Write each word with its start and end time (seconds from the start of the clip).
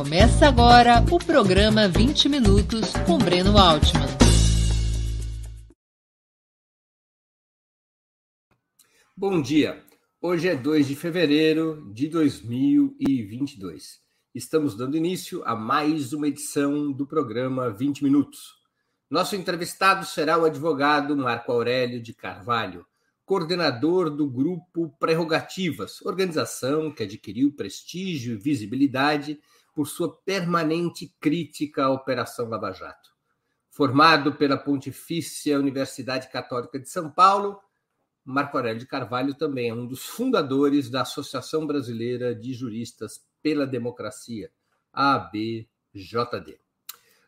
Começa 0.00 0.48
agora 0.48 1.04
o 1.12 1.18
programa 1.18 1.86
20 1.86 2.30
Minutos 2.30 2.90
com 3.06 3.18
Breno 3.18 3.58
Altman. 3.58 4.06
Bom 9.14 9.42
dia. 9.42 9.84
Hoje 10.18 10.48
é 10.48 10.56
2 10.56 10.88
de 10.88 10.96
fevereiro 10.96 11.86
de 11.92 12.08
2022. 12.08 14.00
Estamos 14.34 14.74
dando 14.74 14.96
início 14.96 15.42
a 15.44 15.54
mais 15.54 16.14
uma 16.14 16.28
edição 16.28 16.90
do 16.90 17.06
programa 17.06 17.68
20 17.68 18.02
Minutos. 18.02 18.54
Nosso 19.10 19.36
entrevistado 19.36 20.06
será 20.06 20.38
o 20.38 20.46
advogado 20.46 21.14
Marco 21.14 21.52
Aurélio 21.52 22.00
de 22.00 22.14
Carvalho, 22.14 22.86
coordenador 23.26 24.08
do 24.08 24.26
grupo 24.26 24.96
Prerrogativas, 24.98 26.00
organização 26.00 26.90
que 26.90 27.02
adquiriu 27.02 27.52
prestígio 27.52 28.32
e 28.32 28.38
visibilidade 28.38 29.38
por 29.80 29.88
sua 29.88 30.14
permanente 30.14 31.10
crítica 31.18 31.84
à 31.84 31.90
Operação 31.90 32.50
Lava 32.50 32.70
Jato. 32.70 33.08
Formado 33.70 34.34
pela 34.34 34.58
Pontifícia 34.58 35.58
Universidade 35.58 36.28
Católica 36.28 36.78
de 36.78 36.86
São 36.86 37.10
Paulo, 37.10 37.58
Marco 38.22 38.58
Aurélio 38.58 38.78
de 38.78 38.86
Carvalho 38.86 39.32
também 39.32 39.70
é 39.70 39.72
um 39.72 39.86
dos 39.86 40.04
fundadores 40.04 40.90
da 40.90 41.00
Associação 41.00 41.66
Brasileira 41.66 42.34
de 42.34 42.52
Juristas 42.52 43.24
pela 43.42 43.66
Democracia, 43.66 44.52
ABJD. 44.92 46.60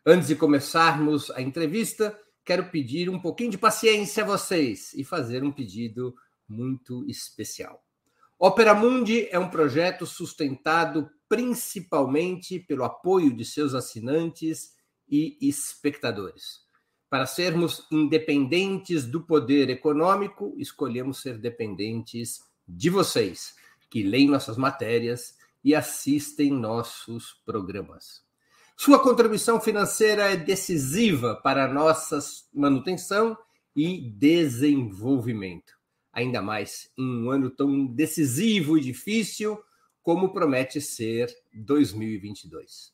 Antes 0.05 0.27
de 0.27 0.35
começarmos 0.35 1.31
a 1.31 1.41
entrevista, 1.41 2.15
quero 2.45 2.69
pedir 2.69 3.09
um 3.09 3.19
pouquinho 3.19 3.49
de 3.49 3.57
paciência 3.57 4.21
a 4.21 4.27
vocês 4.27 4.93
e 4.93 5.03
fazer 5.03 5.43
um 5.43 5.51
pedido 5.51 6.13
muito 6.47 7.03
especial. 7.09 7.83
Opera 8.37 8.75
Mundi 8.75 9.27
é 9.31 9.39
um 9.39 9.49
projeto 9.49 10.05
sustentado 10.05 11.09
principalmente 11.33 12.59
pelo 12.59 12.83
apoio 12.83 13.35
de 13.35 13.43
seus 13.43 13.73
assinantes 13.73 14.75
e 15.09 15.35
espectadores. 15.41 16.59
Para 17.09 17.25
sermos 17.25 17.87
independentes 17.91 19.03
do 19.03 19.19
poder 19.19 19.67
econômico, 19.71 20.53
escolhemos 20.59 21.23
ser 21.23 21.39
dependentes 21.39 22.41
de 22.67 22.87
vocês, 22.87 23.55
que 23.89 24.03
leem 24.03 24.29
nossas 24.29 24.57
matérias 24.57 25.35
e 25.63 25.73
assistem 25.73 26.51
nossos 26.51 27.33
programas. 27.43 28.21
Sua 28.77 29.01
contribuição 29.01 29.59
financeira 29.59 30.31
é 30.31 30.37
decisiva 30.37 31.35
para 31.37 31.65
a 31.65 31.73
nossa 31.73 32.19
manutenção 32.53 33.35
e 33.75 34.07
desenvolvimento, 34.11 35.73
ainda 36.11 36.43
mais 36.43 36.91
em 36.95 37.23
um 37.23 37.31
ano 37.31 37.49
tão 37.49 37.87
decisivo 37.87 38.77
e 38.77 38.81
difícil 38.81 39.59
como 40.03 40.33
promete 40.33 40.81
ser 40.81 41.33
2022. 41.53 42.91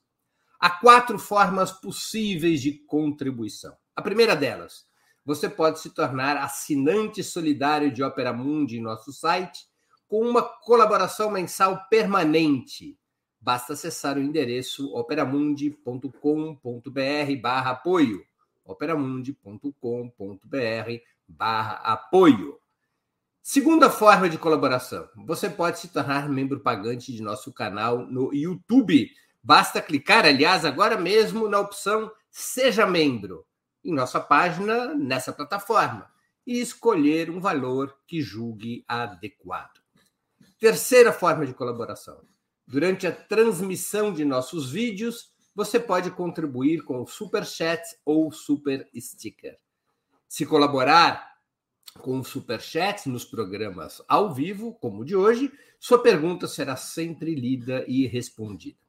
Há 0.59 0.69
quatro 0.69 1.17
formas 1.17 1.71
possíveis 1.71 2.61
de 2.61 2.73
contribuição. 2.73 3.75
A 3.95 4.01
primeira 4.01 4.35
delas, 4.35 4.85
você 5.25 5.49
pode 5.49 5.79
se 5.79 5.89
tornar 5.89 6.37
assinante 6.37 7.23
solidário 7.23 7.91
de 7.91 8.03
Opera 8.03 8.31
Mundi 8.31 8.77
em 8.77 8.81
nosso 8.81 9.11
site 9.11 9.67
com 10.07 10.21
uma 10.21 10.41
colaboração 10.41 11.31
mensal 11.31 11.87
permanente. 11.89 12.97
Basta 13.39 13.73
acessar 13.73 14.17
o 14.17 14.21
endereço 14.21 14.93
operamundi.com.br 14.93 17.41
barra 17.41 17.71
apoio. 17.71 18.23
operamundi.com.br 18.65 20.91
barra 21.27 21.73
apoio. 21.75 22.59
Segunda 23.51 23.89
forma 23.89 24.29
de 24.29 24.37
colaboração, 24.37 25.09
você 25.25 25.49
pode 25.49 25.79
se 25.79 25.87
tornar 25.87 26.29
membro 26.29 26.59
pagante 26.59 27.11
de 27.11 27.19
nosso 27.19 27.51
canal 27.51 28.05
no 28.05 28.31
YouTube. 28.31 29.09
Basta 29.41 29.81
clicar, 29.81 30.23
aliás, 30.23 30.63
agora 30.65 30.95
mesmo 30.95 31.49
na 31.49 31.59
opção 31.59 32.11
Seja 32.29 32.85
Membro 32.85 33.43
em 33.83 33.91
nossa 33.91 34.19
página 34.19 34.93
nessa 34.93 35.33
plataforma 35.33 36.07
e 36.45 36.59
escolher 36.59 37.31
um 37.31 37.39
valor 37.39 37.97
que 38.05 38.21
julgue 38.21 38.85
adequado. 38.87 39.79
Terceira 40.59 41.11
forma 41.11 41.43
de 41.43 41.55
colaboração. 41.55 42.21
Durante 42.67 43.07
a 43.07 43.11
transmissão 43.11 44.13
de 44.13 44.23
nossos 44.23 44.69
vídeos, 44.69 45.31
você 45.55 45.79
pode 45.79 46.11
contribuir 46.11 46.83
com 46.83 47.03
Super 47.03 47.43
Chat 47.43 47.81
ou 48.05 48.31
Super 48.31 48.87
Sticker. 48.95 49.57
Se 50.27 50.45
colaborar 50.45 51.28
com 51.91 52.19
o 52.19 52.23
Super 52.23 52.61
Chat 52.61 53.09
nos 53.09 53.25
programas 53.25 54.01
ao 54.07 54.33
vivo, 54.33 54.73
como 54.75 55.01
o 55.01 55.05
de 55.05 55.15
hoje, 55.15 55.51
sua 55.79 56.01
pergunta 56.01 56.47
será 56.47 56.75
sempre 56.75 57.35
lida 57.35 57.85
e 57.87 58.07
respondida. 58.07 58.79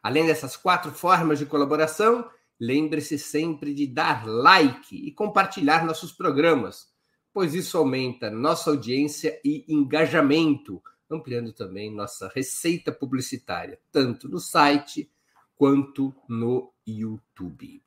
Além 0.00 0.24
dessas 0.24 0.56
quatro 0.56 0.92
formas 0.92 1.40
de 1.40 1.46
colaboração, 1.46 2.24
lembre-se 2.60 3.18
sempre 3.18 3.74
de 3.74 3.88
dar 3.88 4.24
like 4.24 4.94
e 4.94 5.10
compartilhar 5.10 5.84
nossos 5.84 6.12
programas, 6.12 6.92
pois 7.32 7.56
isso 7.56 7.76
aumenta 7.76 8.30
nossa 8.30 8.70
audiência 8.70 9.40
e 9.44 9.64
engajamento, 9.66 10.80
ampliando 11.10 11.52
também 11.52 11.92
nossa 11.92 12.30
receita 12.32 12.92
publicitária, 12.92 13.80
tanto 13.90 14.28
no 14.28 14.38
site 14.38 15.10
quanto 15.56 16.14
no 16.28 16.72
YouTube. 16.86 17.82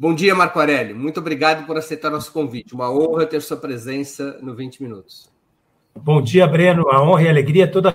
Bom 0.00 0.14
dia, 0.14 0.34
Marco 0.34 0.58
Aurélio. 0.58 0.96
Muito 0.96 1.20
obrigado 1.20 1.66
por 1.66 1.76
aceitar 1.76 2.08
nosso 2.08 2.32
convite. 2.32 2.72
Uma 2.72 2.90
honra 2.90 3.26
ter 3.26 3.42
sua 3.42 3.58
presença 3.58 4.38
no 4.40 4.54
20 4.54 4.82
Minutos. 4.82 5.30
Bom 5.94 6.22
dia, 6.22 6.46
Breno. 6.46 6.88
A 6.88 7.02
honra 7.02 7.24
e 7.24 7.26
a 7.26 7.30
alegria 7.30 7.70
toda 7.70 7.94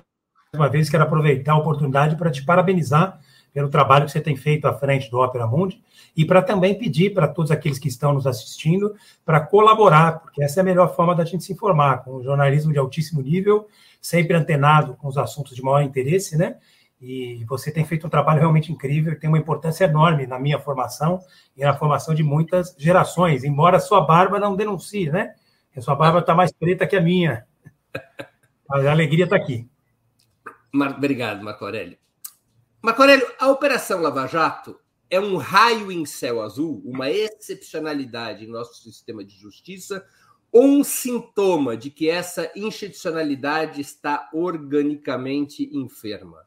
uma 0.54 0.70
vez 0.70 0.88
quero 0.88 1.02
aproveitar 1.02 1.54
a 1.54 1.58
oportunidade 1.58 2.16
para 2.16 2.30
te 2.30 2.46
parabenizar 2.46 3.20
pelo 3.52 3.70
trabalho 3.70 4.06
que 4.06 4.12
você 4.12 4.22
tem 4.22 4.36
feito 4.36 4.68
à 4.68 4.74
frente 4.78 5.10
do 5.10 5.18
Opera 5.18 5.48
Mundi 5.48 5.82
e 6.16 6.24
para 6.24 6.44
também 6.44 6.78
pedir 6.78 7.12
para 7.12 7.28
todos 7.28 7.50
aqueles 7.50 7.80
que 7.80 7.88
estão 7.88 8.14
nos 8.14 8.28
assistindo 8.28 8.94
para 9.26 9.40
colaborar, 9.40 10.20
porque 10.20 10.44
essa 10.44 10.60
é 10.60 10.62
a 10.62 10.64
melhor 10.64 10.96
forma 10.96 11.16
da 11.16 11.26
gente 11.26 11.44
se 11.44 11.54
informar, 11.54 12.04
com 12.04 12.22
jornalismo 12.22 12.72
de 12.72 12.78
altíssimo 12.78 13.20
nível, 13.20 13.68
sempre 14.00 14.36
antenado 14.38 14.94
com 14.94 15.08
os 15.08 15.18
assuntos 15.18 15.56
de 15.56 15.62
maior 15.64 15.82
interesse, 15.82 16.38
né? 16.38 16.58
E 17.08 17.46
você 17.46 17.72
tem 17.72 17.86
feito 17.86 18.08
um 18.08 18.10
trabalho 18.10 18.40
realmente 18.40 18.72
incrível 18.72 19.14
e 19.14 19.16
tem 19.16 19.30
uma 19.30 19.38
importância 19.38 19.86
enorme 19.86 20.26
na 20.26 20.40
minha 20.40 20.58
formação 20.58 21.20
e 21.56 21.64
na 21.64 21.78
formação 21.78 22.16
de 22.16 22.24
muitas 22.24 22.76
gerações, 22.80 23.44
embora 23.44 23.80
sua 23.80 24.02
barba 24.02 24.40
não 24.40 24.56
denuncie, 24.56 25.12
né? 25.12 25.36
A 25.78 25.82
sua 25.82 25.94
barba 25.94 26.18
está 26.18 26.34
mais 26.34 26.52
preta 26.52 26.88
que 26.88 26.96
a 26.96 27.02
minha. 27.02 27.46
Mas 28.68 28.88
a 28.88 28.92
alegria 28.92 29.26
está 29.26 29.36
aqui. 29.36 29.70
Obrigado, 30.74 31.44
Marco 31.44 31.64
Aurélio. 31.64 31.98
Marco 32.82 33.04
Aurélio, 33.04 33.28
a 33.40 33.50
Operação 33.50 34.02
Lava 34.02 34.26
Jato 34.26 34.80
é 35.08 35.20
um 35.20 35.38
raio 35.38 35.92
em 35.92 36.08
céu 36.08 36.42
azul, 36.42 36.82
uma 36.84 37.12
excepcionalidade 37.12 38.46
em 38.46 38.50
nosso 38.50 38.82
sistema 38.82 39.24
de 39.24 39.38
justiça, 39.38 40.04
ou 40.52 40.64
um 40.64 40.84
sintoma 40.84 41.78
de 41.78 41.92
que 41.92 42.10
essa 42.10 42.52
institucionalidade 42.56 43.80
está 43.80 44.28
organicamente 44.34 45.70
enferma? 45.72 46.46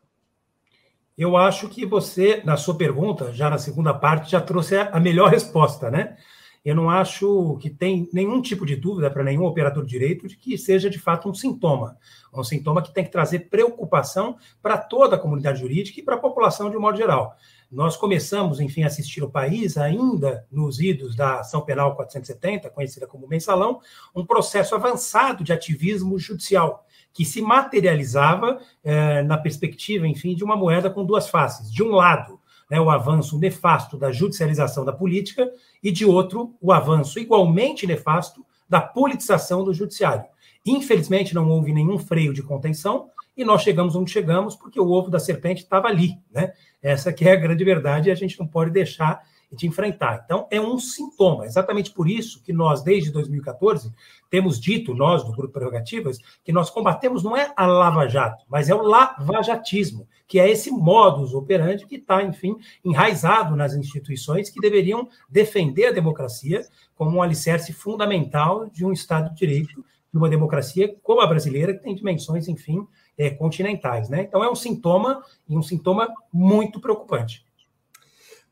Eu 1.19 1.37
acho 1.37 1.69
que 1.69 1.85
você, 1.85 2.41
na 2.45 2.57
sua 2.57 2.77
pergunta, 2.77 3.33
já 3.35 3.51
na 3.51 3.59
segunda 3.59 3.93
parte, 3.93 4.31
já 4.31 4.41
trouxe 4.41 4.77
a 4.77 5.01
melhor 5.01 5.29
resposta, 5.31 5.91
né? 5.91 6.17
Eu 6.65 6.77
não 6.77 6.89
acho 6.89 7.59
que 7.61 7.69
tem 7.69 8.09
nenhum 8.13 8.41
tipo 8.41 8.65
de 8.65 8.77
dúvida 8.77 9.11
para 9.11 9.25
nenhum 9.25 9.45
operador 9.45 9.85
de 9.85 9.91
direito 9.91 10.29
de 10.29 10.37
que 10.37 10.57
seja 10.57 10.89
de 10.89 10.99
fato 10.99 11.29
um 11.29 11.35
sintoma. 11.35 11.97
Um 12.33 12.45
sintoma 12.45 12.83
que 12.83 12.95
tem 12.95 13.03
que 13.03 13.11
trazer 13.11 13.49
preocupação 13.49 14.37
para 14.63 14.79
toda 14.79 15.17
a 15.17 15.19
comunidade 15.19 15.59
jurídica 15.59 15.99
e 15.99 16.05
para 16.05 16.15
a 16.15 16.21
população 16.21 16.71
de 16.71 16.77
um 16.77 16.81
modo 16.81 16.97
geral. 16.97 17.35
Nós 17.69 17.97
começamos, 17.97 18.61
enfim, 18.61 18.85
a 18.85 18.87
assistir 18.87 19.25
o 19.25 19.31
país 19.31 19.77
ainda 19.77 20.47
nos 20.53 20.79
idos 20.79 21.17
da 21.17 21.41
ação 21.41 21.63
penal 21.63 21.97
470, 21.97 22.71
conhecida 22.71 23.09
como 23.09 23.27
mensalão, 23.27 23.81
um 24.15 24.25
processo 24.25 24.75
avançado 24.75 25.43
de 25.43 25.53
ativismo 25.53 26.17
judicial 26.17 26.87
que 27.19 27.25
se 27.25 27.43
materializava 27.43 28.61
eh, 28.85 29.25
na 29.25 29.37
perspectiva, 29.37 30.07
enfim, 30.07 30.37
de 30.37 30.45
uma 30.45 30.57
moeda 30.57 30.89
com 30.89 31.05
duas 31.05 31.29
faces. 31.29 31.69
De 31.69 31.83
um 31.83 31.91
lado, 31.91 32.39
né, 32.71 32.81
o 32.81 32.89
avanço 32.89 33.37
nefasto 33.41 33.99
da 33.99 34.13
judicialização 34.13 34.85
da 34.85 34.93
política 34.93 35.51
e, 35.83 35.91
de 35.91 36.07
outro, 36.07 36.55
o 36.61 36.71
avanço 36.71 37.19
igualmente 37.19 37.89
nefasto 37.89 38.47
da 38.69 38.81
politização 38.81 39.65
do 39.65 39.75
judiciário. 39.75 40.27
Infelizmente, 40.65 41.35
não 41.35 41.49
houve 41.49 41.73
nenhum 41.73 41.99
freio 41.99 42.33
de 42.33 42.41
contenção 42.41 43.11
e 43.37 43.45
nós 43.45 43.63
chegamos 43.63 43.97
onde 43.97 44.13
chegamos 44.13 44.55
porque 44.55 44.79
o 44.79 44.89
ovo 44.89 45.11
da 45.11 45.19
serpente 45.19 45.65
estava 45.65 45.89
ali. 45.89 46.13
Né? 46.31 46.53
Essa 46.81 47.13
que 47.13 47.29
é 47.29 47.33
a 47.33 47.37
grande 47.37 47.65
verdade 47.65 48.11
e 48.11 48.13
a 48.13 48.15
gente 48.15 48.39
não 48.39 48.47
pode 48.47 48.71
deixar 48.71 49.25
de 49.51 49.67
enfrentar. 49.67 50.23
Então, 50.25 50.47
é 50.51 50.61
um 50.61 50.79
sintoma. 50.79 51.47
Exatamente 51.47 51.91
por 51.91 52.09
isso 52.09 52.43
que 52.43 52.53
nós, 52.53 52.83
desde 52.83 53.11
2014, 53.11 53.93
temos 54.31 54.61
dito, 54.61 54.95
nós 54.95 55.25
do 55.25 55.33
Grupo 55.33 55.55
Prerrogativas, 55.55 56.19
que 56.45 56.53
nós 56.53 56.69
combatemos 56.71 57.23
não 57.23 57.37
é 57.37 57.53
a 57.57 57.67
lava-jato, 57.67 58.45
mas 58.49 58.69
é 58.69 58.75
o 58.75 58.83
lavajatismo, 58.83 60.07
que 60.27 60.39
é 60.39 60.51
esse 60.51 60.71
modus 60.71 61.33
operandi 61.33 61.87
que 61.87 61.97
está, 61.97 62.23
enfim, 62.23 62.57
enraizado 62.85 63.57
nas 63.57 63.75
instituições 63.75 64.51
que 64.51 64.61
deveriam 64.61 65.09
defender 65.29 65.87
a 65.87 65.93
democracia 65.93 66.67
como 66.95 67.17
um 67.17 67.23
alicerce 67.23 67.73
fundamental 67.73 68.69
de 68.69 68.85
um 68.85 68.93
Estado 68.93 69.31
de 69.31 69.37
Direito, 69.37 69.85
de 70.13 70.19
uma 70.19 70.29
democracia 70.29 70.95
como 71.03 71.21
a 71.21 71.27
brasileira, 71.27 71.73
que 71.73 71.83
tem 71.83 71.95
dimensões, 71.95 72.49
enfim, 72.49 72.87
é, 73.17 73.31
continentais. 73.31 74.09
Né? 74.09 74.23
Então, 74.23 74.45
é 74.45 74.51
um 74.51 74.55
sintoma, 74.55 75.23
e 75.49 75.57
um 75.57 75.63
sintoma 75.63 76.13
muito 76.33 76.81
preocupante. 76.81 77.47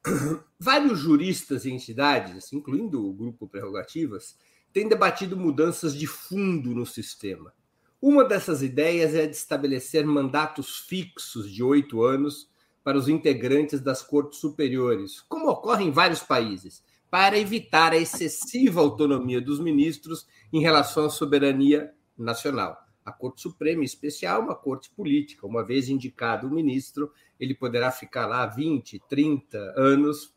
Vários 0.59 0.99
juristas 0.99 1.65
e 1.65 1.71
entidades, 1.71 2.53
incluindo 2.53 3.07
o 3.07 3.13
Grupo 3.13 3.47
Prerrogativas, 3.47 4.39
têm 4.73 4.89
debatido 4.89 5.37
mudanças 5.37 5.95
de 5.95 6.07
fundo 6.07 6.75
no 6.75 6.87
sistema. 6.87 7.53
Uma 8.01 8.25
dessas 8.25 8.63
ideias 8.63 9.15
é 9.15 9.27
de 9.27 9.37
estabelecer 9.37 10.07
mandatos 10.07 10.79
fixos 10.79 11.51
de 11.53 11.63
oito 11.63 12.03
anos 12.03 12.49
para 12.83 12.97
os 12.97 13.09
integrantes 13.09 13.81
das 13.81 14.03
cortes 14.03 14.39
superiores, 14.39 15.21
como 15.29 15.49
ocorre 15.49 15.85
em 15.85 15.91
vários 15.91 16.21
países, 16.21 16.83
para 17.11 17.39
evitar 17.39 17.93
a 17.93 17.97
excessiva 17.97 18.81
autonomia 18.81 19.41
dos 19.41 19.61
ministros 19.61 20.27
em 20.53 20.61
relação 20.61 21.07
à 21.07 21.11
soberania 21.11 21.93
nacional. 22.17 22.79
A 23.05 23.13
Corte 23.13 23.41
Suprema, 23.41 23.83
em 23.83 23.85
especial, 23.85 24.41
é 24.41 24.45
uma 24.45 24.55
corte 24.55 24.91
política. 24.91 25.47
Uma 25.47 25.65
vez 25.65 25.89
indicado 25.89 26.47
o 26.47 26.51
ministro, 26.51 27.13
ele 27.39 27.55
poderá 27.55 27.91
ficar 27.93 28.27
lá 28.27 28.47
20, 28.47 29.01
30 29.09 29.59
anos, 29.77 30.36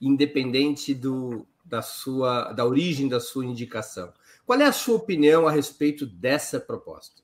independente 0.00 0.94
do, 0.94 1.46
da, 1.64 1.82
sua, 1.82 2.52
da 2.52 2.64
origem 2.64 3.08
da 3.08 3.20
sua 3.20 3.44
indicação. 3.44 4.12
Qual 4.46 4.60
é 4.60 4.64
a 4.64 4.72
sua 4.72 4.96
opinião 4.96 5.46
a 5.46 5.50
respeito 5.50 6.06
dessa 6.06 6.58
proposta? 6.58 7.22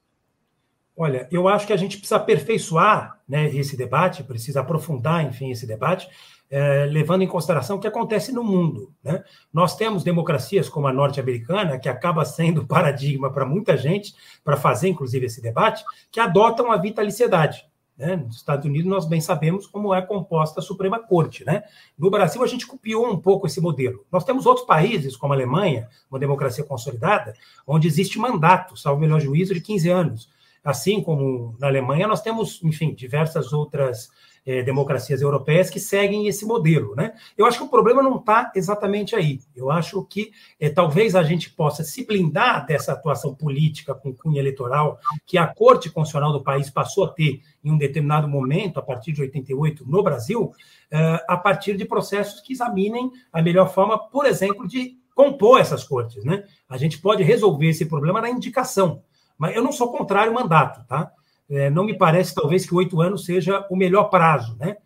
Olha, 0.97 1.29
eu 1.33 1.49
acho 1.49 1.67
que 1.67 1.73
a 1.73 1.77
gente 1.77 1.97
precisa 1.97 2.17
aperfeiçoar 2.17 3.21
né, 3.29 3.49
esse 3.49 3.77
debate, 3.77 4.23
precisa 4.23 4.61
aprofundar, 4.61 5.25
enfim, 5.25 5.51
esse 5.51 5.67
debate, 5.67 6.09
é, 6.49 6.85
levando 6.85 7.23
em 7.23 7.27
consideração 7.27 7.77
o 7.77 7.81
que 7.81 7.89
acontece 7.89 8.31
no 8.31 8.45
mundo. 8.45 8.95
Né? 9.03 9.25
Nós 9.53 9.77
temos 9.77 10.05
democracias 10.05 10.69
como 10.69 10.87
a 10.87 10.93
norte-americana, 10.93 11.81
que 11.81 11.89
acaba 11.89 12.25
sendo 12.25 12.65
paradigma 12.65 13.33
para 13.33 13.45
muita 13.45 13.77
gente, 13.77 14.15
para 14.45 14.57
fazer, 14.57 14.89
inclusive, 14.89 15.27
esse 15.27 15.43
debate, 15.43 15.85
que 16.13 16.21
adotam 16.21 16.71
a 16.71 16.77
vitaliciedade. 16.77 17.67
Né? 17.97 18.17
Nos 18.17 18.37
Estados 18.37 18.67
Unidos, 18.67 18.91
nós 18.91 19.07
bem 19.07 19.21
sabemos 19.21 19.67
como 19.67 19.95
é 19.95 20.03
composta 20.03 20.61
a 20.61 20.63
Suprema 20.63 20.99
Corte. 20.99 21.45
Né? 21.45 21.63
No 21.97 22.11
Brasil, 22.11 22.43
a 22.43 22.47
gente 22.47 22.67
copiou 22.67 23.09
um 23.09 23.19
pouco 23.19 23.47
esse 23.47 23.61
modelo. 23.61 24.05
Nós 24.11 24.25
temos 24.25 24.47
outros 24.47 24.67
países, 24.67 25.17
como 25.17 25.33
a 25.33 25.37
Alemanha, 25.37 25.89
uma 26.11 26.19
democracia 26.19 26.65
consolidada, 26.65 27.35
onde 27.67 27.87
existe 27.87 28.19
mandato, 28.19 28.77
salvo 28.77 29.01
melhor 29.01 29.21
juízo, 29.21 29.55
de 29.55 29.61
15 29.61 29.89
anos. 29.91 30.29
Assim 30.65 31.03
como 31.03 31.55
na 31.59 31.67
Alemanha, 31.67 32.09
nós 32.09 32.23
temos, 32.23 32.61
enfim, 32.65 32.95
diversas 32.95 33.53
outras 33.53 34.11
é, 34.47 34.63
democracias 34.63 35.23
europeias 35.23 35.71
que 35.71 35.81
seguem 35.81 36.27
esse 36.27 36.45
modelo. 36.45 36.95
Né? 36.95 37.15
Eu 37.37 37.47
acho 37.47 37.59
que 37.59 37.65
o 37.65 37.69
problema 37.69 38.03
não 38.03 38.17
está 38.17 38.53
exatamente 38.55 39.17
aí. 39.17 39.41
Eu 39.55 39.71
acho 39.71 40.05
que 40.05 40.33
é, 40.61 40.69
talvez 40.69 41.15
a 41.15 41.23
gente 41.23 41.51
possa 41.51 41.83
se 41.83 42.07
blindar 42.07 42.67
dessa 42.67 42.93
atuação 42.93 43.35
política 43.35 43.95
com 43.95 44.15
cunho 44.15 44.39
eleitoral 44.39 44.99
que 45.27 45.39
a 45.39 45.47
Corte 45.47 45.91
Constitucional 45.91 46.33
do 46.33 46.43
país 46.43 46.69
passou 46.71 47.05
a 47.05 47.09
ter 47.09 47.41
em 47.65 47.71
um 47.71 47.79
determinado 47.79 48.29
momento, 48.29 48.79
a 48.79 48.83
partir 48.83 49.13
de 49.13 49.23
88, 49.23 49.89
no 49.89 50.03
Brasil, 50.03 50.53
é, 50.91 51.25
a 51.27 51.37
partir 51.37 51.77
de 51.77 51.85
processos 51.85 52.41
que 52.41 52.53
examinem 52.53 53.11
a 53.33 53.43
melhor 53.43 53.73
forma, 53.73 53.99
por 53.99 54.27
exemplo, 54.27 54.69
de 54.69 54.99
compor 55.15 55.61
essas 55.61 55.85
cortes. 55.85 56.25
Né? 56.25 56.45
A 56.69 56.77
gente 56.77 56.99
pode 56.99 57.23
resolver 57.23 57.69
esse 57.69 57.87
problema 57.87 58.21
na 58.21 58.31
indicação. 58.31 59.03
Mas 59.39 59.57
eu 59.57 59.63
não 59.63 59.73
sou 59.73 59.91
contrário 59.91 60.33
ao 60.33 60.41
mandato, 60.41 60.87
tá? 60.87 61.11
É, 61.49 61.69
não 61.71 61.85
me 61.85 61.97
parece, 61.97 62.35
talvez, 62.35 62.67
que 62.67 62.75
oito 62.75 63.01
anos 63.01 63.25
seja 63.25 63.67
o 63.71 63.77
melhor 63.77 64.05
prazo, 64.05 64.57
né? 64.59 64.77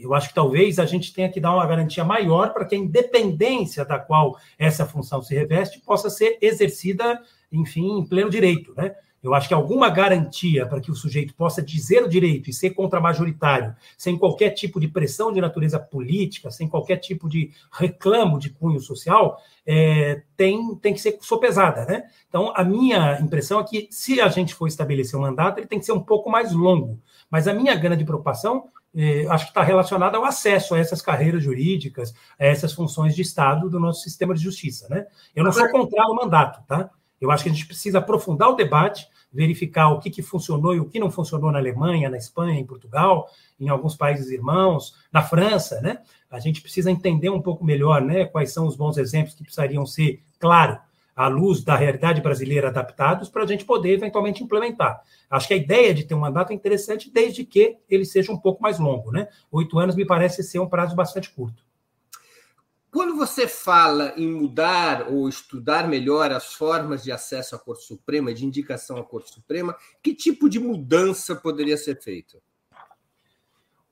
Eu 0.00 0.14
acho 0.14 0.28
que 0.28 0.34
talvez 0.34 0.78
a 0.78 0.86
gente 0.86 1.12
tenha 1.12 1.30
que 1.30 1.40
dar 1.40 1.52
uma 1.52 1.66
garantia 1.66 2.04
maior 2.04 2.52
para 2.52 2.64
que 2.64 2.74
a 2.74 2.78
independência 2.78 3.84
da 3.84 3.98
qual 3.98 4.38
essa 4.58 4.86
função 4.86 5.20
se 5.20 5.34
reveste 5.34 5.80
possa 5.80 6.08
ser 6.08 6.38
exercida, 6.40 7.20
enfim, 7.50 7.98
em 7.98 8.06
pleno 8.06 8.30
direito, 8.30 8.72
né? 8.76 8.94
Eu 9.26 9.34
acho 9.34 9.48
que 9.48 9.54
alguma 9.54 9.90
garantia 9.90 10.66
para 10.66 10.80
que 10.80 10.90
o 10.90 10.94
sujeito 10.94 11.34
possa 11.34 11.60
dizer 11.60 12.02
o 12.02 12.08
direito 12.08 12.48
e 12.48 12.52
ser 12.52 12.70
contramajoritário, 12.70 13.74
sem 13.98 14.16
qualquer 14.16 14.50
tipo 14.50 14.78
de 14.78 14.86
pressão 14.86 15.32
de 15.32 15.40
natureza 15.40 15.78
política, 15.78 16.50
sem 16.50 16.68
qualquer 16.68 16.98
tipo 16.98 17.28
de 17.28 17.50
reclamo 17.72 18.38
de 18.38 18.50
cunho 18.50 18.78
social, 18.78 19.36
é, 19.66 20.22
tem, 20.36 20.76
tem 20.76 20.94
que 20.94 21.00
ser 21.00 21.18
sopesada. 21.20 21.84
Né? 21.84 22.04
Então, 22.28 22.52
a 22.54 22.62
minha 22.62 23.20
impressão 23.20 23.58
é 23.58 23.64
que, 23.64 23.88
se 23.90 24.20
a 24.20 24.28
gente 24.28 24.54
for 24.54 24.68
estabelecer 24.68 25.18
um 25.18 25.22
mandato, 25.22 25.58
ele 25.58 25.66
tem 25.66 25.80
que 25.80 25.86
ser 25.86 25.92
um 25.92 26.02
pouco 26.02 26.30
mais 26.30 26.52
longo. 26.52 27.00
Mas 27.28 27.48
a 27.48 27.52
minha 27.52 27.74
grande 27.74 28.04
preocupação 28.04 28.68
é, 28.94 29.26
acho 29.26 29.46
que 29.46 29.50
está 29.50 29.62
relacionada 29.62 30.16
ao 30.16 30.24
acesso 30.24 30.74
a 30.74 30.78
essas 30.78 31.02
carreiras 31.02 31.42
jurídicas, 31.42 32.14
a 32.38 32.46
essas 32.46 32.72
funções 32.72 33.14
de 33.14 33.22
Estado 33.22 33.68
do 33.68 33.80
nosso 33.80 34.02
sistema 34.02 34.34
de 34.34 34.40
justiça. 34.40 34.88
Né? 34.88 35.06
Eu 35.34 35.44
não 35.44 35.52
sou 35.52 35.68
contra 35.68 36.06
o 36.06 36.14
mandato, 36.14 36.64
tá? 36.66 36.90
Eu 37.20 37.30
acho 37.30 37.44
que 37.44 37.50
a 37.50 37.52
gente 37.52 37.66
precisa 37.66 37.98
aprofundar 37.98 38.50
o 38.50 38.54
debate, 38.54 39.08
verificar 39.32 39.90
o 39.90 39.98
que, 39.98 40.10
que 40.10 40.22
funcionou 40.22 40.74
e 40.74 40.80
o 40.80 40.88
que 40.88 40.98
não 40.98 41.10
funcionou 41.10 41.52
na 41.52 41.58
Alemanha, 41.58 42.08
na 42.08 42.16
Espanha, 42.16 42.58
em 42.58 42.64
Portugal, 42.64 43.28
em 43.60 43.68
alguns 43.68 43.94
países 43.94 44.30
irmãos, 44.30 44.94
na 45.12 45.22
França, 45.22 45.80
né? 45.80 45.98
A 46.30 46.38
gente 46.38 46.60
precisa 46.60 46.90
entender 46.90 47.30
um 47.30 47.40
pouco 47.40 47.64
melhor, 47.64 48.02
né, 48.02 48.24
quais 48.24 48.52
são 48.52 48.66
os 48.66 48.76
bons 48.76 48.96
exemplos 48.96 49.34
que 49.34 49.42
precisariam 49.42 49.86
ser, 49.86 50.22
claro, 50.38 50.78
à 51.14 51.28
luz 51.28 51.64
da 51.64 51.74
realidade 51.74 52.20
brasileira 52.20 52.68
adaptados 52.68 53.30
para 53.30 53.44
a 53.44 53.46
gente 53.46 53.64
poder 53.64 53.92
eventualmente 53.92 54.42
implementar. 54.42 55.00
Acho 55.30 55.48
que 55.48 55.54
a 55.54 55.56
ideia 55.56 55.94
de 55.94 56.04
ter 56.04 56.14
um 56.14 56.20
mandato 56.20 56.52
é 56.52 56.54
interessante 56.54 57.10
desde 57.10 57.44
que 57.44 57.78
ele 57.88 58.04
seja 58.04 58.30
um 58.30 58.38
pouco 58.38 58.62
mais 58.62 58.78
longo, 58.78 59.10
né? 59.10 59.28
Oito 59.50 59.78
anos 59.78 59.96
me 59.96 60.04
parece 60.04 60.42
ser 60.42 60.58
um 60.58 60.68
prazo 60.68 60.94
bastante 60.94 61.30
curto. 61.30 61.65
Quando 62.96 63.14
você 63.14 63.46
fala 63.46 64.14
em 64.16 64.26
mudar 64.26 65.08
ou 65.10 65.28
estudar 65.28 65.86
melhor 65.86 66.32
as 66.32 66.54
formas 66.54 67.04
de 67.04 67.12
acesso 67.12 67.54
à 67.54 67.58
Corte 67.58 67.84
Suprema, 67.84 68.32
de 68.32 68.46
indicação 68.46 68.96
à 68.96 69.04
Corte 69.04 69.34
Suprema, 69.34 69.76
que 70.02 70.14
tipo 70.14 70.48
de 70.48 70.58
mudança 70.58 71.36
poderia 71.36 71.76
ser 71.76 72.00
feita? 72.00 72.38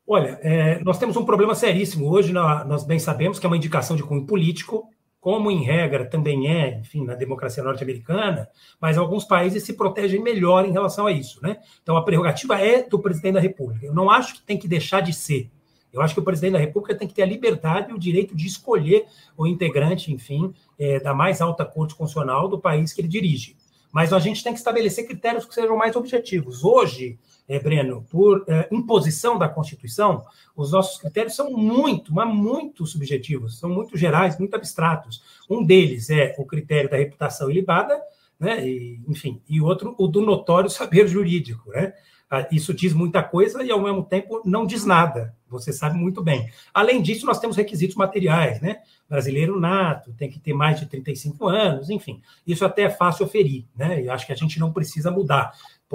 Olha, 0.06 0.38
é, 0.40 0.82
nós 0.82 0.96
temos 0.96 1.18
um 1.18 1.24
problema 1.26 1.54
seríssimo. 1.54 2.08
Hoje 2.08 2.32
nós 2.32 2.84
bem 2.84 2.98
sabemos 2.98 3.38
que 3.38 3.44
é 3.44 3.46
uma 3.46 3.58
indicação 3.58 3.94
de 3.94 4.02
cunho 4.02 4.24
político, 4.24 4.88
como 5.20 5.50
em 5.50 5.62
regra 5.62 6.08
também 6.08 6.48
é, 6.48 6.78
enfim, 6.78 7.04
na 7.04 7.14
democracia 7.14 7.62
norte-americana, 7.62 8.48
mas 8.80 8.96
alguns 8.96 9.26
países 9.26 9.64
se 9.64 9.74
protegem 9.74 10.22
melhor 10.22 10.64
em 10.64 10.72
relação 10.72 11.06
a 11.06 11.12
isso, 11.12 11.42
né? 11.42 11.58
Então 11.82 11.98
a 11.98 12.02
prerrogativa 12.02 12.58
é 12.58 12.82
do 12.82 12.98
presidente 12.98 13.34
da 13.34 13.40
República. 13.40 13.84
Eu 13.84 13.92
não 13.92 14.08
acho 14.08 14.36
que 14.36 14.42
tem 14.42 14.56
que 14.56 14.66
deixar 14.66 15.02
de 15.02 15.12
ser. 15.12 15.50
Eu 15.94 16.02
acho 16.02 16.12
que 16.12 16.20
o 16.20 16.24
presidente 16.24 16.54
da 16.54 16.58
República 16.58 16.94
tem 16.94 17.06
que 17.06 17.14
ter 17.14 17.22
a 17.22 17.26
liberdade 17.26 17.90
e 17.90 17.94
o 17.94 17.98
direito 17.98 18.36
de 18.36 18.46
escolher 18.46 19.06
o 19.36 19.46
integrante, 19.46 20.12
enfim, 20.12 20.52
é, 20.78 20.98
da 20.98 21.14
mais 21.14 21.40
alta 21.40 21.64
corte 21.64 21.94
constitucional 21.94 22.48
do 22.48 22.58
país 22.58 22.92
que 22.92 23.00
ele 23.00 23.08
dirige. 23.08 23.56
Mas 23.92 24.12
a 24.12 24.18
gente 24.18 24.42
tem 24.42 24.52
que 24.52 24.58
estabelecer 24.58 25.06
critérios 25.06 25.44
que 25.44 25.54
sejam 25.54 25.76
mais 25.76 25.94
objetivos. 25.94 26.64
Hoje, 26.64 27.16
é, 27.48 27.60
Breno, 27.60 28.04
por 28.10 28.44
é, 28.48 28.68
imposição 28.72 29.38
da 29.38 29.48
Constituição, 29.48 30.24
os 30.56 30.72
nossos 30.72 31.00
critérios 31.00 31.36
são 31.36 31.52
muito, 31.52 32.12
mas 32.12 32.28
muito 32.34 32.86
subjetivos, 32.86 33.58
são 33.60 33.70
muito 33.70 33.96
gerais, 33.96 34.36
muito 34.36 34.56
abstratos. 34.56 35.22
Um 35.48 35.64
deles 35.64 36.10
é 36.10 36.34
o 36.38 36.44
critério 36.44 36.90
da 36.90 36.96
reputação 36.96 37.48
ilibada, 37.48 38.00
né, 38.38 38.66
e, 38.66 39.00
enfim, 39.06 39.40
e 39.48 39.60
outro, 39.60 39.94
o 39.96 40.08
do 40.08 40.20
notório 40.20 40.68
saber 40.68 41.06
jurídico, 41.06 41.70
né? 41.70 41.92
Ah, 42.28 42.48
isso 42.50 42.74
diz 42.74 42.92
muita 42.92 43.22
coisa 43.22 43.62
e, 43.62 43.70
ao 43.70 43.80
mesmo 43.80 44.02
tempo, 44.02 44.42
não 44.44 44.66
diz 44.66 44.84
nada. 44.84 45.36
Você 45.58 45.72
sabe 45.72 45.96
muito 45.96 46.22
bem. 46.22 46.50
Além 46.72 47.00
disso, 47.02 47.26
nós 47.26 47.38
temos 47.38 47.56
requisitos 47.56 47.96
materiais, 47.96 48.60
né? 48.60 48.82
Brasileiro 49.08 49.58
nato, 49.58 50.12
tem 50.12 50.30
que 50.30 50.38
ter 50.38 50.52
mais 50.52 50.78
de 50.80 50.86
35 50.86 51.48
anos, 51.48 51.90
enfim. 51.90 52.20
Isso 52.46 52.64
até 52.64 52.82
é 52.82 52.90
fácil 52.90 53.26
oferir, 53.26 53.64
né? 53.76 54.02
E 54.02 54.08
acho 54.08 54.26
que 54.26 54.32
a 54.32 54.36
gente 54.36 54.58
não 54.58 54.72
precisa 54.72 55.10
mudar. 55.10 55.52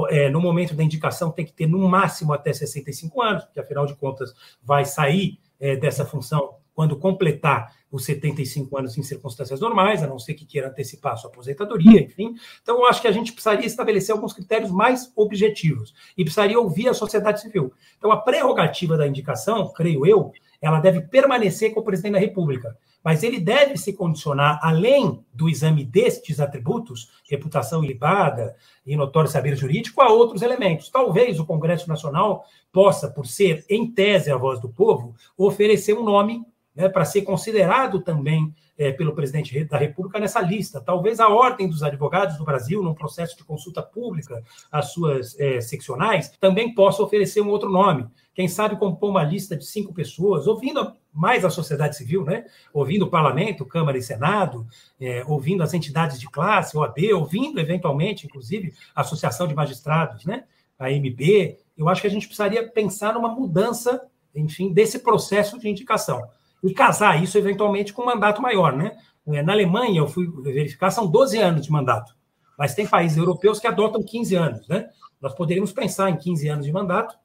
É, 0.09 0.29
no 0.29 0.39
momento 0.39 0.73
da 0.73 0.83
indicação, 0.83 1.31
tem 1.31 1.45
que 1.45 1.51
ter 1.51 1.67
no 1.67 1.79
máximo 1.87 2.31
até 2.31 2.53
65 2.53 3.21
anos, 3.21 3.43
porque 3.43 3.59
afinal 3.59 3.85
de 3.85 3.95
contas 3.95 4.33
vai 4.63 4.85
sair 4.85 5.39
é, 5.59 5.75
dessa 5.75 6.05
função 6.05 6.58
quando 6.79 6.95
completar 6.95 7.75
os 7.91 8.05
75 8.05 8.77
anos 8.77 8.97
em 8.97 9.03
circunstâncias 9.03 9.59
normais, 9.59 10.01
a 10.01 10.07
não 10.07 10.17
ser 10.17 10.33
que 10.33 10.45
queira 10.45 10.69
antecipar 10.69 11.11
a 11.11 11.17
sua 11.17 11.29
aposentadoria, 11.29 11.99
enfim. 11.99 12.35
Então, 12.63 12.77
eu 12.77 12.85
acho 12.85 13.01
que 13.01 13.07
a 13.09 13.11
gente 13.11 13.33
precisaria 13.33 13.65
estabelecer 13.65 14.15
alguns 14.15 14.31
critérios 14.31 14.71
mais 14.71 15.11
objetivos 15.13 15.93
e 16.17 16.23
precisaria 16.23 16.57
ouvir 16.57 16.87
a 16.87 16.93
sociedade 16.93 17.41
civil. 17.41 17.73
Então, 17.97 18.13
a 18.13 18.15
prerrogativa 18.15 18.95
da 18.95 19.05
indicação, 19.05 19.67
creio 19.73 20.05
eu, 20.05 20.31
ela 20.61 20.79
deve 20.79 21.01
permanecer 21.01 21.73
com 21.73 21.81
o 21.81 21.83
presidente 21.83 22.13
da 22.13 22.19
República. 22.19 22.77
Mas 23.03 23.23
ele 23.23 23.39
deve 23.39 23.77
se 23.77 23.93
condicionar, 23.93 24.59
além 24.61 25.23
do 25.33 25.49
exame 25.49 25.85
destes 25.85 26.39
atributos, 26.39 27.09
reputação 27.29 27.83
ilibada 27.83 28.55
e 28.85 28.95
notório 28.95 29.29
saber 29.29 29.55
jurídico, 29.55 30.01
a 30.01 30.09
outros 30.09 30.41
elementos. 30.41 30.89
Talvez 30.89 31.39
o 31.39 31.45
Congresso 31.45 31.87
Nacional 31.87 32.45
possa, 32.71 33.09
por 33.09 33.25
ser, 33.25 33.65
em 33.69 33.89
tese, 33.89 34.31
a 34.31 34.37
voz 34.37 34.59
do 34.59 34.67
povo, 34.67 35.15
oferecer 35.37 35.93
um 35.93 36.03
nome 36.03 36.45
né, 36.79 36.87
para 36.87 37.03
ser 37.03 37.23
considerado 37.23 37.99
também 37.99 38.53
é, 38.77 38.93
pelo 38.93 39.13
presidente 39.13 39.65
da 39.65 39.77
República 39.77 40.17
nessa 40.17 40.39
lista. 40.39 40.79
Talvez 40.79 41.19
a 41.19 41.27
Ordem 41.27 41.67
dos 41.67 41.83
Advogados 41.83 42.37
do 42.37 42.45
Brasil, 42.45 42.81
num 42.81 42.93
processo 42.93 43.35
de 43.35 43.43
consulta 43.43 43.83
pública 43.83 44.41
às 44.71 44.93
suas 44.93 45.37
é, 45.37 45.59
seccionais, 45.59 46.29
também 46.39 46.73
possa 46.73 47.03
oferecer 47.03 47.41
um 47.41 47.49
outro 47.49 47.69
nome. 47.69 48.07
Quem 48.33 48.47
sabe 48.47 48.77
compor 48.77 49.09
uma 49.09 49.23
lista 49.23 49.57
de 49.57 49.65
cinco 49.65 49.93
pessoas, 49.93 50.47
ouvindo 50.47 50.93
mais 51.11 51.43
a 51.43 51.49
sociedade 51.49 51.97
civil, 51.97 52.23
né? 52.23 52.45
ouvindo 52.73 53.03
o 53.03 53.09
parlamento, 53.09 53.65
Câmara 53.65 53.97
e 53.97 54.01
Senado, 54.01 54.65
é, 55.01 55.25
ouvindo 55.27 55.61
as 55.61 55.73
entidades 55.73 56.17
de 56.17 56.29
classe, 56.29 56.77
OAB, 56.77 56.97
ouvindo 57.13 57.59
eventualmente, 57.59 58.25
inclusive, 58.25 58.73
a 58.95 59.01
Associação 59.01 59.45
de 59.45 59.53
Magistrados, 59.53 60.23
né? 60.23 60.45
a 60.79 60.89
MB. 60.89 61.57
Eu 61.77 61.89
acho 61.89 61.99
que 61.99 62.07
a 62.07 62.11
gente 62.11 62.27
precisaria 62.27 62.65
pensar 62.71 63.13
numa 63.13 63.35
mudança, 63.35 64.01
enfim, 64.33 64.71
desse 64.71 64.99
processo 64.99 65.59
de 65.59 65.67
indicação 65.67 66.25
e 66.63 66.73
casar 66.73 67.21
isso 67.21 67.37
eventualmente 67.37 67.93
com 67.93 68.01
um 68.01 68.05
mandato 68.05 68.41
maior, 68.41 68.75
né? 68.75 68.97
É, 69.27 69.43
na 69.43 69.53
Alemanha, 69.53 69.99
eu 69.99 70.07
fui 70.07 70.27
verificar, 70.41 70.89
são 70.91 71.09
12 71.09 71.37
anos 71.37 71.65
de 71.65 71.71
mandato, 71.71 72.15
mas 72.57 72.73
tem 72.73 72.87
países 72.87 73.17
europeus 73.17 73.59
que 73.59 73.67
adotam 73.67 74.03
15 74.03 74.35
anos, 74.35 74.67
né? 74.67 74.89
Nós 75.21 75.33
poderíamos 75.35 75.71
pensar 75.71 76.09
em 76.09 76.17
15 76.17 76.47
anos 76.47 76.65
de 76.65 76.71
mandato, 76.71 77.15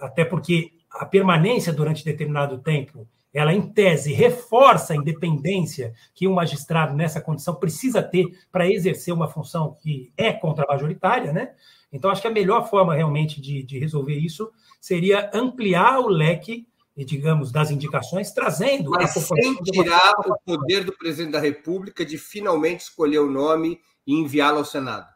até 0.00 0.24
porque 0.24 0.72
a 0.90 1.06
permanência 1.06 1.72
durante 1.72 2.04
determinado 2.04 2.58
tempo, 2.58 3.06
ela, 3.32 3.52
em 3.52 3.62
tese, 3.62 4.12
reforça 4.12 4.92
a 4.92 4.96
independência 4.96 5.94
que 6.14 6.28
um 6.28 6.34
magistrado 6.34 6.94
nessa 6.94 7.20
condição 7.20 7.54
precisa 7.54 8.02
ter 8.02 8.26
para 8.50 8.70
exercer 8.70 9.14
uma 9.14 9.26
função 9.26 9.74
que 9.80 10.12
é 10.18 10.32
contra-majoritária, 10.32 11.32
né? 11.32 11.52
Então, 11.90 12.10
acho 12.10 12.20
que 12.20 12.28
a 12.28 12.32
melhor 12.32 12.68
forma 12.68 12.94
realmente 12.94 13.40
de, 13.40 13.62
de 13.62 13.78
resolver 13.78 14.16
isso 14.16 14.50
seria 14.80 15.30
ampliar 15.32 15.98
o 16.00 16.08
leque 16.08 16.66
e, 16.96 17.04
digamos, 17.04 17.50
das 17.50 17.70
indicações, 17.70 18.32
trazendo 18.32 18.90
Mas 18.90 19.12
sem 19.12 19.54
tirar 19.62 20.12
o 20.18 20.36
poder 20.44 20.84
do 20.84 20.92
presidente 20.92 21.32
da 21.32 21.40
República 21.40 22.04
de 22.04 22.18
finalmente 22.18 22.80
escolher 22.80 23.20
o 23.20 23.30
nome 23.30 23.80
e 24.06 24.14
enviá-lo 24.14 24.58
ao 24.58 24.64
Senado. 24.64 25.06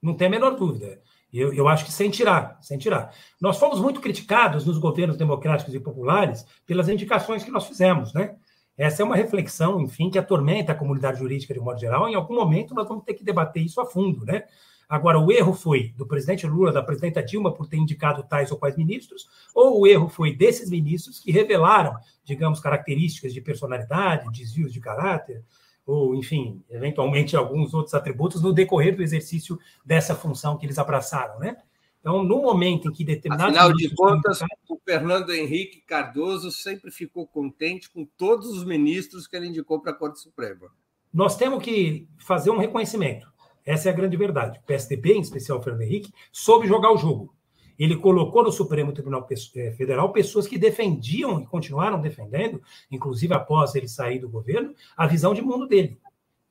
Não 0.00 0.14
tem 0.14 0.26
a 0.26 0.30
menor 0.30 0.56
dúvida. 0.56 1.00
Eu, 1.32 1.52
eu 1.54 1.68
acho 1.68 1.84
que 1.84 1.92
sem 1.92 2.10
tirar, 2.10 2.58
sem 2.60 2.76
tirar. 2.76 3.14
Nós 3.40 3.56
fomos 3.56 3.80
muito 3.80 4.00
criticados 4.00 4.66
nos 4.66 4.78
governos 4.78 5.16
democráticos 5.16 5.74
e 5.74 5.80
populares 5.80 6.44
pelas 6.66 6.88
indicações 6.88 7.42
que 7.42 7.50
nós 7.50 7.66
fizemos, 7.66 8.12
né? 8.12 8.36
Essa 8.76 9.02
é 9.02 9.04
uma 9.04 9.16
reflexão, 9.16 9.80
enfim, 9.80 10.10
que 10.10 10.18
atormenta 10.18 10.72
a 10.72 10.74
comunidade 10.74 11.18
jurídica 11.18 11.54
de 11.54 11.60
modo 11.60 11.78
geral. 11.78 12.08
Em 12.08 12.14
algum 12.14 12.34
momento 12.34 12.74
nós 12.74 12.88
vamos 12.88 13.04
ter 13.04 13.14
que 13.14 13.24
debater 13.24 13.62
isso 13.62 13.80
a 13.80 13.86
fundo, 13.86 14.24
né? 14.24 14.44
Agora, 14.88 15.18
o 15.18 15.32
erro 15.32 15.54
foi 15.54 15.94
do 15.96 16.06
presidente 16.06 16.46
Lula, 16.46 16.72
da 16.72 16.82
presidenta 16.82 17.22
Dilma, 17.22 17.52
por 17.52 17.66
ter 17.66 17.76
indicado 17.76 18.22
tais 18.22 18.50
ou 18.50 18.58
quais 18.58 18.76
ministros, 18.76 19.28
ou 19.54 19.80
o 19.80 19.86
erro 19.86 20.08
foi 20.08 20.34
desses 20.34 20.68
ministros 20.68 21.18
que 21.18 21.32
revelaram, 21.32 21.96
digamos, 22.24 22.60
características 22.60 23.32
de 23.32 23.40
personalidade, 23.40 24.30
desvios 24.30 24.72
de 24.72 24.80
caráter, 24.80 25.42
ou, 25.86 26.14
enfim, 26.14 26.62
eventualmente 26.70 27.36
alguns 27.36 27.74
outros 27.74 27.94
atributos 27.94 28.42
no 28.42 28.52
decorrer 28.52 28.94
do 28.94 29.02
exercício 29.02 29.58
dessa 29.84 30.14
função 30.14 30.56
que 30.56 30.66
eles 30.66 30.78
abraçaram, 30.78 31.38
né? 31.38 31.56
Então, 32.02 32.24
no 32.24 32.42
momento 32.42 32.88
em 32.88 32.92
que 32.92 33.04
determinados. 33.04 33.56
Afinal 33.56 33.72
de 33.72 33.94
contas, 33.94 34.40
o 34.68 34.76
Fernando 34.84 35.32
Henrique 35.32 35.80
Cardoso 35.82 36.50
sempre 36.50 36.90
ficou 36.90 37.26
contente 37.26 37.88
com 37.88 38.04
todos 38.18 38.48
os 38.48 38.64
ministros 38.64 39.28
que 39.28 39.36
ele 39.36 39.46
indicou 39.46 39.80
para 39.80 39.92
a 39.92 39.94
Corte 39.94 40.18
Suprema. 40.18 40.68
Nós 41.14 41.36
temos 41.36 41.62
que 41.62 42.08
fazer 42.18 42.50
um 42.50 42.58
reconhecimento. 42.58 43.31
Essa 43.64 43.88
é 43.88 43.92
a 43.92 43.94
grande 43.94 44.16
verdade. 44.16 44.58
O 44.58 44.66
PSDB, 44.66 45.14
em 45.14 45.20
especial 45.20 45.58
o 45.58 45.62
Fernando 45.62 45.82
Henrique, 45.82 46.12
soube 46.30 46.66
jogar 46.66 46.92
o 46.92 46.96
jogo. 46.96 47.34
Ele 47.78 47.96
colocou 47.96 48.44
no 48.44 48.52
Supremo 48.52 48.92
Tribunal 48.92 49.26
eh, 49.30 49.70
Federal 49.72 50.12
pessoas 50.12 50.46
que 50.46 50.58
defendiam 50.58 51.40
e 51.40 51.46
continuaram 51.46 52.00
defendendo, 52.00 52.62
inclusive 52.90 53.34
após 53.34 53.74
ele 53.74 53.88
sair 53.88 54.18
do 54.18 54.28
governo, 54.28 54.74
a 54.96 55.06
visão 55.06 55.34
de 55.34 55.42
mundo 55.42 55.66
dele. 55.66 55.98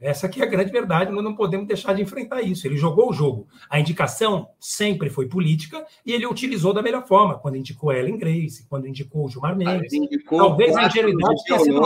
Essa 0.02 0.26
aqui 0.26 0.42
é 0.42 0.44
a 0.44 0.50
grande 0.50 0.72
verdade, 0.72 1.12
nós 1.12 1.24
não 1.24 1.36
podemos 1.36 1.68
deixar 1.68 1.94
de 1.94 2.02
enfrentar 2.02 2.42
isso. 2.42 2.66
Ele 2.66 2.76
jogou 2.76 3.12
o 3.12 3.14
jogo. 3.14 3.48
A 3.70 3.80
indicação 3.80 4.50
sempre 4.60 5.12
foi 5.12 5.28
política 5.28 5.86
e 6.04 6.12
ele 6.12 6.26
utilizou 6.26 6.74
da 6.74 6.82
melhor 6.82 7.06
forma, 7.06 7.38
quando 7.38 7.58
indicou 7.58 7.94
Ellen 7.94 8.18
Grace, 8.18 8.66
quando 8.68 8.88
indicou 8.88 9.26
o 9.26 9.30
Gilmar 9.30 9.56
Mendes. 9.56 9.94
Talvez 10.28 10.76
a 10.76 10.88
ingenuidade 10.88 11.44
tenha 11.46 11.60
sido 11.60 11.82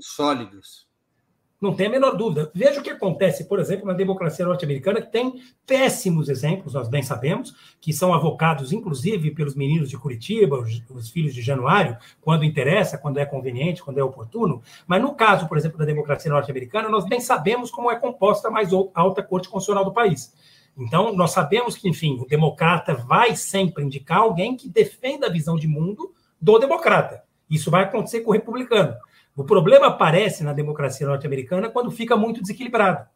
sólidos. 0.00 0.89
Não 1.60 1.74
tem 1.74 1.88
a 1.88 1.90
menor 1.90 2.16
dúvida. 2.16 2.50
Veja 2.54 2.80
o 2.80 2.82
que 2.82 2.88
acontece, 2.88 3.44
por 3.44 3.60
exemplo, 3.60 3.86
na 3.86 3.92
democracia 3.92 4.46
norte-americana, 4.46 5.02
que 5.02 5.12
tem 5.12 5.42
péssimos 5.66 6.30
exemplos, 6.30 6.72
nós 6.72 6.88
bem 6.88 7.02
sabemos, 7.02 7.54
que 7.78 7.92
são 7.92 8.14
avocados, 8.14 8.72
inclusive, 8.72 9.30
pelos 9.32 9.54
meninos 9.54 9.90
de 9.90 9.98
Curitiba, 9.98 10.58
os, 10.58 10.82
os, 10.88 11.10
filhos 11.10 11.34
de 11.34 11.42
Januário, 11.42 11.98
quando 12.18 12.46
interessa, 12.46 12.96
quando 12.96 13.18
é 13.18 13.26
conveniente, 13.26 13.82
quando 13.82 13.98
é 13.98 14.02
oportuno. 14.02 14.62
Mas 14.86 15.02
no 15.02 15.14
caso, 15.14 15.46
por 15.48 15.58
exemplo, 15.58 15.78
da 15.78 15.84
democracia 15.84 16.30
norte-americana, 16.32 16.88
nós 16.88 17.06
bem 17.06 17.20
sabemos 17.20 17.70
como 17.70 17.90
é 17.90 17.96
composta 17.96 18.48
a 18.48 18.50
mais 18.50 18.70
alta 18.72 19.22
corte 19.22 19.48
constitucional 19.48 19.84
do 19.84 19.92
país. 19.92 20.32
Então, 20.78 21.12
nós 21.12 21.32
sabemos 21.32 21.76
que, 21.76 21.90
enfim, 21.90 22.18
o 22.18 22.26
democrata 22.26 22.94
vai 22.94 23.36
sempre 23.36 23.84
indicar 23.84 24.18
alguém 24.18 24.56
que 24.56 24.66
defenda 24.66 25.26
a 25.26 25.30
visão 25.30 25.56
de 25.56 25.68
mundo 25.68 26.14
do 26.40 26.58
democrata. 26.58 27.22
Isso 27.50 27.70
vai 27.70 27.82
acontecer 27.82 28.20
com 28.20 28.30
o 28.30 28.32
republicano. 28.32 28.94
O 29.36 29.44
problema 29.44 29.86
aparece 29.86 30.42
na 30.42 30.52
democracia 30.52 31.06
norte-americana 31.06 31.70
quando 31.70 31.90
fica 31.90 32.16
muito 32.16 32.40
desequilibrado. 32.40 33.06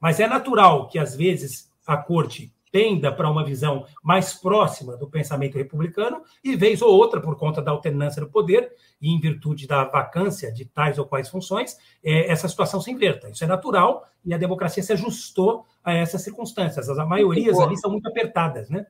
Mas 0.00 0.20
é 0.20 0.26
natural 0.26 0.88
que, 0.88 0.98
às 0.98 1.16
vezes, 1.16 1.70
a 1.86 1.96
corte 1.96 2.54
tenda 2.74 3.12
para 3.12 3.30
uma 3.30 3.44
visão 3.44 3.86
mais 4.02 4.34
próxima 4.34 4.96
do 4.96 5.08
pensamento 5.08 5.56
republicano 5.56 6.22
e, 6.42 6.56
vez 6.56 6.82
ou 6.82 6.92
outra, 6.92 7.20
por 7.20 7.36
conta 7.36 7.62
da 7.62 7.70
alternância 7.70 8.20
do 8.20 8.28
poder 8.28 8.72
e 9.00 9.14
em 9.14 9.20
virtude 9.20 9.68
da 9.68 9.84
vacância 9.84 10.52
de 10.52 10.64
tais 10.64 10.98
ou 10.98 11.06
quais 11.06 11.28
funções, 11.28 11.76
é, 12.02 12.28
essa 12.28 12.48
situação 12.48 12.80
se 12.80 12.90
inverta. 12.90 13.30
Isso 13.30 13.44
é 13.44 13.46
natural 13.46 14.04
e 14.24 14.34
a 14.34 14.38
democracia 14.38 14.82
se 14.82 14.92
ajustou 14.92 15.64
a 15.84 15.92
essas 15.92 16.22
circunstâncias. 16.22 16.88
As 16.88 17.08
maiorias 17.08 17.60
ali 17.60 17.76
são 17.76 17.92
muito 17.92 18.08
apertadas, 18.08 18.68
né? 18.68 18.84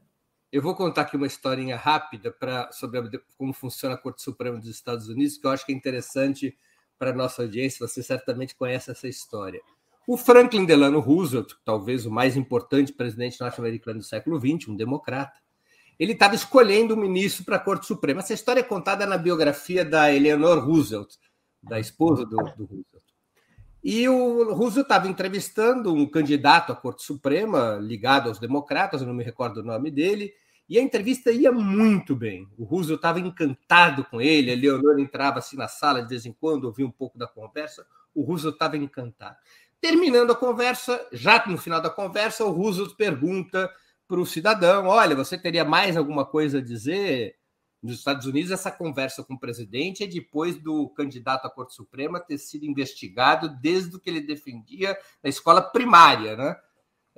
Eu 0.52 0.62
vou 0.62 0.74
contar 0.74 1.02
aqui 1.02 1.16
uma 1.16 1.26
historinha 1.26 1.76
rápida 1.76 2.34
sobre 2.72 2.98
a, 2.98 3.10
como 3.36 3.52
funciona 3.52 3.94
a 3.94 3.98
Corte 3.98 4.22
Suprema 4.22 4.58
dos 4.58 4.68
Estados 4.68 5.08
Unidos, 5.08 5.36
que 5.36 5.46
eu 5.46 5.50
acho 5.50 5.66
que 5.66 5.72
é 5.72 5.74
interessante 5.74 6.56
para 6.98 7.10
a 7.10 7.14
nossa 7.14 7.42
audiência, 7.42 7.86
você 7.86 8.02
certamente 8.02 8.54
conhece 8.54 8.90
essa 8.90 9.08
história. 9.08 9.60
O 10.06 10.16
Franklin 10.16 10.64
Delano 10.64 11.00
Roosevelt, 11.00 11.54
talvez 11.64 12.06
o 12.06 12.10
mais 12.10 12.36
importante 12.36 12.92
presidente 12.92 13.40
norte-americano 13.40 13.98
do 13.98 14.04
século 14.04 14.38
XX, 14.38 14.68
um 14.68 14.76
democrata, 14.76 15.38
ele 15.98 16.12
estava 16.12 16.34
escolhendo 16.34 16.94
um 16.94 16.98
ministro 16.98 17.44
para 17.44 17.56
a 17.56 17.60
Corte 17.60 17.86
Suprema. 17.86 18.20
Essa 18.20 18.34
história 18.34 18.60
é 18.60 18.64
contada 18.64 19.06
na 19.06 19.16
biografia 19.16 19.84
da 19.84 20.12
Eleanor 20.12 20.64
Roosevelt, 20.64 21.14
da 21.62 21.80
esposa 21.80 22.24
do, 22.24 22.36
do 22.36 22.64
Roosevelt. 22.64 23.03
E 23.84 24.08
o 24.08 24.54
Roosevelt 24.54 24.86
estava 24.86 25.08
entrevistando 25.08 25.92
um 25.92 26.06
candidato 26.06 26.72
à 26.72 26.74
Corte 26.74 27.02
Suprema 27.02 27.78
ligado 27.78 28.30
aos 28.30 28.38
democratas, 28.38 29.02
não 29.02 29.12
me 29.12 29.22
recordo 29.22 29.58
o 29.58 29.62
nome 29.62 29.90
dele, 29.90 30.32
e 30.66 30.78
a 30.78 30.82
entrevista 30.82 31.30
ia 31.30 31.52
muito 31.52 32.16
bem. 32.16 32.48
O 32.56 32.64
Roosevelt 32.64 33.00
estava 33.00 33.20
encantado 33.20 34.02
com 34.06 34.22
ele, 34.22 34.50
a 34.50 34.56
Leonor 34.56 34.98
entrava 34.98 35.38
assim 35.38 35.58
na 35.58 35.68
sala 35.68 36.00
de 36.00 36.08
vez 36.08 36.24
em 36.24 36.32
quando, 36.32 36.64
ouvia 36.64 36.86
um 36.86 36.90
pouco 36.90 37.18
da 37.18 37.26
conversa. 37.26 37.86
O 38.14 38.22
Roosevelt 38.22 38.54
estava 38.54 38.78
encantado. 38.78 39.36
Terminando 39.82 40.30
a 40.30 40.34
conversa, 40.34 41.06
já 41.12 41.44
no 41.46 41.58
final 41.58 41.82
da 41.82 41.90
conversa, 41.90 42.42
o 42.42 42.52
Roosevelt 42.52 42.96
pergunta 42.96 43.70
para 44.08 44.18
o 44.18 44.24
cidadão: 44.24 44.86
Olha, 44.86 45.14
você 45.14 45.36
teria 45.36 45.62
mais 45.62 45.94
alguma 45.94 46.24
coisa 46.24 46.56
a 46.56 46.62
dizer? 46.62 47.36
Nos 47.84 47.98
Estados 47.98 48.24
Unidos, 48.24 48.50
essa 48.50 48.70
conversa 48.70 49.22
com 49.22 49.34
o 49.34 49.38
presidente 49.38 50.02
é 50.02 50.06
depois 50.06 50.56
do 50.56 50.88
candidato 50.88 51.46
à 51.46 51.50
Corte 51.50 51.74
Suprema 51.74 52.18
ter 52.18 52.38
sido 52.38 52.64
investigado 52.64 53.50
desde 53.60 53.94
o 53.94 54.00
que 54.00 54.08
ele 54.08 54.22
defendia 54.22 54.96
na 55.22 55.28
escola 55.28 55.60
primária, 55.60 56.34
né? 56.34 56.56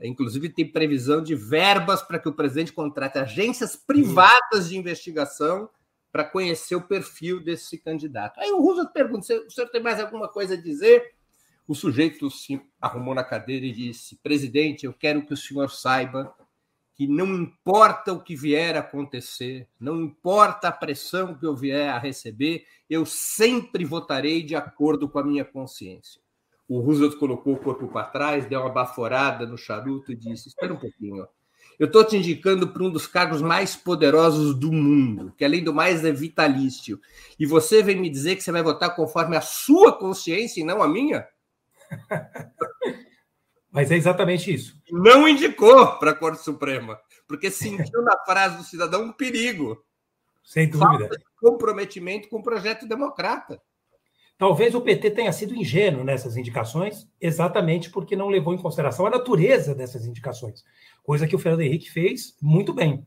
Inclusive, 0.03 0.49
tem 0.49 0.71
previsão 0.71 1.23
de 1.23 1.37
verbas 1.37 2.03
para 2.03 2.19
que 2.19 2.29
o 2.29 2.33
presidente 2.33 2.73
contrate 2.73 3.17
agências 3.17 3.77
privadas 3.77 4.69
de 4.69 4.77
investigação 4.77 5.71
para 6.11 6.25
conhecer 6.25 6.75
o 6.75 6.83
perfil 6.83 7.41
desse 7.41 7.79
candidato. 7.79 8.41
Aí 8.41 8.51
o 8.51 8.61
Roosevelt 8.61 8.93
pergunta: 8.93 9.35
o 9.47 9.51
senhor 9.51 9.69
tem 9.69 9.81
mais 9.81 10.01
alguma 10.01 10.27
coisa 10.27 10.55
a 10.55 10.61
dizer? 10.61 11.15
O 11.69 11.77
sujeito 11.77 12.29
se 12.29 12.61
arrumou 12.81 13.15
na 13.15 13.23
cadeira 13.23 13.65
e 13.65 13.73
disse: 13.73 14.17
presidente, 14.17 14.85
eu 14.85 14.93
quero 14.93 15.25
que 15.25 15.33
o 15.33 15.37
senhor 15.37 15.71
saiba 15.71 16.35
que 16.97 17.07
não 17.07 17.35
importa 17.35 18.15
o 18.15 18.23
que 18.23 18.35
vier 18.35 18.75
a 18.75 18.81
acontecer, 18.81 19.69
não 19.79 20.01
importa 20.01 20.69
a 20.69 20.73
pressão 20.73 21.35
que 21.35 21.45
eu 21.45 21.55
vier 21.55 21.91
a 21.91 21.99
receber, 21.99 22.65
eu 22.89 23.05
sempre 23.05 23.85
votarei 23.85 24.43
de 24.43 24.57
acordo 24.57 25.07
com 25.07 25.19
a 25.19 25.25
minha 25.25 25.45
consciência. 25.45 26.23
O 26.67 26.81
Roosevelt 26.81 27.19
colocou 27.19 27.53
o 27.53 27.59
corpo 27.59 27.87
para 27.87 28.07
trás, 28.07 28.47
deu 28.47 28.61
uma 28.61 28.71
baforada 28.71 29.47
no 29.47 29.59
charuto 29.59 30.11
e 30.11 30.17
disse: 30.17 30.49
Espera 30.49 30.73
um 30.73 30.79
pouquinho. 30.79 31.29
Eu 31.79 31.87
estou 31.87 32.03
te 32.03 32.17
indicando 32.17 32.67
para 32.69 32.83
um 32.83 32.91
dos 32.91 33.07
cargos 33.07 33.43
mais 33.43 33.77
poderosos 33.77 34.55
do 34.55 34.73
mundo, 34.73 35.35
que 35.37 35.45
além 35.45 35.63
do 35.63 35.75
mais 35.75 36.03
é 36.03 36.11
vitalício. 36.11 36.99
E 37.39 37.45
você 37.45 37.83
vem 37.83 38.01
me 38.01 38.09
dizer 38.09 38.37
que 38.37 38.43
você 38.43 38.51
vai 38.51 38.63
votar 38.63 38.97
conforme 38.97 39.37
a 39.37 39.43
sua 39.43 39.93
consciência 39.93 40.63
e 40.63 40.65
não 40.65 40.83
a 40.83 40.89
minha? 40.89 41.29
Mas 43.77 43.91
é 43.91 43.97
exatamente 43.97 44.51
isso. 44.51 44.75
Não 44.91 45.29
indicou 45.29 45.99
para 45.99 46.13
a 46.13 46.15
Corte 46.15 46.43
Suprema, 46.43 46.99
porque 47.29 47.51
sentiu 47.51 48.01
na 48.01 48.17
frase 48.25 48.57
do 48.57 48.65
cidadão 48.65 49.03
um 49.03 49.13
perigo. 49.13 49.85
Sem 50.43 50.67
dúvida. 50.67 51.01
Falta 51.01 51.19
de 51.19 51.25
comprometimento 51.39 52.27
com 52.31 52.39
o 52.39 52.43
projeto 52.43 52.89
democrata. 52.89 53.61
Talvez 54.39 54.75
o 54.75 54.81
PT 54.81 55.11
tenha 55.11 55.31
sido 55.31 55.55
ingênuo 55.55 56.05
nessas 56.05 56.39
indicações, 56.39 57.07
exatamente 57.21 57.91
porque 57.91 58.17
não 58.17 58.31
levou 58.31 58.55
em 58.55 58.59
consideração 58.59 59.05
a 59.05 59.11
natureza 59.11 59.75
dessas 59.75 60.07
indicações, 60.07 60.65
coisa 61.03 61.27
que 61.27 61.37
o 61.37 61.39
Fernando 61.39 61.61
Henrique 61.61 61.91
fez 61.91 62.35
muito 62.41 62.73
bem. 62.73 63.07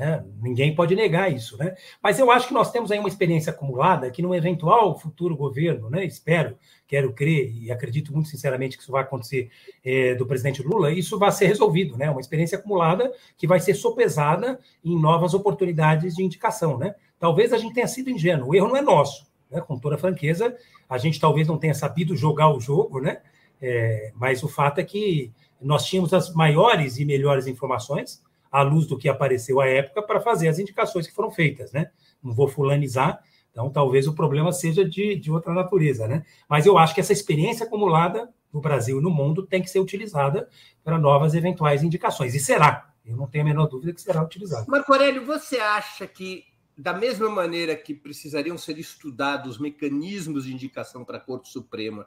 Né? 0.00 0.24
Ninguém 0.40 0.74
pode 0.74 0.96
negar 0.96 1.30
isso. 1.30 1.58
Né? 1.58 1.74
Mas 2.02 2.18
eu 2.18 2.30
acho 2.30 2.48
que 2.48 2.54
nós 2.54 2.72
temos 2.72 2.90
aí 2.90 2.98
uma 2.98 3.08
experiência 3.08 3.52
acumulada 3.52 4.10
que, 4.10 4.22
num 4.22 4.34
eventual 4.34 4.98
futuro 4.98 5.36
governo, 5.36 5.90
né, 5.90 6.06
espero, 6.06 6.56
quero 6.88 7.12
crer 7.12 7.54
e 7.54 7.70
acredito 7.70 8.10
muito 8.10 8.30
sinceramente 8.30 8.78
que 8.78 8.82
isso 8.82 8.90
vai 8.90 9.02
acontecer 9.02 9.50
é, 9.84 10.14
do 10.14 10.26
presidente 10.26 10.62
Lula, 10.62 10.90
isso 10.90 11.18
vai 11.18 11.30
ser 11.30 11.48
resolvido. 11.48 11.98
Né? 11.98 12.10
Uma 12.10 12.22
experiência 12.22 12.56
acumulada 12.56 13.12
que 13.36 13.46
vai 13.46 13.60
ser 13.60 13.74
sopesada 13.74 14.58
em 14.82 14.98
novas 14.98 15.34
oportunidades 15.34 16.14
de 16.14 16.24
indicação. 16.24 16.78
Né? 16.78 16.94
Talvez 17.18 17.52
a 17.52 17.58
gente 17.58 17.74
tenha 17.74 17.86
sido 17.86 18.08
ingênuo, 18.08 18.48
o 18.48 18.54
erro 18.54 18.68
não 18.68 18.76
é 18.78 18.80
nosso 18.80 19.30
né, 19.50 19.60
com 19.60 19.78
toda 19.78 19.98
franqueza. 19.98 20.56
A 20.88 20.96
gente 20.96 21.20
talvez 21.20 21.46
não 21.46 21.58
tenha 21.58 21.74
sabido 21.74 22.16
jogar 22.16 22.48
o 22.48 22.58
jogo, 22.58 23.00
né? 23.00 23.20
É, 23.60 24.12
mas 24.16 24.42
o 24.42 24.48
fato 24.48 24.78
é 24.78 24.84
que 24.84 25.30
nós 25.60 25.84
tínhamos 25.84 26.14
as 26.14 26.32
maiores 26.32 26.96
e 26.96 27.04
melhores 27.04 27.46
informações, 27.46 28.22
à 28.50 28.62
luz 28.62 28.86
do 28.86 28.98
que 28.98 29.08
apareceu 29.08 29.60
à 29.60 29.66
época, 29.66 30.02
para 30.02 30.20
fazer 30.20 30.48
as 30.48 30.58
indicações 30.58 31.06
que 31.06 31.14
foram 31.14 31.30
feitas, 31.30 31.72
né? 31.72 31.90
Não 32.22 32.34
vou 32.34 32.48
fulanizar, 32.48 33.22
então 33.50 33.70
talvez 33.70 34.06
o 34.06 34.14
problema 34.14 34.52
seja 34.52 34.84
de, 34.84 35.16
de 35.16 35.30
outra 35.30 35.52
natureza, 35.52 36.06
né? 36.06 36.24
Mas 36.48 36.66
eu 36.66 36.78
acho 36.78 36.94
que 36.94 37.00
essa 37.00 37.12
experiência 37.12 37.66
acumulada 37.66 38.28
no 38.52 38.60
Brasil 38.60 38.98
e 38.98 39.02
no 39.02 39.10
mundo 39.10 39.46
tem 39.46 39.62
que 39.62 39.70
ser 39.70 39.80
utilizada 39.80 40.48
para 40.82 40.98
novas 40.98 41.34
eventuais 41.34 41.82
indicações. 41.82 42.34
E 42.34 42.40
será. 42.40 42.90
Eu 43.04 43.16
não 43.16 43.26
tenho 43.26 43.44
a 43.44 43.48
menor 43.48 43.66
dúvida 43.66 43.92
que 43.92 44.00
será 44.00 44.22
utilizada. 44.22 44.66
Marco 44.68 44.92
Aurélio, 44.92 45.24
você 45.24 45.56
acha 45.58 46.06
que 46.06 46.44
da 46.76 46.92
mesma 46.94 47.28
maneira 47.28 47.76
que 47.76 47.94
precisariam 47.94 48.56
ser 48.56 48.78
estudados 48.78 49.58
mecanismos 49.58 50.44
de 50.44 50.54
indicação 50.54 51.04
para 51.04 51.18
a 51.18 51.20
Corte 51.20 51.50
Suprema, 51.50 52.06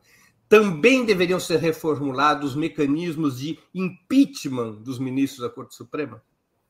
também 0.49 1.05
deveriam 1.05 1.39
ser 1.39 1.59
reformulados 1.59 2.55
mecanismos 2.55 3.39
de 3.39 3.59
impeachment 3.73 4.81
dos 4.81 4.97
ministros 4.97 5.41
da 5.41 5.49
Corte 5.49 5.75
Suprema? 5.75 6.23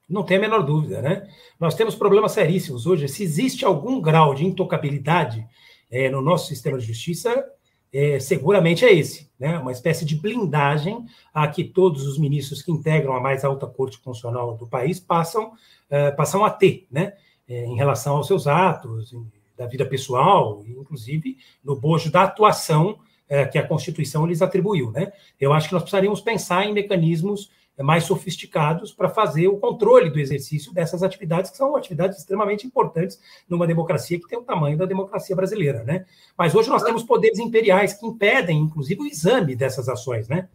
Não 0.07 0.23
tem 0.23 0.37
a 0.37 0.39
menor 0.41 0.63
dúvida, 0.63 1.01
né? 1.01 1.27
Nós 1.59 1.75
temos 1.75 1.95
problemas 1.95 2.33
seríssimos 2.33 2.85
hoje. 2.85 3.07
Se 3.07 3.23
existe 3.23 3.65
algum 3.65 4.01
grau 4.01 4.33
de 4.33 4.45
intocabilidade 4.45 5.45
é, 5.89 6.09
no 6.09 6.21
nosso 6.21 6.47
sistema 6.47 6.77
de 6.77 6.85
justiça, 6.85 7.43
é, 7.91 8.19
seguramente 8.19 8.83
é 8.83 8.93
esse, 8.93 9.29
né? 9.39 9.57
Uma 9.59 9.71
espécie 9.71 10.05
de 10.05 10.15
blindagem 10.15 11.05
a 11.33 11.47
que 11.47 11.63
todos 11.63 12.05
os 12.05 12.17
ministros 12.17 12.61
que 12.61 12.71
integram 12.71 13.13
a 13.13 13.21
mais 13.21 13.45
alta 13.45 13.67
corte 13.67 13.99
constitucional 13.99 14.57
do 14.57 14.67
país 14.67 14.99
passam, 14.99 15.53
é, 15.89 16.11
passam 16.11 16.43
a 16.43 16.49
ter, 16.49 16.87
né? 16.91 17.13
é, 17.47 17.65
em 17.65 17.75
relação 17.75 18.17
aos 18.17 18.27
seus 18.27 18.47
atos, 18.47 19.13
da 19.55 19.67
vida 19.67 19.85
pessoal, 19.85 20.63
inclusive 20.67 21.37
no 21.63 21.75
bojo 21.75 22.11
da 22.11 22.23
atuação 22.23 22.97
é, 23.29 23.45
que 23.45 23.57
a 23.57 23.67
Constituição 23.67 24.25
lhes 24.25 24.41
atribuiu. 24.41 24.91
Né? 24.91 25.11
Eu 25.39 25.53
acho 25.53 25.67
que 25.67 25.73
nós 25.73 25.83
precisaríamos 25.83 26.21
pensar 26.21 26.65
em 26.65 26.73
mecanismos 26.73 27.51
mais 27.81 28.03
sofisticados 28.03 28.91
para 28.93 29.09
fazer 29.09 29.47
o 29.47 29.57
controle 29.57 30.11
do 30.11 30.19
exercício 30.19 30.71
dessas 30.73 31.01
atividades, 31.01 31.49
que 31.49 31.57
são 31.57 31.75
atividades 31.75 32.19
extremamente 32.19 32.67
importantes 32.67 33.19
numa 33.49 33.65
democracia 33.65 34.19
que 34.19 34.27
tem 34.27 34.37
o 34.37 34.43
tamanho 34.43 34.77
da 34.77 34.85
democracia 34.85 35.35
brasileira. 35.35 35.83
Né? 35.83 36.05
Mas 36.37 36.53
hoje 36.53 36.69
nós 36.69 36.83
temos 36.83 37.03
poderes 37.03 37.39
imperiais 37.39 37.93
que 37.93 38.05
impedem, 38.05 38.59
inclusive, 38.59 39.01
o 39.01 39.07
exame 39.07 39.55
dessas 39.55 39.89
ações. 39.89 40.27
Né? 40.27 40.47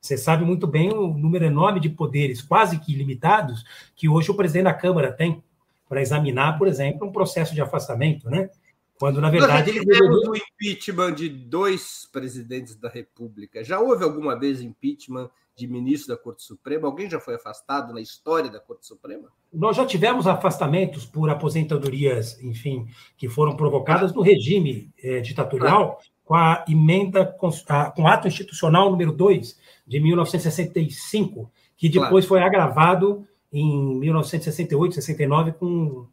Você 0.00 0.16
sabe 0.16 0.44
muito 0.44 0.66
bem 0.66 0.92
o 0.92 1.08
número 1.08 1.44
enorme 1.44 1.80
de 1.80 1.90
poderes, 1.90 2.40
quase 2.40 2.78
que 2.78 2.92
ilimitados, 2.92 3.64
que 3.96 4.08
hoje 4.08 4.30
o 4.30 4.34
presidente 4.34 4.64
da 4.64 4.74
Câmara 4.74 5.12
tem 5.12 5.42
para 5.88 6.00
examinar, 6.00 6.56
por 6.56 6.68
exemplo, 6.68 7.08
um 7.08 7.10
processo 7.10 7.52
de 7.52 7.60
afastamento, 7.60 8.30
né? 8.30 8.48
Quando, 8.96 9.20
na 9.20 9.28
verdade, 9.28 9.70
ele 9.70 9.80
tivemos 9.80 10.28
o 10.28 10.36
impeachment 10.36 11.14
de 11.14 11.28
dois 11.28 12.08
presidentes 12.12 12.76
da 12.76 12.88
República. 12.88 13.64
Já 13.64 13.80
houve 13.80 14.04
alguma 14.04 14.38
vez 14.38 14.60
impeachment 14.60 15.30
de 15.60 15.68
ministro 15.68 16.14
da 16.14 16.20
Corte 16.20 16.42
Suprema? 16.42 16.88
Alguém 16.88 17.08
já 17.08 17.20
foi 17.20 17.34
afastado 17.34 17.92
na 17.92 18.00
história 18.00 18.50
da 18.50 18.58
Corte 18.58 18.86
Suprema? 18.86 19.28
Nós 19.52 19.76
já 19.76 19.84
tivemos 19.84 20.26
afastamentos 20.26 21.04
por 21.04 21.28
aposentadorias, 21.28 22.40
enfim, 22.42 22.86
que 23.16 23.28
foram 23.28 23.56
provocadas 23.56 24.14
no 24.14 24.22
regime 24.22 24.90
eh, 25.02 25.20
ditatorial, 25.20 25.98
ah. 26.00 26.04
com 26.24 26.34
a 26.34 26.64
emenda, 26.68 27.26
com, 27.26 27.50
a, 27.68 27.90
com 27.90 28.02
o 28.02 28.06
ato 28.08 28.26
institucional 28.26 28.90
número 28.90 29.12
2 29.12 29.58
de 29.86 30.00
1965, 30.00 31.50
que 31.76 31.88
depois 31.88 32.24
claro. 32.24 32.28
foi 32.28 32.42
agravado 32.42 33.26
em 33.52 33.98
1968, 33.98 34.94
69, 34.94 35.52
com, 35.52 36.06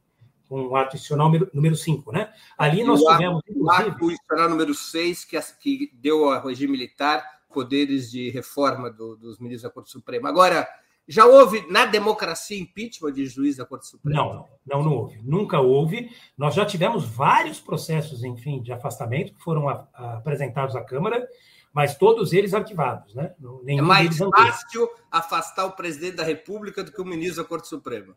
com 0.49 0.67
o 0.67 0.75
ato 0.75 0.95
institucional 0.95 1.31
número 1.53 1.75
5, 1.75 2.11
né? 2.11 2.33
Ali 2.57 2.83
nós 2.83 3.01
o 3.01 3.07
tivemos. 3.11 3.41
O 3.55 3.71
ato 3.71 4.11
institucional 4.11 4.49
número 4.49 4.73
6, 4.73 5.23
que, 5.25 5.39
que 5.61 5.91
deu 5.93 6.29
ao 6.29 6.45
regime 6.45 6.73
militar 6.73 7.36
poderes 7.57 8.11
de 8.11 8.29
reforma 8.29 8.87
do, 8.91 9.15
dos 9.15 9.39
ministros 9.39 9.63
da 9.63 9.71
Corte 9.71 9.89
Suprema. 9.89 10.29
Agora, 10.29 10.67
já 11.07 11.25
houve 11.25 11.65
na 11.71 11.87
democracia 11.87 12.59
impeachment 12.59 13.13
de 13.13 13.25
juiz 13.25 13.55
da 13.55 13.65
Corte 13.65 13.87
Suprema? 13.87 14.23
Não, 14.23 14.47
não, 14.63 14.83
não 14.83 14.95
houve. 14.95 15.19
Nunca 15.23 15.59
houve. 15.59 16.11
Nós 16.37 16.53
já 16.53 16.67
tivemos 16.67 17.03
vários 17.03 17.59
processos, 17.59 18.23
enfim, 18.23 18.61
de 18.61 18.71
afastamento 18.71 19.33
que 19.33 19.41
foram 19.41 19.67
a, 19.67 19.87
a, 19.91 20.17
apresentados 20.17 20.75
à 20.75 20.83
Câmara 20.83 21.27
mas 21.73 21.95
todos 21.95 22.33
eles 22.33 22.55
arquivados, 22.55 23.13
né? 23.13 23.35
Nenhum 23.63 23.83
é 23.83 23.87
mais 23.87 24.17
fácil 24.17 24.89
afastar 25.11 25.65
o 25.65 25.73
presidente 25.73 26.15
da 26.15 26.23
República 26.23 26.83
do 26.83 26.91
que 26.91 26.99
o 26.99 27.05
ministro 27.05 27.43
da 27.43 27.47
Corte 27.47 27.67
Suprema. 27.67 28.15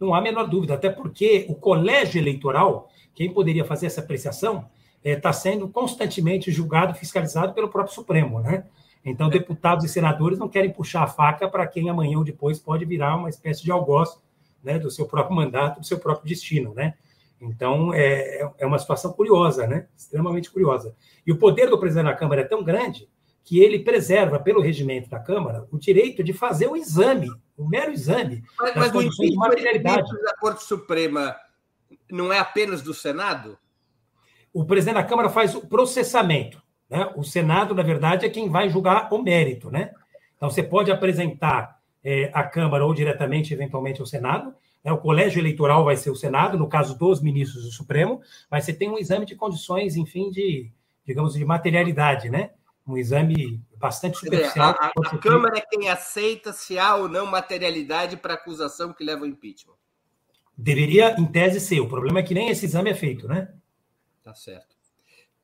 Não 0.00 0.14
há 0.14 0.18
a 0.18 0.22
menor 0.22 0.44
dúvida, 0.44 0.72
até 0.72 0.88
porque 0.88 1.44
o 1.50 1.54
colégio 1.54 2.18
eleitoral, 2.18 2.88
quem 3.14 3.30
poderia 3.30 3.62
fazer 3.62 3.86
essa 3.86 4.00
apreciação, 4.00 4.70
está 5.04 5.28
é, 5.28 5.32
sendo 5.32 5.68
constantemente 5.68 6.50
julgado, 6.50 6.94
fiscalizado 6.94 7.52
pelo 7.52 7.68
próprio 7.68 7.94
Supremo, 7.94 8.40
né? 8.40 8.64
Então, 9.04 9.28
deputados 9.28 9.84
e 9.84 9.88
senadores 9.88 10.38
não 10.38 10.48
querem 10.48 10.72
puxar 10.72 11.02
a 11.02 11.06
faca 11.06 11.46
para 11.46 11.66
quem 11.66 11.90
amanhã 11.90 12.16
ou 12.16 12.24
depois 12.24 12.58
pode 12.58 12.86
virar 12.86 13.16
uma 13.16 13.28
espécie 13.28 13.62
de 13.62 13.70
algoz 13.70 14.18
né, 14.62 14.78
do 14.78 14.90
seu 14.90 15.06
próprio 15.06 15.36
mandato, 15.36 15.80
do 15.80 15.86
seu 15.86 15.98
próprio 15.98 16.26
destino, 16.26 16.72
né? 16.72 16.94
Então, 17.38 17.92
é, 17.92 18.50
é 18.56 18.64
uma 18.64 18.78
situação 18.78 19.12
curiosa, 19.12 19.66
né? 19.66 19.86
Extremamente 19.94 20.50
curiosa. 20.50 20.96
E 21.26 21.32
o 21.32 21.36
poder 21.36 21.68
do 21.68 21.78
presidente 21.78 22.06
da 22.06 22.14
Câmara 22.14 22.40
é 22.40 22.44
tão 22.44 22.64
grande 22.64 23.06
que 23.44 23.60
ele 23.60 23.80
preserva, 23.80 24.40
pelo 24.40 24.62
regimento 24.62 25.10
da 25.10 25.18
Câmara, 25.18 25.66
o 25.70 25.78
direito 25.78 26.24
de 26.24 26.32
fazer 26.32 26.66
o 26.66 26.74
exame, 26.74 27.30
o 27.58 27.68
mero 27.68 27.92
exame 27.92 28.42
mas, 28.58 28.74
das 28.74 28.92
mas 28.92 29.14
de 29.14 29.36
materialidade. 29.36 30.10
da 30.22 30.34
Corte 30.38 30.64
Suprema 30.64 31.36
não 32.10 32.32
é 32.32 32.38
apenas 32.38 32.80
do 32.80 32.94
Senado? 32.94 33.58
O 34.54 34.64
presidente 34.64 34.94
da 34.94 35.04
Câmara 35.04 35.28
faz 35.28 35.54
o 35.54 35.66
processamento. 35.66 36.62
Né? 36.88 37.12
O 37.14 37.22
Senado, 37.22 37.74
na 37.74 37.82
verdade, 37.82 38.24
é 38.24 38.30
quem 38.30 38.48
vai 38.48 38.70
julgar 38.70 39.12
o 39.12 39.22
mérito. 39.22 39.70
Né? 39.70 39.90
Então, 40.36 40.48
você 40.48 40.62
pode 40.62 40.90
apresentar 40.90 41.78
é, 42.02 42.30
à 42.32 42.42
Câmara 42.42 42.86
ou 42.86 42.94
diretamente, 42.94 43.52
eventualmente, 43.52 44.00
ao 44.00 44.06
Senado, 44.06 44.54
né? 44.84 44.92
O 44.92 44.98
colégio 44.98 45.40
eleitoral 45.40 45.84
vai 45.84 45.96
ser 45.96 46.10
o 46.10 46.14
Senado, 46.14 46.58
no 46.58 46.68
caso 46.68 46.96
dos 46.98 47.22
ministros 47.22 47.64
do 47.64 47.70
Supremo, 47.70 48.20
mas 48.50 48.64
você 48.64 48.72
tem 48.74 48.90
um 48.90 48.98
exame 48.98 49.24
de 49.24 49.34
condições, 49.34 49.96
enfim, 49.96 50.30
de, 50.30 50.70
digamos, 51.06 51.32
de 51.32 51.44
materialidade, 51.44 52.28
né? 52.28 52.50
Um 52.86 52.98
exame 52.98 53.62
bastante 53.78 54.18
superficial. 54.18 54.76
A, 54.78 54.86
a, 54.88 54.92
a 55.06 55.18
Câmara 55.18 55.56
é 55.56 55.62
quem 55.62 55.88
aceita 55.88 56.52
se 56.52 56.78
há 56.78 56.96
ou 56.96 57.08
não 57.08 57.24
materialidade 57.24 58.18
para 58.18 58.34
a 58.34 58.36
acusação 58.36 58.92
que 58.92 59.02
leva 59.02 59.22
ao 59.22 59.26
impeachment. 59.26 59.72
Deveria, 60.56 61.18
em 61.18 61.24
tese, 61.24 61.58
ser. 61.60 61.80
O 61.80 61.88
problema 61.88 62.20
é 62.20 62.22
que 62.22 62.34
nem 62.34 62.50
esse 62.50 62.66
exame 62.66 62.90
é 62.90 62.94
feito, 62.94 63.26
né? 63.26 63.48
Tá 64.24 64.34
certo. 64.34 64.74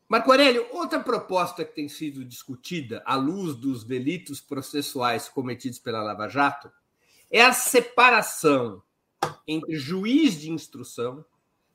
Marco 0.09 0.31
Aurélio, 0.31 0.67
outra 0.73 0.99
proposta 0.99 1.67
que 1.67 1.75
tem 1.75 1.87
sido 1.87 2.25
discutida 2.25 3.03
à 3.05 3.15
luz 3.15 3.55
dos 3.55 3.85
delitos 3.85 4.41
processuais 4.41 5.29
cometidos 5.29 5.79
pela 5.79 6.03
Lava 6.03 6.29
Jato 6.29 6.73
é 7.31 7.43
a 7.43 7.53
separação 7.53 8.83
entre 9.47 9.77
juiz 9.77 10.41
de 10.41 10.51
instrução, 10.51 11.23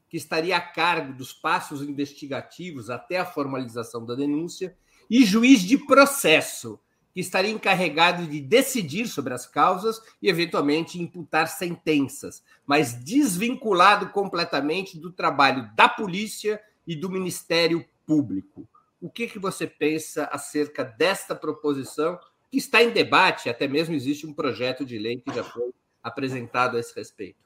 que 0.09 0.17
estaria 0.17 0.57
a 0.57 0.61
cargo 0.61 1.13
dos 1.13 1.31
passos 1.31 1.83
investigativos 1.83 2.89
até 2.89 3.19
a 3.19 3.25
formalização 3.25 4.03
da 4.03 4.15
denúncia, 4.15 4.75
e 5.07 5.23
juiz 5.23 5.61
de 5.61 5.77
processo, 5.77 6.79
que 7.13 7.19
estaria 7.19 7.51
encarregado 7.51 8.25
de 8.25 8.41
decidir 8.41 9.07
sobre 9.07 9.33
as 9.33 9.45
causas 9.45 10.01
e, 10.19 10.27
eventualmente, 10.27 10.99
imputar 10.99 11.47
sentenças, 11.47 12.43
mas 12.65 12.95
desvinculado 12.95 14.09
completamente 14.09 14.97
do 14.97 15.11
trabalho 15.11 15.69
da 15.75 15.87
polícia 15.87 16.59
e 16.87 16.95
do 16.95 17.09
Ministério 17.09 17.85
Público. 18.05 18.67
O 19.01 19.09
que, 19.09 19.27
que 19.27 19.39
você 19.39 19.67
pensa 19.67 20.25
acerca 20.31 20.83
desta 20.83 21.35
proposição, 21.35 22.17
que 22.51 22.57
está 22.57 22.81
em 22.81 22.91
debate, 22.91 23.49
até 23.49 23.67
mesmo 23.67 23.93
existe 23.93 24.25
um 24.25 24.33
projeto 24.33 24.85
de 24.85 24.97
lei 24.97 25.19
que 25.19 25.33
já 25.33 25.43
foi 25.43 25.71
apresentado 26.01 26.77
a 26.77 26.79
esse 26.79 26.95
respeito? 26.95 27.45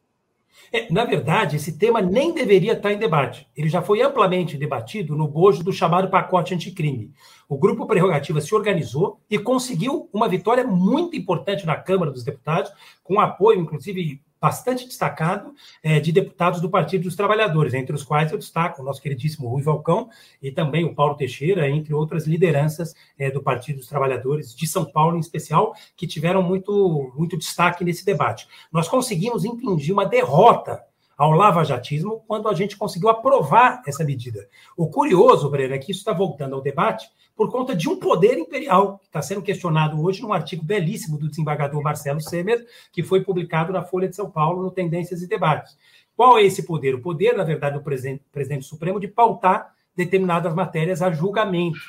É, 0.72 0.92
na 0.92 1.06
verdade, 1.06 1.56
esse 1.56 1.78
tema 1.78 2.02
nem 2.02 2.34
deveria 2.34 2.74
estar 2.74 2.92
em 2.92 2.98
debate. 2.98 3.48
Ele 3.56 3.70
já 3.70 3.82
foi 3.82 4.02
amplamente 4.02 4.58
debatido 4.58 5.16
no 5.16 5.28
bojo 5.28 5.64
do 5.64 5.72
chamado 5.72 6.10
pacote 6.10 6.54
anticrime. 6.54 7.14
O 7.48 7.58
grupo 7.58 7.88
Prerrogativa 7.88 8.42
se 8.42 8.54
organizou 8.54 9.20
e 9.30 9.40
conseguiu 9.40 10.10
uma 10.14 10.28
vitória 10.28 10.66
muito 10.66 11.16
importante 11.16 11.66
na 11.66 11.76
Câmara 11.76 12.12
dos 12.12 12.24
Deputados, 12.24 12.72
com 13.04 13.20
apoio, 13.20 13.60
inclusive, 13.60 14.22
bastante 14.42 14.86
destacado 14.86 15.54
é, 15.84 16.00
de 16.00 16.12
deputados 16.12 16.62
do 16.62 16.70
Partido 16.70 17.04
dos 17.04 17.16
Trabalhadores, 17.16 17.74
entre 17.74 17.96
os 17.96 18.04
quais 18.04 18.32
eu 18.32 18.38
destaco 18.38 18.82
o 18.82 18.86
nosso 18.86 19.02
queridíssimo 19.02 19.50
Rui 19.50 19.62
Valcão 19.62 20.10
e 20.42 20.52
também 20.52 20.86
o 20.86 20.96
Paulo 20.96 21.16
Teixeira, 21.16 21.70
entre 21.70 21.94
outras 21.94 22.26
lideranças 22.26 22.96
é, 23.18 23.30
do 23.30 23.42
Partido 23.42 23.78
dos 23.78 23.88
Trabalhadores 23.88 24.56
de 24.56 24.68
São 24.68 24.86
Paulo, 24.86 25.18
em 25.18 25.20
especial, 25.20 25.74
que 25.96 26.08
tiveram 26.08 26.42
muito, 26.42 27.12
muito 27.16 27.38
destaque 27.38 27.84
nesse 27.84 28.06
debate. 28.06 28.48
Nós 28.72 28.88
conseguimos 28.88 29.44
impingir 29.46 29.94
uma 29.94 30.06
derrota 30.06 30.84
ao 31.20 31.32
lavajatismo 31.32 32.24
quando 32.26 32.48
a 32.48 32.54
gente 32.54 32.78
conseguiu 32.78 33.10
aprovar 33.10 33.84
essa 33.86 34.06
medida. 34.06 34.48
O 34.78 34.88
curioso, 34.88 35.50
Breno, 35.50 35.74
é 35.74 35.78
que 35.78 35.92
isso 35.92 36.00
está 36.00 36.14
voltando 36.14 36.56
ao 36.56 36.62
debate 36.62 37.10
por 37.36 37.52
conta 37.52 37.76
de 37.76 37.90
um 37.90 37.98
poder 37.98 38.38
imperial, 38.38 39.00
que 39.00 39.08
está 39.08 39.22
sendo 39.22 39.42
questionado 39.42 40.02
hoje 40.02 40.22
num 40.22 40.32
artigo 40.32 40.64
belíssimo 40.64 41.18
do 41.18 41.28
desembargador 41.28 41.84
Marcelo 41.84 42.22
Semer, 42.22 42.66
que 42.94 43.04
foi 43.04 43.22
publicado 43.22 43.74
na 43.74 43.84
Folha 43.84 44.08
de 44.08 44.16
São 44.16 44.32
Paulo 44.32 44.64
no 44.64 44.72
Tendências 44.72 45.22
e 45.22 45.28
Debates. 45.28 45.78
Qual 46.16 46.38
é 46.38 46.44
esse 46.44 46.64
poder? 46.64 46.96
O 46.96 47.02
poder, 47.02 47.36
na 47.36 47.44
verdade, 47.44 47.78
do 47.78 47.84
presidente, 47.84 48.24
presidente 48.32 48.66
Supremo 48.66 48.98
de 48.98 49.10
pautar 49.10 49.74
determinadas 49.94 50.56
matérias 50.56 51.02
a 51.02 51.12
julgamento. 51.12 51.80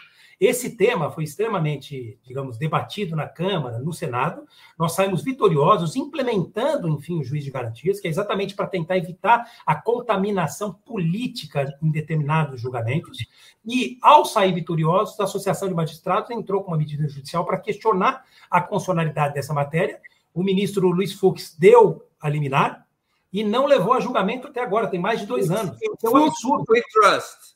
Esse 0.40 0.74
tema 0.74 1.10
foi 1.10 1.24
extremamente, 1.24 2.18
digamos, 2.24 2.56
debatido 2.56 3.14
na 3.14 3.28
Câmara, 3.28 3.78
no 3.78 3.92
Senado. 3.92 4.46
Nós 4.78 4.92
saímos 4.92 5.22
vitoriosos, 5.22 5.96
implementando, 5.96 6.88
enfim, 6.88 7.20
o 7.20 7.22
juiz 7.22 7.44
de 7.44 7.50
garantias, 7.50 8.00
que 8.00 8.08
é 8.08 8.10
exatamente 8.10 8.54
para 8.54 8.66
tentar 8.66 8.96
evitar 8.96 9.44
a 9.66 9.74
contaminação 9.74 10.72
política 10.72 11.76
em 11.82 11.90
determinados 11.90 12.58
julgamentos. 12.58 13.18
E, 13.66 13.98
ao 14.00 14.24
sair 14.24 14.54
vitoriosos, 14.54 15.20
a 15.20 15.24
Associação 15.24 15.68
de 15.68 15.74
Magistrados 15.74 16.30
entrou 16.30 16.64
com 16.64 16.70
uma 16.70 16.78
medida 16.78 17.06
judicial 17.06 17.44
para 17.44 17.58
questionar 17.58 18.24
a 18.50 18.62
constitucionalidade 18.62 19.34
dessa 19.34 19.52
matéria. 19.52 20.00
O 20.32 20.42
ministro 20.42 20.88
Luiz 20.88 21.12
Fux 21.12 21.54
deu 21.58 22.02
a 22.18 22.30
liminar 22.30 22.86
e 23.30 23.44
não 23.44 23.66
levou 23.66 23.92
a 23.92 24.00
julgamento 24.00 24.48
até 24.48 24.62
agora, 24.62 24.88
tem 24.88 24.98
mais 24.98 25.20
de 25.20 25.26
dois 25.26 25.50
anos. 25.50 25.76
É 25.82 26.08
um 26.08 26.16
absurdo. 26.16 26.64
Trust. 26.64 27.49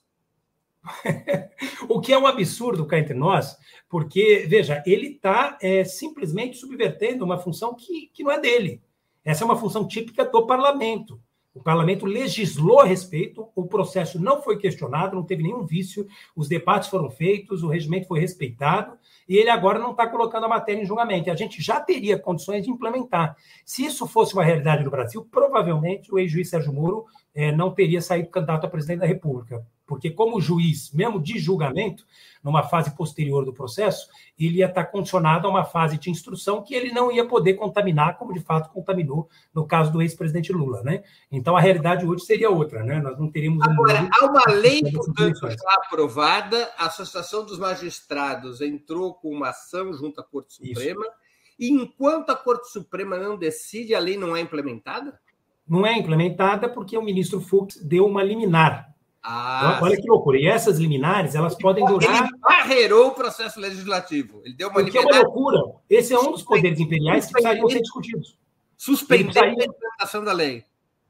o 1.88 2.00
que 2.00 2.12
é 2.12 2.18
um 2.18 2.26
absurdo 2.26 2.86
cá 2.86 2.98
entre 2.98 3.14
nós, 3.14 3.56
porque, 3.88 4.46
veja, 4.48 4.82
ele 4.86 5.08
está 5.08 5.58
é, 5.60 5.84
simplesmente 5.84 6.56
subvertendo 6.56 7.24
uma 7.24 7.38
função 7.38 7.74
que, 7.74 8.10
que 8.12 8.22
não 8.22 8.30
é 8.30 8.40
dele. 8.40 8.82
Essa 9.24 9.44
é 9.44 9.46
uma 9.46 9.56
função 9.56 9.86
típica 9.86 10.24
do 10.24 10.46
parlamento. 10.46 11.20
O 11.54 11.62
parlamento 11.62 12.04
legislou 12.04 12.80
a 12.80 12.84
respeito, 12.84 13.48
o 13.54 13.64
processo 13.64 14.20
não 14.20 14.42
foi 14.42 14.58
questionado, 14.58 15.14
não 15.14 15.22
teve 15.22 15.44
nenhum 15.44 15.64
vício, 15.64 16.04
os 16.34 16.48
debates 16.48 16.88
foram 16.88 17.08
feitos, 17.08 17.62
o 17.62 17.68
regimento 17.68 18.08
foi 18.08 18.18
respeitado, 18.18 18.98
e 19.28 19.36
ele 19.36 19.48
agora 19.48 19.78
não 19.78 19.92
está 19.92 20.04
colocando 20.08 20.46
a 20.46 20.48
matéria 20.48 20.82
em 20.82 20.84
julgamento. 20.84 21.30
A 21.30 21.36
gente 21.36 21.62
já 21.62 21.80
teria 21.80 22.18
condições 22.18 22.64
de 22.64 22.70
implementar. 22.70 23.36
Se 23.64 23.84
isso 23.86 24.04
fosse 24.04 24.34
uma 24.34 24.42
realidade 24.42 24.82
no 24.82 24.90
Brasil, 24.90 25.24
provavelmente 25.30 26.12
o 26.12 26.18
ex-juiz 26.18 26.50
Sérgio 26.50 26.72
Moro 26.72 27.06
é, 27.32 27.52
não 27.52 27.72
teria 27.72 28.02
saído 28.02 28.30
candidato 28.30 28.66
a 28.66 28.68
presidente 28.68 28.98
da 28.98 29.06
República 29.06 29.64
porque 29.86 30.10
como 30.10 30.40
juiz, 30.40 30.90
mesmo 30.92 31.20
de 31.20 31.38
julgamento, 31.38 32.04
numa 32.42 32.62
fase 32.62 32.94
posterior 32.94 33.44
do 33.44 33.52
processo, 33.52 34.08
ele 34.38 34.58
ia 34.58 34.66
estar 34.66 34.84
condicionado 34.86 35.46
a 35.46 35.50
uma 35.50 35.64
fase 35.64 35.98
de 35.98 36.10
instrução 36.10 36.62
que 36.62 36.74
ele 36.74 36.92
não 36.92 37.10
ia 37.10 37.26
poder 37.26 37.54
contaminar, 37.54 38.18
como 38.18 38.32
de 38.32 38.40
fato 38.40 38.70
contaminou 38.70 39.28
no 39.54 39.66
caso 39.66 39.92
do 39.92 40.02
ex-presidente 40.02 40.52
Lula, 40.52 40.82
né? 40.82 41.02
Então 41.30 41.56
a 41.56 41.60
realidade 41.60 42.06
hoje 42.06 42.24
seria 42.24 42.50
outra, 42.50 42.82
né? 42.82 43.00
Nós 43.00 43.18
não 43.18 43.30
teríamos 43.30 43.62
agora 43.62 44.02
um... 44.02 44.08
há 44.12 44.30
uma 44.30 44.44
lei 44.52 44.82
portanto 44.92 45.48
já 45.48 45.74
aprovada, 45.74 46.70
a 46.76 46.86
Associação 46.86 47.44
dos 47.44 47.58
Magistrados 47.58 48.60
entrou 48.60 49.14
com 49.14 49.30
uma 49.30 49.50
ação 49.50 49.92
junto 49.92 50.20
à 50.20 50.24
Corte 50.24 50.54
Suprema. 50.54 51.04
Isso. 51.04 51.24
E 51.58 51.70
enquanto 51.70 52.30
a 52.30 52.36
Corte 52.36 52.70
Suprema 52.70 53.16
não 53.16 53.36
decide, 53.36 53.94
a 53.94 54.00
lei 54.00 54.16
não 54.16 54.36
é 54.36 54.40
implementada? 54.40 55.18
Não 55.66 55.86
é 55.86 55.96
implementada 55.96 56.68
porque 56.68 56.96
o 56.98 57.02
ministro 57.02 57.40
Fux 57.40 57.76
deu 57.76 58.06
uma 58.06 58.22
liminar 58.22 58.93
ah, 59.26 59.80
Olha 59.82 59.96
que 59.96 60.06
loucura. 60.06 60.38
E 60.38 60.46
essas 60.46 60.78
liminares, 60.78 61.34
elas 61.34 61.54
podem 61.54 61.84
durar. 61.86 62.24
Ele 62.24 62.38
barreirou 62.38 63.08
o 63.08 63.10
processo 63.12 63.58
legislativo. 63.58 64.42
Ele 64.44 64.54
deu 64.54 64.68
uma 64.68 64.74
Porque 64.74 64.90
liberdade. 64.90 65.16
é 65.16 65.20
uma 65.20 65.26
loucura. 65.26 65.62
Esse 65.88 66.12
é 66.12 66.18
um 66.18 66.30
dos 66.30 66.42
poderes 66.42 66.78
imperiais 66.78 67.24
que 67.24 67.32
precisariam 67.32 67.68
ser 67.70 67.80
discutidos. 67.80 68.38
Suspender 68.76 69.24
precisaria... 69.24 69.50
a 69.50 69.66
implementação 69.66 70.24
da 70.24 70.32
lei. 70.32 70.64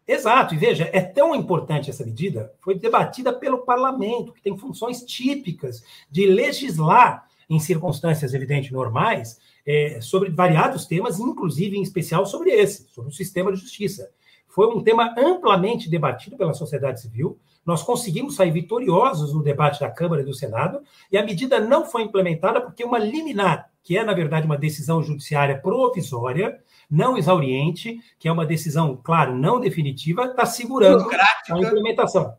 Exato, 0.07 0.55
e 0.55 0.59
veja, 0.59 0.89
é 0.93 1.01
tão 1.01 1.35
importante 1.35 1.89
essa 1.89 2.05
medida, 2.05 2.53
foi 2.61 2.79
debatida 2.79 3.33
pelo 3.33 3.65
parlamento, 3.65 4.35
que 4.35 4.43
tem 4.43 4.57
funções 4.57 5.03
típicas 5.03 5.83
de 6.11 6.27
legislar 6.27 7.27
em 7.49 7.59
circunstâncias 7.59 8.35
evidentes 8.35 8.71
normais 8.71 9.41
é, 9.67 9.99
sobre 10.03 10.31
variados 10.31 10.85
temas, 10.85 11.19
inclusive 11.19 11.79
em 11.79 11.83
especial 11.83 12.27
sobre 12.27 12.51
esse, 12.51 12.87
sobre 12.91 13.11
o 13.11 13.15
sistema 13.15 13.51
de 13.51 13.59
justiça. 13.59 14.11
Foi 14.47 14.69
um 14.69 14.83
tema 14.83 15.15
amplamente 15.19 15.89
debatido 15.89 16.37
pela 16.37 16.53
sociedade 16.53 17.01
civil, 17.01 17.39
nós 17.65 17.83
conseguimos 17.83 18.37
sair 18.37 18.51
vitoriosos 18.51 19.33
no 19.33 19.43
debate 19.43 19.81
da 19.81 19.91
Câmara 19.91 20.23
e 20.23 20.25
do 20.25 20.35
Senado, 20.35 20.83
e 21.11 21.17
a 21.17 21.25
medida 21.25 21.61
não 21.61 21.85
foi 21.85 22.03
implementada 22.03 22.61
porque 22.61 22.85
uma 22.85 22.99
liminar, 22.99 23.71
que 23.83 23.97
é, 23.97 24.05
na 24.05 24.13
verdade, 24.13 24.47
uma 24.47 24.57
decisão 24.57 25.03
judiciária 25.03 25.59
provisória, 25.59 26.61
não 26.91 27.17
exauriente, 27.17 27.99
que 28.19 28.29
é 28.29 28.33
uma 28.33 28.47
decisão, 28.47 28.99
claro, 29.03 29.35
não 29.35 29.61
definitiva, 29.61 30.27
está 30.27 30.45
segurando 30.45 31.09
a 31.51 31.59
implementação. 31.59 32.37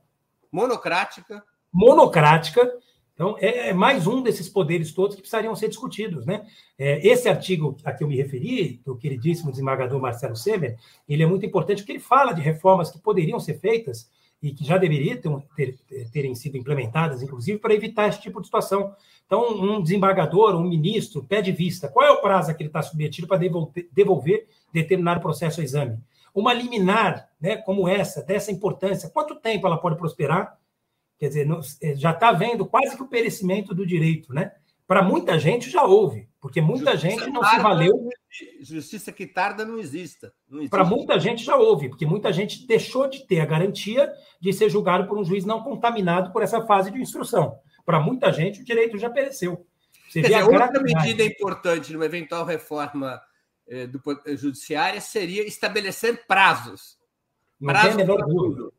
Monocrática. 0.51 1.43
Monocrática. 1.73 2.71
Então, 3.13 3.37
é, 3.39 3.69
é 3.69 3.73
mais 3.73 4.07
um 4.07 4.21
desses 4.21 4.49
poderes 4.49 4.93
todos 4.93 5.15
que 5.15 5.21
precisariam 5.21 5.55
ser 5.55 5.69
discutidos. 5.69 6.25
Né? 6.25 6.45
É, 6.77 7.05
esse 7.05 7.29
artigo 7.29 7.77
a 7.83 7.93
que 7.93 8.03
eu 8.03 8.07
me 8.07 8.17
referi, 8.17 8.81
do 8.85 8.97
queridíssimo 8.97 9.51
desembargador 9.51 9.99
Marcelo 9.99 10.35
Semer, 10.35 10.77
ele 11.07 11.23
é 11.23 11.25
muito 11.25 11.45
importante 11.45 11.79
porque 11.79 11.93
ele 11.93 11.99
fala 11.99 12.33
de 12.33 12.41
reformas 12.41 12.91
que 12.91 12.99
poderiam 12.99 13.39
ser 13.39 13.59
feitas 13.59 14.09
e 14.45 14.53
que 14.53 14.63
já 14.63 14.77
deveriam 14.77 15.41
ter, 15.55 15.75
ter, 15.87 16.09
terem 16.11 16.35
sido 16.35 16.55
implementadas, 16.55 17.23
inclusive, 17.23 17.57
para 17.57 17.73
evitar 17.73 18.07
esse 18.07 18.21
tipo 18.21 18.39
de 18.39 18.45
situação. 18.45 18.93
Então, 19.25 19.59
um 19.59 19.81
desembargador, 19.81 20.55
um 20.55 20.69
ministro, 20.69 21.23
pede 21.23 21.51
vista. 21.51 21.87
Qual 21.87 22.05
é 22.05 22.11
o 22.11 22.21
prazo 22.21 22.51
a 22.51 22.53
que 22.53 22.61
ele 22.61 22.69
está 22.69 22.83
submetido 22.83 23.27
para 23.27 23.37
devolver, 23.37 23.89
devolver 23.91 24.47
determinado 24.71 25.19
processo 25.19 25.59
ao 25.59 25.65
exame? 25.65 25.97
Uma 26.31 26.53
liminar, 26.53 27.27
né, 27.41 27.57
como 27.57 27.87
essa, 27.87 28.21
dessa 28.21 28.51
importância, 28.51 29.09
quanto 29.09 29.35
tempo 29.35 29.65
ela 29.65 29.79
pode 29.79 29.97
prosperar? 29.97 30.59
Quer 31.17 31.29
dizer, 31.29 31.47
eh, 31.81 31.95
já 31.95 32.11
está 32.11 32.31
vendo 32.31 32.67
quase 32.67 32.95
que 32.95 33.01
o 33.01 33.07
perecimento 33.07 33.73
do 33.73 33.83
direito, 33.83 34.31
né? 34.31 34.51
Para 34.85 35.01
muita 35.01 35.39
gente 35.39 35.71
já 35.71 35.83
houve, 35.83 36.27
porque 36.45 36.61
muita 36.61 36.91
justiça 36.91 37.23
gente 37.23 37.31
não 37.31 37.43
se 37.43 37.57
valeu. 37.57 38.07
Justiça 38.61 39.11
que 39.11 39.25
tarda 39.25 39.65
não 39.65 39.79
existe. 39.79 40.31
Para 40.69 40.85
muita 40.85 41.19
gente 41.19 41.43
já 41.43 41.55
houve, 41.55 41.89
porque 41.89 42.05
muita 42.05 42.31
gente 42.31 42.67
deixou 42.67 43.09
de 43.09 43.25
ter 43.25 43.39
a 43.39 43.47
garantia 43.47 44.13
de 44.39 44.53
ser 44.53 44.69
julgado 44.69 45.07
por 45.07 45.17
um 45.17 45.25
juiz 45.25 45.43
não 45.43 45.63
contaminado 45.63 46.31
por 46.31 46.43
essa 46.43 46.63
fase 46.67 46.91
de 46.91 47.01
instrução. 47.01 47.57
Para 47.83 47.99
muita 47.99 48.31
gente, 48.31 48.61
o 48.61 48.63
direito 48.63 48.95
já 48.99 49.09
pereceu. 49.09 49.65
Você 50.07 50.21
Quer 50.21 50.27
dizer, 50.27 50.43
outra 50.43 50.79
medida 50.83 51.23
importante 51.23 51.91
numa 51.91 52.05
eventual 52.05 52.45
reforma 52.45 53.19
eh, 53.67 53.87
do 53.87 53.99
judiciária 54.37 55.01
seria 55.01 55.47
estabelecer 55.47 56.27
prazos. 56.27 56.95
Não 57.59 57.73
tem 57.73 57.89
a 57.89 57.95
menor 57.95 58.23
dúvida. 58.23 58.69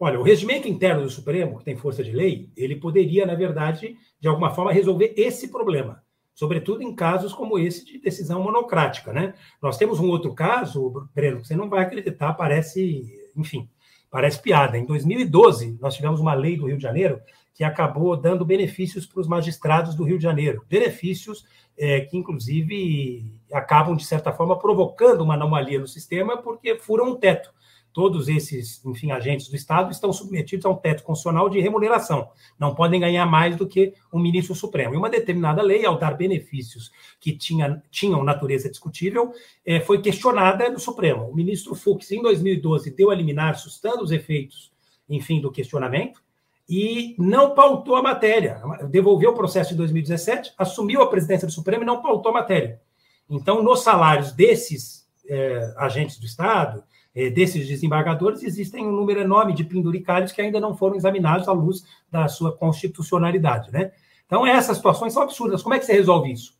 Olha, 0.00 0.18
o 0.18 0.24
regimento 0.24 0.66
interno 0.66 1.04
do 1.04 1.10
Supremo, 1.10 1.60
que 1.60 1.64
tem 1.64 1.76
força 1.76 2.02
de 2.02 2.10
lei, 2.10 2.50
ele 2.56 2.74
poderia, 2.74 3.24
na 3.24 3.36
verdade, 3.36 3.96
de 4.18 4.26
alguma 4.26 4.52
forma, 4.52 4.72
resolver 4.72 5.14
esse 5.16 5.46
problema, 5.46 6.01
sobretudo 6.34 6.82
em 6.82 6.94
casos 6.94 7.32
como 7.32 7.58
esse 7.58 7.84
de 7.84 7.98
decisão 7.98 8.42
monocrática. 8.42 9.12
Né? 9.12 9.34
Nós 9.60 9.76
temos 9.76 10.00
um 10.00 10.08
outro 10.08 10.34
caso, 10.34 11.08
Breno, 11.14 11.40
que 11.40 11.48
você 11.48 11.56
não 11.56 11.68
vai 11.68 11.82
acreditar, 11.82 12.32
parece, 12.34 13.30
enfim, 13.36 13.68
parece 14.10 14.40
piada. 14.40 14.78
Em 14.78 14.84
2012, 14.84 15.78
nós 15.80 15.94
tivemos 15.94 16.20
uma 16.20 16.34
lei 16.34 16.56
do 16.56 16.66
Rio 16.66 16.76
de 16.76 16.82
Janeiro 16.82 17.20
que 17.54 17.64
acabou 17.64 18.16
dando 18.16 18.44
benefícios 18.44 19.06
para 19.06 19.20
os 19.20 19.28
magistrados 19.28 19.94
do 19.94 20.04
Rio 20.04 20.16
de 20.16 20.22
Janeiro. 20.24 20.64
Benefícios 20.68 21.44
é, 21.76 22.00
que, 22.00 22.16
inclusive, 22.16 23.38
acabam, 23.52 23.94
de 23.94 24.04
certa 24.04 24.32
forma, 24.32 24.58
provocando 24.58 25.22
uma 25.22 25.34
anomalia 25.34 25.78
no 25.78 25.86
sistema 25.86 26.38
porque 26.38 26.78
furam 26.78 27.10
um 27.10 27.16
teto 27.16 27.52
todos 27.92 28.28
esses, 28.28 28.84
enfim, 28.84 29.10
agentes 29.10 29.48
do 29.48 29.56
Estado 29.56 29.90
estão 29.90 30.12
submetidos 30.12 30.64
a 30.64 30.70
um 30.70 30.76
teto 30.76 31.02
constitucional 31.02 31.48
de 31.48 31.60
remuneração. 31.60 32.30
Não 32.58 32.74
podem 32.74 33.00
ganhar 33.00 33.26
mais 33.26 33.56
do 33.56 33.66
que 33.66 33.92
um 34.12 34.18
ministro 34.18 34.54
supremo. 34.54 34.94
E 34.94 34.96
uma 34.96 35.10
determinada 35.10 35.62
lei, 35.62 35.84
ao 35.84 35.98
dar 35.98 36.16
benefícios 36.16 36.90
que 37.20 37.32
tinha, 37.32 37.82
tinham 37.90 38.24
natureza 38.24 38.70
discutível, 38.70 39.32
é, 39.64 39.80
foi 39.80 40.00
questionada 40.00 40.68
no 40.70 40.78
Supremo. 40.78 41.24
O 41.24 41.34
ministro 41.34 41.74
Fux, 41.74 42.10
em 42.10 42.22
2012, 42.22 42.90
deu 42.90 43.10
a 43.10 43.14
liminar, 43.14 43.56
sustando 43.56 44.02
os 44.02 44.10
efeitos, 44.10 44.72
enfim, 45.08 45.40
do 45.40 45.52
questionamento, 45.52 46.22
e 46.68 47.14
não 47.18 47.54
pautou 47.54 47.96
a 47.96 48.02
matéria. 48.02 48.62
Devolveu 48.90 49.30
o 49.30 49.34
processo 49.34 49.74
em 49.74 49.76
2017, 49.76 50.54
assumiu 50.56 51.02
a 51.02 51.08
presidência 51.08 51.46
do 51.46 51.52
Supremo 51.52 51.82
e 51.82 51.86
não 51.86 52.00
pautou 52.00 52.30
a 52.30 52.34
matéria. 52.34 52.80
Então, 53.28 53.62
nos 53.62 53.82
salários 53.82 54.32
desses 54.32 55.06
é, 55.28 55.74
agentes 55.76 56.18
do 56.18 56.26
Estado, 56.26 56.82
desses 57.14 57.66
desembargadores, 57.68 58.42
existem 58.42 58.86
um 58.86 58.92
número 58.92 59.20
enorme 59.20 59.52
de 59.52 59.64
penduricários 59.64 60.32
que 60.32 60.40
ainda 60.40 60.58
não 60.58 60.76
foram 60.76 60.96
examinados 60.96 61.46
à 61.46 61.52
luz 61.52 61.84
da 62.10 62.26
sua 62.26 62.56
constitucionalidade. 62.56 63.70
Né? 63.70 63.92
Então, 64.24 64.46
essas 64.46 64.78
situações 64.78 65.12
são 65.12 65.22
absurdas. 65.22 65.62
Como 65.62 65.74
é 65.74 65.78
que 65.78 65.84
você 65.84 65.92
resolve 65.92 66.32
isso? 66.32 66.56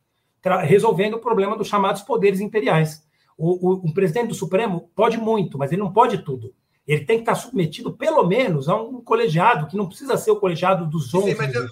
Resolvendo 0.62 1.15
o 1.15 1.21
problema 1.21 1.57
dos 1.57 1.69
chamados 1.69 2.03
poderes 2.03 2.41
imperiais. 2.41 3.03
O, 3.38 3.71
o, 3.71 3.73
o, 3.88 3.95
presidente 3.95 4.29
do 4.29 4.35
Supremo 4.35 4.91
pode 4.95 5.17
muito, 5.17 5.57
mas 5.57 5.73
ele 5.73 5.81
não 5.81 5.93
pode 5.93 6.19
tudo. 6.19 6.55
Ele 6.87 7.05
tem 7.05 7.17
que 7.17 7.23
estar 7.23 7.35
submetido, 7.35 7.93
pelo 7.93 8.27
menos, 8.27 8.69
a 8.69 8.77
um 8.77 9.01
colegiado, 9.01 9.69
que 9.69 9.77
não 9.77 9.87
precisa 9.87 10.17
ser 10.19 10.33
o 10.33 10.37
colegiado 10.37 10.85
dos 10.85 11.15
11. 11.15 11.31
Sim, 11.31 11.37
mas, 11.38 11.55
eu, 11.55 11.67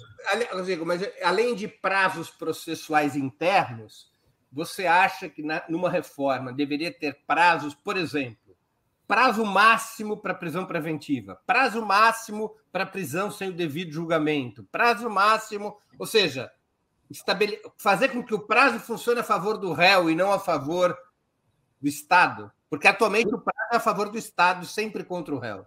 Rodrigo, 0.53 0.85
mas 0.85 1.07
além 1.21 1.53
de 1.53 1.67
prazos 1.67 2.29
processuais 2.29 3.15
internos, 3.15 4.09
você 4.51 4.87
acha 4.87 5.29
que 5.29 5.43
na, 5.43 5.63
numa 5.69 5.89
reforma 5.89 6.51
deveria 6.51 6.91
ter 6.91 7.17
prazos, 7.27 7.73
por 7.73 7.95
exemplo, 7.95 8.37
prazo 9.11 9.43
máximo 9.43 10.15
para 10.15 10.33
prisão 10.33 10.65
preventiva, 10.65 11.37
prazo 11.45 11.85
máximo 11.85 12.55
para 12.71 12.85
prisão 12.85 13.29
sem 13.29 13.49
o 13.49 13.53
devido 13.53 13.91
julgamento, 13.91 14.65
prazo 14.71 15.09
máximo, 15.09 15.75
ou 15.99 16.05
seja, 16.05 16.49
estabele... 17.09 17.59
fazer 17.75 18.07
com 18.07 18.23
que 18.23 18.33
o 18.33 18.39
prazo 18.39 18.79
funcione 18.79 19.19
a 19.19 19.23
favor 19.23 19.57
do 19.57 19.73
réu 19.73 20.09
e 20.09 20.15
não 20.15 20.31
a 20.31 20.39
favor 20.39 20.97
do 21.81 21.89
Estado, 21.89 22.49
porque 22.69 22.87
atualmente 22.87 23.35
o 23.35 23.37
prazo 23.37 23.73
é 23.73 23.75
a 23.75 23.81
favor 23.81 24.09
do 24.09 24.17
Estado, 24.17 24.65
sempre 24.65 25.03
contra 25.03 25.35
o 25.35 25.39
réu. 25.39 25.65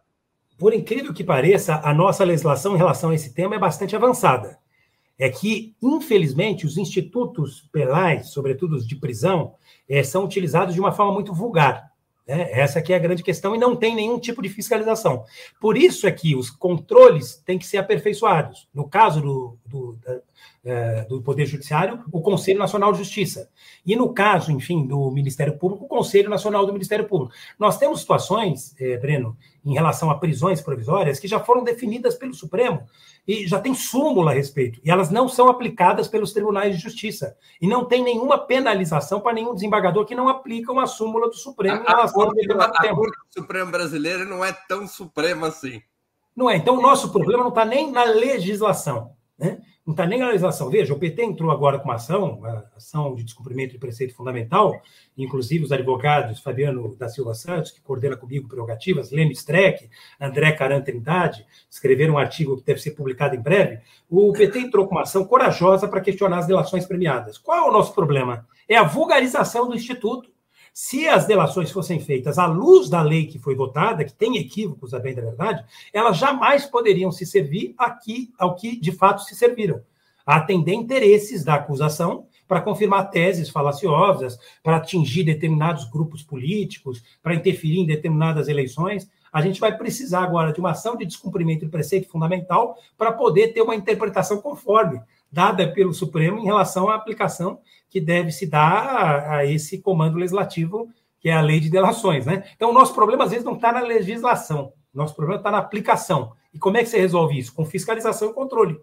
Por 0.57 0.73
incrível 0.73 1.13
que 1.13 1.23
pareça, 1.23 1.83
a 1.85 1.93
nossa 1.93 2.25
legislação 2.25 2.75
em 2.75 2.79
relação 2.79 3.11
a 3.11 3.15
esse 3.15 3.35
tema 3.35 3.57
é 3.57 3.59
bastante 3.59 3.95
avançada. 3.95 4.59
É 5.19 5.29
que, 5.29 5.77
infelizmente, 5.83 6.65
os 6.65 6.79
institutos 6.79 7.69
penais, 7.71 8.31
sobretudo 8.31 8.75
os 8.75 8.89
de 8.89 8.97
prisão, 8.97 9.55
é, 9.87 10.03
são 10.03 10.25
utilizados 10.25 10.73
de 10.73 10.81
uma 10.81 10.93
forma 10.93 11.13
muito 11.13 11.35
vulgar. 11.35 11.93
Né? 12.27 12.51
Essa 12.53 12.79
aqui 12.79 12.93
é 12.93 12.97
a 12.97 13.01
grande 13.01 13.23
questão 13.23 13.55
e 13.55 13.59
não 13.59 13.77
tem 13.77 13.95
nenhum 13.95 14.19
tipo 14.19 14.43
de 14.43 14.49
fiscalização. 14.49 15.25
Por 15.61 15.77
isso 15.77 16.07
é 16.07 16.13
que 16.13 16.35
os 16.35 16.51
controles 16.51 17.37
têm 17.45 17.59
que 17.59 17.67
ser 17.67 17.79
aperfeiçoados. 17.79 18.69
No 18.73 18.89
caso 18.89 19.21
do, 19.21 19.59
do, 19.67 19.99
é, 20.65 21.03
do 21.05 21.21
Poder 21.21 21.47
Judiciário, 21.47 22.03
o 22.11 22.21
Conselho 22.21 22.59
Nacional 22.59 22.93
de 22.93 22.99
Justiça. 22.99 23.51
E 23.85 23.95
no 23.95 24.13
caso, 24.15 24.51
enfim, 24.51 24.87
do 24.87 25.11
Ministério 25.11 25.59
Público, 25.59 25.85
o 25.85 25.89
Conselho 25.89 26.31
Nacional 26.31 26.65
do 26.65 26.73
Ministério 26.73 27.07
Público. 27.07 27.35
Nós 27.59 27.77
temos 27.77 28.01
situações, 28.01 28.75
é, 28.81 28.97
Breno, 28.97 29.37
em 29.65 29.75
relação 29.75 30.11
a 30.11 30.19
prisões 30.19 30.61
provisórias 30.61 31.21
que 31.21 31.29
já 31.29 31.39
foram 31.41 31.63
definidas 31.63 32.15
pelo 32.15 32.35
Supremo 32.35 32.87
e 33.27 33.47
já 33.47 33.59
tem 33.59 33.75
súmula 33.75 34.31
a 34.31 34.35
respeito, 34.35 34.81
e 34.85 34.91
elas 34.91 35.11
não 35.11 35.29
são 35.29 35.49
aplicadas 35.49 36.07
pelos 36.07 36.33
tribunais 36.33 36.77
de 36.77 36.83
justiça. 36.83 37.37
E 37.61 37.67
não 37.67 37.85
tem 37.87 38.03
nenhuma 38.03 38.39
penalização 38.39 39.21
para 39.21 39.33
nenhum 39.33 39.55
desembargador 39.55 40.05
que 40.05 40.15
não 40.15 40.29
aplica 40.29 40.71
uma 40.71 40.87
súmula 40.87 41.29
do 41.29 41.37
Supremo 41.37 41.83
a, 41.87 42.05
a, 42.05 42.13
Corte, 42.13 42.53
a, 42.53 42.65
a 42.65 42.95
Corte 42.95 43.17
Suprema 43.31 43.71
Brasileira 43.71 44.25
não 44.25 44.45
é 44.45 44.53
tão 44.69 44.87
suprema 44.87 45.49
assim. 45.49 45.83
Não 46.37 46.51
é. 46.51 46.57
Então, 46.57 46.77
o 46.77 46.83
nosso 46.83 47.13
problema 47.13 47.43
não 47.43 47.51
está 47.51 47.65
nem 47.65 47.91
na 47.91 48.05
legislação. 48.05 49.13
Né? 49.45 49.61
não 49.87 49.93
está 49.93 50.07
nem 50.07 50.19
na 50.19 50.29
legislação. 50.29 50.71
Veja, 50.71 50.95
o 50.95 50.99
PT 50.99 51.23
entrou 51.23 51.51
agora 51.51 51.79
com 51.79 51.85
uma 51.85 51.97
ação, 51.97 52.39
uma 52.39 52.65
ação 52.75 53.15
de 53.15 53.23
descumprimento 53.23 53.73
de 53.73 53.79
preceito 53.79 54.15
fundamental, 54.15 54.81
inclusive 55.17 55.65
os 55.65 55.73
advogados 55.73 56.41
Fabiano 56.41 56.97
da 56.97 57.09
Silva 57.09 57.35
Santos, 57.35 57.71
que 57.71 57.83
coordena 57.83 58.17
comigo 58.17 58.49
prerrogativas, 58.49 59.11
Leme 59.11 59.33
Streck, 59.33 59.91
André 60.19 60.53
Caran 60.53 60.81
Trindade, 60.81 61.47
escreveram 61.71 62.15
um 62.15 62.19
artigo 62.19 62.57
que 62.57 62.65
deve 62.65 62.81
ser 62.81 62.93
publicado 62.93 63.37
em 63.37 63.41
breve. 63.41 63.81
O 64.09 64.33
PT 64.33 64.59
entrou 64.59 64.87
com 64.87 64.95
uma 64.95 65.03
ação 65.03 65.25
corajosa 65.27 65.87
para 65.87 66.01
questionar 66.01 66.39
as 66.39 66.47
delações 66.47 66.87
premiadas. 66.87 67.37
Qual 67.37 67.59
é 67.59 67.69
o 67.69 67.73
nosso 67.73 67.95
problema? 67.95 68.47
É 68.67 68.77
a 68.77 68.85
vulgarização 68.85 69.69
do 69.69 69.75
Instituto. 69.75 70.33
Se 70.77 71.07
as 71.07 71.25
delações 71.25 71.71
fossem 71.71 72.01
feitas 72.01 72.37
à 72.37 72.47
luz 72.47 72.89
da 72.89 73.01
lei 73.01 73.27
que 73.27 73.39
foi 73.39 73.55
votada, 73.55 74.05
que 74.05 74.13
tem 74.13 74.39
equívocos, 74.39 74.93
a 74.93 74.99
bem 74.99 75.15
da 75.15 75.23
verdade, 75.23 75.65
elas 75.93 76.17
jamais 76.17 76.67
poderiam 76.67 77.13
se 77.13 77.25
servir 77.25 77.73
aqui 77.79 78.33
ao 78.37 78.57
que 78.57 78.75
de 78.81 78.91
fato 78.91 79.23
se 79.23 79.37
serviram. 79.37 79.81
A 80.27 80.39
atender 80.39 80.73
interesses 80.73 81.45
da 81.45 81.55
acusação 81.55 82.27
para 82.49 82.61
confirmar 82.61 83.09
teses 83.11 83.49
falaciosas, 83.49 84.37
para 84.65 84.79
atingir 84.79 85.23
determinados 85.23 85.89
grupos 85.89 86.25
políticos, 86.25 87.05
para 87.23 87.37
interferir 87.37 87.79
em 87.79 87.87
determinadas 87.87 88.49
eleições. 88.49 89.09
A 89.33 89.41
gente 89.41 89.61
vai 89.61 89.79
precisar 89.79 90.25
agora 90.25 90.53
de 90.53 90.59
uma 90.59 90.73
ação 90.73 90.97
de 90.97 91.07
descumprimento 91.07 91.65
de 91.65 91.71
preceito 91.71 92.09
fundamental 92.09 92.77
para 92.99 93.13
poder 93.13 93.53
ter 93.53 93.63
uma 93.63 93.77
interpretação 93.77 94.41
conforme 94.41 95.01
dada 95.35 95.71
pelo 95.73 95.93
Supremo 95.93 96.39
em 96.39 96.45
relação 96.45 96.89
à 96.89 96.95
aplicação 96.95 97.61
que 97.91 98.01
deve 98.01 98.31
se 98.31 98.47
dar 98.47 99.29
a, 99.29 99.45
esse 99.45 99.79
comando 99.79 100.17
legislativo, 100.17 100.89
que 101.21 101.29
é 101.29 101.35
a 101.35 101.41
lei 101.41 101.59
de 101.59 101.69
delações. 101.69 102.25
Né? 102.25 102.45
Então, 102.55 102.71
o 102.71 102.73
nosso 102.73 102.95
problema, 102.95 103.25
às 103.25 103.31
vezes, 103.31 103.45
não 103.45 103.55
está 103.55 103.73
na 103.73 103.81
legislação, 103.81 104.73
nosso 104.93 105.15
problema 105.15 105.41
está 105.41 105.51
na 105.51 105.59
aplicação. 105.59 106.33
E 106.53 106.59
como 106.59 106.77
é 106.77 106.83
que 106.85 106.89
você 106.89 106.99
resolve 106.99 107.37
isso? 107.37 107.53
Com 107.53 107.65
fiscalização 107.65 108.31
e 108.31 108.33
controle. 108.33 108.81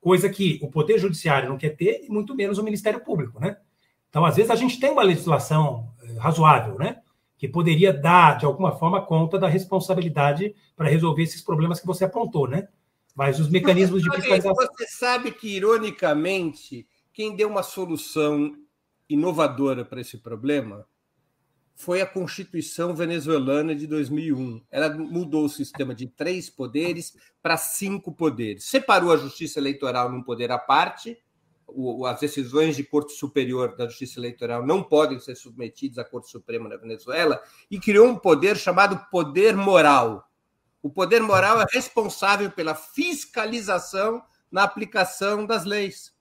Coisa 0.00 0.28
que 0.30 0.58
o 0.62 0.68
Poder 0.70 0.98
Judiciário 0.98 1.48
não 1.48 1.58
quer 1.58 1.76
ter, 1.76 2.04
e 2.04 2.08
muito 2.10 2.34
menos 2.34 2.56
o 2.58 2.62
Ministério 2.62 3.00
Público. 3.00 3.38
Né? 3.38 3.56
Então, 4.08 4.24
às 4.24 4.36
vezes, 4.36 4.50
a 4.50 4.56
gente 4.56 4.80
tem 4.80 4.90
uma 4.90 5.02
legislação 5.02 5.90
eh, 6.02 6.14
razoável, 6.18 6.78
né? 6.78 6.96
que 7.36 7.46
poderia 7.46 7.92
dar, 7.92 8.36
de 8.36 8.44
alguma 8.44 8.72
forma, 8.72 9.00
conta 9.00 9.38
da 9.38 9.46
responsabilidade 9.46 10.54
para 10.76 10.88
resolver 10.88 11.22
esses 11.22 11.40
problemas 11.40 11.78
que 11.78 11.86
você 11.86 12.04
apontou, 12.04 12.48
né? 12.48 12.66
Mas 13.18 13.40
os 13.40 13.48
mecanismos 13.48 14.00
de 14.00 14.08
fiscalização. 14.12 14.54
Você 14.54 14.86
sabe 14.86 15.32
que, 15.32 15.48
ironicamente, 15.48 16.86
quem 17.12 17.34
deu 17.34 17.48
uma 17.48 17.64
solução 17.64 18.56
inovadora 19.08 19.84
para 19.84 20.00
esse 20.00 20.18
problema 20.18 20.86
foi 21.74 22.00
a 22.00 22.06
Constituição 22.06 22.94
venezuelana 22.94 23.74
de 23.74 23.88
2001. 23.88 24.62
Ela 24.70 24.96
mudou 24.96 25.46
o 25.46 25.48
sistema 25.48 25.96
de 25.96 26.06
três 26.06 26.48
poderes 26.48 27.16
para 27.42 27.56
cinco 27.56 28.12
poderes. 28.12 28.66
Separou 28.66 29.12
a 29.12 29.16
justiça 29.16 29.58
eleitoral 29.58 30.12
num 30.12 30.22
poder 30.22 30.52
à 30.52 30.58
parte. 30.58 31.18
as 32.06 32.20
decisões 32.20 32.76
de 32.76 32.84
Corte 32.84 33.14
Superior 33.14 33.74
da 33.74 33.88
Justiça 33.88 34.20
Eleitoral 34.20 34.64
não 34.64 34.80
podem 34.80 35.18
ser 35.18 35.34
submetidas 35.34 35.98
à 35.98 36.04
Corte 36.04 36.30
Suprema 36.30 36.68
da 36.68 36.76
Venezuela 36.76 37.42
e 37.68 37.80
criou 37.80 38.06
um 38.06 38.16
poder 38.16 38.56
chamado 38.56 38.96
poder 39.10 39.56
moral, 39.56 40.27
o 40.82 40.90
poder 40.90 41.22
moral 41.22 41.60
é 41.60 41.66
responsável 41.70 42.50
pela 42.50 42.74
fiscalização 42.74 44.22
na 44.50 44.62
aplicação 44.62 45.44
das 45.44 45.64
leis. 45.64 46.14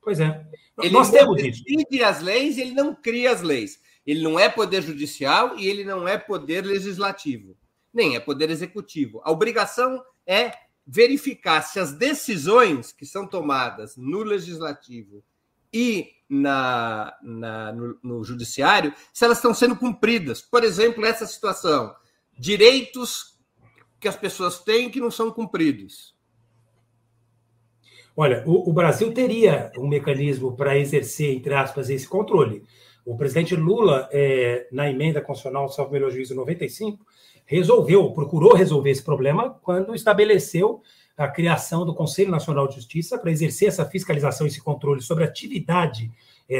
Pois 0.00 0.20
é. 0.20 0.46
Ele 0.80 0.92
Nós 0.92 1.10
temos 1.10 1.42
decide 1.42 2.02
as 2.02 2.20
leis 2.20 2.56
e 2.56 2.62
ele 2.62 2.72
não 2.72 2.94
cria 2.94 3.32
as 3.32 3.42
leis. 3.42 3.80
Ele 4.06 4.22
não 4.22 4.38
é 4.38 4.48
poder 4.48 4.82
judicial 4.82 5.58
e 5.58 5.66
ele 5.66 5.84
não 5.84 6.06
é 6.06 6.16
poder 6.16 6.64
legislativo, 6.64 7.56
nem 7.92 8.14
é 8.14 8.20
poder 8.20 8.50
executivo. 8.50 9.20
A 9.24 9.32
obrigação 9.32 10.00
é 10.24 10.52
verificar 10.86 11.62
se 11.62 11.80
as 11.80 11.92
decisões 11.92 12.92
que 12.92 13.04
são 13.04 13.26
tomadas 13.26 13.96
no 13.96 14.22
legislativo 14.22 15.24
e 15.72 16.12
na, 16.28 17.16
na 17.20 17.72
no, 17.72 17.98
no 18.02 18.24
judiciário, 18.24 18.94
se 19.12 19.24
elas 19.24 19.38
estão 19.38 19.52
sendo 19.52 19.74
cumpridas. 19.74 20.40
Por 20.40 20.62
exemplo, 20.62 21.04
essa 21.04 21.26
situação 21.26 21.94
direitos 22.38 23.36
que 23.98 24.08
as 24.08 24.16
pessoas 24.16 24.58
têm 24.60 24.90
que 24.90 25.00
não 25.00 25.10
são 25.10 25.30
cumpridos. 25.30 26.14
Olha, 28.16 28.42
o, 28.46 28.70
o 28.70 28.72
Brasil 28.72 29.12
teria 29.12 29.70
um 29.76 29.86
mecanismo 29.86 30.56
para 30.56 30.78
exercer, 30.78 31.34
entre 31.34 31.52
aspas, 31.52 31.90
esse 31.90 32.08
controle. 32.08 32.62
O 33.04 33.16
presidente 33.16 33.54
Lula, 33.54 34.08
é, 34.10 34.66
na 34.72 34.90
emenda 34.90 35.20
constitucional, 35.20 35.68
salvo 35.68 35.92
melhor 35.92 36.10
juízo 36.10 36.34
95, 36.34 37.06
resolveu, 37.44 38.10
procurou 38.12 38.54
resolver 38.54 38.90
esse 38.90 39.02
problema 39.02 39.50
quando 39.62 39.94
estabeleceu 39.94 40.82
a 41.16 41.28
criação 41.28 41.86
do 41.86 41.94
Conselho 41.94 42.30
Nacional 42.30 42.66
de 42.68 42.74
Justiça 42.74 43.18
para 43.18 43.30
exercer 43.30 43.68
essa 43.68 43.84
fiscalização 43.86 44.46
esse 44.46 44.60
controle 44.60 45.00
sobre 45.00 45.24
a 45.24 45.26
atividade 45.26 46.10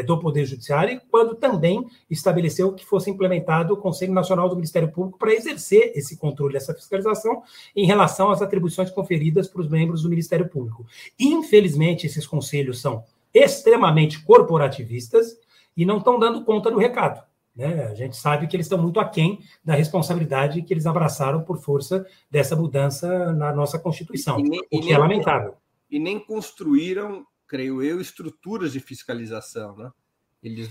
do 0.05 0.19
Poder 0.19 0.45
Judiciário, 0.45 1.01
quando 1.11 1.35
também 1.35 1.87
estabeleceu 2.11 2.73
que 2.73 2.85
fosse 2.85 3.11
implementado 3.11 3.75
o 3.75 3.77
Conselho 3.77 4.13
Nacional 4.13 4.49
do 4.49 4.57
Ministério 4.57 4.91
Público 4.91 5.19
para 5.19 5.33
exercer 5.33 5.93
esse 5.95 6.17
controle, 6.17 6.57
essa 6.57 6.75
fiscalização 6.75 7.43
em 7.75 7.87
relação 7.87 8.31
às 8.31 8.43
atribuições 8.43 8.91
conferidas 8.91 9.49
para 9.49 9.61
os 9.61 9.69
membros 9.69 10.03
do 10.03 10.09
Ministério 10.09 10.49
Público. 10.49 10.85
Infelizmente, 11.19 12.07
esses 12.07 12.27
conselhos 12.27 12.81
são 12.81 13.05
extremamente 13.33 14.25
corporativistas 14.25 15.39
e 15.77 15.85
não 15.85 15.99
estão 15.99 16.19
dando 16.19 16.45
conta 16.45 16.71
do 16.71 16.79
recado. 16.79 17.23
Né? 17.55 17.85
A 17.85 17.95
gente 17.95 18.17
sabe 18.17 18.47
que 18.47 18.57
eles 18.57 18.67
estão 18.67 18.79
muito 18.79 19.01
aquém 19.01 19.41
da 19.65 19.75
responsabilidade 19.75 20.63
que 20.63 20.75
eles 20.75 20.87
abraçaram 20.87 21.43
por 21.43 21.59
força 21.59 22.07
dessa 22.31 22.55
mudança 22.55 23.33
na 23.33 23.53
nossa 23.53 23.79
Constituição, 23.79 24.39
nem, 24.39 24.61
o 24.71 24.81
que 24.81 24.93
é 24.93 24.99
lamentável. 24.99 25.55
E 25.91 25.99
nem 25.99 26.19
construíram 26.19 27.25
creio 27.47 27.83
eu, 27.83 28.01
estruturas 28.01 28.73
de 28.73 28.81
fiscalização, 28.81 29.77
né? 29.77 29.91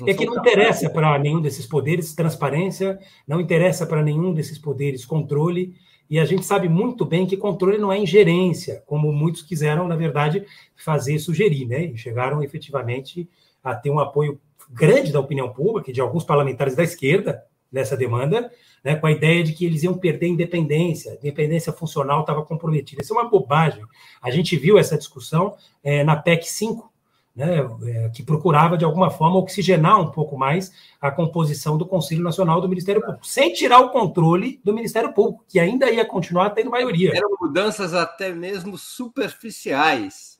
é 0.08 0.14
que 0.14 0.26
não 0.26 0.38
interessa 0.38 0.90
para 0.90 1.18
nenhum 1.20 1.42
desses 1.42 1.66
poderes 1.66 2.14
transparência, 2.14 2.98
não 3.28 3.42
interessa 3.42 3.86
para 3.86 4.02
nenhum 4.02 4.34
desses 4.34 4.58
poderes 4.58 5.06
controle, 5.06 5.76
e 6.10 6.20
a 6.20 6.26
gente 6.26 6.46
sabe 6.46 6.70
muito 6.70 7.04
bem 7.04 7.26
que 7.26 7.36
controle 7.36 7.78
não 7.78 7.92
é 7.92 7.98
ingerência, 7.98 8.84
como 8.86 9.12
muitos 9.12 9.42
quiseram, 9.42 9.88
na 9.88 9.96
verdade, 9.96 10.46
fazer 10.76 11.18
sugerir, 11.20 11.66
né? 11.66 11.86
E 11.86 11.98
chegaram 11.98 12.44
efetivamente 12.44 13.28
a 13.64 13.76
ter 13.76 13.90
um 13.90 14.00
apoio 14.00 14.40
grande 14.70 15.12
da 15.12 15.20
opinião 15.20 15.52
pública 15.52 15.92
de 15.92 16.00
alguns 16.00 16.24
parlamentares 16.24 16.76
da 16.76 16.84
esquerda 16.84 17.44
nessa 17.72 17.98
demanda, 17.98 18.52
né, 18.86 18.96
com 18.96 19.08
a 19.08 19.12
ideia 19.12 19.44
de 19.44 19.52
que 19.52 19.66
eles 19.66 19.82
iam 19.82 19.98
perder 19.98 20.28
independência, 20.28 21.14
a 21.14 21.16
independência 21.16 21.74
funcional 21.74 22.22
estava 22.22 22.46
comprometida. 22.46 23.02
Isso 23.02 23.18
é 23.18 23.20
uma 23.20 23.28
bobagem. 23.28 23.84
A 24.22 24.30
gente 24.30 24.56
viu 24.56 24.78
essa 24.78 24.96
discussão 24.96 25.56
é, 25.84 26.04
na 26.04 26.16
PEC 26.16 26.46
5, 26.48 26.94
né, 27.36 27.68
é, 27.88 28.10
que 28.10 28.22
procurava, 28.22 28.78
de 28.78 28.86
alguma 28.86 29.10
forma, 29.10 29.40
oxigenar 29.40 30.00
um 30.00 30.12
pouco 30.12 30.38
mais 30.38 30.72
a 31.02 31.10
composição 31.10 31.80
do 31.80 31.86
Conselho 31.86 32.24
Nacional 32.24 32.62
do 32.62 32.70
Ministério 32.70 33.02
Público, 33.02 33.26
sem 33.26 33.52
tirar 33.52 33.80
o 33.80 33.90
controle 33.90 34.62
do 34.64 34.72
Ministério 34.72 35.12
Público, 35.14 35.44
que 35.50 35.60
ainda 35.60 35.90
ia 35.90 36.06
continuar 36.06 36.52
tendo 36.52 36.70
maioria. 36.70 37.12
Eram 37.12 37.36
mudanças 37.42 37.92
até 37.92 38.32
mesmo 38.32 38.78
superficiais 38.78 40.35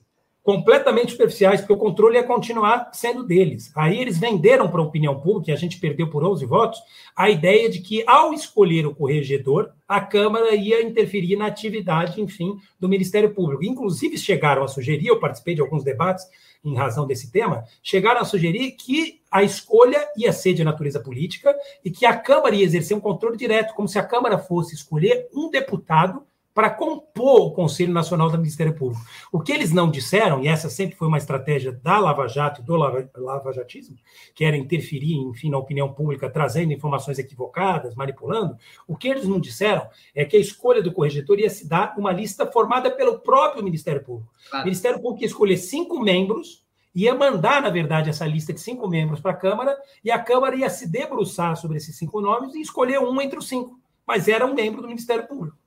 completamente 0.46 1.14
superficiais, 1.14 1.60
porque 1.60 1.74
o 1.74 1.78
controle 1.78 2.18
ia 2.18 2.24
continuar 2.24 2.92
sendo 2.94 3.24
deles. 3.24 3.72
Aí 3.76 4.00
eles 4.00 4.20
venderam 4.20 4.70
para 4.70 4.80
a 4.80 4.84
opinião 4.84 5.20
pública, 5.20 5.50
e 5.50 5.54
a 5.56 5.58
gente 5.58 5.80
perdeu 5.80 6.08
por 6.08 6.24
11 6.24 6.46
votos, 6.46 6.80
a 7.16 7.32
ideia 7.32 7.68
de 7.68 7.80
que, 7.80 8.04
ao 8.06 8.32
escolher 8.32 8.86
o 8.86 8.94
corregedor, 8.94 9.72
a 9.88 10.00
Câmara 10.00 10.54
ia 10.54 10.84
interferir 10.84 11.36
na 11.36 11.48
atividade, 11.48 12.22
enfim, 12.22 12.58
do 12.80 12.88
Ministério 12.88 13.34
Público. 13.34 13.66
Inclusive, 13.66 14.20
chegaram 14.20 14.64
a 14.64 14.68
sugerir, 14.68 15.08
eu 15.08 15.20
participei 15.20 15.56
de 15.56 15.62
alguns 15.62 15.84
debates 15.84 16.24
em 16.64 16.76
razão 16.76 17.08
desse 17.08 17.32
tema, 17.32 17.64
chegaram 17.82 18.22
a 18.22 18.26
sugerir 18.26 18.72
que 18.74 19.22
a 19.32 19.42
escolha 19.42 20.08
ia 20.16 20.32
ser 20.32 20.54
de 20.54 20.64
natureza 20.64 21.00
política 21.00 21.56
e 21.84 21.90
que 21.90 22.06
a 22.06 22.16
Câmara 22.16 22.54
ia 22.54 22.64
exercer 22.64 22.96
um 22.96 23.02
controle 23.02 23.36
direto, 23.36 23.74
como 23.74 23.88
se 23.88 23.98
a 23.98 24.04
Câmara 24.04 24.38
fosse 24.38 24.76
escolher 24.76 25.28
um 25.34 25.50
deputado 25.50 26.22
para 26.56 26.70
compor 26.70 27.48
o 27.48 27.52
Conselho 27.52 27.92
Nacional 27.92 28.30
do 28.30 28.38
Ministério 28.38 28.74
Público. 28.74 29.04
O 29.30 29.42
que 29.42 29.52
eles 29.52 29.74
não 29.74 29.92
disseram, 29.92 30.42
e 30.42 30.48
essa 30.48 30.70
sempre 30.70 30.96
foi 30.96 31.10
uma 31.10 31.18
estratégia 31.18 31.74
da 31.74 32.00
Lava 32.00 32.30
Jato 32.30 32.62
e 32.62 32.64
do 32.64 32.78
lava, 32.78 33.10
lavajatismo, 33.14 33.98
que 34.34 34.46
era 34.46 34.56
interferir, 34.56 35.16
enfim, 35.16 35.50
na 35.50 35.58
opinião 35.58 35.92
pública, 35.92 36.30
trazendo 36.30 36.72
informações 36.72 37.20
equivocadas, 37.20 37.94
manipulando, 37.94 38.58
o 38.88 38.96
que 38.96 39.10
eles 39.10 39.28
não 39.28 39.38
disseram 39.38 39.86
é 40.16 40.24
que 40.24 40.38
a 40.38 40.40
escolha 40.40 40.82
do 40.82 40.94
corregedor 40.94 41.38
ia 41.40 41.50
se 41.50 41.68
dar 41.68 41.94
uma 41.98 42.14
lista 42.14 42.50
formada 42.50 42.90
pelo 42.90 43.20
próprio 43.20 43.62
Ministério 43.62 44.02
Público. 44.02 44.32
Claro. 44.50 44.64
O 44.64 44.66
Ministério 44.66 45.02
Público 45.02 45.24
ia 45.24 45.28
escolher 45.28 45.58
cinco 45.58 46.00
membros, 46.00 46.64
ia 46.96 47.14
mandar, 47.14 47.62
na 47.62 47.70
verdade, 47.70 48.10
essa 48.10 48.26
lista 48.26 48.54
de 48.54 48.62
cinco 48.62 48.88
membros 48.88 49.20
para 49.20 49.32
a 49.32 49.36
Câmara, 49.36 49.78
e 50.02 50.10
a 50.10 50.18
Câmara 50.18 50.56
ia 50.56 50.70
se 50.70 50.90
debruçar 50.90 51.58
sobre 51.58 51.76
esses 51.76 51.98
cinco 51.98 52.22
nomes 52.22 52.56
e 52.56 52.62
escolher 52.62 53.00
um 53.00 53.20
entre 53.20 53.38
os 53.38 53.46
cinco, 53.50 53.78
mas 54.08 54.30
era 54.30 54.46
um 54.46 54.54
membro 54.54 54.82
do 54.82 54.88
Ministério 54.88 55.28
Público. 55.28 55.65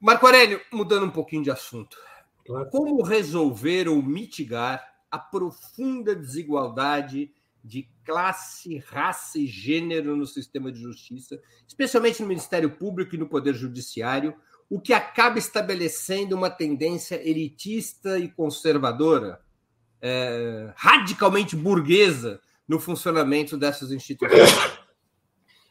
Marco 0.00 0.24
Aurélio, 0.24 0.58
mudando 0.72 1.04
um 1.04 1.10
pouquinho 1.10 1.42
de 1.42 1.50
assunto. 1.50 1.98
Como 2.70 3.02
resolver 3.02 3.86
ou 3.86 4.02
mitigar 4.02 4.82
a 5.10 5.18
profunda 5.18 6.14
desigualdade 6.14 7.30
de 7.62 7.86
classe, 8.02 8.78
raça 8.78 9.38
e 9.38 9.46
gênero 9.46 10.16
no 10.16 10.26
sistema 10.26 10.72
de 10.72 10.80
justiça, 10.80 11.38
especialmente 11.68 12.22
no 12.22 12.28
Ministério 12.28 12.70
Público 12.70 13.14
e 13.14 13.18
no 13.18 13.28
Poder 13.28 13.52
Judiciário, 13.54 14.34
o 14.70 14.80
que 14.80 14.94
acaba 14.94 15.38
estabelecendo 15.38 16.34
uma 16.34 16.48
tendência 16.48 17.16
elitista 17.28 18.18
e 18.18 18.28
conservadora, 18.28 19.42
é, 20.00 20.72
radicalmente 20.76 21.54
burguesa 21.54 22.40
no 22.66 22.80
funcionamento 22.80 23.58
dessas 23.58 23.90
instituições? 23.90 24.80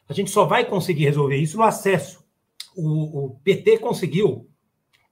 A 0.08 0.12
gente 0.12 0.30
só 0.30 0.44
vai 0.44 0.64
conseguir 0.64 1.06
resolver 1.06 1.36
isso 1.36 1.56
no 1.56 1.64
acesso 1.64 2.19
o, 2.86 3.26
o 3.26 3.40
PT 3.44 3.78
conseguiu, 3.78 4.48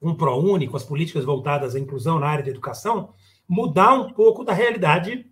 um 0.00 0.14
ProUni, 0.14 0.68
com 0.68 0.76
as 0.76 0.84
políticas 0.84 1.24
voltadas 1.24 1.74
à 1.74 1.78
inclusão 1.78 2.18
na 2.18 2.26
área 2.26 2.44
de 2.44 2.50
educação, 2.50 3.12
mudar 3.48 3.94
um 3.94 4.12
pouco 4.12 4.44
da 4.44 4.52
realidade 4.52 5.26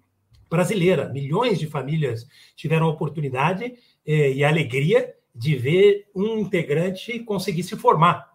brasileira. 0.50 1.08
Milhões 1.08 1.58
de 1.58 1.66
famílias 1.66 2.26
tiveram 2.54 2.86
a 2.86 2.90
oportunidade 2.90 3.74
eh, 4.06 4.32
e 4.32 4.44
a 4.44 4.48
alegria 4.48 5.14
de 5.34 5.54
ver 5.56 6.06
um 6.14 6.38
integrante 6.38 7.20
conseguir 7.20 7.62
se 7.62 7.76
formar. 7.76 8.32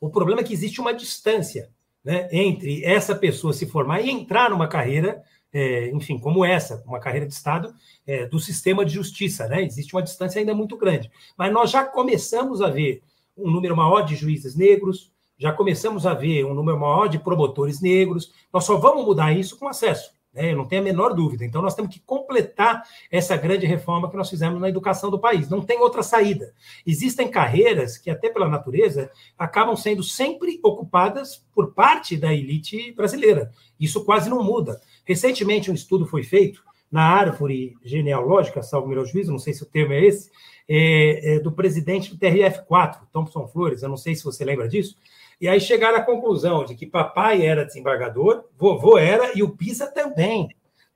O 0.00 0.10
problema 0.10 0.42
é 0.42 0.44
que 0.44 0.52
existe 0.52 0.80
uma 0.80 0.92
distância 0.92 1.70
né, 2.04 2.28
entre 2.30 2.84
essa 2.84 3.14
pessoa 3.14 3.52
se 3.52 3.66
formar 3.66 4.00
e 4.02 4.10
entrar 4.10 4.50
numa 4.50 4.68
carreira, 4.68 5.22
é, 5.52 5.90
enfim, 5.90 6.18
como 6.18 6.44
essa, 6.44 6.82
uma 6.86 7.00
carreira 7.00 7.26
de 7.26 7.32
Estado, 7.32 7.74
é, 8.06 8.26
do 8.26 8.38
sistema 8.38 8.84
de 8.84 8.92
justiça. 8.92 9.48
Né? 9.48 9.64
Existe 9.64 9.94
uma 9.94 10.02
distância 10.02 10.38
ainda 10.38 10.54
muito 10.54 10.76
grande. 10.76 11.10
Mas 11.36 11.52
nós 11.52 11.70
já 11.70 11.84
começamos 11.84 12.60
a 12.60 12.68
ver 12.68 13.02
um 13.36 13.50
número 13.50 13.76
maior 13.76 14.02
de 14.02 14.16
juízes 14.16 14.56
negros, 14.56 15.12
já 15.38 15.52
começamos 15.52 16.06
a 16.06 16.14
ver 16.14 16.44
um 16.44 16.54
número 16.54 16.80
maior 16.80 17.08
de 17.08 17.18
promotores 17.18 17.80
negros. 17.80 18.32
Nós 18.52 18.64
só 18.64 18.76
vamos 18.76 19.04
mudar 19.04 19.36
isso 19.36 19.58
com 19.58 19.68
acesso, 19.68 20.10
né? 20.32 20.54
não 20.54 20.64
tenho 20.64 20.80
a 20.80 20.84
menor 20.84 21.12
dúvida. 21.12 21.44
Então, 21.44 21.60
nós 21.60 21.74
temos 21.74 21.92
que 21.92 22.00
completar 22.00 22.82
essa 23.10 23.36
grande 23.36 23.66
reforma 23.66 24.08
que 24.10 24.16
nós 24.16 24.30
fizemos 24.30 24.58
na 24.58 24.68
educação 24.68 25.10
do 25.10 25.18
país. 25.18 25.50
Não 25.50 25.60
tem 25.60 25.78
outra 25.78 26.02
saída. 26.02 26.54
Existem 26.86 27.28
carreiras 27.28 27.98
que, 27.98 28.08
até 28.08 28.30
pela 28.30 28.48
natureza, 28.48 29.10
acabam 29.36 29.76
sendo 29.76 30.02
sempre 30.02 30.58
ocupadas 30.62 31.44
por 31.54 31.74
parte 31.74 32.16
da 32.16 32.32
elite 32.32 32.92
brasileira. 32.92 33.52
Isso 33.78 34.04
quase 34.06 34.30
não 34.30 34.42
muda. 34.42 34.80
Recentemente, 35.04 35.70
um 35.70 35.74
estudo 35.74 36.06
foi 36.06 36.22
feito 36.22 36.64
na 36.90 37.02
árvore 37.02 37.76
genealógica, 37.84 38.62
salvo 38.62 38.88
melhor 38.88 39.04
juízo, 39.04 39.32
não 39.32 39.38
sei 39.38 39.52
se 39.52 39.62
o 39.62 39.66
termo 39.66 39.92
é 39.92 40.04
esse, 40.04 40.30
é, 40.68 41.36
é, 41.36 41.40
do 41.40 41.52
presidente 41.52 42.10
do 42.14 42.18
TRF4, 42.18 43.00
Thompson 43.12 43.46
Flores, 43.46 43.82
eu 43.82 43.88
não 43.88 43.96
sei 43.96 44.14
se 44.14 44.24
você 44.24 44.44
lembra 44.44 44.68
disso, 44.68 44.96
e 45.40 45.48
aí 45.48 45.60
chegaram 45.60 45.98
à 45.98 46.02
conclusão 46.02 46.64
de 46.64 46.74
que 46.74 46.86
papai 46.86 47.46
era 47.46 47.64
desembargador, 47.64 48.44
vovô 48.56 48.98
era, 48.98 49.36
e 49.36 49.42
o 49.42 49.50
Pisa 49.50 49.86
também. 49.86 50.48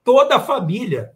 Toda 0.03 0.37
a 0.37 0.41
família 0.41 1.13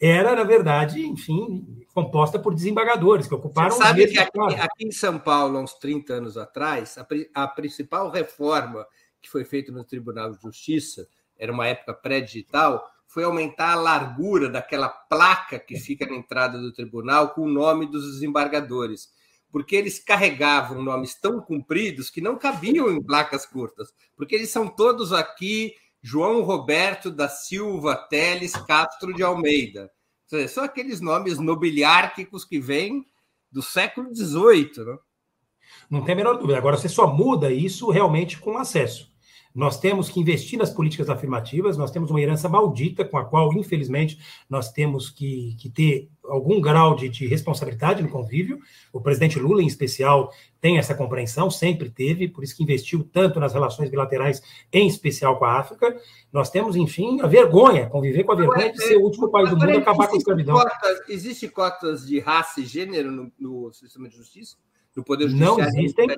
era, 0.00 0.34
na 0.34 0.42
verdade, 0.42 1.06
enfim, 1.06 1.84
composta 1.94 2.38
por 2.38 2.54
desembargadores 2.54 3.28
que 3.28 3.34
ocuparam. 3.34 3.70
Você 3.70 3.82
sabe 3.82 4.06
que 4.08 4.18
aqui, 4.18 4.38
aqui, 4.40 4.86
em 4.86 4.90
São 4.90 5.18
Paulo, 5.18 5.60
uns 5.60 5.74
30 5.74 6.14
anos 6.14 6.36
atrás, 6.36 6.98
a, 6.98 7.06
a 7.44 7.48
principal 7.48 8.10
reforma 8.10 8.84
que 9.22 9.30
foi 9.30 9.44
feita 9.44 9.70
no 9.70 9.84
Tribunal 9.84 10.32
de 10.32 10.42
Justiça, 10.42 11.08
era 11.38 11.52
uma 11.52 11.66
época 11.66 11.94
pré-digital, 11.94 12.84
foi 13.14 13.22
aumentar 13.22 13.74
a 13.74 13.80
largura 13.80 14.50
daquela 14.50 14.88
placa 14.88 15.56
que 15.56 15.78
fica 15.78 16.04
na 16.04 16.16
entrada 16.16 16.58
do 16.58 16.72
tribunal 16.72 17.28
com 17.28 17.42
o 17.42 17.48
nome 17.48 17.86
dos 17.86 18.12
desembargadores, 18.12 19.08
porque 19.52 19.76
eles 19.76 20.02
carregavam 20.02 20.82
nomes 20.82 21.14
tão 21.14 21.40
compridos 21.40 22.10
que 22.10 22.20
não 22.20 22.36
cabiam 22.36 22.90
em 22.90 23.00
placas 23.00 23.46
curtas, 23.46 23.94
porque 24.16 24.34
eles 24.34 24.50
são 24.50 24.66
todos 24.66 25.12
aqui 25.12 25.72
João 26.02 26.42
Roberto 26.42 27.08
da 27.08 27.28
Silva 27.28 27.94
Teles 27.94 28.52
Castro 28.66 29.14
de 29.14 29.22
Almeida. 29.22 29.88
São 30.48 30.64
aqueles 30.64 31.00
nomes 31.00 31.38
nobiliárquicos 31.38 32.44
que 32.44 32.58
vêm 32.58 33.06
do 33.48 33.62
século 33.62 34.12
XVIII. 34.12 34.84
Não? 34.84 34.98
não 35.88 36.04
tem 36.04 36.14
a 36.14 36.16
menor 36.16 36.34
dúvida. 36.34 36.58
Agora, 36.58 36.76
você 36.76 36.88
só 36.88 37.06
muda 37.06 37.52
isso 37.52 37.92
realmente 37.92 38.40
com 38.40 38.58
acesso. 38.58 39.13
Nós 39.54 39.78
temos 39.78 40.08
que 40.08 40.18
investir 40.18 40.58
nas 40.58 40.70
políticas 40.70 41.08
afirmativas, 41.08 41.76
nós 41.76 41.92
temos 41.92 42.10
uma 42.10 42.20
herança 42.20 42.48
maldita 42.48 43.04
com 43.04 43.16
a 43.16 43.24
qual, 43.24 43.52
infelizmente, 43.52 44.18
nós 44.50 44.72
temos 44.72 45.08
que, 45.08 45.54
que 45.60 45.70
ter 45.70 46.10
algum 46.24 46.60
grau 46.60 46.96
de, 46.96 47.08
de, 47.08 47.26
responsabilidade 47.28 48.02
no 48.02 48.08
convívio. 48.08 48.58
O 48.92 49.00
presidente 49.00 49.38
Lula, 49.38 49.62
em 49.62 49.66
especial, 49.66 50.32
tem 50.60 50.76
essa 50.76 50.92
compreensão, 50.92 51.50
sempre 51.52 51.88
teve, 51.88 52.26
por 52.26 52.42
isso 52.42 52.56
que 52.56 52.64
investiu 52.64 53.08
tanto 53.12 53.38
nas 53.38 53.52
relações 53.52 53.88
bilaterais, 53.88 54.42
em 54.72 54.88
especial 54.88 55.38
com 55.38 55.44
a 55.44 55.60
África. 55.60 55.96
Nós 56.32 56.50
temos, 56.50 56.74
enfim, 56.74 57.20
a 57.20 57.28
vergonha, 57.28 57.88
conviver 57.88 58.24
com 58.24 58.32
a 58.32 58.36
vergonha 58.36 58.72
de 58.72 58.82
ser 58.82 58.96
o 58.96 59.02
último 59.02 59.30
país 59.30 59.50
do 59.50 59.56
mundo 59.56 59.70
a 59.70 59.78
acabar 59.78 60.08
com 60.08 60.14
a 60.14 60.18
escravidão. 60.18 60.56
Cotas, 60.56 61.08
existe 61.08 61.46
cotas 61.48 62.04
de 62.04 62.18
raça 62.18 62.60
e 62.60 62.66
gênero 62.66 63.12
no, 63.12 63.32
no 63.38 63.72
sistema 63.72 64.08
de 64.08 64.16
justiça? 64.16 64.56
No 64.96 65.04
Poder 65.04 65.28
Judiciário? 65.28 65.58
Não 65.58 65.64
existem. 65.64 66.08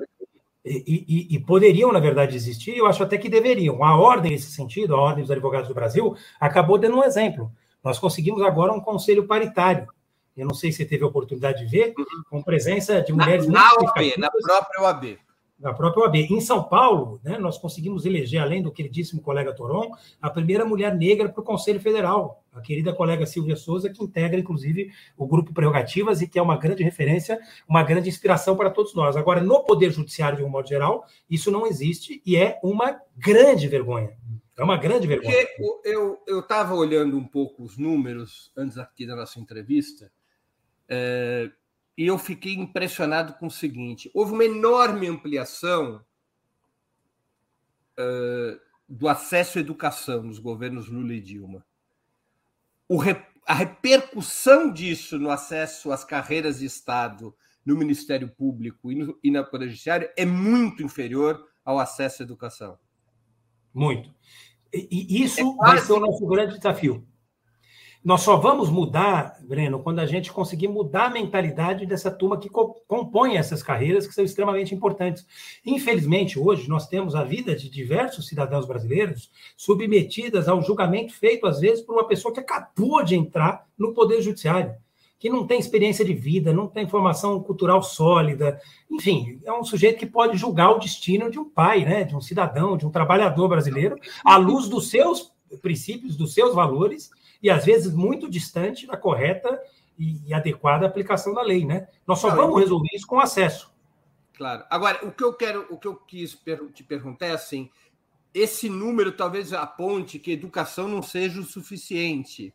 E, 0.69 1.05
e, 1.07 1.35
e, 1.35 1.39
poderiam, 1.39 1.91
na 1.91 1.99
verdade, 1.99 2.35
existir, 2.35 2.75
eu 2.75 2.85
acho 2.85 3.01
até 3.03 3.17
que 3.17 3.29
deveriam. 3.29 3.83
A 3.83 3.95
ordem, 3.95 4.31
nesse 4.31 4.51
sentido, 4.51 4.95
a 4.95 5.01
Ordem 5.01 5.23
dos 5.23 5.31
Advogados 5.31 5.67
do 5.67 5.73
Brasil, 5.73 6.15
acabou 6.39 6.77
dando 6.77 6.97
um 6.97 7.03
exemplo. 7.03 7.51
Nós 7.83 7.97
conseguimos 7.99 8.41
agora 8.41 8.73
um 8.73 8.81
conselho 8.81 9.25
paritário. 9.25 9.87
Eu 10.35 10.45
não 10.45 10.53
sei 10.53 10.71
se 10.71 10.77
você 10.77 10.85
teve 10.85 11.03
a 11.03 11.07
oportunidade 11.07 11.59
de 11.59 11.65
ver, 11.65 11.93
com 12.29 12.43
presença 12.43 13.01
de 13.01 13.13
mulheres. 13.13 13.47
Na, 13.47 13.61
na 13.61 13.73
OAB, 13.73 14.17
na 14.17 14.29
própria 14.29 14.81
OAB 14.83 15.17
da 15.59 15.73
própria 15.73 16.03
OAB. 16.03 16.15
Em 16.15 16.39
São 16.39 16.63
Paulo, 16.63 17.19
né, 17.23 17.37
nós 17.37 17.57
conseguimos 17.57 18.05
eleger, 18.05 18.41
além 18.41 18.61
do 18.61 18.71
queridíssimo 18.71 19.21
colega 19.21 19.53
Toron, 19.53 19.91
a 20.21 20.29
primeira 20.29 20.63
mulher 20.63 20.95
negra 20.95 21.29
para 21.29 21.41
o 21.41 21.43
Conselho 21.43 21.79
Federal, 21.79 22.43
a 22.53 22.61
querida 22.61 22.93
colega 22.93 23.25
Silvia 23.25 23.55
Souza, 23.55 23.89
que 23.89 24.03
integra, 24.03 24.39
inclusive, 24.39 24.91
o 25.17 25.25
Grupo 25.25 25.53
Prerrogativas 25.53 26.21
e 26.21 26.27
que 26.27 26.37
é 26.37 26.41
uma 26.41 26.57
grande 26.57 26.83
referência, 26.83 27.39
uma 27.67 27.83
grande 27.83 28.09
inspiração 28.09 28.55
para 28.55 28.69
todos 28.69 28.93
nós. 28.93 29.15
Agora, 29.15 29.41
no 29.41 29.63
Poder 29.63 29.91
Judiciário, 29.91 30.37
de 30.37 30.43
um 30.43 30.49
modo 30.49 30.67
geral, 30.67 31.05
isso 31.29 31.49
não 31.49 31.65
existe 31.65 32.21
e 32.25 32.35
é 32.35 32.59
uma 32.63 32.99
grande 33.15 33.67
vergonha. 33.67 34.15
É 34.55 34.63
uma 34.63 34.77
grande 34.77 35.05
vergonha. 35.05 35.47
Porque 35.57 35.89
eu 36.25 36.39
estava 36.39 36.73
olhando 36.73 37.15
um 37.15 37.27
pouco 37.27 37.63
os 37.63 37.77
números 37.77 38.51
antes 38.57 38.77
aqui 38.77 39.05
da 39.05 39.15
nossa 39.15 39.39
entrevista, 39.39 40.11
é, 40.89 41.51
e 41.97 42.05
eu 42.05 42.17
fiquei 42.17 42.53
impressionado 42.53 43.33
com 43.33 43.47
o 43.47 43.51
seguinte: 43.51 44.11
houve 44.13 44.33
uma 44.33 44.45
enorme 44.45 45.07
ampliação 45.07 46.05
uh, 47.97 48.59
do 48.87 49.09
acesso 49.09 49.57
à 49.57 49.61
educação 49.61 50.21
nos 50.23 50.37
governos 50.37 50.87
Lula 50.87 51.13
e 51.13 51.21
Dilma. 51.21 51.65
a 53.45 53.53
repercussão 53.53 54.71
disso 54.71 55.17
no 55.17 55.31
acesso 55.31 55.91
às 55.91 56.05
carreiras 56.05 56.59
de 56.59 56.65
Estado 56.65 57.35
no 57.65 57.75
Ministério 57.75 58.29
Público 58.29 58.91
e, 58.91 58.95
no, 58.95 59.19
e 59.23 59.31
na 59.31 59.43
Poder 59.43 59.67
Judiciário 59.67 60.09
é 60.15 60.25
muito 60.25 60.83
inferior 60.83 61.45
ao 61.65 61.79
acesso 61.79 62.21
à 62.21 62.25
educação. 62.25 62.77
Muito. 63.73 64.13
E 64.73 65.23
isso 65.23 65.39
é 65.39 65.55
vai 65.55 65.77
ser 65.79 65.93
o 65.93 65.99
nosso 65.99 66.25
grande 66.27 66.57
desafio. 66.57 67.05
Nós 68.03 68.21
só 68.21 68.37
vamos 68.37 68.69
mudar, 68.69 69.37
Breno, 69.41 69.79
quando 69.79 69.99
a 69.99 70.05
gente 70.05 70.31
conseguir 70.31 70.67
mudar 70.67 71.05
a 71.05 71.09
mentalidade 71.09 71.85
dessa 71.85 72.11
turma 72.11 72.39
que 72.39 72.47
co 72.47 72.75
compõe 72.87 73.37
essas 73.37 73.63
carreiras 73.63 74.07
que 74.07 74.13
são 74.13 74.23
extremamente 74.23 74.73
importantes. 74.73 75.25
Infelizmente, 75.65 76.39
hoje, 76.39 76.69
nós 76.69 76.87
temos 76.87 77.15
a 77.15 77.23
vida 77.23 77.55
de 77.55 77.69
diversos 77.69 78.27
cidadãos 78.27 78.65
brasileiros 78.65 79.29
submetidas 79.57 80.47
ao 80.47 80.61
julgamento 80.61 81.13
feito, 81.13 81.47
às 81.47 81.59
vezes, 81.59 81.83
por 81.83 81.95
uma 81.95 82.07
pessoa 82.07 82.33
que 82.33 82.39
acabou 82.39 83.03
de 83.03 83.15
entrar 83.15 83.65
no 83.77 83.93
Poder 83.93 84.21
Judiciário, 84.21 84.75
que 85.19 85.29
não 85.29 85.47
tem 85.47 85.59
experiência 85.59 86.05
de 86.05 86.13
vida, 86.13 86.53
não 86.53 86.67
tem 86.67 86.87
formação 86.87 87.41
cultural 87.41 87.81
sólida. 87.81 88.61
Enfim, 88.89 89.41
é 89.43 89.51
um 89.51 89.63
sujeito 89.63 89.97
que 89.97 90.05
pode 90.05 90.37
julgar 90.37 90.69
o 90.69 90.79
destino 90.79 91.31
de 91.31 91.39
um 91.39 91.49
pai, 91.49 91.83
né, 91.83 92.03
de 92.03 92.15
um 92.15 92.21
cidadão, 92.21 92.77
de 92.77 92.85
um 92.85 92.91
trabalhador 92.91 93.49
brasileiro, 93.49 93.97
à 94.23 94.37
luz 94.37 94.69
dos 94.69 94.89
seus 94.89 95.33
princípios, 95.61 96.15
dos 96.15 96.33
seus 96.33 96.53
valores 96.53 97.09
e 97.41 97.49
às 97.49 97.65
vezes 97.65 97.93
muito 97.93 98.29
distante 98.29 98.87
da 98.87 98.97
correta 98.97 99.61
e, 99.97 100.33
adequada 100.33 100.85
aplicação 100.85 101.33
da 101.33 101.41
lei, 101.41 101.65
né? 101.65 101.87
Nós 102.05 102.19
só 102.19 102.29
vamos 102.29 102.59
resolver 102.59 102.89
isso 102.93 103.07
com 103.07 103.19
acesso. 103.19 103.73
Claro. 104.33 104.63
Agora, 104.69 105.05
o 105.05 105.11
que 105.11 105.23
eu 105.23 105.33
quero, 105.33 105.65
o 105.71 105.77
que 105.77 105.87
eu 105.87 105.95
quis 105.95 106.37
te 106.73 106.83
perguntar 106.83 107.27
é 107.27 107.31
assim: 107.31 107.69
esse 108.33 108.69
número 108.69 109.11
talvez 109.11 109.51
aponte 109.53 110.19
que 110.19 110.31
educação 110.31 110.87
não 110.87 111.01
seja 111.01 111.39
o 111.39 111.43
suficiente. 111.43 112.53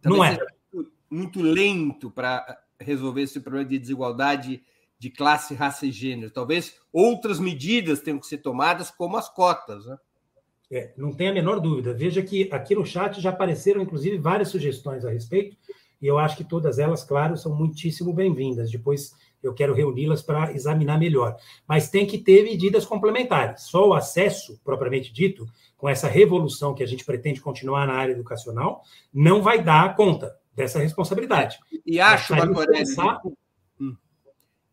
Talvez 0.00 0.18
não 0.18 0.24
é. 0.24 0.38
Muito, 0.72 0.92
muito 1.08 1.42
lento 1.42 2.10
para 2.10 2.60
resolver 2.80 3.22
esse 3.22 3.40
problema 3.40 3.68
de 3.68 3.78
desigualdade 3.78 4.62
de 4.98 5.10
classe, 5.10 5.54
raça 5.54 5.86
e 5.86 5.92
gênero. 5.92 6.32
Talvez 6.32 6.76
outras 6.92 7.38
medidas 7.38 8.00
tenham 8.00 8.18
que 8.18 8.26
ser 8.26 8.38
tomadas, 8.38 8.90
como 8.90 9.16
as 9.16 9.28
cotas, 9.28 9.86
né? 9.86 9.96
É, 10.72 10.90
não 10.96 11.12
tem 11.12 11.28
a 11.28 11.34
menor 11.34 11.60
dúvida. 11.60 11.92
Veja 11.92 12.22
que 12.22 12.48
aqui 12.50 12.74
no 12.74 12.86
chat 12.86 13.20
já 13.20 13.28
apareceram, 13.28 13.82
inclusive, 13.82 14.16
várias 14.16 14.48
sugestões 14.48 15.04
a 15.04 15.10
respeito, 15.10 15.54
e 16.00 16.06
eu 16.06 16.18
acho 16.18 16.34
que 16.34 16.44
todas 16.44 16.78
elas, 16.78 17.04
claro, 17.04 17.36
são 17.36 17.54
muitíssimo 17.54 18.10
bem-vindas. 18.10 18.70
Depois 18.70 19.12
eu 19.42 19.52
quero 19.52 19.74
reuni-las 19.74 20.22
para 20.22 20.50
examinar 20.54 20.98
melhor. 20.98 21.36
Mas 21.68 21.90
tem 21.90 22.06
que 22.06 22.16
ter 22.16 22.42
medidas 22.42 22.86
complementares. 22.86 23.64
Só 23.64 23.86
o 23.86 23.92
acesso, 23.92 24.58
propriamente 24.64 25.12
dito, 25.12 25.46
com 25.76 25.90
essa 25.90 26.08
revolução 26.08 26.74
que 26.74 26.82
a 26.82 26.86
gente 26.86 27.04
pretende 27.04 27.42
continuar 27.42 27.86
na 27.86 27.92
área 27.92 28.12
educacional, 28.12 28.82
não 29.12 29.42
vai 29.42 29.62
dar 29.62 29.94
conta 29.94 30.34
dessa 30.54 30.78
responsabilidade. 30.78 31.58
E 31.84 32.00
acho, 32.00 32.34
Marcorelli... 32.34 32.84
Hum. 33.78 33.94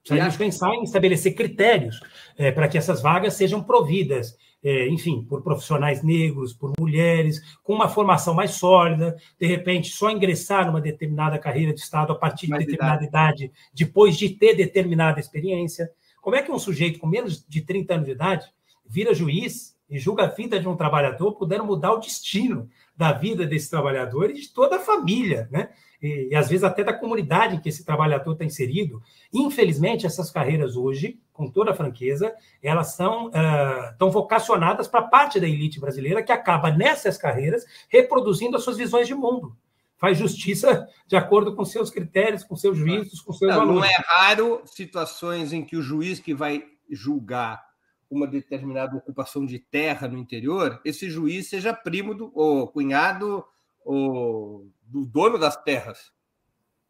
Precisamos 0.01 0.37
pensar 0.37 0.73
em 0.75 0.83
estabelecer 0.83 1.35
critérios 1.35 1.99
é, 2.37 2.51
para 2.51 2.69
que 2.69 2.77
essas 2.77 3.01
vagas 3.01 3.33
sejam 3.33 3.61
providas 3.61 4.37
é, 4.63 4.87
enfim, 4.89 5.23
por 5.23 5.41
profissionais 5.41 6.03
negros, 6.03 6.53
por 6.53 6.73
mulheres, 6.79 7.41
com 7.63 7.73
uma 7.73 7.87
formação 7.87 8.33
mais 8.33 8.51
sólida, 8.51 9.15
de 9.39 9.47
repente 9.47 9.89
só 9.89 10.09
ingressar 10.09 10.65
numa 10.65 10.81
determinada 10.81 11.39
carreira 11.39 11.73
de 11.73 11.79
Estado 11.79 12.11
a 12.11 12.15
partir 12.15 12.45
de 12.45 12.51
mais 12.51 12.65
determinada 12.65 13.03
idade. 13.03 13.45
idade, 13.45 13.53
depois 13.73 14.17
de 14.17 14.29
ter 14.29 14.55
determinada 14.55 15.19
experiência. 15.19 15.89
Como 16.21 16.35
é 16.35 16.41
que 16.41 16.51
um 16.51 16.59
sujeito 16.59 16.99
com 16.99 17.07
menos 17.07 17.45
de 17.47 17.61
30 17.61 17.93
anos 17.93 18.05
de 18.05 18.11
idade 18.11 18.45
vira 18.85 19.13
juiz 19.13 19.77
e 19.89 19.97
julga 19.97 20.25
a 20.25 20.27
vida 20.27 20.59
de 20.59 20.67
um 20.67 20.75
trabalhador, 20.75 21.33
podendo 21.33 21.65
mudar 21.65 21.93
o 21.93 21.99
destino 21.99 22.69
da 22.95 23.11
vida 23.11 23.45
desse 23.45 23.69
trabalhador 23.69 24.29
e 24.29 24.33
de 24.33 24.49
toda 24.49 24.75
a 24.75 24.79
família, 24.79 25.47
né? 25.51 25.69
E, 26.01 26.29
e, 26.31 26.35
às 26.35 26.47
vezes 26.47 26.63
até 26.63 26.83
da 26.83 26.93
comunidade 26.93 27.55
em 27.55 27.59
que 27.59 27.69
esse 27.69 27.83
trabalhador 27.83 28.33
está 28.33 28.45
inserido. 28.45 29.01
Infelizmente, 29.33 30.05
essas 30.05 30.31
carreiras 30.31 30.75
hoje, 30.75 31.19
com 31.39 31.49
toda 31.49 31.71
a 31.71 31.73
franqueza, 31.73 32.35
elas 32.61 32.95
são 32.95 33.27
uh, 33.27 33.97
tão 33.97 34.11
vocacionadas 34.11 34.89
para 34.89 35.03
parte 35.03 35.39
da 35.39 35.47
elite 35.47 35.79
brasileira 35.79 36.21
que 36.21 36.33
acaba 36.33 36.69
nessas 36.69 37.17
carreiras 37.17 37.63
reproduzindo 37.87 38.57
as 38.57 38.63
suas 38.63 38.75
visões 38.75 39.07
de 39.07 39.15
mundo. 39.15 39.55
Faz 39.95 40.17
justiça 40.17 40.85
de 41.07 41.15
acordo 41.15 41.55
com 41.55 41.63
seus 41.63 41.89
critérios, 41.89 42.43
com 42.43 42.57
seus 42.57 42.77
juízos, 42.77 43.21
com 43.21 43.31
seus 43.31 43.51
não, 43.51 43.59
valores. 43.59 43.79
Não 43.79 43.85
é 43.85 44.03
raro 44.05 44.61
situações 44.65 45.53
em 45.53 45.63
que 45.63 45.77
o 45.77 45.81
juiz 45.81 46.19
que 46.19 46.33
vai 46.33 46.65
julgar 46.89 47.63
uma 48.11 48.27
determinada 48.27 48.97
ocupação 48.97 49.45
de 49.45 49.59
terra 49.59 50.09
no 50.09 50.17
interior, 50.17 50.81
esse 50.83 51.09
juiz 51.09 51.47
seja 51.47 51.73
primo 51.73 52.13
do 52.13 52.31
ou 52.35 52.67
cunhado 52.67 53.45
ou 53.85 54.67
do 54.83 55.05
dono 55.05 55.37
das 55.37 55.55
terras. 55.55 56.11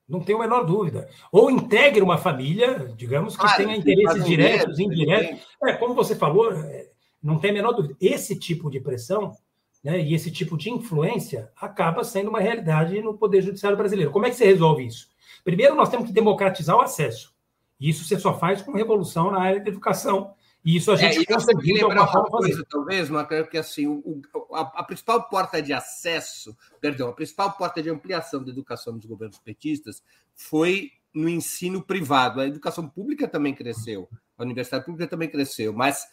Não 0.09 0.19
tenho 0.19 0.39
a 0.39 0.41
menor 0.41 0.63
dúvida. 0.63 1.07
Ou 1.31 1.51
integre 1.51 2.01
uma 2.01 2.17
família, 2.17 2.91
digamos, 2.97 3.35
que 3.35 3.41
claro, 3.41 3.57
tenha 3.57 3.77
interesses 3.77 4.25
diretos, 4.25 4.79
indiretos. 4.79 5.39
É, 5.63 5.73
como 5.73 5.93
você 5.93 6.15
falou, 6.15 6.51
é, 6.51 6.89
não 7.21 7.37
tem 7.37 7.51
a 7.51 7.53
menor 7.53 7.73
dúvida. 7.73 7.95
Esse 8.01 8.37
tipo 8.37 8.71
de 8.71 8.79
pressão 8.79 9.35
né, 9.83 10.01
e 10.01 10.15
esse 10.15 10.31
tipo 10.31 10.57
de 10.57 10.71
influência 10.71 11.51
acaba 11.55 12.03
sendo 12.03 12.29
uma 12.29 12.39
realidade 12.39 12.99
no 13.01 13.17
Poder 13.17 13.41
Judiciário 13.41 13.77
brasileiro. 13.77 14.11
Como 14.11 14.25
é 14.25 14.29
que 14.29 14.35
você 14.35 14.45
resolve 14.45 14.85
isso? 14.85 15.07
Primeiro, 15.43 15.75
nós 15.75 15.89
temos 15.89 16.07
que 16.07 16.13
democratizar 16.13 16.75
o 16.75 16.81
acesso. 16.81 17.33
E 17.79 17.89
isso 17.89 18.03
você 18.03 18.19
só 18.19 18.37
faz 18.37 18.61
com 18.61 18.73
revolução 18.73 19.31
na 19.31 19.39
área 19.39 19.61
da 19.61 19.69
educação 19.69 20.33
e 20.69 20.77
isso 20.77 20.91
a 20.91 20.93
é, 20.93 20.97
gente 20.97 21.21
é, 21.21 21.25
conseguiu 21.25 21.75
lembrar 21.77 22.03
uma 22.03 22.23
coisa, 22.25 22.63
talvez, 22.69 23.09
Macron, 23.09 23.43
que 23.45 23.57
assim, 23.57 23.87
o, 23.87 24.21
a, 24.53 24.61
a, 24.61 24.83
principal 24.83 25.27
porta 25.27 25.59
de 25.63 25.73
acesso, 25.73 26.55
perdão, 26.79 27.09
a 27.09 27.13
principal 27.13 27.53
porta 27.53 27.81
de 27.81 27.89
ampliação 27.89 28.43
da 28.43 28.51
educação 28.51 28.95
dos 28.95 29.07
governos 29.07 29.39
petistas 29.39 30.03
foi 30.35 30.91
no 31.11 31.27
ensino 31.27 31.81
privado. 31.81 32.39
A 32.39 32.45
educação 32.45 32.87
pública 32.87 33.27
também 33.27 33.55
cresceu, 33.55 34.07
a 34.37 34.43
universidade 34.43 34.85
pública 34.85 35.07
também 35.07 35.27
cresceu, 35.27 35.73
mas 35.73 36.07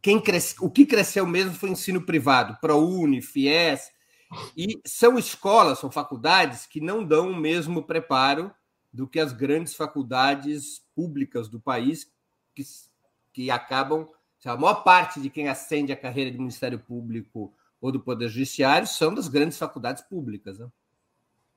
quem 0.00 0.20
cresce, 0.20 0.54
o 0.60 0.70
que 0.70 0.86
cresceu 0.86 1.26
mesmo 1.26 1.54
foi 1.54 1.70
o 1.70 1.72
ensino 1.72 2.00
privado, 2.00 2.56
ProUni, 2.60 3.20
FIES, 3.20 3.90
e 4.56 4.80
são 4.86 5.18
escolas, 5.18 5.80
são 5.80 5.90
faculdades 5.90 6.64
que 6.64 6.80
não 6.80 7.04
dão 7.04 7.32
o 7.32 7.36
mesmo 7.36 7.82
preparo 7.82 8.54
do 8.92 9.08
que 9.08 9.18
as 9.18 9.32
grandes 9.32 9.74
faculdades 9.74 10.80
públicas 10.94 11.48
do 11.48 11.58
país, 11.58 12.08
que 12.54 12.62
que 13.36 13.50
acabam. 13.50 14.08
A 14.46 14.56
maior 14.56 14.82
parte 14.82 15.20
de 15.20 15.28
quem 15.28 15.48
ascende 15.48 15.92
a 15.92 15.96
carreira 15.96 16.30
de 16.30 16.38
Ministério 16.38 16.78
Público 16.78 17.52
ou 17.80 17.92
do 17.92 18.00
Poder 18.00 18.28
Judiciário 18.28 18.86
são 18.86 19.12
das 19.12 19.28
grandes 19.28 19.58
faculdades 19.58 20.02
públicas. 20.02 20.58
Né? 20.58 20.66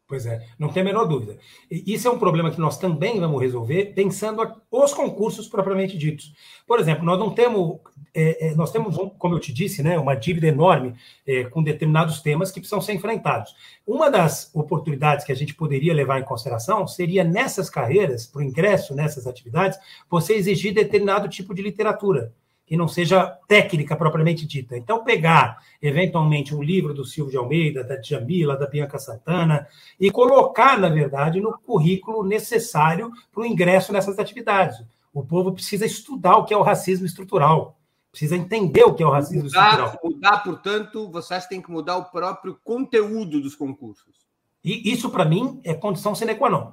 Pois 0.09 0.25
é, 0.25 0.43
não 0.57 0.69
tem 0.69 0.81
a 0.81 0.83
menor 0.83 1.05
dúvida. 1.05 1.37
E 1.69 1.93
isso 1.93 2.07
é 2.07 2.11
um 2.11 2.17
problema 2.17 2.49
que 2.49 2.59
nós 2.59 2.79
também 2.79 3.19
vamos 3.19 3.39
resolver 3.39 3.93
pensando 3.93 4.41
os 4.71 4.91
concursos 4.91 5.47
propriamente 5.47 5.95
ditos. 5.95 6.33
Por 6.65 6.79
exemplo, 6.79 7.05
nós 7.05 7.19
não 7.19 7.29
temos, 7.29 7.77
é, 8.11 8.47
é, 8.47 8.55
nós 8.55 8.71
temos, 8.71 8.97
como 9.19 9.35
eu 9.35 9.39
te 9.39 9.53
disse, 9.53 9.83
né, 9.83 9.99
uma 9.99 10.15
dívida 10.15 10.47
enorme 10.47 10.95
é, 11.27 11.43
com 11.43 11.61
determinados 11.61 12.21
temas 12.21 12.49
que 12.49 12.59
precisam 12.59 12.81
ser 12.81 12.93
enfrentados. 12.93 13.53
Uma 13.85 14.09
das 14.09 14.49
oportunidades 14.55 15.23
que 15.23 15.31
a 15.31 15.35
gente 15.35 15.53
poderia 15.53 15.93
levar 15.93 16.19
em 16.19 16.25
consideração 16.25 16.87
seria 16.87 17.23
nessas 17.23 17.69
carreiras, 17.69 18.25
para 18.25 18.39
o 18.39 18.43
ingresso 18.43 18.95
nessas 18.95 19.27
atividades, 19.27 19.77
você 20.09 20.33
exigir 20.33 20.73
determinado 20.73 21.29
tipo 21.29 21.53
de 21.53 21.61
literatura 21.61 22.33
que 22.69 22.77
não 22.77 22.87
seja 22.87 23.25
técnica 23.47 23.95
propriamente 23.95 24.45
dita. 24.45 24.77
Então, 24.77 25.03
pegar, 25.03 25.57
eventualmente, 25.81 26.53
um 26.53 26.61
livro 26.61 26.93
do 26.93 27.03
Silvio 27.03 27.31
de 27.31 27.37
Almeida, 27.37 27.83
da 27.83 27.95
Djamila, 27.95 28.55
da 28.55 28.67
Bianca 28.67 28.99
Santana, 28.99 29.67
e 29.99 30.11
colocar, 30.11 30.77
na 30.77 30.87
verdade, 30.87 31.41
no 31.41 31.57
currículo 31.57 32.23
necessário 32.23 33.11
para 33.33 33.41
o 33.41 33.45
ingresso 33.45 33.91
nessas 33.91 34.19
atividades. 34.19 34.77
O 35.11 35.25
povo 35.25 35.51
precisa 35.51 35.83
estudar 35.83 36.37
o 36.37 36.45
que 36.45 36.53
é 36.53 36.57
o 36.57 36.61
racismo 36.61 37.07
estrutural, 37.07 37.75
precisa 38.11 38.37
entender 38.37 38.83
o 38.83 38.93
que 38.93 39.01
é 39.01 39.07
o 39.07 39.09
racismo 39.09 39.45
mudar, 39.45 39.71
estrutural. 39.71 39.99
Mudar, 40.03 40.43
portanto, 40.43 41.09
vocês 41.09 41.47
têm 41.47 41.63
que 41.63 41.71
mudar 41.71 41.97
o 41.97 42.05
próprio 42.05 42.55
conteúdo 42.63 43.41
dos 43.41 43.55
concursos. 43.55 44.27
E 44.63 44.93
isso, 44.93 45.09
para 45.09 45.25
mim, 45.25 45.59
é 45.63 45.73
condição 45.73 46.13
sine 46.13 46.35
qua 46.35 46.51
non. 46.51 46.71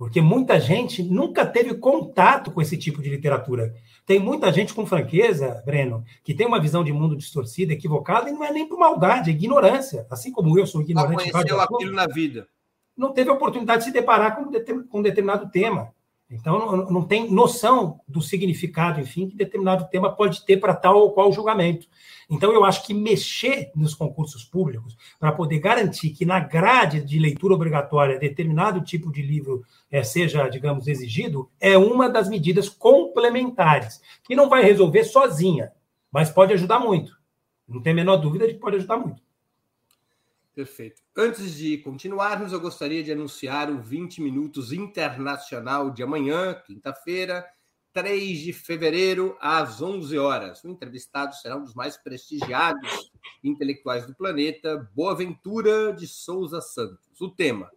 Porque 0.00 0.22
muita 0.22 0.58
gente 0.58 1.02
nunca 1.02 1.44
teve 1.44 1.74
contato 1.74 2.50
com 2.50 2.62
esse 2.62 2.74
tipo 2.78 3.02
de 3.02 3.10
literatura. 3.10 3.74
Tem 4.06 4.18
muita 4.18 4.50
gente 4.50 4.72
com 4.72 4.86
franqueza, 4.86 5.62
Breno, 5.66 6.02
que 6.24 6.32
tem 6.32 6.46
uma 6.46 6.58
visão 6.58 6.82
de 6.82 6.90
mundo 6.90 7.14
distorcida, 7.14 7.74
equivocada, 7.74 8.30
e 8.30 8.32
não 8.32 8.42
é 8.42 8.50
nem 8.50 8.66
por 8.66 8.78
maldade, 8.78 9.28
é 9.28 9.34
ignorância. 9.34 10.06
Assim 10.10 10.32
como 10.32 10.58
eu 10.58 10.66
sou 10.66 10.80
ignorante. 10.80 11.26
Não 11.26 11.32
conheceu 11.32 11.60
aquilo 11.60 11.92
na 11.92 12.06
vida. 12.06 12.48
Não 12.96 13.12
teve 13.12 13.28
a 13.28 13.34
oportunidade 13.34 13.80
de 13.80 13.84
se 13.88 13.92
deparar 13.92 14.36
com, 14.36 14.98
um 14.98 15.02
determinado 15.02 15.50
tema. 15.50 15.92
Então, 16.30 16.76
não, 16.88 17.02
tem 17.02 17.28
noção 17.28 18.00
do 18.06 18.22
significado, 18.22 19.00
enfim, 19.00 19.28
que 19.28 19.36
determinado 19.36 19.88
tema 19.90 20.14
pode 20.14 20.44
ter 20.46 20.58
para 20.58 20.76
tal 20.76 20.98
ou 20.98 21.10
qual 21.10 21.32
julgamento. 21.32 21.88
Então, 22.30 22.52
eu 22.52 22.64
acho 22.64 22.86
que 22.86 22.94
mexer 22.94 23.72
nos 23.74 23.94
concursos 23.94 24.44
públicos 24.44 24.96
para 25.18 25.32
poder 25.32 25.58
garantir 25.58 26.10
que 26.10 26.24
na 26.24 26.38
grade 26.38 27.00
de 27.00 27.18
leitura 27.18 27.54
obrigatória 27.54 28.16
determinado 28.16 28.80
tipo 28.80 29.10
de 29.10 29.22
livro 29.22 29.64
é, 29.90 30.04
seja, 30.04 30.48
digamos, 30.48 30.86
exigido, 30.86 31.50
é 31.58 31.76
uma 31.76 32.08
das 32.08 32.28
medidas 32.28 32.68
complementares, 32.68 34.00
que 34.22 34.36
não 34.36 34.48
vai 34.48 34.62
resolver 34.62 35.02
sozinha, 35.02 35.72
mas 36.12 36.30
pode 36.30 36.52
ajudar 36.52 36.78
muito. 36.78 37.18
Não 37.66 37.82
tem 37.82 37.92
a 37.92 37.96
menor 37.96 38.18
dúvida 38.18 38.46
de 38.46 38.54
que 38.54 38.60
pode 38.60 38.76
ajudar 38.76 38.98
muito. 38.98 39.20
Perfeito. 40.60 41.00
Antes 41.16 41.54
de 41.54 41.78
continuarmos, 41.78 42.52
eu 42.52 42.60
gostaria 42.60 43.02
de 43.02 43.10
anunciar 43.10 43.70
o 43.70 43.80
20 43.80 44.20
Minutos 44.20 44.74
Internacional 44.74 45.90
de 45.90 46.02
amanhã, 46.02 46.54
quinta-feira, 46.66 47.46
3 47.94 48.40
de 48.40 48.52
fevereiro, 48.52 49.38
às 49.40 49.80
11 49.80 50.18
horas. 50.18 50.62
O 50.62 50.68
entrevistado 50.68 51.34
será 51.34 51.56
um 51.56 51.64
dos 51.64 51.72
mais 51.72 51.96
prestigiados 51.96 53.10
intelectuais 53.42 54.06
do 54.06 54.14
planeta, 54.14 54.86
Boaventura 54.94 55.94
de 55.94 56.06
Souza 56.06 56.60
Santos. 56.60 57.18
O 57.18 57.30
tema: 57.30 57.70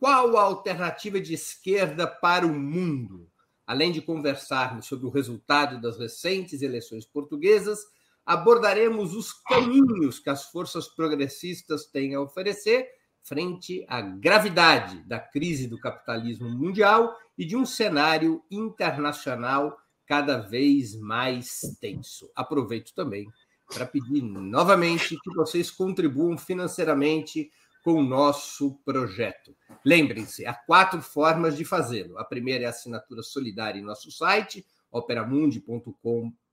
Qual 0.00 0.36
a 0.36 0.42
alternativa 0.42 1.20
de 1.20 1.34
esquerda 1.34 2.04
para 2.04 2.44
o 2.44 2.52
mundo? 2.52 3.30
Além 3.64 3.92
de 3.92 4.02
conversarmos 4.02 4.86
sobre 4.86 5.06
o 5.06 5.10
resultado 5.10 5.80
das 5.80 6.00
recentes 6.00 6.62
eleições 6.62 7.06
portuguesas, 7.06 7.86
abordaremos 8.24 9.14
os 9.14 9.32
caminhos 9.32 10.18
que 10.18 10.30
as 10.30 10.44
forças 10.50 10.88
progressistas 10.88 11.86
têm 11.86 12.14
a 12.14 12.20
oferecer 12.20 12.88
frente 13.22 13.84
à 13.88 14.00
gravidade 14.00 15.02
da 15.06 15.18
crise 15.18 15.66
do 15.66 15.80
capitalismo 15.80 16.48
mundial 16.48 17.16
e 17.36 17.44
de 17.44 17.56
um 17.56 17.64
cenário 17.64 18.42
internacional 18.50 19.76
cada 20.06 20.38
vez 20.38 20.94
mais 20.94 21.60
tenso. 21.80 22.30
Aproveito 22.36 22.94
também 22.94 23.26
para 23.66 23.86
pedir 23.86 24.22
novamente 24.22 25.18
que 25.18 25.34
vocês 25.34 25.70
contribuam 25.70 26.36
financeiramente 26.36 27.50
com 27.82 27.94
o 27.94 28.02
nosso 28.02 28.78
projeto. 28.84 29.56
Lembrem-se, 29.84 30.46
há 30.46 30.54
quatro 30.54 31.00
formas 31.02 31.56
de 31.56 31.64
fazê-lo. 31.64 32.18
A 32.18 32.24
primeira 32.24 32.64
é 32.64 32.66
a 32.66 32.70
assinatura 32.70 33.22
solidária 33.22 33.78
em 33.78 33.84
nosso 33.84 34.10
site, 34.10 34.66
operamundi.com.br 34.90 36.43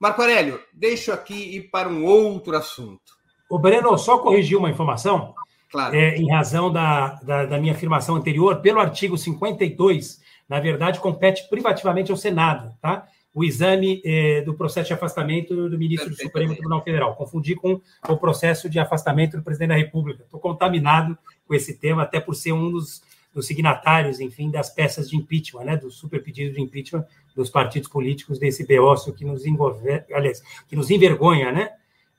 Marco 0.00 0.22
Aurélio, 0.22 0.58
deixo 0.72 1.12
aqui 1.12 1.56
ir 1.56 1.70
para 1.70 1.88
um 1.88 2.04
outro 2.04 2.56
assunto. 2.56 3.18
O 3.50 3.58
Breno, 3.58 3.98
só 3.98 4.18
corrigir 4.18 4.56
uma 4.56 4.70
informação. 4.70 5.34
Claro. 5.70 5.94
É, 5.94 6.16
em 6.16 6.30
razão 6.30 6.72
da, 6.72 7.14
da, 7.22 7.44
da, 7.44 7.58
minha 7.58 7.74
afirmação 7.74 8.16
anterior, 8.16 8.60
pelo 8.60 8.80
artigo 8.80 9.18
52, 9.18 10.20
na 10.48 10.58
verdade, 10.60 10.98
compete 10.98 11.46
privativamente 11.48 12.10
ao 12.10 12.16
Senado, 12.16 12.74
tá? 12.80 13.06
O 13.34 13.44
exame 13.44 14.00
é, 14.04 14.40
do 14.40 14.54
processo 14.54 14.88
de 14.88 14.94
afastamento 14.94 15.68
do 15.68 15.78
ministro 15.78 16.10
do 16.10 16.16
Supremo 16.16 16.54
Tribunal 16.54 16.82
Federal. 16.82 17.14
Confundi 17.14 17.54
com 17.54 17.80
o 18.08 18.16
processo 18.16 18.68
de 18.68 18.78
afastamento 18.78 19.36
do 19.36 19.42
presidente 19.42 19.68
da 19.68 19.76
República. 19.76 20.24
Estou 20.24 20.40
contaminado 20.40 21.16
com 21.46 21.54
esse 21.54 21.74
tema, 21.74 22.02
até 22.02 22.18
por 22.18 22.34
ser 22.34 22.52
um 22.52 22.70
dos, 22.70 23.02
dos 23.32 23.46
signatários, 23.46 24.18
enfim, 24.18 24.50
das 24.50 24.70
peças 24.70 25.10
de 25.10 25.16
impeachment, 25.16 25.64
né? 25.64 25.76
Do 25.76 25.90
super 25.90 26.22
pedido 26.22 26.54
de 26.54 26.62
impeachment 26.62 27.04
dos 27.36 27.50
partidos 27.50 27.88
políticos 27.88 28.38
desse 28.38 28.66
beócio 28.66 29.12
que 29.12 29.24
nos 29.24 29.44
envolve, 29.44 29.86
aliás, 30.12 30.42
que 30.66 30.74
nos 30.74 30.90
envergonha, 30.90 31.52
né? 31.52 31.70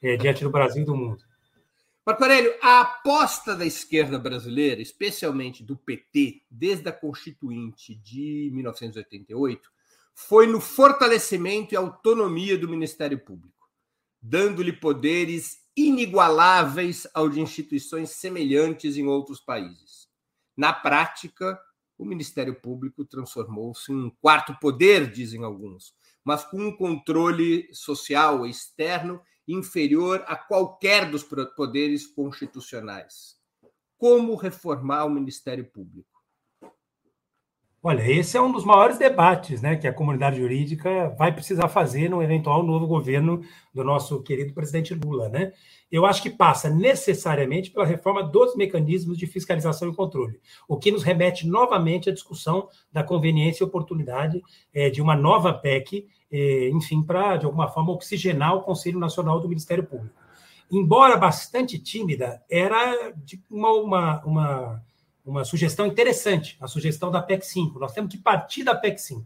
É, 0.01 0.15
diante 0.15 0.43
do 0.43 0.51
Brasil 0.51 0.83
e 0.83 0.85
do 0.85 0.95
mundo. 0.95 1.23
Marco 2.09 2.23
Aurélio, 2.23 2.55
a 2.59 2.81
aposta 2.81 3.55
da 3.55 3.67
esquerda 3.67 4.17
brasileira, 4.17 4.81
especialmente 4.81 5.63
do 5.63 5.77
PT, 5.77 6.41
desde 6.49 6.89
a 6.89 6.91
Constituinte 6.91 7.93
de 7.93 8.49
1988, 8.51 9.69
foi 10.15 10.47
no 10.47 10.59
fortalecimento 10.59 11.71
e 11.71 11.77
autonomia 11.77 12.57
do 12.57 12.67
Ministério 12.67 13.19
Público, 13.19 13.69
dando-lhe 14.19 14.73
poderes 14.73 15.59
inigualáveis 15.77 17.05
ao 17.13 17.29
de 17.29 17.41
instituições 17.41 18.09
semelhantes 18.09 18.97
em 18.97 19.05
outros 19.05 19.39
países. 19.39 20.09
Na 20.57 20.73
prática, 20.73 21.61
o 21.95 22.03
Ministério 22.03 22.55
Público 22.55 23.05
transformou-se 23.05 23.91
em 23.91 24.05
um 24.05 24.09
quarto 24.09 24.57
poder, 24.59 25.11
dizem 25.11 25.43
alguns, 25.43 25.93
mas 26.23 26.43
com 26.43 26.57
um 26.59 26.75
controle 26.75 27.69
social 27.71 28.47
externo 28.47 29.21
inferior 29.51 30.23
a 30.27 30.35
qualquer 30.35 31.09
dos 31.09 31.23
poderes 31.23 32.05
constitucionais. 32.05 33.37
Como 33.97 34.35
reformar 34.35 35.05
o 35.05 35.09
Ministério 35.09 35.69
Público? 35.69 36.18
Olha, 37.81 38.01
esse 38.11 38.35
é 38.35 38.41
um 38.41 38.51
dos 38.51 38.65
maiores 38.65 38.97
debates 38.97 39.61
né, 39.61 39.77
que 39.77 39.87
a 39.87 39.93
comunidade 39.93 40.37
jurídica 40.37 41.15
vai 41.17 41.31
precisar 41.31 41.69
fazer 41.69 42.09
no 42.09 42.21
eventual 42.21 42.61
novo 42.61 42.85
governo 42.85 43.41
do 43.73 43.85
nosso 43.85 44.21
querido 44.21 44.53
presidente 44.53 44.93
Lula. 44.93 45.29
Né? 45.29 45.53
Eu 45.89 46.05
acho 46.05 46.21
que 46.21 46.29
passa 46.29 46.69
necessariamente 46.69 47.71
pela 47.71 47.85
reforma 47.85 48.21
dos 48.21 48.53
mecanismos 48.57 49.17
de 49.17 49.25
fiscalização 49.25 49.89
e 49.89 49.95
controle, 49.95 50.41
o 50.67 50.77
que 50.77 50.91
nos 50.91 51.03
remete 51.03 51.47
novamente 51.47 52.09
à 52.09 52.13
discussão 52.13 52.67
da 52.91 53.01
conveniência 53.01 53.63
e 53.63 53.67
oportunidade 53.67 54.41
é, 54.73 54.89
de 54.89 55.01
uma 55.01 55.15
nova 55.15 55.53
PEC 55.53 56.05
é, 56.31 56.69
enfim, 56.69 57.01
para, 57.01 57.37
de 57.37 57.45
alguma 57.45 57.67
forma, 57.67 57.91
oxigenar 57.91 58.55
o 58.55 58.61
Conselho 58.61 58.99
Nacional 58.99 59.39
do 59.39 59.49
Ministério 59.49 59.83
Público. 59.83 60.15
Embora 60.71 61.17
bastante 61.17 61.79
tímida, 61.79 62.43
era 62.49 63.13
uma, 63.49 63.71
uma, 63.71 64.23
uma, 64.23 64.83
uma 65.29 65.45
sugestão 65.45 65.85
interessante, 65.85 66.57
a 66.59 66.67
sugestão 66.67 67.11
da 67.11 67.21
PEC 67.21 67.45
5. 67.45 67.79
Nós 67.79 67.93
temos 67.93 68.11
que 68.11 68.17
partir 68.17 68.63
da 68.63 68.75
PEC 68.75 68.99
5. 68.99 69.25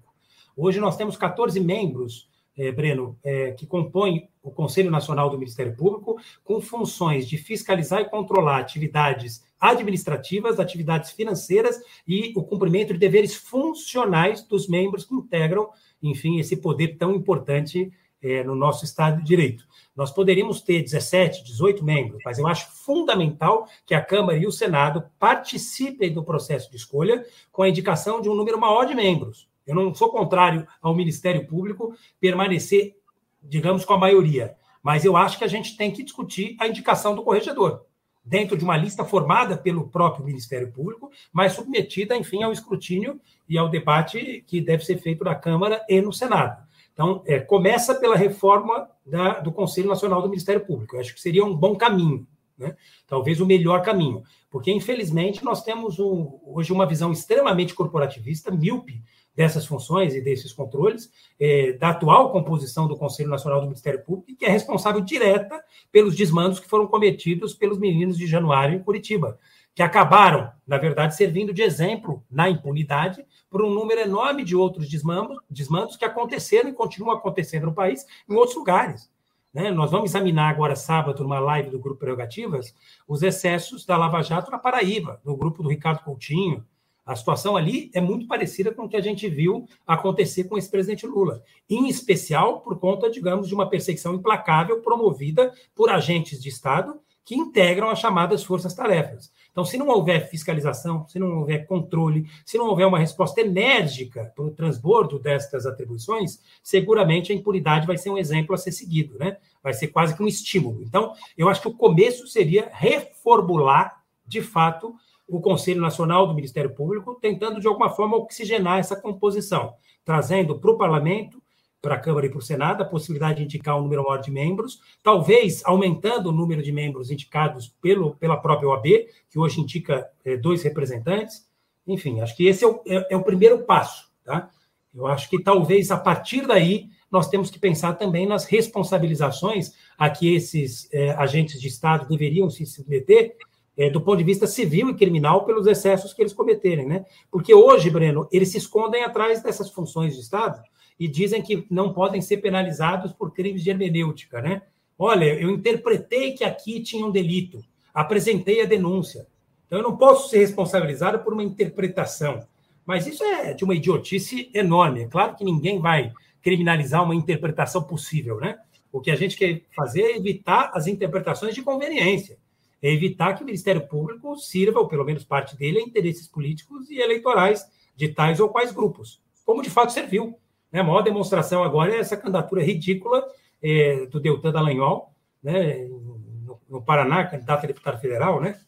Hoje 0.55 0.79
nós 0.79 0.97
temos 0.97 1.17
14 1.17 1.59
membros, 1.59 2.29
é, 2.57 2.71
Breno, 2.71 3.17
é, 3.23 3.51
que 3.51 3.65
compõem 3.65 4.29
o 4.43 4.51
Conselho 4.51 4.91
Nacional 4.91 5.29
do 5.29 5.37
Ministério 5.37 5.75
Público, 5.75 6.19
com 6.43 6.61
funções 6.61 7.27
de 7.27 7.37
fiscalizar 7.37 8.01
e 8.01 8.09
controlar 8.09 8.59
atividades 8.59 9.43
administrativas, 9.59 10.59
atividades 10.59 11.11
financeiras 11.11 11.79
e 12.07 12.33
o 12.35 12.43
cumprimento 12.43 12.93
de 12.93 12.99
deveres 12.99 13.33
funcionais 13.33 14.43
dos 14.43 14.67
membros 14.67 15.05
que 15.05 15.15
integram 15.15 15.69
enfim, 16.03 16.37
esse 16.37 16.57
poder 16.57 16.97
tão 16.97 17.15
importante 17.15 17.91
é, 18.21 18.43
no 18.43 18.55
nosso 18.55 18.83
Estado 18.83 19.19
de 19.19 19.23
Direito. 19.23 19.65
Nós 19.95 20.11
poderíamos 20.11 20.61
ter 20.61 20.81
17, 20.81 21.43
18 21.43 21.83
membros, 21.83 22.21
mas 22.25 22.39
eu 22.39 22.47
acho 22.47 22.71
fundamental 22.83 23.67
que 23.85 23.93
a 23.93 24.03
Câmara 24.03 24.37
e 24.37 24.47
o 24.47 24.51
Senado 24.51 25.03
participem 25.19 26.11
do 26.11 26.23
processo 26.23 26.69
de 26.71 26.77
escolha 26.77 27.23
com 27.51 27.61
a 27.61 27.69
indicação 27.69 28.19
de 28.19 28.29
um 28.29 28.33
número 28.33 28.59
maior 28.59 28.85
de 28.85 28.95
membros. 28.95 29.47
Eu 29.65 29.75
não 29.75 29.93
sou 29.93 30.09
contrário 30.09 30.67
ao 30.81 30.95
Ministério 30.95 31.45
Público 31.45 31.95
permanecer, 32.19 32.95
digamos, 33.41 33.85
com 33.85 33.93
a 33.93 33.97
maioria, 33.97 34.55
mas 34.81 35.05
eu 35.05 35.15
acho 35.15 35.37
que 35.37 35.43
a 35.43 35.47
gente 35.47 35.77
tem 35.77 35.91
que 35.91 36.03
discutir 36.03 36.55
a 36.59 36.67
indicação 36.67 37.15
do 37.15 37.23
corregedor 37.23 37.85
dentro 38.23 38.57
de 38.57 38.63
uma 38.63 38.77
lista 38.77 39.03
formada 39.03 39.57
pelo 39.57 39.89
próprio 39.89 40.25
Ministério 40.25 40.71
Público, 40.71 41.11
mas 41.31 41.53
submetida, 41.53 42.15
enfim, 42.15 42.41
ao 42.41 42.51
escrutínio 42.51 43.19
e 43.47 43.57
ao 43.57 43.69
debate 43.69 44.43
que 44.47 44.61
deve 44.61 44.85
ser 44.85 44.97
feito 44.97 45.23
na 45.23 45.35
Câmara 45.35 45.85
e 45.89 46.01
no 46.01 46.13
Senado. 46.13 46.63
Então, 46.93 47.23
é, 47.25 47.39
começa 47.39 47.95
pela 47.95 48.15
reforma 48.15 48.87
da, 49.05 49.39
do 49.39 49.51
Conselho 49.51 49.89
Nacional 49.89 50.21
do 50.21 50.29
Ministério 50.29 50.65
Público. 50.65 50.95
Eu 50.95 50.99
acho 50.99 51.13
que 51.13 51.21
seria 51.21 51.43
um 51.43 51.55
bom 51.55 51.75
caminho, 51.75 52.27
né? 52.57 52.75
talvez 53.07 53.41
o 53.41 53.45
melhor 53.45 53.81
caminho, 53.81 54.23
porque, 54.49 54.71
infelizmente, 54.71 55.43
nós 55.43 55.63
temos 55.63 55.99
um, 55.99 56.39
hoje 56.45 56.71
uma 56.71 56.85
visão 56.85 57.11
extremamente 57.11 57.73
corporativista, 57.73 58.51
míope, 58.51 59.01
dessas 59.35 59.65
funções 59.65 60.13
e 60.13 60.21
desses 60.21 60.53
controles, 60.53 61.11
é, 61.39 61.73
da 61.73 61.89
atual 61.89 62.31
composição 62.31 62.87
do 62.87 62.95
Conselho 62.95 63.29
Nacional 63.29 63.61
do 63.61 63.67
Ministério 63.67 64.03
Público, 64.03 64.37
que 64.37 64.45
é 64.45 64.49
responsável 64.49 65.01
direta 65.01 65.59
pelos 65.91 66.15
desmandos 66.15 66.59
que 66.59 66.69
foram 66.69 66.85
cometidos 66.85 67.53
pelos 67.53 67.79
meninos 67.79 68.15
de 68.15 68.27
Januário 68.27 68.75
em 68.75 68.83
Curitiba, 68.83 69.39
que 69.73 69.81
acabaram, 69.81 70.51
na 70.67 70.77
verdade, 70.77 71.15
servindo 71.15 71.51
de 71.51 71.63
exemplo 71.63 72.23
na 72.29 72.47
impunidade 72.47 73.25
por 73.53 73.63
um 73.63 73.69
número 73.69 74.01
enorme 74.01 74.43
de 74.43 74.55
outros 74.55 74.89
desmandos, 74.89 75.37
desmandos 75.47 75.95
que 75.95 76.03
aconteceram 76.03 76.71
e 76.71 76.73
continuam 76.73 77.15
acontecendo 77.15 77.67
no 77.67 77.73
país 77.75 78.03
em 78.27 78.33
outros 78.33 78.57
lugares. 78.57 79.11
Né? 79.53 79.69
Nós 79.69 79.91
vamos 79.91 80.09
examinar 80.09 80.49
agora, 80.49 80.75
sábado, 80.75 81.21
numa 81.21 81.39
live 81.39 81.69
do 81.69 81.77
Grupo 81.77 81.99
Prerrogativas, 81.99 82.73
os 83.07 83.21
excessos 83.21 83.85
da 83.85 83.95
Lava 83.95 84.23
Jato 84.23 84.49
na 84.49 84.57
Paraíba, 84.57 85.21
no 85.23 85.37
grupo 85.37 85.61
do 85.61 85.69
Ricardo 85.69 86.03
Coutinho, 86.03 86.65
a 87.05 87.15
situação 87.15 87.55
ali 87.55 87.91
é 87.93 88.01
muito 88.01 88.25
parecida 88.25 88.73
com 88.73 88.85
o 88.85 88.89
que 88.89 88.97
a 88.97 89.01
gente 89.01 89.29
viu 89.29 89.67
acontecer 89.85 90.45
com 90.45 90.57
esse 90.57 90.71
presidente 90.71 91.05
Lula, 91.05 91.43
em 91.69 91.87
especial 91.87 92.61
por 92.61 92.79
conta, 92.79 93.07
digamos, 93.07 93.47
de 93.47 93.53
uma 93.53 93.69
perseguição 93.69 94.15
implacável 94.15 94.81
promovida 94.81 95.53
por 95.75 95.91
agentes 95.91 96.41
de 96.41 96.49
Estado 96.49 96.99
que 97.23 97.35
integram 97.35 97.89
as 97.89 97.99
chamadas 97.99 98.43
forças-tarefas. 98.43 99.31
Então, 99.53 99.63
se 99.63 99.77
não 99.77 99.87
houver 99.87 100.27
fiscalização, 100.29 101.07
se 101.07 101.19
não 101.19 101.37
houver 101.37 101.67
controle, 101.67 102.27
se 102.43 102.57
não 102.57 102.65
houver 102.65 102.87
uma 102.87 102.97
resposta 102.97 103.39
enérgica 103.39 104.33
para 104.35 104.43
o 104.43 104.49
transbordo 104.49 105.19
destas 105.19 105.67
atribuições, 105.67 106.41
seguramente 106.63 107.31
a 107.31 107.35
impunidade 107.35 107.85
vai 107.85 107.95
ser 107.95 108.09
um 108.09 108.17
exemplo 108.17 108.55
a 108.55 108.57
ser 108.57 108.71
seguido, 108.71 109.15
né? 109.19 109.37
Vai 109.61 109.75
ser 109.75 109.89
quase 109.89 110.17
que 110.17 110.23
um 110.23 110.27
estímulo. 110.27 110.81
Então, 110.81 111.13
eu 111.37 111.47
acho 111.47 111.61
que 111.61 111.67
o 111.67 111.73
começo 111.73 112.25
seria 112.25 112.67
reformular, 112.73 114.03
de 114.25 114.41
fato, 114.41 114.95
o 115.27 115.39
Conselho 115.39 115.81
Nacional 115.81 116.25
do 116.25 116.33
Ministério 116.33 116.73
Público, 116.73 117.13
tentando, 117.21 117.59
de 117.59 117.67
alguma 117.67 117.91
forma, 117.91 118.17
oxigenar 118.17 118.79
essa 118.79 118.99
composição, 118.99 119.75
trazendo 120.03 120.59
para 120.59 120.71
o 120.71 120.77
parlamento 120.79 121.42
para 121.83 121.95
a 121.95 121.99
Câmara 121.99 122.25
e 122.25 122.29
para 122.29 122.39
o 122.39 122.41
Senado, 122.41 122.81
a 122.81 122.85
possibilidade 122.85 123.39
de 123.39 123.43
indicar 123.43 123.77
um 123.77 123.81
número 123.81 124.03
maior 124.03 124.21
de 124.21 124.31
membros, 124.31 124.79
talvez 125.03 125.61
aumentando 125.65 126.29
o 126.29 126.31
número 126.31 126.63
de 126.63 126.71
membros 126.71 127.11
indicados 127.11 127.75
pelo, 127.81 128.15
pela 128.15 128.37
própria 128.37 128.69
OAB, 128.69 128.85
que 129.29 129.37
hoje 129.37 129.59
indica 129.59 130.09
é, 130.23 130.37
dois 130.37 130.63
representantes. 130.63 131.45
Enfim, 131.85 132.21
acho 132.21 132.37
que 132.37 132.47
esse 132.47 132.63
é 132.63 132.67
o, 132.67 132.81
é, 132.87 133.07
é 133.13 133.17
o 133.17 133.23
primeiro 133.23 133.65
passo. 133.65 134.09
Tá? 134.23 134.49
Eu 134.95 135.05
acho 135.07 135.29
que 135.29 135.43
talvez 135.43 135.91
a 135.91 135.97
partir 135.97 136.47
daí 136.47 136.87
nós 137.11 137.27
temos 137.27 137.51
que 137.51 137.59
pensar 137.59 137.93
também 137.95 138.25
nas 138.25 138.45
responsabilizações 138.45 139.73
a 139.97 140.09
que 140.09 140.33
esses 140.33 140.87
é, 140.93 141.11
agentes 141.11 141.59
de 141.59 141.67
Estado 141.67 142.07
deveriam 142.07 142.49
se 142.49 142.65
submeter 142.65 143.35
é, 143.75 143.89
do 143.89 143.99
ponto 143.99 144.19
de 144.19 144.23
vista 144.23 144.47
civil 144.47 144.89
e 144.89 144.95
criminal 144.95 145.45
pelos 145.45 145.67
excessos 145.67 146.13
que 146.13 146.21
eles 146.21 146.31
cometerem, 146.31 146.85
né? 146.85 147.05
Porque 147.29 147.53
hoje, 147.53 147.89
Breno, 147.89 148.25
eles 148.31 148.49
se 148.49 148.57
escondem 148.57 149.03
atrás 149.03 149.43
dessas 149.43 149.69
funções 149.69 150.13
de 150.13 150.21
Estado 150.21 150.61
e 150.99 151.07
dizem 151.07 151.41
que 151.41 151.65
não 151.69 151.93
podem 151.93 152.21
ser 152.21 152.37
penalizados 152.37 153.11
por 153.11 153.33
crimes 153.33 153.63
de 153.63 153.69
hermenêutica, 153.69 154.41
né? 154.41 154.61
Olha, 154.97 155.25
eu 155.25 155.49
interpretei 155.49 156.33
que 156.33 156.43
aqui 156.43 156.81
tinha 156.81 157.05
um 157.05 157.11
delito, 157.11 157.63
apresentei 157.93 158.61
a 158.61 158.65
denúncia. 158.65 159.27
Então, 159.65 159.79
eu 159.79 159.83
não 159.83 159.97
posso 159.97 160.29
ser 160.29 160.37
responsabilizado 160.39 161.19
por 161.19 161.33
uma 161.33 161.43
interpretação. 161.43 162.45
Mas 162.85 163.07
isso 163.07 163.23
é 163.23 163.53
de 163.53 163.63
uma 163.63 163.75
idiotice 163.75 164.49
enorme. 164.53 165.03
É 165.03 165.07
claro 165.07 165.35
que 165.35 165.43
ninguém 165.43 165.79
vai 165.79 166.11
criminalizar 166.41 167.03
uma 167.03 167.15
interpretação 167.15 167.81
possível, 167.83 168.39
né? 168.39 168.57
O 168.91 169.01
que 169.01 169.09
a 169.09 169.15
gente 169.15 169.35
quer 169.35 169.61
fazer 169.75 170.01
é 170.01 170.17
evitar 170.17 170.71
as 170.73 170.85
interpretações 170.85 171.55
de 171.55 171.63
conveniência. 171.63 172.37
É 172.81 172.91
evitar 172.91 173.33
que 173.33 173.41
o 173.41 173.45
Ministério 173.45 173.87
Público 173.87 174.35
sirva, 174.35 174.79
ou 174.79 174.87
pelo 174.87 175.05
menos 175.05 175.23
parte 175.23 175.55
dele, 175.55 175.79
a 175.79 175.81
interesses 175.81 176.27
políticos 176.27 176.89
e 176.91 176.99
eleitorais 176.99 177.65
de 177.95 178.09
tais 178.09 178.39
ou 178.39 178.49
quais 178.49 178.71
grupos, 178.71 179.21
como 179.45 179.63
de 179.63 179.69
fato 179.69 179.93
serviu. 179.93 180.37
Né? 180.73 180.79
A 180.79 180.83
maior 180.83 181.03
demonstração 181.03 181.63
agora 181.63 181.93
é 181.93 181.99
essa 181.99 182.17
candidatura 182.17 182.63
ridícula 182.63 183.23
é, 183.61 184.07
do 184.07 184.19
Deltan 184.19 184.51
Dallagnol, 184.51 185.13
né? 185.41 185.85
no, 185.85 186.59
no 186.67 186.81
Paraná, 186.81 187.25
candidato 187.27 187.63
a 187.63 187.67
deputado 187.67 188.01
federal, 188.01 188.41
né? 188.41 188.59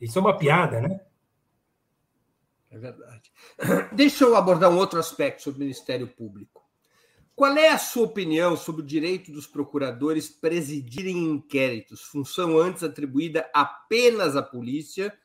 Isso 0.00 0.16
é 0.18 0.22
uma 0.22 0.38
piada, 0.38 0.80
né? 0.80 1.00
É 2.70 2.78
verdade. 2.78 3.32
Deixa 3.92 4.24
eu 4.24 4.36
abordar 4.36 4.70
um 4.70 4.76
outro 4.76 5.00
aspecto 5.00 5.42
sobre 5.42 5.58
o 5.58 5.62
Ministério 5.62 6.06
Público. 6.06 6.62
Qual 7.34 7.56
é 7.56 7.68
a 7.68 7.78
sua 7.78 8.04
opinião 8.04 8.56
sobre 8.56 8.82
o 8.82 8.86
direito 8.86 9.32
dos 9.32 9.46
procuradores 9.46 10.28
presidirem 10.28 11.16
inquéritos, 11.16 12.02
função 12.02 12.58
antes 12.58 12.82
atribuída 12.82 13.48
apenas 13.54 14.36
à 14.36 14.42
polícia 14.42 15.16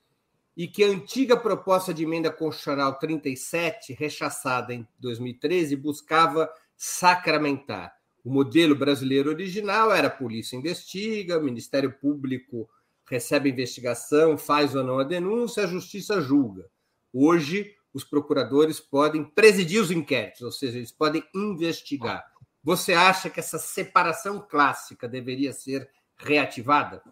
e 0.56 0.68
que 0.68 0.84
a 0.84 0.88
antiga 0.88 1.36
proposta 1.36 1.94
de 1.94 2.04
emenda 2.04 2.32
constitucional 2.32 2.98
37, 3.00 3.94
rechaçada 3.94 4.74
em 4.74 4.88
2013, 5.00 5.76
buscava 5.76 6.50
sacramentar. 6.78 7.94
O 8.24 8.32
modelo 8.32 8.76
brasileiro 8.76 9.30
original 9.30 9.92
era 9.92 10.08
a 10.08 10.12
polícia 10.12 10.56
investiga, 10.56 11.40
o 11.40 11.44
Ministério 11.44 11.92
Público 11.92 12.70
recebe 13.06 13.50
a 13.50 13.54
investigação, 13.54 14.38
faz 14.38 14.76
ou 14.76 14.84
não 14.84 15.00
a 15.00 15.04
denúncia, 15.04 15.64
a 15.64 15.68
justiça 15.68 16.22
julga. 16.22 16.70
Hoje, 17.12 17.76
os 17.94 18.04
procuradores 18.04 18.80
podem 18.80 19.24
presidir 19.24 19.82
os 19.82 19.92
inquéritos, 19.92 20.42
ou 20.42 20.52
seja, 20.52 20.78
eles 20.78 20.92
podem 20.92 21.24
investigar. 21.36 22.26
Você 22.64 22.94
acha 22.94 23.30
que 23.30 23.40
essa 23.40 23.60
separação 23.60 24.40
clássica 24.40 25.08
deveria 25.08 25.52
ser 25.52 25.90
reativada? 26.18 27.04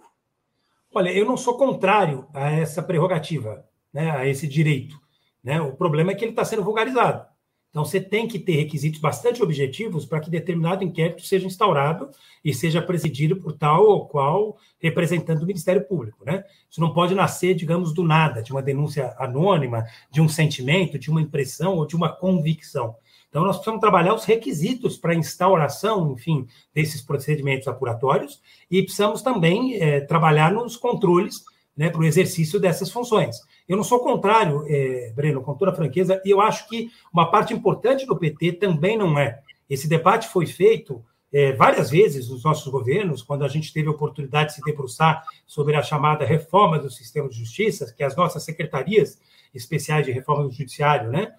Olha, 0.93 1.09
eu 1.09 1.25
não 1.25 1.37
sou 1.37 1.57
contrário 1.57 2.27
a 2.33 2.51
essa 2.51 2.83
prerrogativa, 2.83 3.65
né, 3.93 4.11
a 4.11 4.27
esse 4.27 4.45
direito. 4.45 4.99
Né? 5.41 5.61
O 5.61 5.73
problema 5.73 6.11
é 6.11 6.15
que 6.15 6.23
ele 6.23 6.31
está 6.31 6.43
sendo 6.43 6.63
vulgarizado. 6.63 7.25
Então, 7.69 7.85
você 7.85 8.01
tem 8.01 8.27
que 8.27 8.37
ter 8.37 8.57
requisitos 8.57 8.99
bastante 8.99 9.41
objetivos 9.41 10.05
para 10.05 10.19
que 10.19 10.29
determinado 10.29 10.83
inquérito 10.83 11.21
seja 11.21 11.47
instaurado 11.47 12.09
e 12.43 12.53
seja 12.53 12.81
presidido 12.81 13.37
por 13.37 13.53
tal 13.53 13.85
ou 13.85 14.05
qual 14.09 14.57
representante 14.77 15.39
do 15.39 15.47
Ministério 15.47 15.87
Público. 15.87 16.25
Né? 16.25 16.43
Isso 16.69 16.81
não 16.81 16.93
pode 16.93 17.15
nascer, 17.15 17.55
digamos, 17.55 17.93
do 17.93 18.03
nada, 18.03 18.43
de 18.43 18.51
uma 18.51 18.61
denúncia 18.61 19.15
anônima, 19.17 19.85
de 20.11 20.19
um 20.19 20.27
sentimento, 20.27 20.99
de 20.99 21.09
uma 21.09 21.21
impressão 21.21 21.77
ou 21.77 21.87
de 21.87 21.95
uma 21.95 22.09
convicção. 22.09 22.97
Então, 23.31 23.45
nós 23.45 23.55
precisamos 23.55 23.79
trabalhar 23.79 24.13
os 24.13 24.25
requisitos 24.25 24.97
para 24.97 25.15
instauração, 25.15 26.11
enfim, 26.11 26.45
desses 26.75 27.01
procedimentos 27.01 27.65
apuratórios 27.65 28.41
e 28.69 28.83
precisamos 28.83 29.21
também 29.21 29.81
é, 29.81 30.01
trabalhar 30.01 30.51
nos 30.51 30.75
controles 30.75 31.41
né, 31.75 31.89
para 31.89 32.01
o 32.01 32.03
exercício 32.03 32.59
dessas 32.59 32.91
funções. 32.91 33.37
Eu 33.69 33.77
não 33.77 33.85
sou 33.85 33.99
contrário, 33.99 34.65
é, 34.67 35.13
Breno, 35.15 35.41
com 35.41 35.53
toda 35.53 35.73
franqueza, 35.73 36.21
e 36.25 36.29
eu 36.29 36.41
acho 36.41 36.67
que 36.67 36.91
uma 37.13 37.31
parte 37.31 37.53
importante 37.53 38.05
do 38.05 38.17
PT 38.17 38.51
também 38.53 38.97
não 38.97 39.17
é. 39.17 39.39
Esse 39.69 39.87
debate 39.87 40.27
foi 40.27 40.45
feito 40.45 41.01
é, 41.31 41.53
várias 41.53 41.89
vezes 41.89 42.27
nos 42.27 42.43
nossos 42.43 42.69
governos, 42.69 43.23
quando 43.23 43.45
a 43.45 43.47
gente 43.47 43.71
teve 43.71 43.87
a 43.87 43.91
oportunidade 43.91 44.49
de 44.49 44.55
se 44.55 44.61
debruçar 44.61 45.23
sobre 45.47 45.77
a 45.77 45.81
chamada 45.81 46.25
reforma 46.25 46.77
do 46.77 46.89
sistema 46.89 47.29
de 47.29 47.39
justiça, 47.39 47.93
que 47.95 48.03
as 48.03 48.13
nossas 48.13 48.43
secretarias 48.43 49.17
especiais 49.55 50.05
de 50.05 50.11
reforma 50.11 50.43
do 50.43 50.51
judiciário, 50.51 51.09
né, 51.09 51.31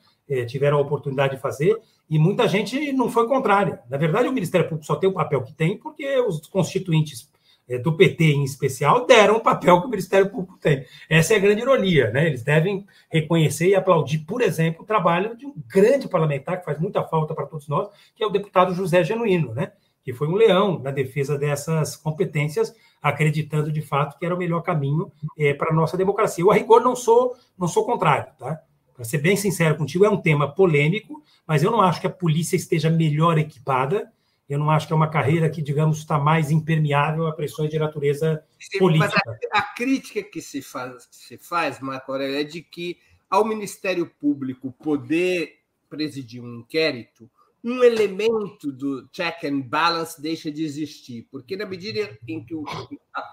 tiveram 0.47 0.79
a 0.79 0.81
oportunidade 0.81 1.37
de 1.37 1.43
fazer, 1.43 1.77
e 2.09 2.19
muita 2.19 2.47
gente 2.47 2.93
não 2.93 3.09
foi 3.09 3.27
contrária. 3.27 3.81
Na 3.89 3.97
verdade, 3.97 4.29
o 4.29 4.33
Ministério 4.33 4.69
Público 4.69 4.87
só 4.87 4.97
tem 4.97 5.09
o 5.09 5.15
papel 5.15 5.43
que 5.43 5.53
tem 5.53 5.79
porque 5.79 6.19
os 6.21 6.47
constituintes 6.47 7.31
é, 7.69 7.79
do 7.79 7.97
PT 7.97 8.25
em 8.25 8.45
especial 8.45 9.07
deram 9.07 9.37
o 9.37 9.41
papel 9.41 9.81
que 9.81 9.87
o 9.87 9.91
Ministério 9.91 10.29
Público 10.29 10.59
tem. 10.59 10.85
Essa 11.09 11.35
é 11.35 11.37
a 11.37 11.41
grande 11.41 11.63
ironia, 11.63 12.11
né? 12.11 12.27
Eles 12.27 12.43
devem 12.43 12.87
reconhecer 13.11 13.69
e 13.69 13.75
aplaudir, 13.75 14.19
por 14.21 14.43
exemplo, 14.43 14.83
o 14.83 14.87
trabalho 14.87 15.37
de 15.37 15.47
um 15.47 15.55
grande 15.67 16.09
parlamentar 16.09 16.59
que 16.59 16.65
faz 16.65 16.79
muita 16.79 17.03
falta 17.05 17.35
para 17.35 17.47
todos 17.47 17.69
nós, 17.69 17.89
que 18.15 18.23
é 18.23 18.27
o 18.27 18.31
deputado 18.31 18.75
José 18.75 19.03
Genuíno, 19.05 19.55
né? 19.55 19.73
Que 20.05 20.13
foi 20.13 20.27
um 20.27 20.35
leão 20.35 20.81
na 20.81 20.91
defesa 20.91 21.39
dessas 21.39 21.97
competências, 21.97 22.75
acreditando 23.01 23.71
de 23.73 23.81
fato 23.81 24.19
que 24.19 24.27
era 24.27 24.35
o 24.35 24.39
melhor 24.39 24.63
caminho 24.63 25.11
é, 25.39 25.55
para 25.55 25.71
a 25.71 25.75
nossa 25.75 25.97
democracia. 25.97 26.43
Eu, 26.43 26.51
a 26.51 26.55
rigor, 26.55 26.83
não 26.83 26.97
sou, 26.97 27.35
não 27.57 27.69
sou 27.69 27.87
contrário, 27.87 28.33
tá? 28.39 28.61
Para 29.03 29.09
ser 29.09 29.19
bem 29.19 29.37
sincero 29.37 29.77
contigo, 29.77 30.05
é 30.05 30.09
um 30.09 30.23
tema 30.23 30.55
polêmico, 30.55 31.25
mas 31.45 31.65
eu 31.65 31.73
não 31.73 31.81
acho 31.81 32.01
que 32.01 32.07
a 32.07 32.11
polícia 32.11 32.55
esteja 32.55 32.89
melhor 32.89 33.37
equipada. 33.37 34.13
Eu 34.49 34.61
não 34.61 34.71
acho 34.71 34.87
que 34.87 34.93
é 34.93 34.97
uma 34.97 35.11
carreira 35.11 35.51
que, 35.51 35.61
digamos, 35.61 35.99
está 35.99 36.21
mais 36.21 36.53
impermeável 36.53 37.27
a 37.27 37.33
pressões 37.33 37.69
de 37.69 37.81
natureza 37.81 38.45
política. 38.79 39.21
Mas 39.27 39.41
a, 39.53 39.59
a 39.59 39.63
crítica 39.75 40.23
que 40.23 40.41
se 40.41 40.63
faz, 40.63 41.09
se 41.11 41.37
faz, 41.37 41.81
Marco 41.81 42.13
Aurélio, 42.13 42.39
é 42.39 42.45
de 42.45 42.63
que 42.63 42.97
ao 43.29 43.45
Ministério 43.45 44.07
Público 44.07 44.71
poder 44.71 45.57
presidir 45.91 46.41
um 46.41 46.61
inquérito, 46.61 47.29
um 47.65 47.83
elemento 47.83 48.71
do 48.71 49.09
check 49.09 49.43
and 49.43 49.63
balance 49.63 50.23
deixa 50.23 50.49
de 50.49 50.63
existir, 50.63 51.27
porque 51.29 51.57
na 51.57 51.67
medida 51.67 52.17
em 52.29 52.45
que 52.45 52.55
o, 52.55 52.65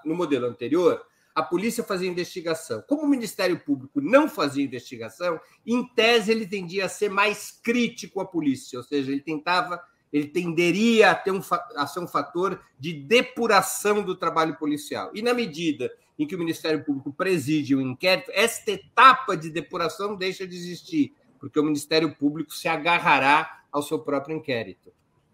no 0.04 0.16
modelo 0.16 0.48
anterior 0.48 1.00
a 1.40 1.44
polícia 1.44 1.84
fazia 1.84 2.10
investigação. 2.10 2.84
Como 2.88 3.04
o 3.04 3.08
Ministério 3.08 3.58
Público 3.60 4.02
não 4.02 4.28
fazia 4.28 4.64
investigação, 4.64 5.40
em 5.66 5.88
tese 5.94 6.32
ele 6.32 6.46
tendia 6.46 6.86
a 6.86 6.90
ser 6.90 7.10
mais 7.10 7.52
crítico 7.64 8.20
à 8.20 8.26
polícia, 8.26 8.78
ou 8.78 8.84
seja, 8.84 9.12
ele 9.12 9.22
tentava, 9.22 9.82
ele 10.12 10.28
tenderia 10.28 11.12
a, 11.12 11.16
ter 11.16 11.32
um, 11.32 11.42
a 11.76 11.88
ser 11.88 12.02
um 12.02 12.08
fator 12.08 12.62
de 12.78 12.94
depuração 12.94 14.04
do 14.04 14.16
trabalho 14.16 14.58
policial. 14.58 15.12
E 15.14 15.22
na 15.22 15.34
medida 15.34 15.90
em 16.18 16.28
que 16.28 16.36
o 16.36 16.40
Ministério 16.40 16.84
Público 16.84 17.14
preside 17.14 17.74
o 17.74 17.82
inquérito, 17.82 18.30
esta 18.34 18.72
etapa 18.72 19.38
de 19.38 19.50
depuração 19.50 20.18
deixa 20.18 20.46
de 20.46 20.56
existir, 20.56 21.14
porque 21.40 21.58
o 21.58 21.64
Ministério 21.64 22.14
Público 22.14 22.54
se 22.54 22.68
agarrará 22.68 23.62
ao 23.72 23.82
seu 23.82 24.00
próprio 24.00 24.36
inquérito. 24.36 24.92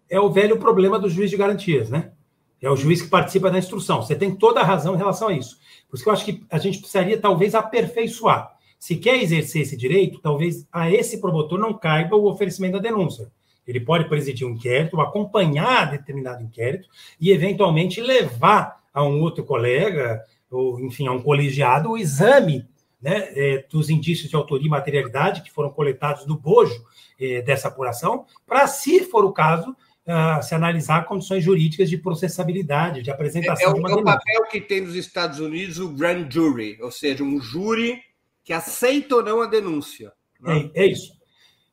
É 0.08 0.20
o 0.20 0.30
velho 0.30 0.56
problema 0.56 1.00
do 1.00 1.10
juiz 1.10 1.30
de 1.30 1.36
garantias, 1.36 1.90
né? 1.90 2.12
É 2.60 2.70
o 2.70 2.76
juiz 2.76 3.02
que 3.02 3.08
participa 3.08 3.50
da 3.50 3.58
instrução. 3.58 4.02
Você 4.02 4.14
tem 4.14 4.34
toda 4.34 4.60
a 4.60 4.64
razão 4.64 4.94
em 4.94 4.98
relação 4.98 5.28
a 5.28 5.32
isso. 5.32 5.58
Por 5.88 5.96
isso 5.96 6.04
que 6.04 6.08
eu 6.08 6.12
acho 6.12 6.24
que 6.24 6.44
a 6.50 6.58
gente 6.58 6.78
precisaria, 6.78 7.18
talvez, 7.18 7.54
aperfeiçoar. 7.54 8.56
Se 8.78 8.96
quer 8.96 9.22
exercer 9.22 9.62
esse 9.62 9.76
direito, 9.76 10.20
talvez 10.20 10.66
a 10.72 10.90
esse 10.90 11.20
promotor 11.20 11.58
não 11.58 11.74
caiba 11.74 12.16
o 12.16 12.28
oferecimento 12.28 12.74
da 12.74 12.78
denúncia. 12.78 13.30
Ele 13.66 13.80
pode 13.80 14.08
presidir 14.08 14.46
um 14.46 14.50
inquérito, 14.50 15.00
acompanhar 15.00 15.90
determinado 15.90 16.42
inquérito 16.42 16.88
e, 17.20 17.30
eventualmente, 17.30 18.00
levar 18.00 18.80
a 18.92 19.02
um 19.02 19.20
outro 19.20 19.44
colega, 19.44 20.22
ou, 20.50 20.80
enfim, 20.80 21.06
a 21.06 21.12
um 21.12 21.20
colegiado, 21.20 21.90
o 21.90 21.98
exame 21.98 22.64
né, 23.00 23.28
é, 23.34 23.66
dos 23.70 23.90
indícios 23.90 24.30
de 24.30 24.36
autoria 24.36 24.66
e 24.66 24.70
materialidade 24.70 25.42
que 25.42 25.50
foram 25.50 25.70
coletados 25.70 26.26
no 26.26 26.38
bojo 26.38 26.84
é, 27.20 27.42
dessa 27.42 27.68
apuração, 27.68 28.24
para, 28.46 28.66
se 28.66 29.04
for 29.04 29.24
o 29.24 29.32
caso, 29.32 29.76
uh, 30.06 30.42
se 30.42 30.54
analisar 30.54 31.04
condições 31.04 31.42
jurídicas 31.42 31.90
de 31.90 31.98
processabilidade, 31.98 33.02
de 33.02 33.10
apresentação 33.10 33.68
é, 33.68 33.70
é 33.70 33.74
de 33.74 33.80
uma 33.80 33.90
É 33.90 33.94
o 33.94 34.04
papel 34.04 34.44
que 34.50 34.60
tem 34.60 34.80
nos 34.80 34.94
Estados 34.94 35.40
Unidos 35.40 35.78
o 35.78 35.88
grand 35.88 36.30
jury, 36.30 36.78
ou 36.80 36.90
seja, 36.90 37.24
um 37.24 37.40
júri 37.40 38.00
que 38.44 38.52
aceita 38.52 39.16
ou 39.16 39.22
não 39.22 39.42
a 39.42 39.46
denúncia. 39.46 40.12
Né? 40.40 40.70
É, 40.74 40.84
é, 40.84 40.86
isso. 40.86 41.12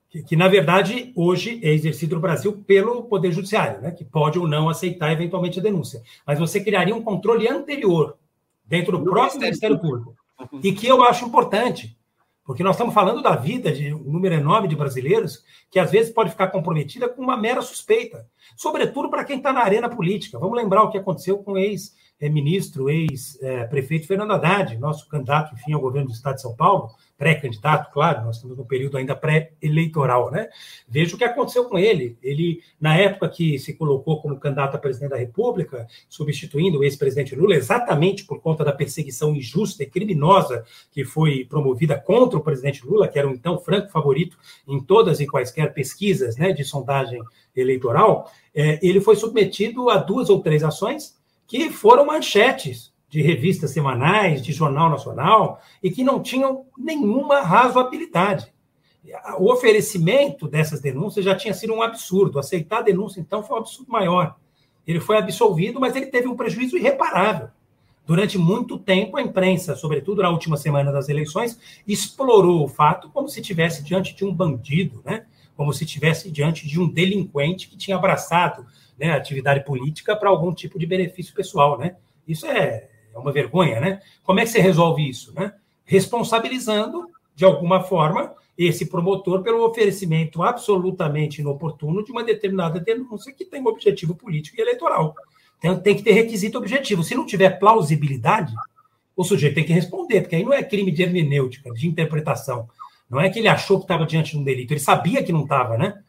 Que, 0.10 0.24
que, 0.24 0.36
na 0.36 0.48
verdade, 0.48 1.12
hoje 1.16 1.60
é 1.64 1.72
exercido 1.72 2.16
no 2.16 2.22
Brasil 2.22 2.64
pelo 2.66 3.04
Poder 3.04 3.32
Judiciário, 3.32 3.82
né? 3.82 3.92
que 3.92 4.04
pode 4.04 4.40
ou 4.40 4.48
não 4.48 4.70
aceitar 4.70 5.12
eventualmente 5.12 5.60
a 5.60 5.64
denúncia. 5.64 6.02
Mas 6.26 6.40
você 6.40 6.60
criaria 6.64 6.96
um 6.96 7.04
controle 7.04 7.48
anterior 7.48 8.18
dentro 8.66 8.98
do 8.98 9.06
no 9.06 9.12
próprio 9.12 9.40
Ministério 9.40 9.80
Público. 9.80 10.16
Público. 10.38 10.68
E 10.68 10.74
que 10.74 10.88
eu 10.88 11.04
acho 11.04 11.26
importante. 11.26 11.96
Porque 12.46 12.64
nós 12.64 12.76
estamos 12.76 12.94
falando 12.94 13.22
da 13.22 13.36
vida 13.36 13.72
de 13.72 13.94
um 13.94 14.12
número 14.12 14.36
enorme 14.36 14.68
de 14.68 14.76
brasileiros 14.76 15.44
que 15.72 15.80
às 15.80 15.90
vezes 15.90 16.12
pode 16.12 16.32
ficar 16.32 16.48
comprometida 16.48 17.08
com 17.08 17.22
uma 17.22 17.38
mera 17.38 17.62
suspeita, 17.62 18.28
sobretudo 18.58 19.10
para 19.10 19.24
quem 19.24 19.38
está 19.38 19.54
na 19.54 19.62
arena 19.62 19.90
política. 19.90 20.38
Vamos 20.38 20.58
lembrar 20.58 20.84
o 20.84 20.92
que 20.92 20.98
aconteceu 20.98 21.38
com 21.38 21.54
o 21.54 21.58
ex-ministro, 21.58 22.90
ex-prefeito 22.90 24.08
Fernando 24.08 24.32
Haddad, 24.32 24.78
nosso 24.78 25.08
candidato, 25.08 25.54
enfim, 25.54 25.74
ao 25.74 25.82
governo 25.82 26.10
do 26.10 26.14
Estado 26.14 26.36
de 26.36 26.42
São 26.42 26.56
Paulo, 26.56 26.92
pré-candidato, 27.24 27.90
claro, 27.90 28.26
nós 28.26 28.36
estamos 28.36 28.58
no 28.58 28.66
período 28.66 28.98
ainda 28.98 29.16
pré-eleitoral, 29.16 30.30
né? 30.30 30.50
Veja 30.86 31.16
o 31.16 31.18
que 31.18 31.24
aconteceu 31.24 31.64
com 31.64 31.80
ele. 31.80 32.18
Ele, 32.22 32.62
na 32.82 32.98
época 32.98 33.30
que 33.30 33.58
se 33.58 33.76
colocou 33.76 34.22
como 34.22 34.38
candidato 34.38 34.76
a 34.76 34.78
presidente 34.78 35.12
da 35.12 35.16
República, 35.16 35.88
substituindo 36.10 36.80
o 36.80 36.84
ex-presidente 36.84 37.34
Lula, 37.34 37.56
exatamente 37.56 38.26
por 38.26 38.42
conta 38.42 38.66
da 38.66 38.74
perseguição 38.74 39.34
injusta 39.34 39.84
e 39.84 39.86
criminosa 39.86 40.66
que 40.92 41.06
foi 41.06 41.46
promovida 41.46 41.98
contra 41.98 42.38
o 42.38 42.44
presidente 42.44 42.86
Lula, 42.86 43.08
que 43.08 43.18
era 43.18 43.28
um 43.28 43.32
então 43.32 43.58
franco 43.58 43.90
favorito 43.90 44.38
em 44.68 44.82
todas 44.82 45.22
e 45.22 45.26
quaisquer 45.26 45.74
pesquisas 45.74 46.36
né, 46.36 46.52
de 46.52 46.66
sondagem 46.66 47.22
eleitoral, 47.56 48.30
é, 48.54 48.86
ele 48.86 49.00
foi 49.00 49.16
submetido 49.16 49.90
a 49.90 49.96
duas 49.96 50.30
ou 50.30 50.42
três 50.42 50.62
ações 50.62 51.18
que 51.48 51.70
foram 51.70 52.06
manchetes 52.06 52.93
de 53.14 53.22
revistas 53.22 53.70
semanais, 53.70 54.42
de 54.42 54.52
jornal 54.52 54.90
nacional, 54.90 55.62
e 55.84 55.92
que 55.92 56.04
não 56.04 56.20
tinham 56.20 56.66
nenhuma 56.76 57.42
razoabilidade. 57.42 58.52
O 59.38 59.52
oferecimento 59.52 60.48
dessas 60.48 60.82
denúncias 60.82 61.24
já 61.24 61.36
tinha 61.36 61.54
sido 61.54 61.76
um 61.76 61.84
absurdo. 61.84 62.40
Aceitar 62.40 62.80
a 62.80 62.82
denúncia, 62.82 63.22
então, 63.22 63.44
foi 63.44 63.56
um 63.56 63.60
absurdo 63.60 63.92
maior. 63.92 64.36
Ele 64.88 65.00
foi 65.00 65.16
absolvido, 65.20 65.80
mas 65.80 65.96
ele 65.96 66.08
teve 66.08 66.28
um 66.28 66.36
prejuízo 66.36 66.76
irreparável. 66.76 67.50
Durante 68.04 68.36
muito 68.36 68.80
tempo, 68.80 69.16
a 69.16 69.22
imprensa, 69.22 69.76
sobretudo 69.76 70.24
na 70.24 70.32
última 70.32 70.58
semana 70.58 70.92
das 70.92 71.08
eleições, 71.08 71.60
explorou 71.88 72.64
o 72.64 72.68
fato 72.68 73.12
como 73.12 73.30
se 73.30 73.42
estivesse 73.42 73.84
diante 73.84 74.16
de 74.16 74.26
um 74.26 74.34
bandido, 74.34 75.04
né? 75.06 75.28
como 75.56 75.72
se 75.72 75.84
estivesse 75.84 76.32
diante 76.32 76.68
de 76.68 76.80
um 76.80 76.90
delinquente 76.90 77.70
que 77.70 77.78
tinha 77.78 77.96
abraçado 77.96 78.66
né, 78.98 79.12
a 79.12 79.18
atividade 79.18 79.64
política 79.64 80.16
para 80.16 80.30
algum 80.30 80.52
tipo 80.52 80.80
de 80.80 80.88
benefício 80.88 81.32
pessoal. 81.36 81.78
Né? 81.78 81.96
Isso 82.28 82.48
é, 82.48 82.90
é 83.14 83.18
uma 83.18 83.32
vergonha, 83.32 83.80
né? 83.80 84.02
Como 84.24 84.40
é 84.40 84.44
que 84.44 84.50
você 84.50 84.60
resolve 84.60 85.08
isso, 85.08 85.34
né? 85.34 85.54
Responsabilizando, 85.86 87.08
de 87.36 87.46
alguma 87.46 87.82
forma, 87.84 88.34
esse 88.58 88.86
promotor 88.86 89.42
pelo 89.42 89.66
oferecimento 89.66 90.44
absolutamente 90.44 91.42
inoportuno 91.42 92.04
de 92.04 92.12
uma 92.12 92.24
determinada 92.24 92.80
denúncia 92.80 93.34
que 93.34 93.46
tem 93.46 93.62
um 93.62 93.68
objetivo 93.68 94.16
político 94.16 94.58
e 94.58 94.62
eleitoral. 94.62 95.16
Então, 95.58 95.80
tem 95.80 95.96
que 95.96 96.04
ter 96.04 96.12
requisito 96.12 96.58
objetivo. 96.58 97.04
Se 97.04 97.16
não 97.16 97.26
tiver 97.26 97.58
plausibilidade, 97.58 98.54
o 99.16 99.24
sujeito 99.24 99.56
tem 99.56 99.64
que 99.64 99.74
responder, 99.74 100.22
porque 100.22 100.36
aí 100.36 100.44
não 100.44 100.54
é 100.54 100.64
crime 100.64 100.92
de 100.92 101.02
hermenêutica, 101.04 101.72
de 101.72 101.88
interpretação. 101.88 102.68
Não 103.10 103.20
é 103.20 103.30
que 103.30 103.40
ele 103.40 103.48
achou 103.48 103.78
que 103.78 103.86
estava 103.86 104.06
diante 104.06 104.32
de 104.32 104.38
um 104.38 104.44
delito, 104.44 104.74
ele 104.74 104.80
sabia 104.80 105.24
que 105.24 105.32
não 105.32 105.44
estava, 105.44 105.78
né? 105.78 106.02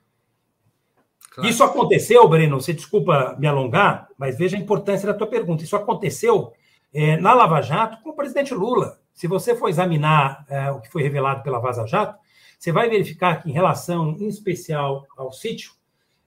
Claro. 1.31 1.51
Isso 1.51 1.65
aconteceu, 1.65 2.27
Breno, 2.29 2.61
você 2.61 2.73
desculpa 2.73 3.37
me 3.39 3.47
alongar, 3.47 4.09
mas 4.17 4.39
veja 4.39 4.57
a 4.57 4.61
importância 4.61 5.07
da 5.07 5.15
tua 5.15 5.27
pergunta. 5.27 5.65
Isso 5.65 5.75
aconteceu 5.75 6.53
é, 6.95 7.17
na 7.17 7.35
Lava 7.35 7.61
Jato 7.61 8.01
com 8.03 8.11
o 8.11 8.15
presidente 8.15 8.55
Lula. 8.55 9.01
Se 9.13 9.27
você 9.27 9.55
for 9.57 9.69
examinar 9.69 10.47
é, 10.49 10.71
o 10.71 10.81
que 10.81 10.91
foi 10.91 11.03
revelado 11.03 11.43
pela 11.43 11.59
Vaza 11.59 11.87
Jato, 11.87 12.17
você 12.57 12.71
vai 12.71 12.89
verificar 12.89 13.43
que, 13.43 13.51
em 13.51 13.53
relação, 13.53 14.17
em 14.19 14.29
especial, 14.29 15.05
ao 15.17 15.33
sítio, 15.33 15.73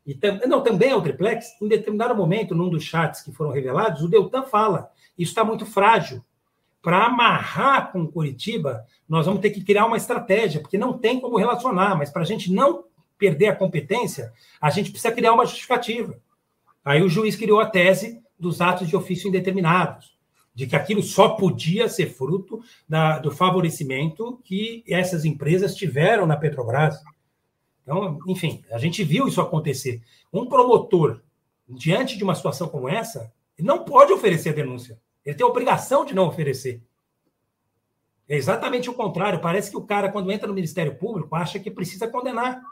e 0.06 0.14
tam, 0.14 0.40
não, 0.46 0.62
também 0.62 0.92
ao 0.92 1.02
triplex, 1.02 1.48
em 1.62 1.68
determinado 1.68 2.16
momento, 2.16 2.54
num 2.54 2.70
dos 2.70 2.84
chats 2.84 3.22
que 3.22 3.32
foram 3.32 3.52
revelados, 3.52 4.04
o 4.04 4.08
Deltan 4.08 4.44
fala: 4.44 4.90
isso 5.18 5.32
está 5.32 5.44
muito 5.44 5.66
frágil. 5.66 6.24
Para 6.82 7.06
amarrar 7.06 7.92
com 7.92 8.08
Curitiba, 8.08 8.86
nós 9.10 9.26
vamos 9.26 9.42
ter 9.42 9.50
que 9.50 9.64
criar 9.64 9.86
uma 9.86 9.98
estratégia, 9.98 10.62
porque 10.62 10.78
não 10.78 10.98
tem 10.98 11.20
como 11.20 11.38
relacionar, 11.38 11.98
mas 11.98 12.10
para 12.10 12.22
a 12.22 12.26
gente 12.26 12.52
não 12.52 12.86
perder 13.18 13.48
a 13.48 13.56
competência, 13.56 14.32
a 14.62 14.70
gente 14.70 14.92
precisa 14.92 15.14
criar 15.14 15.34
uma 15.34 15.46
justificativa. 15.46 16.18
Aí 16.86 17.02
o 17.02 17.10
juiz 17.10 17.36
criou 17.36 17.60
a 17.60 17.66
tese 17.66 18.22
dos 18.40 18.62
atos 18.62 18.88
de 18.88 18.96
ofício 18.96 19.28
indeterminados 19.28 20.17
de 20.58 20.66
que 20.66 20.76
aquilo 20.76 21.04
só 21.04 21.30
podia 21.30 21.88
ser 21.88 22.08
fruto 22.08 22.64
da, 22.90 23.20
do 23.20 23.30
favorecimento 23.30 24.42
que 24.44 24.84
essas 24.88 25.24
empresas 25.24 25.76
tiveram 25.76 26.26
na 26.26 26.36
Petrobras. 26.36 27.00
Então, 27.84 28.18
enfim, 28.26 28.64
a 28.72 28.80
gente 28.80 29.04
viu 29.04 29.28
isso 29.28 29.40
acontecer. 29.40 30.02
Um 30.34 30.48
promotor, 30.48 31.22
diante 31.70 32.18
de 32.18 32.24
uma 32.24 32.34
situação 32.34 32.68
como 32.68 32.90
essa, 32.90 33.32
não 33.60 33.86
pode 33.86 34.12
oferecer 34.12 34.52
denúncia. 34.56 35.00
Ele 35.24 35.36
tem 35.36 35.46
a 35.46 35.50
obrigação 35.50 36.04
de 36.04 36.16
não 36.16 36.26
oferecer. 36.26 36.82
É 38.28 38.36
exatamente 38.36 38.90
o 38.90 38.96
contrário. 38.96 39.40
Parece 39.40 39.70
que 39.70 39.78
o 39.78 39.86
cara, 39.86 40.12
quando 40.12 40.32
entra 40.32 40.48
no 40.48 40.56
Ministério 40.56 40.96
Público, 40.96 41.36
acha 41.36 41.60
que 41.60 41.70
precisa 41.70 42.08
condenar. 42.08 42.64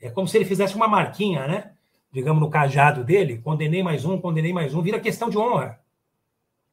É 0.00 0.10
como 0.10 0.26
se 0.26 0.36
ele 0.36 0.44
fizesse 0.44 0.74
uma 0.74 0.88
marquinha, 0.88 1.46
né? 1.46 1.70
Digamos, 2.10 2.42
no 2.42 2.50
cajado 2.50 3.04
dele, 3.04 3.38
condenei 3.38 3.80
mais 3.80 4.04
um, 4.04 4.20
condenei 4.20 4.52
mais 4.52 4.74
um, 4.74 4.82
vira 4.82 4.98
questão 4.98 5.30
de 5.30 5.38
honra. 5.38 5.78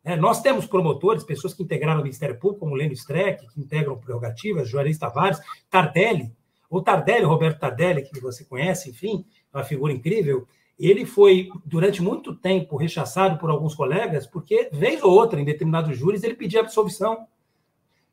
É, 0.08 0.16
nós 0.16 0.42
temos 0.42 0.66
promotores, 0.66 1.26
pessoas 1.26 1.54
que 1.54 1.62
integraram 1.62 2.00
o 2.00 2.04
Ministério 2.04 2.40
Público, 2.40 2.62
como 2.62 2.74
Lênin 2.74 2.94
Streck, 2.94 3.46
que 3.46 3.60
integram 3.60 3.98
prerrogativas, 3.98 4.70
Juarez 4.70 4.98
Tavares, 4.98 5.38
Tardelli, 5.70 6.32
o 6.70 6.82
Tardelli, 6.82 7.26
Roberto 7.26 7.60
Tardelli, 7.60 8.04
que 8.04 8.22
você 8.22 8.46
conhece, 8.46 8.90
enfim, 8.90 9.26
uma 9.54 9.66
figura 9.66 9.92
incrível, 9.92 10.48
ele 10.80 11.06
foi, 11.06 11.50
durante 11.66 12.02
muito 12.02 12.34
tempo, 12.34 12.78
rechaçado 12.78 13.38
por 13.38 13.50
alguns 13.50 13.76
colegas, 13.76 14.26
porque, 14.26 14.70
vez 14.72 15.04
ou 15.04 15.12
outra, 15.12 15.42
em 15.42 15.44
determinados 15.44 15.98
júris, 15.98 16.24
ele 16.24 16.36
pedia 16.36 16.62
absolvição. 16.62 17.28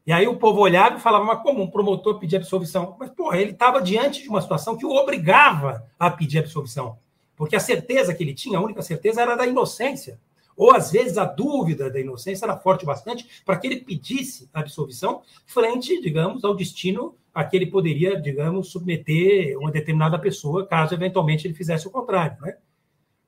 E 0.05 0.11
aí 0.11 0.27
o 0.27 0.37
povo 0.37 0.63
olhava 0.63 0.97
e 0.97 1.01
falava, 1.01 1.25
mas 1.25 1.43
como 1.45 1.63
um 1.63 1.71
promotor 1.71 2.19
pedir 2.19 2.39
absolvição? 2.39 2.97
Mas, 2.99 3.11
porra, 3.11 3.39
ele 3.39 3.53
estava 3.53 3.81
diante 3.81 4.21
de 4.21 4.29
uma 4.29 4.43
situação 4.43 4.77
que 4.77 4.85
o 4.85 4.91
obrigava 4.91 5.87
a 5.97 6.11
pedir 6.11 6.41
absolvição. 6.41 6.99
Porque 7.37 7.55
a 7.55 7.61
certeza 7.61 8.13
que 8.13 8.25
ele 8.25 8.35
tinha, 8.35 8.59
a 8.59 8.63
única 8.63 8.83
certeza, 8.83 9.23
era 9.23 9.37
da 9.37 9.47
inocência. 9.47 10.19
Ou, 10.57 10.73
às 10.73 10.91
vezes, 10.91 11.19
a 11.19 11.25
dúvida 11.25 11.91
da 11.91 12.01
inocência 12.01 12.45
era 12.47 12.57
forte 12.57 12.85
bastante 12.85 13.43
para 13.45 13.57
que 13.57 13.67
ele 13.67 13.81
pedisse 13.81 14.49
a 14.53 14.61
absolvição 14.61 15.23
frente, 15.47 16.01
digamos, 16.01 16.45
ao 16.45 16.55
destino 16.55 17.17
a 17.35 17.45
que 17.45 17.57
ele 17.57 17.67
poderia, 17.67 18.21
digamos, 18.21 18.71
submeter 18.71 19.59
uma 19.59 19.73
determinada 19.73 20.19
pessoa, 20.19 20.67
caso 20.67 20.95
eventualmente 20.95 21.47
ele 21.47 21.55
fizesse 21.55 21.89
o 21.89 21.91
contrário. 21.91 22.41
Né? 22.41 22.57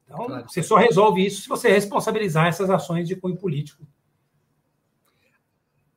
Então, 0.04 0.26
claro. 0.26 0.48
você 0.48 0.62
só 0.62 0.76
resolve 0.76 1.26
isso 1.26 1.42
se 1.42 1.48
você 1.48 1.68
responsabilizar 1.68 2.46
essas 2.46 2.70
ações 2.70 3.08
de 3.08 3.16
cunho 3.16 3.36
político. 3.36 3.84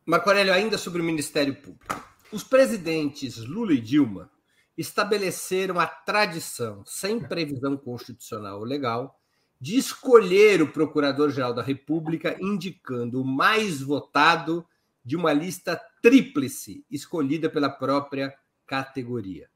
Marco 0.03 0.27
Aurélio, 0.27 0.51
ainda 0.51 0.75
sobre 0.75 1.01
o 1.01 1.05
Ministério 1.05 1.53
Público. 1.53 2.03
Os 2.31 2.43
presidentes 2.43 3.37
Lula 3.37 3.73
e 3.73 3.79
Dilma 3.79 4.31
estabeleceram 4.75 5.79
a 5.79 5.85
tradição, 5.85 6.83
sem 6.85 7.19
previsão 7.19 7.77
constitucional 7.77 8.59
ou 8.59 8.65
legal, 8.65 9.18
de 9.59 9.77
escolher 9.77 10.61
o 10.61 10.71
Procurador-Geral 10.71 11.53
da 11.53 11.61
República, 11.61 12.37
indicando 12.39 13.21
o 13.21 13.25
mais 13.25 13.81
votado 13.81 14.65
de 15.03 15.15
uma 15.15 15.33
lista 15.33 15.79
tríplice, 16.01 16.85
escolhida 16.89 17.49
pela 17.49 17.69
própria 17.69 18.33
categoria. 18.65 19.49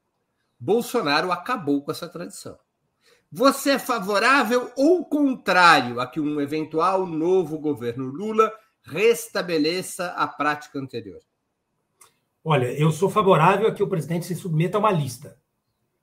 Bolsonaro 0.60 1.32
acabou 1.32 1.82
com 1.84 1.92
essa 1.92 2.10
tradição. 2.10 2.58
Você 3.32 3.72
é 3.72 3.80
favorável 3.80 4.72
ou 4.76 5.06
contrário 5.06 6.00
a 6.00 6.08
que 6.08 6.20
um 6.20 6.40
eventual 6.40 7.06
novo 7.06 7.58
governo 7.58 8.06
Lula 8.06 8.54
restabeleça 8.84 10.08
a 10.12 10.28
prática 10.28 10.78
anterior? 10.78 11.22
Olha, 12.44 12.72
eu 12.74 12.92
sou 12.92 13.10
favorável 13.10 13.68
a 13.68 13.74
que 13.74 13.82
o 13.82 13.88
presidente 13.88 14.26
se 14.26 14.36
submeta 14.36 14.78
a 14.78 14.80
uma 14.80 14.92
lista, 14.92 15.38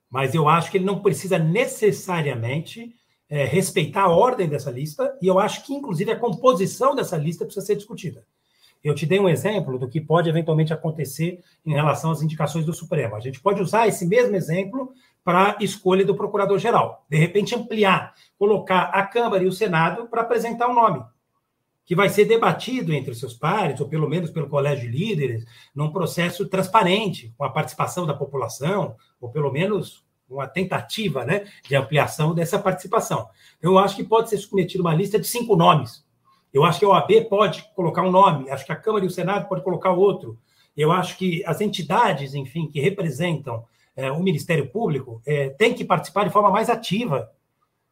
mas 0.09 0.35
eu 0.35 0.49
acho 0.49 0.71
que 0.71 0.79
ele 0.79 0.87
não 0.87 1.03
precisa 1.03 1.39
necessariamente 1.39 2.95
é, 3.31 3.45
respeitar 3.45 4.03
a 4.03 4.11
ordem 4.11 4.49
dessa 4.49 4.73
lista, 4.73 5.17
e 5.23 5.29
eu 5.29 5.39
acho 5.39 5.65
que, 5.65 5.73
inclusive, 5.73 6.11
a 6.11 6.19
composição 6.19 6.97
dessa 6.97 7.17
lista 7.17 7.45
precisa 7.45 7.65
ser 7.65 7.77
discutida. 7.77 8.25
Eu 8.83 8.95
te 8.95 9.07
dei 9.07 9.21
um 9.21 9.29
exemplo 9.29 9.79
do 9.79 9.89
que 9.89 10.01
pode 10.01 10.29
eventualmente 10.29 10.73
acontecer 10.73 11.41
em 11.65 11.73
relação 11.73 12.11
às 12.11 12.23
indicações 12.23 12.65
do 12.65 12.73
Supremo. 12.73 13.15
A 13.15 13.21
gente 13.21 13.39
pode 13.39 13.63
usar 13.63 13.87
esse 13.87 14.07
mesmo 14.07 14.35
exemplo 14.35 14.93
para 15.23 15.57
a 15.59 15.63
escolha 15.63 16.05
do 16.05 16.17
procurador-geral. 16.17 17.05
De 17.09 17.17
repente, 17.19 17.55
ampliar, 17.55 18.15
colocar 18.39 18.85
a 18.85 19.07
Câmara 19.07 19.45
e 19.45 19.47
o 19.47 19.53
Senado 19.53 20.09
para 20.09 20.23
apresentar 20.23 20.67
o 20.67 20.73
um 20.73 20.75
nome, 20.75 21.05
que 21.85 21.95
vai 21.95 22.09
ser 22.09 22.25
debatido 22.25 22.93
entre 22.93 23.15
seus 23.15 23.35
pares, 23.35 23.81
ou 23.81 23.89
pelo 23.89 24.09
menos 24.09 24.31
pelo 24.31 24.49
colégio 24.49 24.91
de 24.91 24.97
líderes, 24.97 25.45
num 25.75 25.93
processo 25.93 26.49
transparente, 26.49 27.35
com 27.37 27.45
a 27.45 27.51
participação 27.51 28.07
da 28.07 28.15
população, 28.15 28.97
ou 29.21 29.29
pelo 29.29 29.53
menos 29.53 30.03
uma 30.31 30.47
tentativa 30.47 31.25
né, 31.25 31.47
de 31.69 31.75
ampliação 31.75 32.35
dessa 32.35 32.59
participação. 32.59 33.29
Eu 33.61 33.79
acho 33.79 33.97
que 33.97 34.05
pode 34.05 34.31
ser 34.31 34.39
submetida 34.39 34.83
uma 34.83 34.95
lista 34.95 35.19
de 35.19 35.27
cinco 35.27 35.57
nomes. 35.57 36.05
Eu 36.53 36.65
acho 36.65 36.79
que 36.79 36.85
a 36.85 36.89
OAB 36.89 37.29
pode 37.29 37.65
colocar 37.75 38.03
um 38.03 38.11
nome, 38.11 38.51
acho 38.51 38.65
que 38.65 38.73
a 38.73 38.77
Câmara 38.77 39.05
e 39.05 39.09
o 39.09 39.11
Senado 39.11 39.49
pode 39.49 39.63
colocar 39.63 39.93
outro. 39.93 40.39
Eu 40.77 40.91
acho 40.93 41.17
que 41.17 41.45
as 41.47 41.61
entidades, 41.61 42.35
enfim, 42.35 42.67
que 42.67 42.81
representam 42.81 43.65
é, 43.95 44.11
o 44.11 44.21
Ministério 44.21 44.69
Público 44.69 45.21
é, 45.27 45.51
têm 45.51 45.75
que 45.75 45.85
participar 45.85 46.25
de 46.25 46.31
forma 46.31 46.51
mais 46.51 46.71
ativa. 46.71 47.31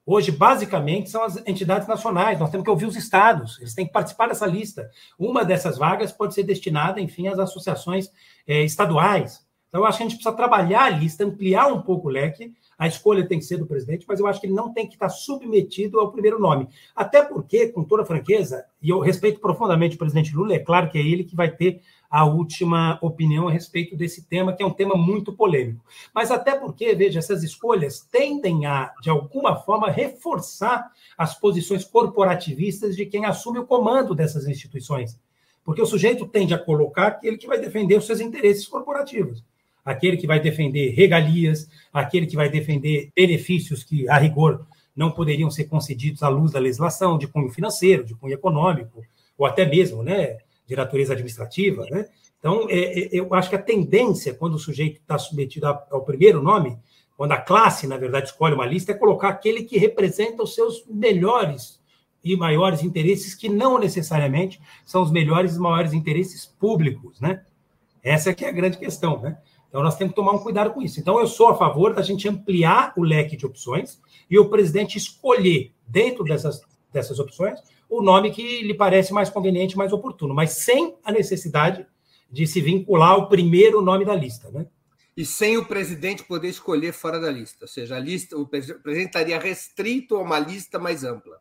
Hoje, 0.07 0.33
basicamente, 0.33 1.11
são 1.11 1.23
as 1.23 1.37
entidades 1.47 1.87
nacionais. 1.87 2.39
Nós 2.39 2.51
temos 2.51 2.65
que 2.65 2.71
ouvir 2.71 2.87
os 2.87 2.97
estados. 2.97 3.59
Eles 3.61 3.75
têm 3.75 3.87
que 3.87 3.93
participar 3.93 4.29
dessa 4.29 4.47
lista. 4.47 4.91
Uma 5.19 5.45
dessas 5.45 5.77
vagas 5.77 6.11
pode 6.11 6.33
ser 6.33 6.45
destinada, 6.45 7.01
enfim, 7.01 7.29
às 7.29 7.39
associações 7.39 8.11
é, 8.47 8.63
estaduais. 8.63 9.47
Então, 9.69 9.83
eu 9.83 9.87
acho 9.87 9.99
que 9.99 10.05
a 10.05 10.07
gente 10.07 10.17
precisa 10.17 10.35
trabalhar 10.35 10.85
a 10.85 10.91
lista, 10.91 11.25
ampliar 11.25 11.67
um 11.67 11.83
pouco 11.83 12.09
o 12.09 12.11
leque. 12.11 12.55
A 12.79 12.89
escolha 12.89 13.27
tem 13.27 13.39
que 13.39 13.45
ser 13.45 13.59
do 13.59 13.67
presidente, 13.67 14.07
mas 14.09 14.19
eu 14.19 14.27
acho 14.27 14.41
que 14.41 14.47
ele 14.47 14.55
não 14.55 14.73
tem 14.73 14.87
que 14.87 14.95
estar 14.95 15.11
submetido 15.11 16.01
ao 16.01 16.11
primeiro 16.11 16.39
nome. 16.39 16.69
Até 16.97 17.23
porque, 17.23 17.69
com 17.69 17.85
toda 17.85 18.05
franqueza, 18.05 18.65
e 18.81 18.89
eu 18.89 19.01
respeito 19.01 19.41
profundamente 19.41 19.97
o 19.97 19.99
presidente 19.99 20.35
Lula, 20.35 20.55
é 20.55 20.59
claro 20.59 20.89
que 20.89 20.97
é 20.97 21.03
ele 21.03 21.23
que 21.23 21.37
vai 21.37 21.51
ter 21.51 21.83
a 22.11 22.25
última 22.25 22.99
opinião 23.03 23.47
a 23.47 23.51
respeito 23.51 23.95
desse 23.95 24.25
tema, 24.25 24.55
que 24.55 24.63
é 24.63 24.67
um 24.67 24.73
tema 24.73 24.97
muito 24.97 25.35
polêmico. 25.35 25.85
Mas 26.15 26.31
até 26.31 26.55
porque, 26.59 26.95
veja, 26.95 27.19
essas 27.19 27.43
escolhas 27.43 28.01
tendem 28.11 28.65
a, 28.65 28.95
de 29.03 29.11
alguma 29.11 29.55
forma, 29.57 29.91
reforçar 29.91 30.91
as 31.19 31.35
posições 31.39 31.85
corporativistas 31.85 32.97
de 32.97 33.05
quem 33.05 33.27
assume 33.27 33.59
o 33.59 33.67
comando 33.67 34.15
dessas 34.15 34.47
instituições. 34.47 35.21
Porque 35.63 35.83
o 35.83 35.87
sujeito 35.87 36.27
tende 36.27 36.55
a 36.55 36.59
colocar 36.59 37.09
aquele 37.09 37.37
que 37.37 37.47
vai 37.47 37.61
defender 37.61 37.99
os 37.99 38.07
seus 38.07 38.21
interesses 38.21 38.67
corporativos 38.67 39.45
aquele 39.89 40.19
que 40.19 40.27
vai 40.27 40.39
defender 40.39 40.91
regalias, 40.91 41.67
aquele 41.91 42.27
que 42.27 42.37
vai 42.37 42.51
defender 42.51 43.11
benefícios 43.17 43.83
que, 43.83 44.07
a 44.09 44.19
rigor, 44.19 44.67
não 44.95 45.11
poderiam 45.11 45.51
ser 45.51 45.65
concedidos 45.65 46.23
à 46.23 46.29
luz 46.29 46.53
da 46.53 46.59
legislação, 46.59 47.17
de 47.17 47.27
cunho 47.27 47.49
financeiro, 47.49 48.05
de 48.05 48.15
cunho 48.15 48.35
econômico, 48.35 49.03
ou 49.39 49.47
até 49.47 49.65
mesmo 49.65 50.03
né, 50.03 50.37
de 50.67 50.77
natureza 50.77 51.15
administrativa. 51.15 51.87
Né? 51.91 52.07
Então, 52.39 52.67
é, 52.69 53.01
é, 53.01 53.09
eu 53.13 53.33
acho 53.33 53.49
que 53.49 53.57
a 53.57 53.63
tendência, 53.63 54.35
quando 54.35 54.57
o 54.57 54.59
sujeito 54.59 55.01
está 55.01 55.17
submetido 55.17 55.67
ao 55.67 56.05
primeiro 56.05 56.43
nome, 56.43 56.77
quando 57.17 57.33
a 57.33 57.39
classe, 57.39 57.87
na 57.87 57.97
verdade, 57.97 58.27
escolhe 58.27 58.55
uma 58.55 58.67
lista, 58.67 58.93
é 58.93 58.95
colocar 58.95 59.31
aquele 59.31 59.63
que 59.63 59.79
representa 59.79 60.43
os 60.43 60.55
seus 60.55 60.85
melhores 60.87 61.81
e 62.23 62.37
maiores 62.37 62.83
interesses, 62.83 63.35
que 63.35 63.49
não 63.49 63.79
necessariamente 63.79 64.61
são 64.85 65.03
os 65.03 65.11
melhores 65.11 65.57
e 65.57 65.59
maiores 65.59 65.95
interesses 65.95 66.45
públicos. 66.45 67.19
Né? 67.21 67.43
Essa 68.03 68.31
é 68.31 68.35
que 68.35 68.45
é 68.45 68.49
a 68.51 68.53
grande 68.53 68.77
questão. 68.77 69.21
Né? 69.23 69.39
Então, 69.69 69.83
nós 69.83 69.97
temos 69.97 70.13
que 70.13 70.17
tomar 70.17 70.33
um 70.33 70.39
cuidado 70.39 70.71
com 70.71 70.83
isso. 70.83 70.99
Então, 70.99 71.21
eu 71.21 71.27
sou 71.27 71.49
a 71.49 71.55
favor 71.55 71.95
da 71.95 72.03
gente 72.03 72.29
ampliar 72.29 72.93
o 72.97 73.03
leque 73.03 73.37
de 73.37 73.45
opções 73.45 74.01
e 74.31 74.39
o 74.39 74.49
presidente 74.49 74.97
escolher, 74.97 75.73
dentro 75.87 76.25
dessas, 76.25 76.63
dessas 76.93 77.19
opções, 77.19 77.61
o 77.89 78.03
nome 78.03 78.31
que 78.31 78.63
lhe 78.63 78.75
parece 78.75 79.13
mais 79.13 79.31
conveniente, 79.31 79.77
mais 79.77 79.93
oportuno, 79.93 80.35
mas 80.35 80.53
sem 80.53 80.97
a 81.05 81.13
necessidade 81.13 81.87
de 82.31 82.47
se 82.47 82.61
vincular 82.61 83.11
ao 83.11 83.29
primeiro 83.29 83.81
nome 83.81 84.05
da 84.05 84.15
lista, 84.15 84.51
né? 84.51 84.67
E 85.17 85.25
sem 85.25 85.57
o 85.57 85.65
presidente 85.65 86.23
poder 86.23 86.49
escolher 86.49 86.93
fora 86.93 87.19
da 87.19 87.31
lista, 87.31 87.65
ou 87.65 87.69
seja, 87.69 87.97
a 87.97 87.99
lista, 87.99 88.37
o 88.37 88.47
presidente 88.47 89.07
estaria 89.07 89.39
restrito 89.39 90.15
a 90.15 90.21
uma 90.21 90.39
lista 90.39 90.79
mais 90.79 91.03
ampla. 91.03 91.39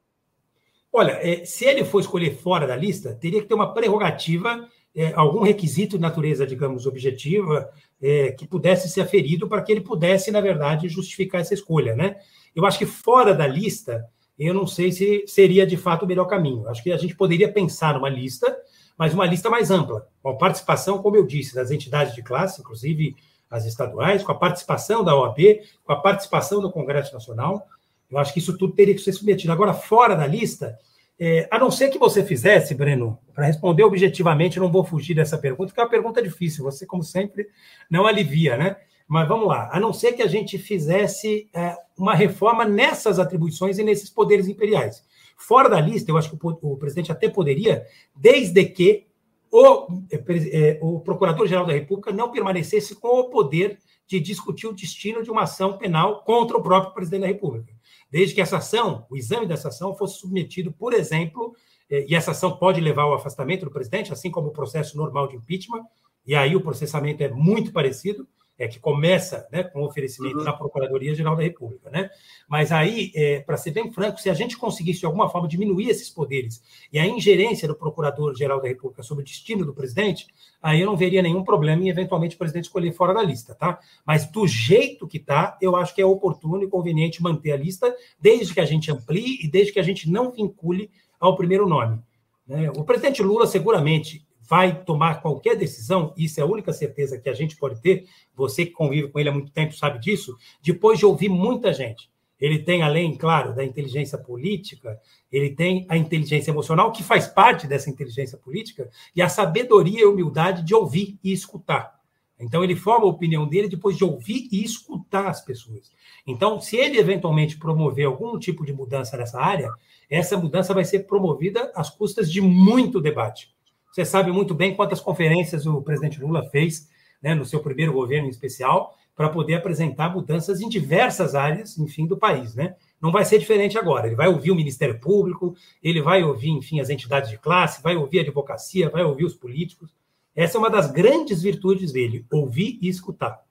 Olha, 0.91 1.11
é, 1.21 1.45
se 1.45 1.65
ele 1.65 1.85
for 1.85 1.99
escolher 1.99 2.37
fora 2.37 2.65
da 2.65 2.75
lista, 2.75 3.13
teria 3.13 3.41
que 3.41 3.47
ter 3.47 3.53
uma 3.53 3.73
prerrogativa, 3.73 4.67
é, 4.95 5.13
algum 5.13 5.43
requisito 5.43 5.95
de 5.95 6.01
natureza, 6.01 6.47
digamos, 6.47 6.87
objetiva, 6.87 7.69
é, 8.01 8.31
que 8.31 8.47
pudesse 8.47 8.89
ser 8.89 9.01
aferido 9.01 9.47
para 9.47 9.61
que 9.61 9.71
ele 9.71 9.81
pudesse, 9.81 10.31
na 10.31 10.41
verdade, 10.41 10.89
justificar 10.89 11.41
essa 11.41 11.53
escolha, 11.53 11.95
né? 11.95 12.17
Eu 12.55 12.65
acho 12.65 12.77
que 12.77 12.85
fora 12.85 13.33
da 13.33 13.47
lista, 13.47 14.05
eu 14.37 14.53
não 14.53 14.67
sei 14.67 14.91
se 14.91 15.23
seria 15.27 15.65
de 15.65 15.77
fato 15.77 16.03
o 16.03 16.07
melhor 16.07 16.25
caminho. 16.25 16.67
Acho 16.67 16.83
que 16.83 16.91
a 16.91 16.97
gente 16.97 17.15
poderia 17.15 17.51
pensar 17.51 17.93
numa 17.93 18.09
lista, 18.09 18.55
mas 18.97 19.13
uma 19.13 19.25
lista 19.25 19.49
mais 19.49 19.69
ampla, 19.71 20.07
com 20.21 20.29
a 20.29 20.35
participação, 20.35 21.01
como 21.01 21.15
eu 21.15 21.25
disse, 21.25 21.53
das 21.53 21.71
entidades 21.71 22.15
de 22.15 22.23
classe, 22.23 22.61
inclusive 22.61 23.15
as 23.49 23.65
estaduais, 23.65 24.23
com 24.23 24.31
a 24.31 24.35
participação 24.35 25.03
da 25.03 25.15
OAB, 25.15 25.61
com 25.83 25.93
a 25.93 26.01
participação 26.01 26.61
do 26.61 26.71
Congresso 26.71 27.13
Nacional. 27.13 27.65
Eu 28.09 28.17
acho 28.17 28.33
que 28.33 28.39
isso 28.39 28.57
tudo 28.57 28.73
teria 28.73 28.93
que 28.93 29.01
ser 29.01 29.13
submetido. 29.13 29.53
Agora, 29.53 29.73
fora 29.73 30.15
da 30.15 30.27
lista, 30.27 30.77
é, 31.19 31.47
a 31.49 31.57
não 31.57 31.71
ser 31.71 31.89
que 31.89 31.97
você 31.97 32.23
fizesse, 32.23 32.75
Breno, 32.75 33.17
para 33.33 33.47
responder 33.47 33.83
objetivamente, 33.83 34.59
não 34.59 34.71
vou 34.71 34.83
fugir 34.83 35.15
dessa 35.15 35.37
pergunta, 35.37 35.73
que 35.73 35.79
é 35.79 35.83
uma 35.83 35.89
pergunta 35.89 36.21
difícil, 36.21 36.63
você, 36.63 36.85
como 36.85 37.03
sempre, 37.03 37.47
não 37.89 38.05
alivia, 38.05 38.55
né? 38.55 38.77
Mas 39.07 39.27
vamos 39.27 39.47
lá, 39.47 39.69
a 39.71 39.79
não 39.79 39.93
ser 39.93 40.13
que 40.13 40.21
a 40.21 40.27
gente 40.27 40.57
fizesse 40.57 41.49
é, 41.53 41.75
uma 41.97 42.13
reforma 42.13 42.65
nessas 42.65 43.17
atribuições 43.17 43.79
e 43.79 43.83
nesses 43.83 44.09
poderes 44.09 44.47
imperiais. 44.47 45.03
Fora 45.35 45.69
da 45.69 45.79
lista, 45.79 46.11
eu 46.11 46.17
acho 46.17 46.29
que 46.29 46.45
o, 46.45 46.59
o 46.61 46.77
presidente 46.77 47.11
até 47.11 47.29
poderia, 47.29 47.85
desde 48.15 48.65
que 48.65 49.07
o, 49.51 49.87
é, 50.11 50.23
é, 50.51 50.79
o 50.81 50.99
Procurador-Geral 50.99 51.65
da 51.65 51.73
República 51.73 52.11
não 52.11 52.31
permanecesse 52.31 52.95
com 52.95 53.21
o 53.21 53.29
poder 53.29 53.79
de 54.05 54.19
discutir 54.19 54.67
o 54.67 54.73
destino 54.73 55.23
de 55.23 55.31
uma 55.31 55.43
ação 55.43 55.77
penal 55.77 56.23
contra 56.23 56.57
o 56.57 56.61
próprio 56.61 56.93
presidente 56.93 57.21
da 57.21 57.27
República 57.27 57.76
desde 58.09 58.35
que 58.35 58.41
essa 58.41 58.57
ação, 58.57 59.05
o 59.09 59.17
exame 59.17 59.45
dessa 59.45 59.67
ação, 59.67 59.95
fosse 59.95 60.19
submetido, 60.19 60.71
por 60.71 60.93
exemplo, 60.93 61.53
eh, 61.89 62.05
e 62.07 62.15
essa 62.15 62.31
ação 62.31 62.57
pode 62.57 62.79
levar 62.79 63.03
ao 63.03 63.13
afastamento 63.13 63.65
do 63.65 63.71
presidente, 63.71 64.13
assim 64.13 64.31
como 64.31 64.47
o 64.47 64.53
processo 64.53 64.97
normal 64.97 65.27
de 65.27 65.35
impeachment, 65.35 65.83
e 66.25 66.35
aí 66.35 66.55
o 66.55 66.61
processamento 66.61 67.23
é 67.23 67.29
muito 67.29 67.71
parecido, 67.71 68.27
é 68.57 68.67
que 68.67 68.79
começa 68.79 69.47
né, 69.51 69.63
com 69.63 69.81
o 69.81 69.85
oferecimento 69.85 70.39
uhum. 70.39 70.43
na 70.43 70.53
Procuradoria-Geral 70.53 71.35
da 71.35 71.43
República. 71.43 71.89
Né? 71.89 72.09
Mas 72.47 72.71
aí, 72.71 73.11
é, 73.13 73.39
para 73.39 73.55
ser 73.55 73.71
bem 73.71 73.91
franco, 73.91 74.19
se 74.19 74.29
a 74.29 74.33
gente 74.33 74.57
conseguisse 74.57 75.01
de 75.01 75.05
alguma 75.05 75.29
forma 75.29 75.47
diminuir 75.47 75.89
esses 75.89 76.09
poderes 76.09 76.61
e 76.91 76.97
a 76.97 77.05
ingerência 77.05 77.67
do 77.67 77.75
Procurador-Geral 77.75 78.59
da 78.59 78.67
República 78.67 79.03
sobre 79.03 79.21
o 79.21 79.25
destino 79.25 79.63
do 79.63 79.73
presidente, 79.73 80.27
aí 80.61 80.81
eu 80.81 80.87
não 80.87 80.97
veria 80.97 81.21
nenhum 81.21 81.43
problema 81.43 81.83
em 81.83 81.89
eventualmente 81.89 82.35
o 82.35 82.39
presidente 82.39 82.65
escolher 82.65 82.91
fora 82.93 83.13
da 83.13 83.21
lista, 83.21 83.53
tá? 83.53 83.79
Mas 84.05 84.25
do 84.25 84.47
jeito 84.47 85.07
que 85.07 85.17
está, 85.17 85.57
eu 85.61 85.75
acho 85.75 85.93
que 85.93 86.01
é 86.01 86.05
oportuno 86.05 86.63
e 86.63 86.67
conveniente 86.67 87.21
manter 87.21 87.51
a 87.51 87.57
lista, 87.57 87.95
desde 88.19 88.53
que 88.53 88.59
a 88.59 88.65
gente 88.65 88.91
amplie 88.91 89.39
e 89.43 89.47
desde 89.47 89.71
que 89.71 89.79
a 89.79 89.83
gente 89.83 90.09
não 90.09 90.31
vincule 90.31 90.89
ao 91.19 91.35
primeiro 91.35 91.67
nome. 91.67 91.99
Né? 92.47 92.71
O 92.71 92.83
presidente 92.83 93.21
Lula 93.21 93.45
seguramente 93.45 94.26
vai 94.47 94.83
tomar 94.83 95.21
qualquer 95.21 95.55
decisão, 95.55 96.13
isso 96.17 96.39
é 96.39 96.43
a 96.43 96.47
única 96.47 96.71
certeza 96.71 97.17
que 97.17 97.29
a 97.29 97.33
gente 97.33 97.55
pode 97.57 97.81
ter, 97.81 98.07
você 98.35 98.65
que 98.65 98.71
convive 98.71 99.09
com 99.09 99.19
ele 99.19 99.29
há 99.29 99.31
muito 99.31 99.51
tempo 99.51 99.73
sabe 99.73 99.99
disso, 99.99 100.37
depois 100.61 100.97
de 100.97 101.05
ouvir 101.05 101.29
muita 101.29 101.73
gente. 101.73 102.09
Ele 102.39 102.59
tem, 102.59 102.83
além, 102.83 103.15
claro, 103.15 103.55
da 103.55 103.65
inteligência 103.65 104.17
política, 104.17 104.99
ele 105.31 105.49
tem 105.49 105.85
a 105.89 105.97
inteligência 105.97 106.51
emocional, 106.51 106.91
que 106.91 107.03
faz 107.03 107.27
parte 107.27 107.65
dessa 107.65 107.89
inteligência 107.89 108.37
política, 108.37 108.89
e 109.15 109.21
a 109.21 109.27
sabedoria 109.27 110.01
e 110.01 110.03
a 110.03 110.09
humildade 110.09 110.63
de 110.63 110.75
ouvir 110.75 111.17
e 111.23 111.33
escutar. 111.33 111.97
Então, 112.39 112.63
ele 112.63 112.75
forma 112.75 113.05
a 113.05 113.09
opinião 113.09 113.47
dele 113.47 113.67
depois 113.67 113.97
de 113.97 114.03
ouvir 114.03 114.47
e 114.51 114.63
escutar 114.63 115.27
as 115.27 115.43
pessoas. 115.43 115.91
Então, 116.25 116.61
se 116.61 116.77
ele 116.77 116.99
eventualmente 116.99 117.57
promover 117.57 118.05
algum 118.05 118.37
tipo 118.37 118.63
de 118.63 118.71
mudança 118.71 119.17
nessa 119.17 119.41
área, 119.41 119.69
essa 120.07 120.37
mudança 120.37 120.73
vai 120.73 120.85
ser 120.85 121.07
promovida 121.07 121.71
às 121.75 121.89
custas 121.89 122.31
de 122.31 122.39
muito 122.39 123.01
debate. 123.01 123.56
Você 123.97 124.05
sabe 124.05 124.31
muito 124.31 124.53
bem 124.53 124.75
quantas 124.75 124.99
conferências 124.99 125.65
o 125.65 125.81
presidente 125.81 126.21
Lula 126.21 126.47
fez 126.51 126.87
né, 127.19 127.33
no 127.33 127.43
seu 127.43 127.59
primeiro 127.61 127.91
governo 127.91 128.27
em 128.27 128.29
especial 128.29 128.95
para 129.15 129.27
poder 129.27 129.55
apresentar 129.55 130.13
mudanças 130.13 130.61
em 130.61 130.69
diversas 130.69 131.33
áreas, 131.33 131.79
enfim, 131.79 132.05
do 132.05 132.15
país, 132.15 132.53
né? 132.53 132.75
Não 133.01 133.11
vai 133.11 133.25
ser 133.25 133.39
diferente 133.39 133.75
agora. 133.75 134.05
Ele 134.05 134.15
vai 134.15 134.27
ouvir 134.27 134.51
o 134.51 134.55
Ministério 134.55 134.99
Público, 134.99 135.55
ele 135.81 135.99
vai 135.99 136.23
ouvir, 136.23 136.51
enfim, 136.51 136.79
as 136.79 136.91
entidades 136.91 137.31
de 137.31 137.39
classe, 137.39 137.81
vai 137.81 137.95
ouvir 137.95 138.19
a 138.19 138.21
advocacia, 138.21 138.87
vai 138.87 139.03
ouvir 139.03 139.25
os 139.25 139.33
políticos. 139.33 139.89
Essa 140.35 140.57
é 140.57 140.59
uma 140.59 140.69
das 140.69 140.91
grandes 140.91 141.41
virtudes 141.41 141.91
dele, 141.91 142.23
ouvir 142.31 142.77
e 142.79 142.87
escutar. 142.87 143.43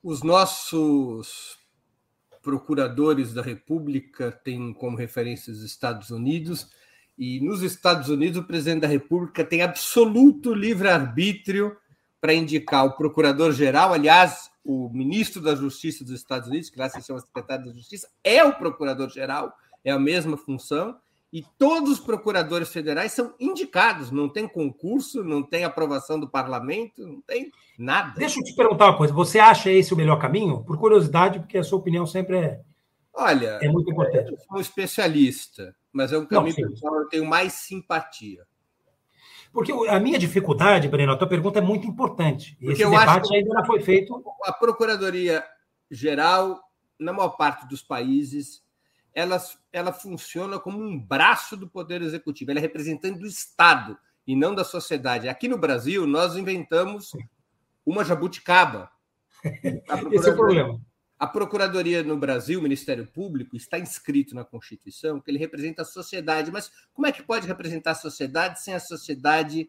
Os 0.00 0.22
nossos 0.22 1.58
procuradores 2.40 3.34
da 3.34 3.42
República 3.42 4.30
têm 4.30 4.72
como 4.72 4.96
referência 4.96 5.52
os 5.52 5.64
Estados 5.64 6.10
Unidos 6.10 6.70
e 7.20 7.38
nos 7.38 7.62
Estados 7.62 8.08
Unidos, 8.08 8.38
o 8.38 8.46
presidente 8.46 8.80
da 8.80 8.88
República 8.88 9.44
tem 9.44 9.60
absoluto 9.60 10.54
livre-arbítrio 10.54 11.76
para 12.18 12.32
indicar 12.32 12.86
o 12.86 12.92
procurador-geral. 12.92 13.92
Aliás, 13.92 14.50
o 14.64 14.88
ministro 14.88 15.42
da 15.42 15.54
Justiça 15.54 16.02
dos 16.02 16.14
Estados 16.14 16.48
Unidos, 16.48 16.70
que 16.70 16.78
lá 16.78 16.88
se 16.88 17.02
chama 17.02 17.20
secretário 17.20 17.66
da 17.66 17.72
Justiça, 17.72 18.08
é 18.24 18.42
o 18.42 18.54
procurador-geral, 18.54 19.52
é 19.84 19.90
a 19.90 19.98
mesma 19.98 20.38
função. 20.38 20.96
E 21.30 21.44
todos 21.58 21.90
os 21.90 22.00
procuradores 22.00 22.70
federais 22.70 23.12
são 23.12 23.34
indicados, 23.38 24.10
não 24.10 24.26
tem 24.26 24.48
concurso, 24.48 25.22
não 25.22 25.42
tem 25.42 25.62
aprovação 25.62 26.18
do 26.18 26.26
parlamento, 26.26 27.06
não 27.06 27.20
tem 27.20 27.52
nada. 27.78 28.14
Deixa 28.16 28.40
eu 28.40 28.44
te 28.44 28.54
perguntar 28.54 28.86
uma 28.86 28.96
coisa: 28.96 29.12
você 29.12 29.38
acha 29.38 29.70
esse 29.70 29.92
o 29.92 29.96
melhor 29.96 30.18
caminho? 30.18 30.64
Por 30.64 30.78
curiosidade, 30.78 31.38
porque 31.38 31.58
a 31.58 31.62
sua 31.62 31.78
opinião 31.78 32.06
sempre 32.06 32.38
é, 32.38 32.60
Olha, 33.12 33.58
é 33.60 33.68
muito 33.68 33.90
importante. 33.90 34.32
Eu 34.32 34.38
sou 34.38 34.58
um 34.58 34.60
especialista 34.60 35.74
mas 35.92 36.12
é 36.12 36.18
um 36.18 36.26
caminho 36.26 36.54
pelo 36.54 36.80
qual 36.80 36.96
eu 36.96 37.08
tenho 37.08 37.26
mais 37.26 37.52
simpatia. 37.54 38.46
Porque 39.52 39.72
a 39.72 39.98
minha 39.98 40.18
dificuldade, 40.18 40.88
Breno, 40.88 41.12
a 41.12 41.16
tua 41.16 41.28
pergunta 41.28 41.58
é 41.58 41.62
muito 41.62 41.86
importante. 41.86 42.56
Porque 42.60 42.82
Esse 42.82 42.84
debate 42.84 43.34
ainda 43.34 43.52
não 43.52 43.64
foi 43.64 43.80
feito. 43.80 44.14
A 44.44 44.52
Procuradoria 44.52 45.40
Procurador-Geral, 45.40 46.60
na 46.98 47.12
maior 47.12 47.30
parte 47.30 47.66
dos 47.66 47.82
países, 47.82 48.62
ela, 49.12 49.42
ela 49.72 49.92
funciona 49.92 50.60
como 50.60 50.80
um 50.80 50.96
braço 50.96 51.56
do 51.56 51.68
Poder 51.68 52.00
Executivo, 52.00 52.52
ela 52.52 52.60
é 52.60 52.62
representante 52.62 53.18
do 53.18 53.26
Estado 53.26 53.98
e 54.24 54.36
não 54.36 54.54
da 54.54 54.62
sociedade. 54.62 55.28
Aqui 55.28 55.48
no 55.48 55.58
Brasil, 55.58 56.06
nós 56.06 56.36
inventamos 56.36 57.10
uma 57.84 58.04
jabuticaba. 58.04 58.88
Esse 60.12 60.28
é 60.28 60.32
o 60.32 60.36
problema. 60.36 60.80
A 61.20 61.26
Procuradoria 61.26 62.02
no 62.02 62.16
Brasil, 62.16 62.58
o 62.58 62.62
Ministério 62.62 63.06
Público, 63.06 63.54
está 63.54 63.78
inscrito 63.78 64.34
na 64.34 64.42
Constituição 64.42 65.20
que 65.20 65.30
ele 65.30 65.38
representa 65.38 65.82
a 65.82 65.84
sociedade. 65.84 66.50
Mas 66.50 66.72
como 66.94 67.06
é 67.06 67.12
que 67.12 67.22
pode 67.22 67.46
representar 67.46 67.90
a 67.90 67.94
sociedade 67.94 68.62
sem 68.62 68.72
a 68.72 68.80
sociedade 68.80 69.68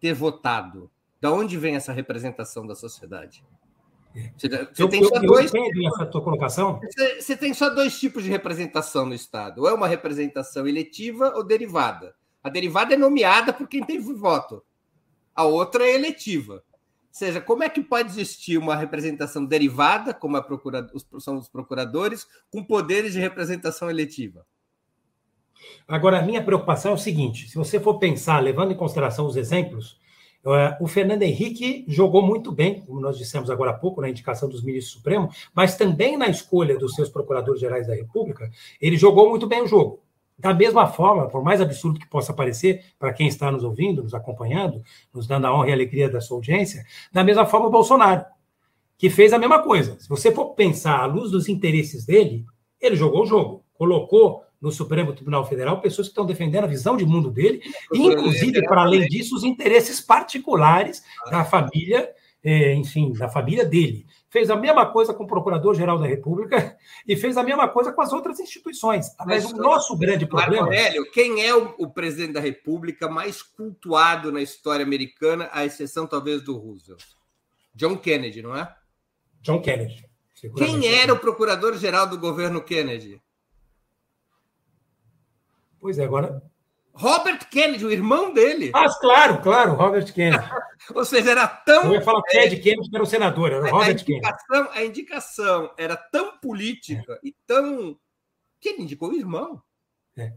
ter 0.00 0.12
votado? 0.12 0.90
Da 1.20 1.30
onde 1.30 1.56
vem 1.56 1.76
essa 1.76 1.92
representação 1.92 2.66
da 2.66 2.74
sociedade? 2.74 3.44
Você, 4.36 4.48
eu, 4.76 4.88
tem 4.88 5.04
só 5.04 5.14
eu, 5.14 5.22
dois. 5.22 5.52
essa 5.54 6.06
tua 6.06 6.20
colocação. 6.20 6.80
Você, 6.80 7.22
você, 7.22 7.36
tem 7.36 7.54
só 7.54 7.70
dois 7.70 8.00
tipos 8.00 8.24
de 8.24 8.30
representação 8.30 9.06
no 9.06 9.14
Estado: 9.14 9.60
ou 9.60 9.68
é 9.68 9.72
uma 9.72 9.86
representação 9.86 10.66
eletiva 10.66 11.32
ou 11.36 11.44
derivada. 11.44 12.12
A 12.42 12.48
derivada 12.48 12.94
é 12.94 12.96
nomeada 12.96 13.52
por 13.52 13.68
quem 13.68 13.84
teve 13.84 14.12
voto, 14.14 14.64
a 15.32 15.44
outra 15.44 15.84
é 15.84 15.94
eletiva. 15.94 16.64
Seja, 17.10 17.40
como 17.40 17.62
é 17.62 17.68
que 17.68 17.82
pode 17.82 18.10
existir 18.10 18.58
uma 18.58 18.76
representação 18.76 19.44
derivada, 19.44 20.14
como 20.14 20.36
a 20.36 20.42
procura, 20.42 20.86
são 21.18 21.38
os 21.38 21.48
procuradores, 21.48 22.26
com 22.50 22.62
poderes 22.62 23.12
de 23.12 23.18
representação 23.18 23.90
eletiva? 23.90 24.46
Agora, 25.86 26.18
a 26.18 26.22
minha 26.22 26.42
preocupação 26.42 26.92
é 26.92 26.94
o 26.94 26.98
seguinte: 26.98 27.48
se 27.48 27.56
você 27.56 27.80
for 27.80 27.98
pensar, 27.98 28.38
levando 28.40 28.72
em 28.72 28.76
consideração 28.76 29.26
os 29.26 29.36
exemplos, 29.36 29.98
é, 30.46 30.76
o 30.80 30.86
Fernando 30.86 31.22
Henrique 31.22 31.84
jogou 31.88 32.22
muito 32.22 32.52
bem, 32.52 32.80
como 32.82 33.00
nós 33.00 33.18
dissemos 33.18 33.50
agora 33.50 33.72
há 33.72 33.74
pouco, 33.74 34.00
na 34.00 34.08
indicação 34.08 34.48
dos 34.48 34.62
ministros 34.62 34.92
supremos, 34.92 35.48
mas 35.54 35.76
também 35.76 36.16
na 36.16 36.28
escolha 36.28 36.78
dos 36.78 36.94
seus 36.94 37.08
procuradores 37.08 37.60
gerais 37.60 37.86
da 37.86 37.94
República, 37.94 38.50
ele 38.80 38.96
jogou 38.96 39.28
muito 39.28 39.46
bem 39.46 39.62
o 39.62 39.66
jogo. 39.66 40.00
Da 40.38 40.54
mesma 40.54 40.86
forma, 40.86 41.28
por 41.28 41.42
mais 41.42 41.60
absurdo 41.60 41.98
que 41.98 42.08
possa 42.08 42.32
parecer 42.32 42.84
para 42.98 43.12
quem 43.12 43.26
está 43.26 43.50
nos 43.50 43.64
ouvindo, 43.64 44.02
nos 44.04 44.14
acompanhando, 44.14 44.82
nos 45.12 45.26
dando 45.26 45.46
a 45.46 45.54
honra 45.54 45.68
e 45.68 45.70
a 45.70 45.74
alegria 45.74 46.08
da 46.08 46.20
sua 46.20 46.36
audiência, 46.36 46.84
da 47.12 47.24
mesma 47.24 47.44
forma 47.44 47.66
o 47.66 47.70
Bolsonaro, 47.70 48.24
que 48.96 49.10
fez 49.10 49.32
a 49.32 49.38
mesma 49.38 49.62
coisa. 49.62 49.98
Se 49.98 50.08
você 50.08 50.30
for 50.30 50.54
pensar 50.54 51.00
à 51.00 51.06
luz 51.06 51.32
dos 51.32 51.48
interesses 51.48 52.04
dele, 52.06 52.46
ele 52.80 52.94
jogou 52.94 53.22
o 53.22 53.26
jogo, 53.26 53.64
colocou 53.74 54.44
no 54.60 54.72
Supremo 54.72 55.12
Tribunal 55.12 55.44
Federal 55.46 55.80
pessoas 55.80 56.08
que 56.08 56.12
estão 56.12 56.26
defendendo 56.26 56.64
a 56.64 56.68
visão 56.68 56.96
de 56.96 57.06
mundo 57.06 57.30
dele, 57.30 57.60
inclusive, 57.92 58.62
para 58.62 58.82
além 58.82 59.06
disso, 59.06 59.36
os 59.36 59.44
interesses 59.44 60.00
particulares 60.00 61.02
da 61.30 61.44
família, 61.44 62.10
é, 62.42 62.74
enfim, 62.74 63.12
da 63.12 63.28
família 63.28 63.64
dele. 63.64 64.06
Fez 64.30 64.50
a 64.50 64.56
mesma 64.56 64.86
coisa 64.86 65.14
com 65.14 65.24
o 65.24 65.26
Procurador-Geral 65.26 65.98
da 65.98 66.06
República 66.06 66.76
e 67.06 67.16
fez 67.16 67.36
a 67.36 67.42
mesma 67.42 67.68
coisa 67.68 67.92
com 67.92 68.00
as 68.00 68.12
outras 68.12 68.38
instituições. 68.38 69.14
Mas, 69.18 69.44
Mas 69.44 69.52
o 69.52 69.56
nosso 69.56 69.96
grande 69.96 70.26
problema. 70.26 70.66
Marco 70.66 70.76
Aurélio, 70.76 71.10
quem 71.10 71.44
é 71.44 71.54
o, 71.54 71.74
o, 71.78 71.90
presidente 71.90 72.34
da 72.34 72.40
República 72.40 73.08
mais 73.08 73.42
cultuado 73.42 74.30
na 74.30 74.42
história 74.42 74.84
americana, 74.84 75.48
à 75.52 75.64
exceção 75.64 76.06
talvez 76.06 76.42
do 76.42 76.56
Roosevelt? 76.56 77.04
John 77.74 77.96
Kennedy, 77.96 78.42
não 78.42 78.54
é? 78.54 78.72
John 79.40 79.60
Kennedy. 79.60 80.04
Quem 80.56 80.86
era 80.86 81.12
o 81.12 81.18
procurador-geral 81.18 82.06
do 82.06 82.18
governo 82.18 82.62
Kennedy? 82.62 83.20
Pois 85.80 85.98
é, 85.98 86.04
agora. 86.04 86.42
Robert 86.98 87.48
Kennedy, 87.48 87.86
o 87.86 87.92
irmão 87.92 88.34
dele. 88.34 88.72
Ah, 88.74 88.88
claro, 89.00 89.40
claro, 89.40 89.74
Robert 89.74 90.12
Kennedy. 90.12 90.44
Ou 90.92 91.04
seja, 91.04 91.30
era 91.30 91.46
tão. 91.46 91.84
Eu 91.84 91.92
ia 91.92 92.02
falar 92.02 92.20
Ted 92.22 92.56
é, 92.56 92.58
Kennedy, 92.58 92.90
que 92.90 92.96
era 92.96 93.04
o 93.04 93.06
senador, 93.06 93.52
era 93.52 93.62
o 93.62 93.70
Robert 93.70 93.86
a 93.86 93.90
indicação, 93.92 94.64
Kennedy. 94.64 94.78
A 94.78 94.84
indicação 94.84 95.70
era 95.78 95.96
tão 95.96 96.38
política 96.38 97.12
é. 97.12 97.20
e 97.22 97.36
tão. 97.46 97.96
que 98.60 98.70
ele 98.70 98.82
indicou 98.82 99.10
o 99.10 99.16
irmão. 99.16 99.62
É. 100.16 100.32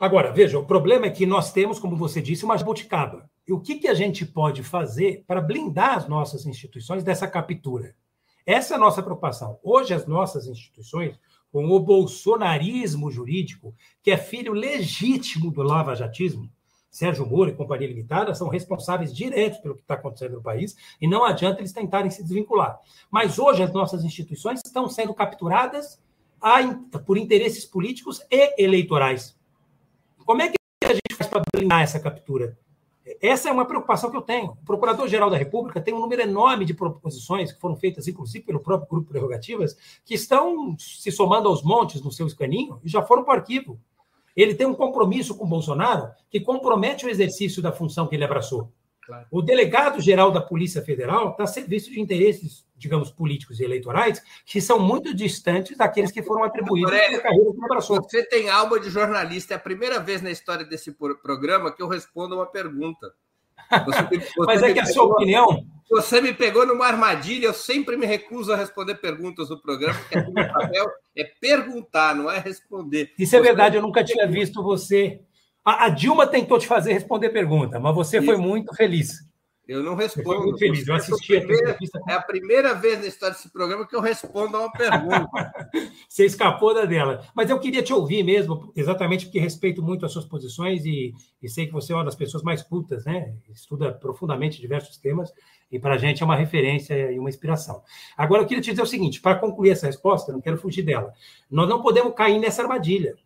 Agora, 0.00 0.32
veja, 0.32 0.58
o 0.58 0.64
problema 0.64 1.06
é 1.06 1.10
que 1.10 1.26
nós 1.26 1.52
temos, 1.52 1.78
como 1.78 1.94
você 1.94 2.22
disse, 2.22 2.44
uma 2.46 2.56
jabuticaba. 2.56 3.28
E 3.46 3.52
o 3.52 3.60
que, 3.60 3.76
que 3.76 3.88
a 3.88 3.94
gente 3.94 4.24
pode 4.24 4.62
fazer 4.62 5.24
para 5.26 5.42
blindar 5.42 5.98
as 5.98 6.08
nossas 6.08 6.46
instituições 6.46 7.04
dessa 7.04 7.28
captura? 7.28 7.94
Essa 8.46 8.74
é 8.74 8.76
a 8.76 8.80
nossa 8.80 9.02
preocupação. 9.02 9.58
Hoje, 9.62 9.92
as 9.92 10.06
nossas 10.06 10.46
instituições 10.46 11.18
com 11.52 11.68
o 11.68 11.80
bolsonarismo 11.80 13.10
jurídico, 13.10 13.74
que 14.02 14.10
é 14.10 14.16
filho 14.16 14.52
legítimo 14.52 15.50
do 15.50 15.62
lava-jatismo, 15.62 16.50
Sérgio 16.90 17.26
Moro 17.26 17.50
e 17.50 17.54
Companhia 17.54 17.88
Limitada 17.88 18.34
são 18.34 18.48
responsáveis 18.48 19.14
diretos 19.14 19.58
pelo 19.58 19.74
que 19.74 19.82
está 19.82 19.94
acontecendo 19.94 20.36
no 20.36 20.42
país 20.42 20.74
e 20.98 21.06
não 21.06 21.26
adianta 21.26 21.60
eles 21.60 21.72
tentarem 21.72 22.10
se 22.10 22.22
desvincular. 22.22 22.80
Mas 23.10 23.38
hoje 23.38 23.62
as 23.62 23.70
nossas 23.70 24.02
instituições 24.02 24.62
estão 24.64 24.88
sendo 24.88 25.12
capturadas 25.12 26.00
por 27.04 27.18
interesses 27.18 27.66
políticos 27.66 28.22
e 28.30 28.62
eleitorais. 28.62 29.36
Como 30.24 30.40
é 30.40 30.48
que 30.48 30.56
a 30.84 30.94
gente 30.94 31.14
faz 31.14 31.28
para 31.28 31.42
blindar 31.54 31.82
essa 31.82 32.00
captura? 32.00 32.58
Essa 33.20 33.48
é 33.48 33.52
uma 33.52 33.64
preocupação 33.64 34.10
que 34.10 34.16
eu 34.16 34.22
tenho. 34.22 34.50
O 34.50 34.64
Procurador-Geral 34.64 35.30
da 35.30 35.36
República 35.36 35.80
tem 35.80 35.94
um 35.94 36.00
número 36.00 36.22
enorme 36.22 36.64
de 36.64 36.74
proposições 36.74 37.52
que 37.52 37.60
foram 37.60 37.76
feitas, 37.76 38.06
inclusive, 38.06 38.44
pelo 38.44 38.60
próprio 38.60 38.88
Grupo 38.88 39.08
Prerrogativas, 39.08 39.76
que 40.04 40.14
estão 40.14 40.76
se 40.78 41.10
somando 41.10 41.48
aos 41.48 41.62
montes 41.62 42.02
no 42.02 42.12
seu 42.12 42.26
escaninho 42.26 42.80
e 42.84 42.88
já 42.88 43.02
foram 43.02 43.24
para 43.24 43.34
o 43.34 43.36
arquivo. 43.38 43.80
Ele 44.36 44.54
tem 44.54 44.66
um 44.66 44.74
compromisso 44.74 45.34
com 45.34 45.44
o 45.44 45.48
Bolsonaro 45.48 46.10
que 46.28 46.40
compromete 46.40 47.06
o 47.06 47.08
exercício 47.08 47.62
da 47.62 47.72
função 47.72 48.06
que 48.06 48.14
ele 48.14 48.24
abraçou. 48.24 48.70
Claro. 49.06 49.26
O 49.30 49.40
delegado-geral 49.40 50.30
da 50.30 50.40
Polícia 50.40 50.82
Federal 50.82 51.30
está 51.30 51.44
a 51.44 51.46
serviço 51.46 51.90
de 51.90 52.00
interesses, 52.00 52.65
digamos, 52.76 53.10
políticos 53.10 53.60
e 53.60 53.64
eleitorais, 53.64 54.22
que 54.44 54.60
são 54.60 54.78
muito 54.78 55.14
distantes 55.14 55.76
daqueles 55.76 56.10
que 56.10 56.22
foram 56.22 56.44
atribuídos 56.44 56.92
Aurélio, 56.92 57.22
carreira 57.22 57.52
que 57.52 57.64
abraçou. 57.64 58.02
Você 58.02 58.22
tem 58.24 58.48
alma 58.48 58.78
de 58.78 58.90
jornalista. 58.90 59.54
É 59.54 59.56
a 59.56 59.60
primeira 59.60 59.98
vez 59.98 60.22
na 60.22 60.30
história 60.30 60.64
desse 60.64 60.92
programa 61.22 61.72
que 61.72 61.82
eu 61.82 61.88
respondo 61.88 62.36
uma 62.36 62.46
pergunta. 62.46 63.12
Você, 63.84 64.02
você 64.18 64.46
Mas 64.46 64.62
é 64.62 64.72
que 64.72 64.80
a 64.80 64.86
sua 64.86 65.04
opinião. 65.04 65.64
Você 65.88 66.20
me 66.20 66.32
pegou 66.32 66.66
numa 66.66 66.86
armadilha, 66.86 67.46
eu 67.46 67.54
sempre 67.54 67.96
me 67.96 68.06
recuso 68.06 68.52
a 68.52 68.56
responder 68.56 68.96
perguntas 68.96 69.48
do 69.48 69.62
programa, 69.62 69.96
porque 70.00 70.18
aqui 70.18 70.32
meu 70.32 70.48
papel 70.48 70.86
é 71.16 71.24
perguntar, 71.24 72.14
não 72.14 72.28
é 72.28 72.40
responder. 72.40 73.12
Isso 73.16 73.36
é 73.36 73.40
verdade, 73.40 73.76
eu 73.76 73.82
nunca 73.82 74.02
tinha 74.02 74.26
visto 74.26 74.64
você 74.64 75.20
a, 75.66 75.86
a, 75.86 75.88
Dilma 75.88 76.28
tentou 76.28 76.60
te 76.60 76.66
fazer 76.68 76.92
responder 76.92 77.30
pergunta, 77.30 77.80
mas 77.80 77.92
você 77.92 78.18
Isso. 78.18 78.26
foi 78.26 78.36
muito 78.36 78.72
feliz. 78.76 79.26
Eu 79.68 79.82
não 79.82 79.96
respondo. 79.96 80.44
muito 80.44 80.58
feliz. 80.58 80.86
Eu 80.86 80.94
assisti 80.94 81.36
a 81.36 81.40
primeira, 81.40 81.78
É 82.08 82.12
a 82.12 82.22
primeira 82.22 82.74
vez 82.74 83.00
na 83.00 83.06
história 83.06 83.34
desse 83.34 83.50
programa 83.50 83.86
que 83.86 83.96
eu 83.96 84.00
respondo 84.00 84.56
a 84.56 84.60
uma 84.60 84.72
pergunta. 84.72 85.28
Você 86.08 86.24
escapou 86.24 86.72
da 86.72 86.84
dela. 86.84 87.26
Mas 87.34 87.50
eu 87.50 87.58
queria 87.58 87.82
te 87.82 87.92
ouvir 87.92 88.22
mesmo, 88.22 88.72
exatamente 88.76 89.26
porque 89.26 89.40
respeito 89.40 89.82
muito 89.82 90.06
as 90.06 90.12
suas 90.12 90.24
posições 90.24 90.84
e, 90.84 91.12
e 91.42 91.48
sei 91.48 91.66
que 91.66 91.72
você 91.72 91.92
é 91.92 91.96
uma 91.96 92.04
das 92.04 92.14
pessoas 92.14 92.42
mais 92.44 92.62
cultas, 92.62 93.04
né? 93.04 93.34
Estuda 93.50 93.92
profundamente 93.92 94.60
diversos 94.60 94.96
temas 94.98 95.32
e 95.70 95.78
para 95.78 95.94
a 95.94 95.98
gente 95.98 96.22
é 96.22 96.24
uma 96.24 96.36
referência 96.36 97.10
e 97.10 97.18
uma 97.18 97.28
inspiração. 97.28 97.82
Agora, 98.16 98.42
eu 98.42 98.46
queria 98.46 98.62
te 98.62 98.70
dizer 98.70 98.82
o 98.82 98.86
seguinte: 98.86 99.20
para 99.20 99.38
concluir 99.38 99.70
essa 99.70 99.86
resposta, 99.86 100.32
não 100.32 100.40
quero 100.40 100.58
fugir 100.58 100.82
dela. 100.82 101.12
Nós 101.50 101.68
não 101.68 101.82
podemos 101.82 102.14
cair 102.14 102.38
nessa 102.38 102.62
armadilha. 102.62 103.16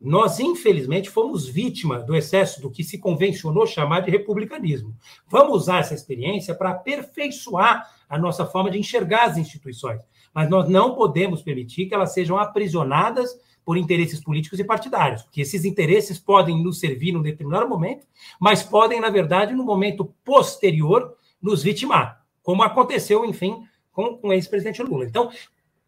Nós, 0.00 0.40
infelizmente, 0.40 1.10
fomos 1.10 1.46
vítima 1.46 1.98
do 1.98 2.16
excesso 2.16 2.62
do 2.62 2.70
que 2.70 2.82
se 2.82 2.98
convencionou 2.98 3.66
chamar 3.66 4.00
de 4.00 4.10
republicanismo. 4.10 4.96
Vamos 5.28 5.62
usar 5.62 5.80
essa 5.80 5.94
experiência 5.94 6.54
para 6.54 6.70
aperfeiçoar 6.70 7.86
a 8.08 8.18
nossa 8.18 8.46
forma 8.46 8.70
de 8.70 8.78
enxergar 8.78 9.24
as 9.24 9.36
instituições. 9.36 10.00
Mas 10.32 10.48
nós 10.48 10.68
não 10.68 10.94
podemos 10.94 11.42
permitir 11.42 11.86
que 11.86 11.94
elas 11.94 12.14
sejam 12.14 12.38
aprisionadas 12.38 13.38
por 13.62 13.76
interesses 13.76 14.20
políticos 14.20 14.58
e 14.58 14.64
partidários, 14.64 15.22
porque 15.22 15.42
esses 15.42 15.64
interesses 15.66 16.18
podem 16.18 16.62
nos 16.62 16.80
servir 16.80 17.12
num 17.12 17.22
determinado 17.22 17.68
momento, 17.68 18.06
mas 18.40 18.62
podem, 18.62 19.00
na 19.00 19.10
verdade, 19.10 19.54
no 19.54 19.64
momento 19.64 20.12
posterior, 20.24 21.14
nos 21.40 21.62
vitimar, 21.62 22.24
como 22.42 22.62
aconteceu, 22.62 23.24
enfim, 23.24 23.62
com, 23.92 24.16
com 24.16 24.28
o 24.28 24.32
ex-presidente 24.32 24.82
Lula. 24.82 25.04
Então, 25.04 25.30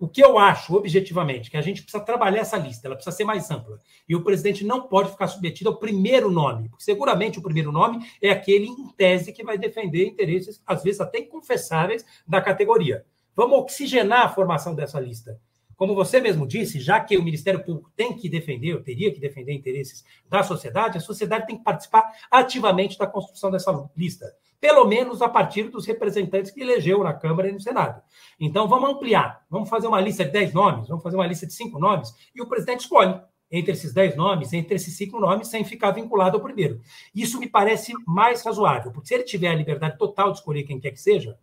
o 0.02 0.08
que 0.08 0.20
eu 0.20 0.36
acho, 0.36 0.74
objetivamente, 0.74 1.48
que 1.48 1.56
a 1.56 1.62
gente 1.62 1.80
precisa 1.80 2.02
trabalhar 2.02 2.40
essa 2.40 2.56
lista, 2.56 2.88
ela 2.88 2.96
precisa 2.96 3.14
ser 3.14 3.22
mais 3.22 3.48
ampla. 3.52 3.78
E 4.08 4.16
o 4.16 4.24
presidente 4.24 4.64
não 4.64 4.88
pode 4.88 5.12
ficar 5.12 5.28
submetido 5.28 5.70
ao 5.70 5.76
primeiro 5.76 6.28
nome, 6.28 6.68
porque 6.68 6.82
seguramente 6.82 7.38
o 7.38 7.42
primeiro 7.42 7.70
nome 7.70 8.04
é 8.20 8.30
aquele, 8.30 8.66
em 8.66 8.88
tese, 8.96 9.32
que 9.32 9.44
vai 9.44 9.56
defender 9.56 10.04
interesses, 10.04 10.60
às 10.66 10.82
vezes 10.82 11.00
até 11.00 11.20
inconfessáveis, 11.20 12.04
da 12.26 12.40
categoria. 12.40 13.06
Vamos 13.36 13.60
oxigenar 13.60 14.26
a 14.26 14.28
formação 14.28 14.74
dessa 14.74 14.98
lista. 14.98 15.40
Como 15.76 15.94
você 15.94 16.20
mesmo 16.20 16.48
disse, 16.48 16.80
já 16.80 16.98
que 16.98 17.16
o 17.16 17.22
Ministério 17.22 17.62
Público 17.62 17.92
tem 17.94 18.12
que 18.12 18.28
defender, 18.28 18.74
ou 18.74 18.82
teria 18.82 19.14
que 19.14 19.20
defender 19.20 19.52
interesses 19.52 20.04
da 20.28 20.42
sociedade, 20.42 20.98
a 20.98 21.00
sociedade 21.00 21.46
tem 21.46 21.56
que 21.56 21.62
participar 21.62 22.10
ativamente 22.28 22.98
da 22.98 23.06
construção 23.06 23.52
dessa 23.52 23.88
lista 23.96 24.26
pelo 24.62 24.86
menos 24.86 25.20
a 25.20 25.28
partir 25.28 25.64
dos 25.64 25.84
representantes 25.84 26.52
que 26.52 26.60
elegeu 26.60 27.02
na 27.02 27.12
Câmara 27.12 27.48
e 27.48 27.52
no 27.52 27.60
Senado. 27.60 28.00
Então, 28.38 28.68
vamos 28.68 28.90
ampliar. 28.90 29.44
Vamos 29.50 29.68
fazer 29.68 29.88
uma 29.88 30.00
lista 30.00 30.24
de 30.24 30.30
10 30.30 30.54
nomes, 30.54 30.86
vamos 30.86 31.02
fazer 31.02 31.16
uma 31.16 31.26
lista 31.26 31.44
de 31.48 31.52
cinco 31.52 31.80
nomes, 31.80 32.14
e 32.32 32.40
o 32.40 32.46
presidente 32.46 32.82
escolhe 32.82 33.20
entre 33.50 33.72
esses 33.72 33.92
10 33.92 34.14
nomes, 34.14 34.52
entre 34.52 34.76
esses 34.76 34.96
cinco 34.96 35.18
nomes, 35.18 35.48
sem 35.48 35.64
ficar 35.64 35.90
vinculado 35.90 36.36
ao 36.36 36.42
primeiro. 36.42 36.80
Isso 37.12 37.40
me 37.40 37.48
parece 37.48 37.92
mais 38.06 38.44
razoável, 38.44 38.92
porque 38.92 39.08
se 39.08 39.14
ele 39.14 39.24
tiver 39.24 39.48
a 39.48 39.54
liberdade 39.54 39.98
total 39.98 40.30
de 40.30 40.38
escolher 40.38 40.62
quem 40.62 40.78
quer 40.78 40.92
que 40.92 41.00
seja, 41.00 41.36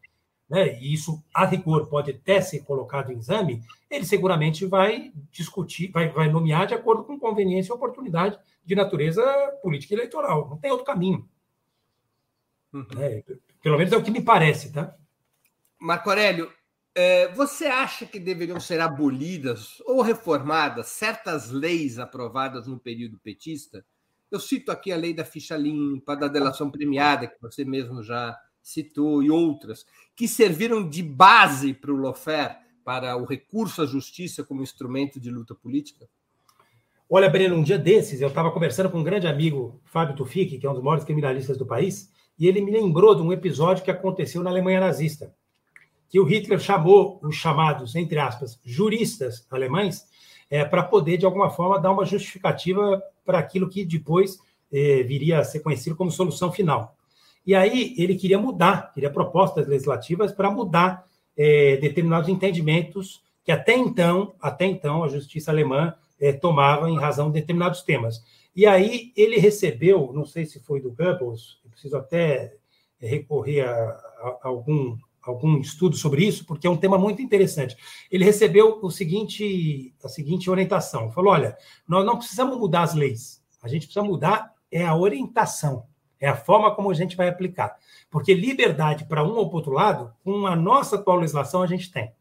né, 0.50 0.80
e 0.80 0.94
isso, 0.94 1.22
a 1.34 1.46
rigor, 1.46 1.88
pode 1.88 2.12
até 2.12 2.40
ser 2.40 2.62
colocado 2.62 3.12
em 3.12 3.18
exame, 3.18 3.62
ele 3.92 4.06
seguramente 4.06 4.66
vai 4.66 5.12
discutir, 5.30 5.92
vai, 5.92 6.08
vai 6.08 6.32
nomear 6.32 6.66
de 6.66 6.74
acordo 6.74 7.04
com 7.04 7.20
conveniência 7.20 7.74
e 7.74 7.76
oportunidade 7.76 8.40
de 8.66 8.76
natureza 8.76 9.22
política 9.62 9.94
e 9.94 9.98
eleitoral. 9.98 10.48
Não 10.50 10.58
tem 10.58 10.72
outro 10.72 10.86
caminho. 10.86 11.28
Uhum. 12.74 12.86
É, 12.98 13.24
pelo 13.62 13.78
menos 13.78 13.92
é 13.94 13.98
o 13.98 14.04
que 14.04 14.12
me 14.12 14.22
parece, 14.22 14.72
tá? 14.72 14.96
Marco 15.80 16.10
Aurélio, 16.10 16.52
é, 16.94 17.32
você 17.34 17.66
acha 17.66 18.06
que 18.06 18.20
deveriam 18.20 18.60
ser 18.60 18.80
abolidas 18.80 19.82
ou 19.86 20.02
reformadas 20.02 20.88
certas 20.88 21.50
leis 21.50 21.98
aprovadas 21.98 22.68
no 22.68 22.80
período 22.80 23.18
petista? 23.20 23.86
Eu 24.30 24.40
cito 24.40 24.72
aqui 24.72 24.92
a 24.92 24.98
lei 24.98 25.14
da 25.14 25.26
ficha 25.26 25.56
limpa, 25.56 26.16
da 26.16 26.28
delação 26.28 26.70
premiada, 26.70 27.28
que 27.28 27.42
você 27.42 27.64
mesmo 27.64 28.04
já 28.04 28.38
citou, 28.62 29.24
e 29.24 29.32
outras, 29.32 29.86
que 30.16 30.28
serviram 30.28 30.88
de 30.88 31.02
base 31.02 31.74
para 31.74 31.92
o 31.92 31.96
Lofer, 31.96 32.58
para 32.84 33.16
o 33.16 33.26
recurso 33.26 33.82
à 33.82 33.86
justiça 33.86 34.44
como 34.44 34.62
instrumento 34.62 35.20
de 35.20 35.32
luta 35.32 35.56
política? 35.56 36.08
Olha, 37.10 37.30
Breno, 37.30 37.56
um 37.56 37.64
dia 37.64 37.80
desses, 37.80 38.22
eu 38.22 38.28
estava 38.28 38.52
conversando 38.52 38.90
com 38.90 39.00
um 39.00 39.04
grande 39.04 39.26
amigo, 39.26 39.82
Fábio 39.86 40.16
Tufik, 40.16 40.60
que 40.60 40.68
é 40.68 40.70
um 40.70 40.76
dos 40.76 40.84
maiores 40.84 41.04
criminalistas 41.04 41.58
do 41.58 41.66
país, 41.66 42.12
e 42.40 42.48
ele 42.48 42.62
me 42.62 42.72
lembrou 42.72 43.14
de 43.14 43.22
um 43.22 43.34
episódio 43.34 43.84
que 43.84 43.92
aconteceu 43.92 44.42
na 44.42 44.50
Alemanha 44.50 44.80
nazista, 44.80 45.34
que 46.08 46.20
o 46.20 46.24
Hitler 46.24 46.60
chamou 46.60 47.20
os 47.22 47.36
chamados, 47.36 47.96
entre 47.96 48.18
aspas, 48.18 48.60
juristas 48.64 49.46
alemães, 49.52 50.08
é, 50.50 50.64
para 50.64 50.82
poder, 50.82 51.18
de 51.18 51.26
alguma 51.26 51.50
forma, 51.50 51.80
dar 51.80 51.92
uma 51.92 52.06
justificativa 52.06 53.04
para 53.26 53.38
aquilo 53.38 53.70
que 53.70 53.86
depois 53.86 54.40
é, 54.72 55.04
viria 55.04 55.40
a 55.40 55.44
ser 55.44 55.60
conhecido 55.60 55.96
como 55.96 56.10
solução 56.10 56.52
final. 56.52 56.96
E 57.46 57.54
aí 57.54 57.94
ele 57.98 58.16
queria 58.16 58.40
mudar, 58.40 58.92
queria 58.94 59.10
propostas 59.10 59.68
legislativas 59.68 60.32
para 60.32 60.50
mudar 60.50 61.06
é, 61.38 61.78
determinados 61.78 62.30
entendimentos 62.30 63.22
que 63.44 63.52
até 63.52 63.76
então, 63.76 64.36
até 64.42 64.66
então, 64.66 65.04
a 65.04 65.08
justiça 65.08 65.52
alemã 65.52 65.94
é, 66.20 66.32
tomava 66.32 66.90
em 66.90 66.98
razão 66.98 67.32
de 67.32 67.40
determinados 67.40 67.82
temas. 67.82 68.24
E 68.56 68.66
aí 68.66 69.14
ele 69.16 69.38
recebeu, 69.38 70.12
não 70.14 70.26
sei 70.26 70.46
se 70.46 70.60
foi 70.60 70.82
do 70.82 70.92
Goebbels, 70.92 71.59
preciso 71.80 71.98
até 71.98 72.54
recorrer 73.00 73.62
a, 73.62 73.74
a, 73.74 74.40
a 74.44 74.48
algum 74.48 74.98
algum 75.22 75.60
estudo 75.60 75.96
sobre 75.96 76.26
isso, 76.26 76.46
porque 76.46 76.66
é 76.66 76.70
um 76.70 76.78
tema 76.78 76.98
muito 76.98 77.22
interessante. 77.22 77.76
Ele 78.10 78.26
recebeu 78.26 78.80
o 78.82 78.90
seguinte, 78.90 79.94
a 80.04 80.10
seguinte 80.10 80.50
orientação: 80.50 81.12
falou, 81.12 81.34
olha, 81.34 81.58
nós 81.88 82.06
não 82.06 82.18
precisamos 82.18 82.58
mudar 82.58 82.84
as 82.84 82.94
leis, 82.94 83.44
a 83.62 83.68
gente 83.68 83.86
precisa 83.86 84.04
mudar 84.04 84.54
é 84.72 84.86
a 84.86 84.96
orientação. 84.96 85.88
É 86.20 86.28
a 86.28 86.36
forma 86.36 86.76
como 86.76 86.92
a 86.92 86.94
gente 86.94 87.16
vai 87.16 87.30
aplicar. 87.30 87.78
Porque 88.10 88.34
liberdade 88.34 89.06
para 89.06 89.24
um 89.24 89.38
ou 89.38 89.48
para 89.48 89.58
outro 89.58 89.72
lado, 89.72 90.14
com 90.24 90.46
a 90.46 90.56
nossa 90.56 90.98
atual 90.98 91.18
legislação, 91.18 91.62
a 91.62 91.68
gente 91.68 91.92
tem. 91.92 92.12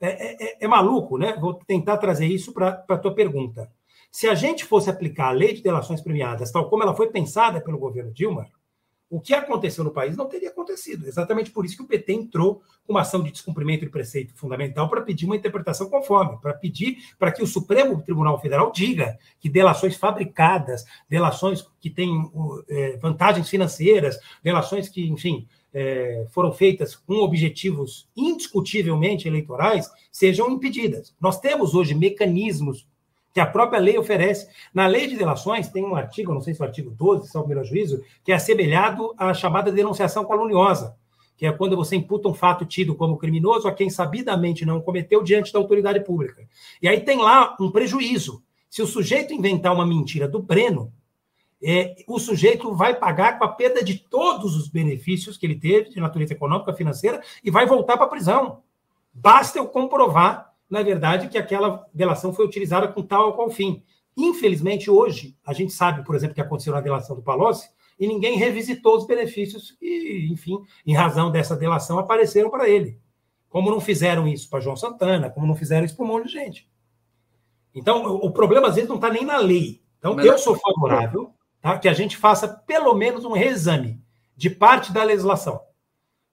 É, 0.00 0.08
é, 0.08 0.36
é, 0.40 0.56
é 0.60 0.68
maluco, 0.68 1.16
né? 1.16 1.36
Vou 1.40 1.54
tentar 1.54 1.98
trazer 1.98 2.26
isso 2.26 2.52
para 2.52 2.84
a 2.88 2.98
tua 2.98 3.14
pergunta. 3.14 3.70
Se 4.10 4.28
a 4.28 4.34
gente 4.34 4.64
fosse 4.64 4.90
aplicar 4.90 5.28
a 5.28 5.32
lei 5.32 5.54
de 5.54 5.62
delações 5.62 6.00
premiadas, 6.00 6.50
tal 6.50 6.68
como 6.68 6.82
ela 6.82 6.94
foi 6.94 7.08
pensada 7.10 7.60
pelo 7.60 7.78
governo 7.78 8.12
Dilma, 8.12 8.48
o 9.10 9.20
que 9.20 9.32
aconteceu 9.32 9.82
no 9.82 9.90
país 9.90 10.16
não 10.16 10.26
teria 10.26 10.50
acontecido. 10.50 11.06
Exatamente 11.06 11.50
por 11.50 11.64
isso 11.64 11.76
que 11.76 11.82
o 11.82 11.86
PT 11.86 12.12
entrou 12.12 12.62
com 12.86 12.92
uma 12.92 13.00
ação 13.00 13.22
de 13.22 13.30
descumprimento 13.30 13.84
de 13.84 13.90
preceito 13.90 14.34
fundamental 14.34 14.88
para 14.88 15.00
pedir 15.00 15.24
uma 15.24 15.36
interpretação 15.36 15.88
conforme, 15.88 16.38
para 16.40 16.52
pedir 16.52 16.98
para 17.18 17.32
que 17.32 17.42
o 17.42 17.46
Supremo 17.46 18.02
Tribunal 18.02 18.40
Federal 18.40 18.70
diga 18.70 19.18
que 19.40 19.48
delações 19.48 19.96
fabricadas, 19.96 20.84
delações 21.08 21.64
que 21.80 21.90
têm 21.90 22.30
é, 22.68 22.96
vantagens 22.98 23.48
financeiras, 23.48 24.18
delações 24.42 24.88
que, 24.88 25.08
enfim, 25.08 25.46
é, 25.72 26.26
foram 26.30 26.52
feitas 26.52 26.94
com 26.96 27.16
objetivos 27.16 28.08
indiscutivelmente 28.16 29.28
eleitorais, 29.28 29.90
sejam 30.10 30.50
impedidas. 30.50 31.14
Nós 31.20 31.40
temos 31.40 31.74
hoje 31.74 31.94
mecanismos 31.94 32.86
que 33.32 33.40
a 33.40 33.46
própria 33.46 33.80
lei 33.80 33.98
oferece. 33.98 34.48
Na 34.72 34.86
lei 34.86 35.06
de 35.06 35.16
delações, 35.16 35.68
tem 35.68 35.84
um 35.84 35.94
artigo, 35.94 36.34
não 36.34 36.40
sei 36.40 36.54
se 36.54 36.62
é 36.62 36.64
o 36.64 36.68
artigo 36.68 36.90
12, 36.90 37.28
se 37.28 37.36
é 37.36 37.40
o 37.40 37.46
melhor 37.46 37.64
juízo, 37.64 38.02
que 38.24 38.32
é 38.32 38.34
assemelhado 38.34 39.14
à 39.16 39.32
chamada 39.34 39.70
denunciação 39.70 40.24
caluniosa, 40.24 40.96
que 41.36 41.46
é 41.46 41.52
quando 41.52 41.76
você 41.76 41.96
imputa 41.96 42.28
um 42.28 42.34
fato 42.34 42.64
tido 42.64 42.94
como 42.94 43.16
criminoso 43.16 43.68
a 43.68 43.72
quem 43.72 43.88
sabidamente 43.88 44.66
não 44.66 44.80
cometeu 44.80 45.22
diante 45.22 45.52
da 45.52 45.58
autoridade 45.58 46.00
pública. 46.00 46.48
E 46.82 46.88
aí 46.88 47.00
tem 47.00 47.18
lá 47.18 47.56
um 47.60 47.70
prejuízo. 47.70 48.42
Se 48.68 48.82
o 48.82 48.86
sujeito 48.86 49.32
inventar 49.32 49.72
uma 49.72 49.86
mentira 49.86 50.28
do 50.28 50.42
Breno, 50.42 50.92
é, 51.62 51.96
o 52.06 52.18
sujeito 52.18 52.74
vai 52.74 52.94
pagar 52.94 53.38
com 53.38 53.44
a 53.44 53.48
perda 53.48 53.82
de 53.82 53.98
todos 53.98 54.56
os 54.56 54.68
benefícios 54.68 55.36
que 55.36 55.46
ele 55.46 55.58
teve 55.58 55.90
de 55.90 56.00
natureza 56.00 56.32
econômica, 56.32 56.72
financeira, 56.72 57.20
e 57.42 57.50
vai 57.50 57.66
voltar 57.66 57.96
para 57.96 58.06
a 58.06 58.10
prisão. 58.10 58.62
Basta 59.12 59.58
eu 59.58 59.66
comprovar 59.66 60.47
na 60.68 60.82
verdade, 60.82 61.28
que 61.28 61.38
aquela 61.38 61.86
delação 61.92 62.32
foi 62.32 62.44
utilizada 62.44 62.88
com 62.88 63.02
tal 63.02 63.28
ou 63.28 63.32
qual 63.32 63.50
fim. 63.50 63.82
Infelizmente, 64.16 64.90
hoje, 64.90 65.36
a 65.46 65.52
gente 65.52 65.72
sabe, 65.72 66.04
por 66.04 66.14
exemplo, 66.14 66.34
que 66.34 66.40
aconteceu 66.40 66.72
na 66.72 66.80
delação 66.80 67.14
do 67.14 67.22
Palocci, 67.22 67.70
e 67.98 68.06
ninguém 68.06 68.36
revisitou 68.36 68.96
os 68.96 69.06
benefícios 69.06 69.72
que, 69.72 70.28
enfim, 70.30 70.58
em 70.86 70.94
razão 70.94 71.30
dessa 71.30 71.56
delação, 71.56 71.98
apareceram 71.98 72.50
para 72.50 72.68
ele. 72.68 72.98
Como 73.48 73.70
não 73.70 73.80
fizeram 73.80 74.28
isso 74.28 74.48
para 74.48 74.60
João 74.60 74.76
Santana, 74.76 75.30
como 75.30 75.46
não 75.46 75.56
fizeram 75.56 75.84
isso 75.84 75.96
para 75.96 76.04
um 76.04 76.08
monte 76.08 76.26
de 76.26 76.32
gente. 76.32 76.70
Então, 77.74 78.16
o 78.16 78.30
problema, 78.30 78.68
às 78.68 78.74
vezes, 78.74 78.88
não 78.88 78.96
está 78.96 79.10
nem 79.10 79.24
na 79.24 79.38
lei. 79.38 79.82
Então, 79.98 80.14
Mas... 80.14 80.26
eu 80.26 80.38
sou 80.38 80.56
favorável 80.56 81.32
tá, 81.60 81.78
que 81.78 81.88
a 81.88 81.92
gente 81.92 82.16
faça 82.16 82.48
pelo 82.48 82.94
menos 82.94 83.24
um 83.24 83.32
reexame 83.32 84.00
de 84.36 84.50
parte 84.50 84.92
da 84.92 85.02
legislação. 85.02 85.60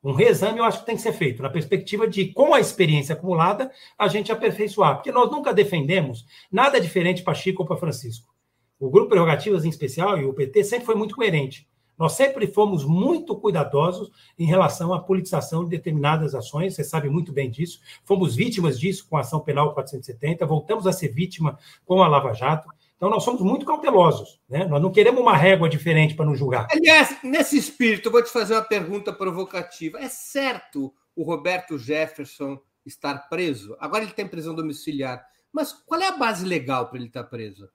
Um 0.06 0.14
reexame 0.14 0.60
eu 0.60 0.64
acho 0.64 0.82
que 0.82 0.86
tem 0.86 0.96
que 0.96 1.02
ser 1.02 1.14
feito, 1.14 1.42
na 1.42 1.50
perspectiva 1.50 2.08
de, 2.08 2.28
com 2.28 2.54
a 2.54 2.60
experiência 2.60 3.14
acumulada, 3.14 3.72
a 3.98 4.08
gente 4.08 4.32
aperfeiçoar. 4.32 4.98
Porque 4.98 5.12
nós 5.12 5.32
nunca 5.32 5.52
defendemos 5.52 6.28
nada 6.52 6.80
diferente 6.80 7.24
para 7.24 7.34
Chico 7.34 7.64
ou 7.64 7.68
para 7.68 7.76
Francisco. 7.76 8.32
O 8.80 8.88
Grupo 8.88 9.10
Prerrogativas, 9.10 9.66
em 9.66 9.70
especial, 9.70 10.20
e 10.20 10.26
o 10.26 10.34
PT, 10.34 10.64
sempre 10.64 10.86
foi 10.86 10.94
muito 10.94 11.16
coerente. 11.16 11.68
Nós 11.98 12.12
sempre 12.12 12.46
fomos 12.46 12.86
muito 12.86 13.36
cuidadosos 13.36 14.12
em 14.38 14.46
relação 14.46 14.94
à 14.94 15.00
politização 15.00 15.64
de 15.64 15.72
determinadas 15.72 16.36
ações, 16.36 16.76
você 16.76 16.84
sabe 16.84 17.10
muito 17.10 17.32
bem 17.32 17.50
disso. 17.50 17.80
Fomos 18.04 18.36
vítimas 18.36 18.80
disso 18.80 19.08
com 19.10 19.18
a 19.18 19.22
ação 19.22 19.40
penal 19.40 19.74
470, 19.74 20.46
voltamos 20.46 20.86
a 20.86 20.94
ser 20.94 21.08
vítima 21.08 21.58
com 21.84 22.04
a 22.04 22.08
Lava 22.08 22.32
Jato. 22.32 22.70
Então, 22.96 23.10
nós 23.10 23.24
somos 23.24 23.42
muito 23.42 23.66
cautelosos, 23.66 24.40
né? 24.48 24.66
Nós 24.66 24.82
não 24.82 24.92
queremos 24.92 25.20
uma 25.20 25.36
régua 25.36 25.68
diferente 25.68 26.16
para 26.16 26.26
nos 26.26 26.40
julgar. 26.40 26.68
Aliás, 26.72 27.18
nesse 27.24 27.58
espírito, 27.58 28.08
eu 28.08 28.12
vou 28.12 28.24
te 28.24 28.32
fazer 28.32 28.54
uma 28.54 28.62
pergunta 28.62 29.12
provocativa. 29.12 30.00
É 30.00 30.08
certo 30.08 30.94
o 31.16 31.24
Roberto 31.24 31.78
Jefferson 31.78 32.58
estar 32.86 33.28
preso? 33.30 33.76
Agora 33.80 34.04
ele 34.04 34.14
tem 34.14 34.28
prisão 34.28 34.56
domiciliar. 34.56 35.26
Mas 35.52 35.74
qual 35.74 36.02
é 36.02 36.08
a 36.08 36.18
base 36.18 36.46
legal 36.46 36.88
para 36.88 36.98
ele 36.98 37.08
estar 37.08 37.24
preso? 37.24 37.70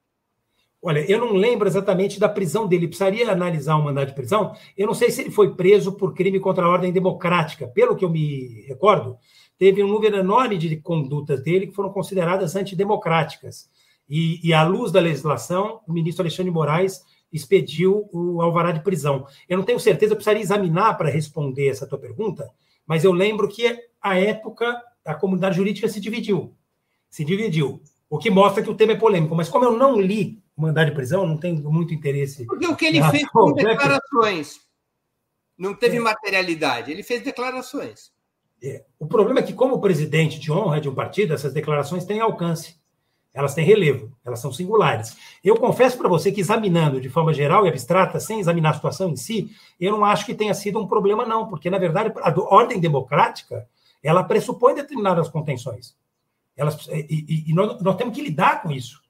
Olha, 0.83 1.01
eu 1.11 1.19
não 1.19 1.35
lembro 1.35 1.69
exatamente 1.69 2.19
da 2.19 2.29
prisão 2.29 2.67
dele. 2.67 2.89
Precisaria 2.89 3.31
analisar 3.31 3.77
o 3.77 3.85
mandado 3.85 4.09
de 4.09 4.15
prisão. 4.15 4.55
Eu 4.77 4.87
não 4.87 4.95
sei 4.95 5.11
se 5.11 5.21
ele 5.21 5.31
foi 5.31 5.55
preso 5.55 5.93
por 5.93 6.15
crime 6.15 6.41
contra 6.41 6.65
a 6.65 6.69
ordem 6.69 6.93
democrática. 6.93 7.69
Pelo 7.69 7.95
que 7.95 8.05
eu 8.05 8.09
me 8.09 8.63
recordo, 8.67 9.19
teve 9.59 9.83
um 9.83 9.89
número 9.89 10.17
enorme 10.17 10.57
de 10.57 10.75
condutas 10.77 11.43
dele 11.43 11.67
que 11.67 11.75
foram 11.75 11.93
consideradas 11.93 12.57
antidemocráticas. 12.57 13.69
E, 14.11 14.41
e 14.43 14.53
à 14.53 14.65
luz 14.65 14.91
da 14.91 14.99
legislação, 14.99 15.81
o 15.87 15.93
ministro 15.93 16.23
Alexandre 16.23 16.51
Moraes 16.51 17.01
expediu 17.33 18.09
o 18.13 18.43
alvará 18.43 18.73
de 18.73 18.83
prisão. 18.83 19.25
Eu 19.49 19.57
não 19.57 19.65
tenho 19.65 19.79
certeza, 19.79 20.13
eu 20.13 20.17
precisaria 20.17 20.43
examinar 20.43 20.95
para 20.95 21.09
responder 21.09 21.69
essa 21.69 21.87
tua 21.87 21.97
pergunta, 21.97 22.51
mas 22.85 23.05
eu 23.05 23.13
lembro 23.13 23.49
que, 23.49 23.79
à 24.03 24.19
época, 24.19 24.83
a 25.05 25.15
comunidade 25.15 25.57
jurídica 25.57 25.89
se 25.89 26.01
dividiu. 26.01 26.57
Se 27.09 27.25
dividiu. 27.25 27.81
O 28.09 28.19
que 28.19 28.29
mostra 28.29 28.63
que 28.65 28.69
o 28.69 28.75
tema 28.75 28.93
é 28.93 28.97
polêmico. 28.97 29.37
Mas 29.37 29.49
como 29.49 29.65
eu 29.65 29.79
não 29.79 30.01
li 30.01 30.43
o 30.57 30.63
mandado 30.63 30.89
de 30.89 30.95
prisão, 30.97 31.25
não 31.25 31.37
tenho 31.37 31.71
muito 31.71 31.95
interesse. 31.95 32.45
Porque 32.47 32.67
o 32.67 32.75
que 32.75 32.87
ele 32.87 33.03
fez 33.11 33.29
foram 33.31 33.53
declarações. 33.55 34.61
Não 35.57 35.75
teve 35.75 35.99
é. 35.99 36.01
materialidade. 36.01 36.91
Ele 36.91 37.05
fez 37.05 37.23
declarações. 37.23 38.11
É. 38.61 38.85
O 38.99 39.07
problema 39.07 39.39
é 39.39 39.43
que, 39.45 39.53
como 39.53 39.81
presidente 39.81 40.41
de 40.41 40.51
honra 40.51 40.81
de 40.81 40.89
um 40.89 40.95
partido, 40.95 41.33
essas 41.33 41.53
declarações 41.53 42.05
têm 42.05 42.19
alcance. 42.19 42.80
Elas 43.33 43.55
têm 43.55 43.65
relevo, 43.65 44.13
elas 44.25 44.41
são 44.41 44.53
singulares. 44.53 45.17
Eu 45.43 45.57
confesso 45.57 45.97
para 45.97 46.09
você 46.09 46.33
que, 46.33 46.41
examinando 46.41 47.01
de 47.01 47.09
forma 47.09 47.33
geral 47.33 47.65
e 47.65 47.69
abstrata, 47.69 48.19
sem 48.19 48.41
examinar 48.41 48.71
a 48.71 48.75
situação 48.75 49.11
em 49.11 49.17
si, 49.17 49.51
eu 49.79 49.93
não 49.93 50.05
acho 50.05 50.27
que 50.27 50.35
tenha 50.35 50.53
sido 50.53 50.81
um 50.81 50.87
problema, 50.87 51.25
não, 51.25 51.47
porque, 51.47 51.71
na 51.71 51.79
verdade, 51.79 52.13
a 52.17 52.55
ordem 52.55 52.81
democrática 52.81 53.69
ela 54.03 54.25
pressupõe 54.25 54.75
determinadas 54.75 55.29
contenções. 55.29 55.97
Elas, 56.57 56.89
e, 56.89 57.25
e, 57.29 57.51
e 57.51 57.55
nós, 57.55 57.81
nós 57.81 57.97
temos 57.97 58.15
que 58.15 58.23
lidar 58.23 58.63
com 58.63 58.71
isso. 58.71 59.01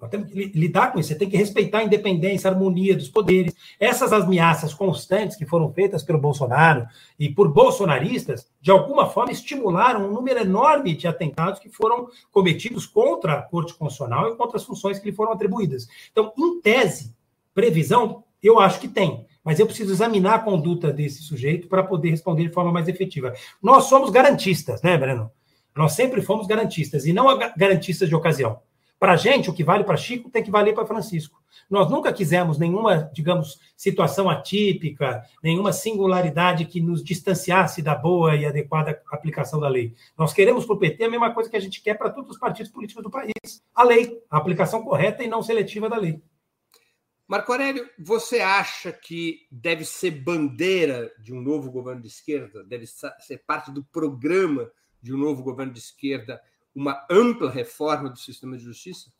Nós 0.00 0.10
temos 0.10 0.30
que 0.30 0.44
lidar 0.54 0.92
com 0.92 0.98
isso. 0.98 1.10
Você 1.10 1.14
tem 1.14 1.28
que 1.28 1.36
respeitar 1.36 1.78
a 1.78 1.84
independência, 1.84 2.48
a 2.48 2.52
harmonia 2.52 2.96
dos 2.96 3.08
poderes. 3.08 3.54
Essas 3.78 4.12
ameaças 4.12 4.72
constantes 4.72 5.36
que 5.36 5.44
foram 5.44 5.72
feitas 5.72 6.02
pelo 6.02 6.18
Bolsonaro 6.18 6.86
e 7.18 7.28
por 7.28 7.52
bolsonaristas, 7.52 8.48
de 8.60 8.70
alguma 8.70 9.06
forma, 9.06 9.30
estimularam 9.30 10.08
um 10.08 10.12
número 10.12 10.40
enorme 10.40 10.94
de 10.94 11.06
atentados 11.06 11.60
que 11.60 11.68
foram 11.68 12.08
cometidos 12.32 12.86
contra 12.86 13.34
a 13.34 13.42
Corte 13.42 13.74
Constitucional 13.74 14.32
e 14.32 14.36
contra 14.36 14.56
as 14.56 14.64
funções 14.64 14.98
que 14.98 15.10
lhe 15.10 15.16
foram 15.16 15.32
atribuídas. 15.32 15.86
Então, 16.10 16.32
em 16.38 16.60
tese, 16.60 17.14
previsão, 17.52 18.24
eu 18.42 18.58
acho 18.58 18.80
que 18.80 18.88
tem. 18.88 19.26
mas 19.42 19.58
eu 19.58 19.66
preciso 19.66 19.92
examinar 19.92 20.34
a 20.34 20.38
conduta 20.38 20.92
desse 20.92 21.22
sujeito 21.22 21.66
para 21.66 21.82
poder 21.82 22.10
responder 22.10 22.44
de 22.44 22.52
forma 22.52 22.70
mais 22.70 22.88
efetiva. 22.88 23.32
Nós 23.62 23.84
somos 23.84 24.10
garantistas, 24.10 24.82
né, 24.82 24.96
Breno? 24.96 25.30
Nós 25.74 25.92
sempre 25.92 26.20
fomos 26.20 26.46
garantistas, 26.46 27.06
e 27.06 27.12
não 27.12 27.26
garantistas 27.56 28.08
de 28.08 28.14
ocasião. 28.14 28.60
Para 29.00 29.14
a 29.14 29.16
gente, 29.16 29.48
o 29.48 29.54
que 29.54 29.64
vale 29.64 29.82
para 29.82 29.96
Chico 29.96 30.28
tem 30.28 30.42
que 30.42 30.50
valer 30.50 30.74
para 30.74 30.84
Francisco. 30.84 31.42
Nós 31.70 31.90
nunca 31.90 32.12
quisemos 32.12 32.58
nenhuma, 32.58 33.10
digamos, 33.14 33.58
situação 33.74 34.28
atípica, 34.28 35.22
nenhuma 35.42 35.72
singularidade 35.72 36.66
que 36.66 36.82
nos 36.82 37.02
distanciasse 37.02 37.80
da 37.80 37.94
boa 37.94 38.36
e 38.36 38.44
adequada 38.44 39.00
aplicação 39.10 39.58
da 39.58 39.68
lei. 39.68 39.94
Nós 40.18 40.34
queremos 40.34 40.66
para 40.66 40.74
o 40.74 40.78
PT 40.78 41.04
a 41.04 41.10
mesma 41.10 41.32
coisa 41.32 41.48
que 41.48 41.56
a 41.56 41.60
gente 41.60 41.80
quer 41.80 41.94
para 41.94 42.10
todos 42.10 42.32
os 42.32 42.38
partidos 42.38 42.70
políticos 42.70 43.02
do 43.02 43.10
país: 43.10 43.32
a 43.74 43.82
lei, 43.82 44.22
a 44.30 44.36
aplicação 44.36 44.82
correta 44.82 45.24
e 45.24 45.28
não 45.28 45.42
seletiva 45.42 45.88
da 45.88 45.96
lei. 45.96 46.20
Marco 47.26 47.52
Aurélio, 47.52 47.88
você 47.98 48.40
acha 48.40 48.92
que 48.92 49.46
deve 49.50 49.86
ser 49.86 50.10
bandeira 50.10 51.10
de 51.18 51.32
um 51.32 51.40
novo 51.40 51.70
governo 51.70 52.02
de 52.02 52.08
esquerda, 52.08 52.62
deve 52.64 52.86
ser 52.86 53.38
parte 53.46 53.70
do 53.70 53.82
programa 53.82 54.70
de 55.00 55.14
um 55.14 55.16
novo 55.16 55.42
governo 55.42 55.72
de 55.72 55.78
esquerda, 55.78 56.38
uma 56.74 57.06
ampla 57.10 57.50
reforma 57.50 58.08
do 58.08 58.18
sistema 58.18 58.56
de 58.56 58.64
justiça? 58.64 59.10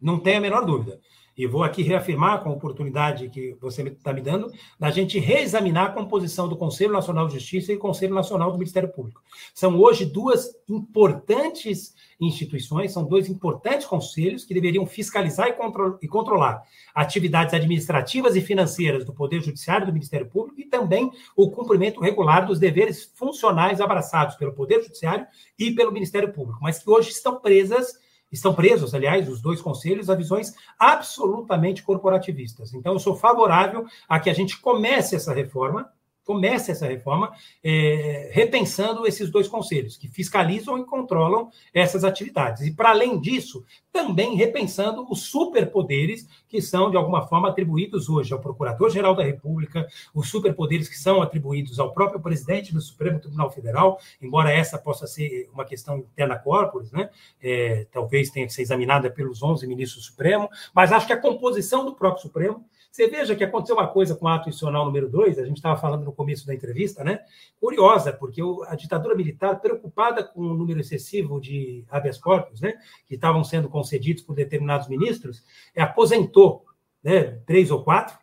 Não 0.00 0.20
tem 0.20 0.36
a 0.36 0.40
menor 0.40 0.64
dúvida. 0.64 1.00
E 1.36 1.46
vou 1.46 1.62
aqui 1.62 1.82
reafirmar 1.82 2.42
com 2.42 2.48
a 2.48 2.52
oportunidade 2.52 3.28
que 3.28 3.56
você 3.60 3.82
está 3.82 4.12
me 4.12 4.22
dando, 4.22 4.50
da 4.78 4.90
gente 4.90 5.18
reexaminar 5.18 5.86
a 5.86 5.92
composição 5.92 6.48
do 6.48 6.56
Conselho 6.56 6.92
Nacional 6.92 7.28
de 7.28 7.34
Justiça 7.34 7.72
e 7.72 7.76
Conselho 7.76 8.14
Nacional 8.14 8.50
do 8.50 8.58
Ministério 8.58 8.88
Público. 8.88 9.22
São 9.54 9.78
hoje 9.78 10.06
duas 10.06 10.56
importantes 10.68 11.94
instituições, 12.18 12.92
são 12.92 13.04
dois 13.04 13.28
importantes 13.28 13.86
conselhos 13.86 14.44
que 14.44 14.54
deveriam 14.54 14.86
fiscalizar 14.86 15.48
e, 15.48 15.52
contro 15.52 15.98
e 16.00 16.08
controlar 16.08 16.62
atividades 16.94 17.52
administrativas 17.52 18.34
e 18.34 18.40
financeiras 18.40 19.04
do 19.04 19.12
Poder 19.12 19.42
Judiciário 19.42 19.84
e 19.84 19.86
do 19.86 19.92
Ministério 19.92 20.26
Público 20.26 20.60
e 20.60 20.64
também 20.64 21.10
o 21.36 21.50
cumprimento 21.50 22.00
regular 22.00 22.46
dos 22.46 22.58
deveres 22.58 23.12
funcionais 23.14 23.80
abraçados 23.80 24.36
pelo 24.36 24.54
Poder 24.54 24.82
Judiciário 24.82 25.26
e 25.58 25.70
pelo 25.72 25.92
Ministério 25.92 26.32
Público, 26.32 26.58
mas 26.62 26.78
que 26.78 26.88
hoje 26.88 27.10
estão 27.10 27.38
presas 27.38 28.05
estão 28.30 28.54
presos, 28.54 28.94
aliás, 28.94 29.28
os 29.28 29.40
dois 29.40 29.60
conselhos, 29.60 30.10
a 30.10 30.14
visões 30.14 30.54
absolutamente 30.78 31.82
corporativistas. 31.82 32.74
Então, 32.74 32.92
eu 32.92 32.98
sou 32.98 33.16
favorável 33.16 33.86
a 34.08 34.18
que 34.20 34.30
a 34.30 34.34
gente 34.34 34.58
comece 34.58 35.16
essa 35.16 35.32
reforma, 35.32 35.90
comece 36.26 36.72
essa 36.72 36.86
reforma 36.86 37.32
é, 37.62 38.30
repensando 38.32 39.06
esses 39.06 39.30
dois 39.30 39.46
conselhos, 39.46 39.96
que 39.96 40.08
fiscalizam 40.08 40.76
e 40.76 40.84
controlam 40.84 41.50
essas 41.72 42.02
atividades. 42.02 42.66
E, 42.66 42.72
para 42.72 42.90
além 42.90 43.18
disso, 43.20 43.64
também 43.92 44.34
repensando 44.34 45.06
os 45.08 45.22
superpoderes 45.22 46.28
que 46.48 46.60
são, 46.60 46.90
de 46.90 46.96
alguma 46.96 47.26
forma, 47.26 47.48
atribuídos 47.48 48.08
hoje 48.08 48.32
ao 48.32 48.40
Procurador-Geral 48.40 49.14
da 49.14 49.22
República, 49.22 49.86
os 50.12 50.28
superpoderes 50.28 50.88
que 50.88 50.98
são 50.98 51.22
atribuídos 51.22 51.78
ao 51.78 51.94
próprio 51.94 52.20
presidente 52.20 52.74
do 52.74 52.80
Supremo 52.80 53.20
Tribunal 53.20 53.50
Federal, 53.50 53.98
embora 54.20 54.52
essa 54.52 54.76
possa 54.76 55.06
ser 55.06 55.48
uma 55.52 55.64
questão 55.64 55.98
interna 55.98 56.36
corporis, 56.36 56.90
né? 56.90 57.08
É, 57.40 57.86
talvez 57.92 58.30
tenha 58.30 58.46
que 58.46 58.52
ser 58.52 58.62
examinada 58.62 59.08
pelos 59.08 59.42
11 59.42 59.64
ministros 59.66 60.02
do 60.02 60.06
Supremo, 60.10 60.50
mas 60.74 60.90
acho 60.90 61.06
que 61.06 61.12
a 61.12 61.20
composição 61.20 61.84
do 61.84 61.94
próprio 61.94 62.22
Supremo 62.22 62.64
você 62.96 63.08
veja 63.08 63.36
que 63.36 63.44
aconteceu 63.44 63.76
uma 63.76 63.86
coisa 63.86 64.16
com 64.16 64.24
o 64.24 64.28
ato 64.28 64.48
institucional 64.48 64.86
número 64.86 65.06
2, 65.06 65.38
a 65.38 65.44
gente 65.44 65.58
estava 65.58 65.78
falando 65.78 66.02
no 66.02 66.14
começo 66.14 66.46
da 66.46 66.54
entrevista, 66.54 67.04
né? 67.04 67.20
Curiosa, 67.60 68.10
porque 68.10 68.40
a 68.68 68.74
ditadura 68.74 69.14
militar, 69.14 69.60
preocupada 69.60 70.24
com 70.24 70.40
o 70.40 70.54
número 70.54 70.80
excessivo 70.80 71.38
de 71.38 71.84
habeas 71.90 72.16
corpus, 72.16 72.62
né? 72.62 72.72
Que 73.06 73.16
estavam 73.16 73.44
sendo 73.44 73.68
concedidos 73.68 74.22
por 74.22 74.34
determinados 74.34 74.88
ministros, 74.88 75.44
é, 75.74 75.82
aposentou 75.82 76.64
né, 77.04 77.38
três 77.44 77.70
ou 77.70 77.84
quatro, 77.84 78.16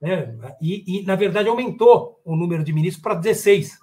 né? 0.00 0.32
E, 0.62 1.00
e, 1.00 1.02
na 1.02 1.16
verdade, 1.16 1.48
aumentou 1.48 2.20
o 2.24 2.36
número 2.36 2.62
de 2.62 2.72
ministros 2.72 3.02
para 3.02 3.16
16. 3.16 3.80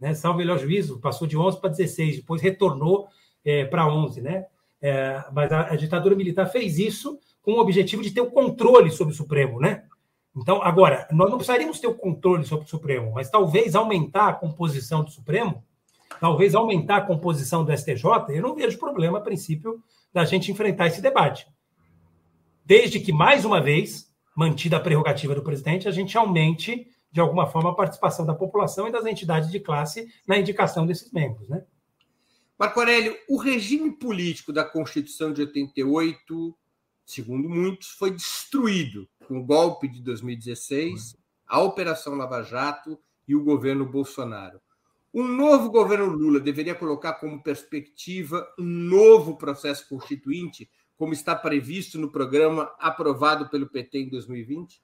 Né? 0.00 0.12
Salvo 0.12 0.38
melhor 0.38 0.58
juízo, 0.58 0.98
passou 0.98 1.28
de 1.28 1.38
11 1.38 1.60
para 1.60 1.70
16, 1.70 2.16
depois 2.16 2.42
retornou 2.42 3.06
é, 3.44 3.64
para 3.64 3.86
11, 3.86 4.20
né? 4.20 4.46
É, 4.86 5.24
mas 5.32 5.50
a, 5.50 5.72
a 5.72 5.76
ditadura 5.76 6.14
militar 6.14 6.44
fez 6.44 6.78
isso 6.78 7.18
com 7.40 7.52
o 7.52 7.58
objetivo 7.58 8.02
de 8.02 8.10
ter 8.10 8.20
o 8.20 8.30
controle 8.30 8.90
sobre 8.90 9.14
o 9.14 9.16
Supremo, 9.16 9.58
né? 9.58 9.82
Então, 10.36 10.62
agora, 10.62 11.08
nós 11.10 11.30
não 11.30 11.38
precisaríamos 11.38 11.80
ter 11.80 11.86
o 11.86 11.94
controle 11.94 12.44
sobre 12.44 12.66
o 12.66 12.68
Supremo, 12.68 13.10
mas 13.14 13.30
talvez 13.30 13.74
aumentar 13.74 14.28
a 14.28 14.34
composição 14.34 15.02
do 15.02 15.10
Supremo, 15.10 15.64
talvez 16.20 16.54
aumentar 16.54 16.98
a 16.98 17.00
composição 17.00 17.64
do 17.64 17.74
STJ, 17.74 18.04
eu 18.28 18.42
não 18.42 18.54
vejo 18.54 18.78
problema, 18.78 19.16
a 19.16 19.22
princípio, 19.22 19.82
da 20.12 20.26
gente 20.26 20.52
enfrentar 20.52 20.88
esse 20.88 21.00
debate. 21.00 21.46
Desde 22.62 23.00
que, 23.00 23.10
mais 23.10 23.46
uma 23.46 23.62
vez, 23.62 24.12
mantida 24.36 24.76
a 24.76 24.80
prerrogativa 24.80 25.34
do 25.34 25.42
presidente, 25.42 25.88
a 25.88 25.92
gente 25.92 26.18
aumente, 26.18 26.86
de 27.10 27.22
alguma 27.22 27.46
forma, 27.46 27.70
a 27.70 27.74
participação 27.74 28.26
da 28.26 28.34
população 28.34 28.86
e 28.86 28.92
das 28.92 29.06
entidades 29.06 29.50
de 29.50 29.60
classe 29.60 30.06
na 30.28 30.36
indicação 30.36 30.84
desses 30.84 31.10
membros, 31.10 31.48
né? 31.48 31.64
Marco 32.58 32.80
Aurélio, 32.80 33.16
o 33.28 33.36
regime 33.36 33.90
político 33.90 34.52
da 34.52 34.64
Constituição 34.64 35.32
de 35.32 35.40
88 35.40 36.56
segundo 37.04 37.48
muitos, 37.48 37.90
foi 37.90 38.10
destruído 38.10 39.08
com 39.26 39.38
o 39.38 39.44
golpe 39.44 39.88
de 39.88 40.00
2016, 40.02 41.16
a 41.46 41.60
Operação 41.60 42.14
Lava 42.14 42.42
Jato 42.42 42.98
e 43.28 43.34
o 43.34 43.44
governo 43.44 43.84
Bolsonaro. 43.84 44.60
Um 45.12 45.28
novo 45.28 45.70
governo 45.70 46.06
Lula 46.06 46.40
deveria 46.40 46.74
colocar 46.74 47.14
como 47.14 47.42
perspectiva 47.42 48.46
um 48.58 48.64
novo 48.64 49.36
processo 49.36 49.88
constituinte, 49.88 50.68
como 50.96 51.12
está 51.12 51.34
previsto 51.36 51.98
no 51.98 52.10
programa 52.10 52.72
aprovado 52.78 53.48
pelo 53.48 53.68
PT 53.68 53.98
em 53.98 54.08
2020? 54.08 54.82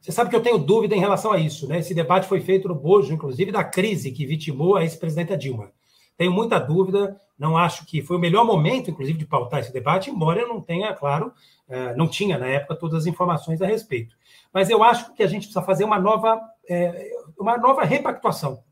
Você 0.00 0.12
sabe 0.12 0.30
que 0.30 0.36
eu 0.36 0.42
tenho 0.42 0.58
dúvida 0.58 0.94
em 0.94 1.00
relação 1.00 1.32
a 1.32 1.38
isso, 1.38 1.66
né? 1.66 1.78
Esse 1.78 1.94
debate 1.94 2.28
foi 2.28 2.40
feito 2.40 2.68
no 2.68 2.74
bojo, 2.74 3.12
inclusive, 3.12 3.50
da 3.50 3.64
crise 3.64 4.12
que 4.12 4.26
vitimou 4.26 4.76
a 4.76 4.82
ex-presidenta 4.82 5.36
Dilma. 5.36 5.72
Tenho 6.16 6.32
muita 6.32 6.58
dúvida, 6.58 7.20
não 7.38 7.56
acho 7.56 7.84
que 7.86 8.02
foi 8.02 8.16
o 8.16 8.20
melhor 8.20 8.44
momento, 8.44 8.90
inclusive, 8.90 9.18
de 9.18 9.26
pautar 9.26 9.60
esse 9.60 9.72
debate, 9.72 10.10
embora 10.10 10.40
eu 10.40 10.48
não 10.48 10.60
tenha, 10.60 10.94
claro, 10.94 11.32
é, 11.68 11.94
não 11.96 12.06
tinha 12.06 12.38
na 12.38 12.46
época 12.46 12.76
todas 12.76 13.00
as 13.00 13.06
informações 13.06 13.60
a 13.60 13.66
respeito. 13.66 14.16
Mas 14.52 14.70
eu 14.70 14.82
acho 14.82 15.12
que 15.14 15.22
a 15.22 15.26
gente 15.26 15.42
precisa 15.42 15.62
fazer 15.62 15.84
uma 15.84 15.98
nova, 15.98 16.40
é, 16.68 17.10
uma 17.38 17.56
nova 17.56 17.82
repactuação. 17.84 18.62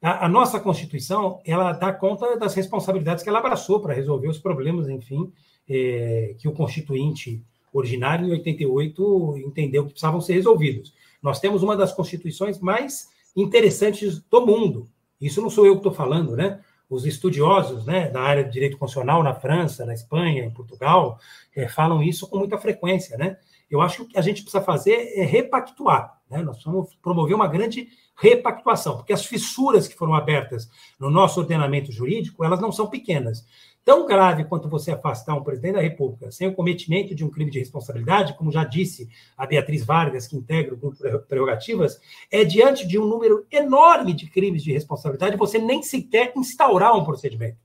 A, 0.00 0.28
nossa 0.28 0.60
Constituição, 0.60 1.40
ela 1.46 1.72
dá 1.72 1.90
conta 1.90 2.36
das 2.36 2.54
responsabilidades 2.54 3.24
que 3.24 3.28
ela 3.30 3.38
abraçou 3.38 3.80
para 3.80 3.94
resolver 3.94 4.28
os 4.28 4.38
problemas, 4.38 4.86
enfim, 4.86 5.32
é, 5.66 6.36
que 6.38 6.46
o 6.46 6.52
Constituinte 6.52 7.42
originário, 7.72 8.28
em 8.28 8.32
88, 8.32 9.38
entendeu 9.38 9.84
que 9.84 9.92
precisavam 9.92 10.20
ser 10.20 10.34
resolvidos. 10.34 10.94
Nós 11.22 11.40
temos 11.40 11.62
uma 11.62 11.74
das 11.74 11.90
constituições 11.90 12.60
mais 12.60 13.08
interessantes 13.34 14.20
do 14.20 14.46
mundo, 14.46 14.86
isso 15.26 15.40
não 15.40 15.50
sou 15.50 15.66
eu 15.66 15.72
que 15.72 15.78
estou 15.78 15.92
falando, 15.92 16.36
né? 16.36 16.60
Os 16.88 17.06
estudiosos 17.06 17.86
né, 17.86 18.08
da 18.10 18.20
área 18.20 18.44
de 18.44 18.52
direito 18.52 18.76
constitucional 18.76 19.22
na 19.22 19.34
França, 19.34 19.86
na 19.86 19.94
Espanha, 19.94 20.44
em 20.44 20.50
Portugal, 20.50 21.18
é, 21.56 21.66
falam 21.66 22.02
isso 22.02 22.28
com 22.28 22.38
muita 22.38 22.58
frequência, 22.58 23.16
né? 23.16 23.38
Eu 23.70 23.80
acho 23.80 23.96
que 23.96 24.02
o 24.02 24.08
que 24.08 24.18
a 24.18 24.22
gente 24.22 24.42
precisa 24.42 24.62
fazer 24.62 25.12
é 25.16 25.24
repactuar, 25.24 26.20
né? 26.30 26.42
Nós 26.42 26.62
vamos 26.62 26.94
promover 26.96 27.34
uma 27.34 27.48
grande 27.48 27.88
repactuação, 28.16 28.96
porque 28.96 29.12
as 29.12 29.24
fissuras 29.24 29.88
que 29.88 29.96
foram 29.96 30.14
abertas 30.14 30.70
no 31.00 31.10
nosso 31.10 31.40
ordenamento 31.40 31.90
jurídico, 31.90 32.44
elas 32.44 32.60
não 32.60 32.70
são 32.70 32.86
pequenas 32.86 33.44
tão 33.84 34.06
grave 34.06 34.44
quanto 34.44 34.68
você 34.68 34.92
afastar 34.92 35.34
um 35.34 35.44
presidente 35.44 35.74
da 35.74 35.80
República 35.80 36.30
sem 36.30 36.48
o 36.48 36.54
cometimento 36.54 37.14
de 37.14 37.24
um 37.24 37.30
crime 37.30 37.50
de 37.50 37.58
responsabilidade, 37.58 38.36
como 38.36 38.50
já 38.50 38.64
disse 38.64 39.08
a 39.36 39.46
Beatriz 39.46 39.84
Vargas, 39.84 40.26
que 40.26 40.36
integra 40.36 40.74
o 40.74 40.76
grupo 40.76 40.96
Prerrogativas, 41.28 42.00
é 42.30 42.44
diante 42.44 42.86
de 42.86 42.98
um 42.98 43.06
número 43.06 43.46
enorme 43.50 44.14
de 44.14 44.26
crimes 44.26 44.62
de 44.62 44.72
responsabilidade 44.72 45.36
você 45.36 45.58
nem 45.58 45.82
sequer 45.82 46.32
instaurar 46.34 46.96
um 46.96 47.04
procedimento. 47.04 47.58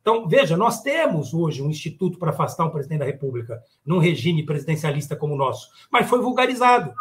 Então, 0.00 0.26
veja, 0.26 0.56
nós 0.56 0.82
temos 0.82 1.34
hoje 1.34 1.62
um 1.62 1.68
instituto 1.68 2.18
para 2.18 2.30
afastar 2.30 2.64
um 2.64 2.70
presidente 2.70 3.00
da 3.00 3.04
República 3.04 3.62
num 3.84 3.98
regime 3.98 4.44
presidencialista 4.44 5.14
como 5.14 5.34
o 5.34 5.38
nosso, 5.38 5.68
mas 5.90 6.08
foi 6.08 6.20
vulgarizado. 6.20 6.92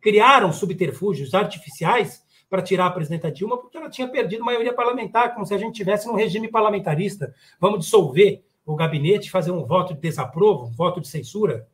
Criaram 0.00 0.52
subterfúgios 0.52 1.34
artificiais 1.34 2.22
para 2.48 2.62
tirar 2.62 2.86
a 2.86 2.90
presidenta 2.90 3.30
Dilma, 3.30 3.58
porque 3.58 3.76
ela 3.76 3.90
tinha 3.90 4.08
perdido 4.08 4.44
maioria 4.44 4.72
parlamentar, 4.72 5.34
como 5.34 5.44
se 5.44 5.54
a 5.54 5.58
gente 5.58 5.74
tivesse 5.74 6.06
num 6.06 6.14
regime 6.14 6.48
parlamentarista. 6.48 7.34
Vamos 7.60 7.80
dissolver 7.80 8.42
o 8.64 8.74
gabinete, 8.74 9.30
fazer 9.30 9.50
um 9.50 9.64
voto 9.64 9.94
de 9.94 10.00
desaprovo, 10.00 10.66
um 10.66 10.72
voto 10.72 11.00
de 11.00 11.08
censura, 11.08 11.68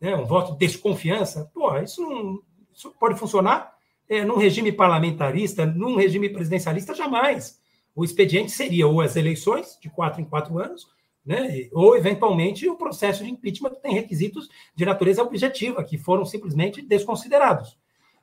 né, 0.00 0.14
um 0.16 0.24
voto 0.24 0.52
de 0.52 0.58
desconfiança. 0.58 1.50
Pô, 1.52 1.76
isso 1.78 2.02
não 2.02 2.42
isso 2.78 2.94
pode 2.98 3.18
funcionar 3.18 3.74
é, 4.08 4.24
num 4.24 4.36
regime 4.36 4.70
parlamentarista, 4.70 5.66
num 5.66 5.96
regime 5.96 6.28
presidencialista, 6.28 6.94
jamais. 6.94 7.60
O 7.94 8.04
expediente 8.04 8.52
seria 8.52 8.86
ou 8.86 9.00
as 9.00 9.16
eleições, 9.16 9.76
de 9.82 9.90
quatro 9.90 10.20
em 10.20 10.24
quatro 10.24 10.56
anos, 10.60 10.86
né, 11.26 11.68
ou, 11.72 11.96
eventualmente, 11.96 12.68
o 12.68 12.76
processo 12.76 13.24
de 13.24 13.30
impeachment 13.30 13.70
que 13.70 13.82
tem 13.82 13.92
requisitos 13.92 14.48
de 14.74 14.86
natureza 14.86 15.22
objetiva, 15.22 15.82
que 15.82 15.98
foram 15.98 16.24
simplesmente 16.24 16.80
desconsiderados. 16.80 17.76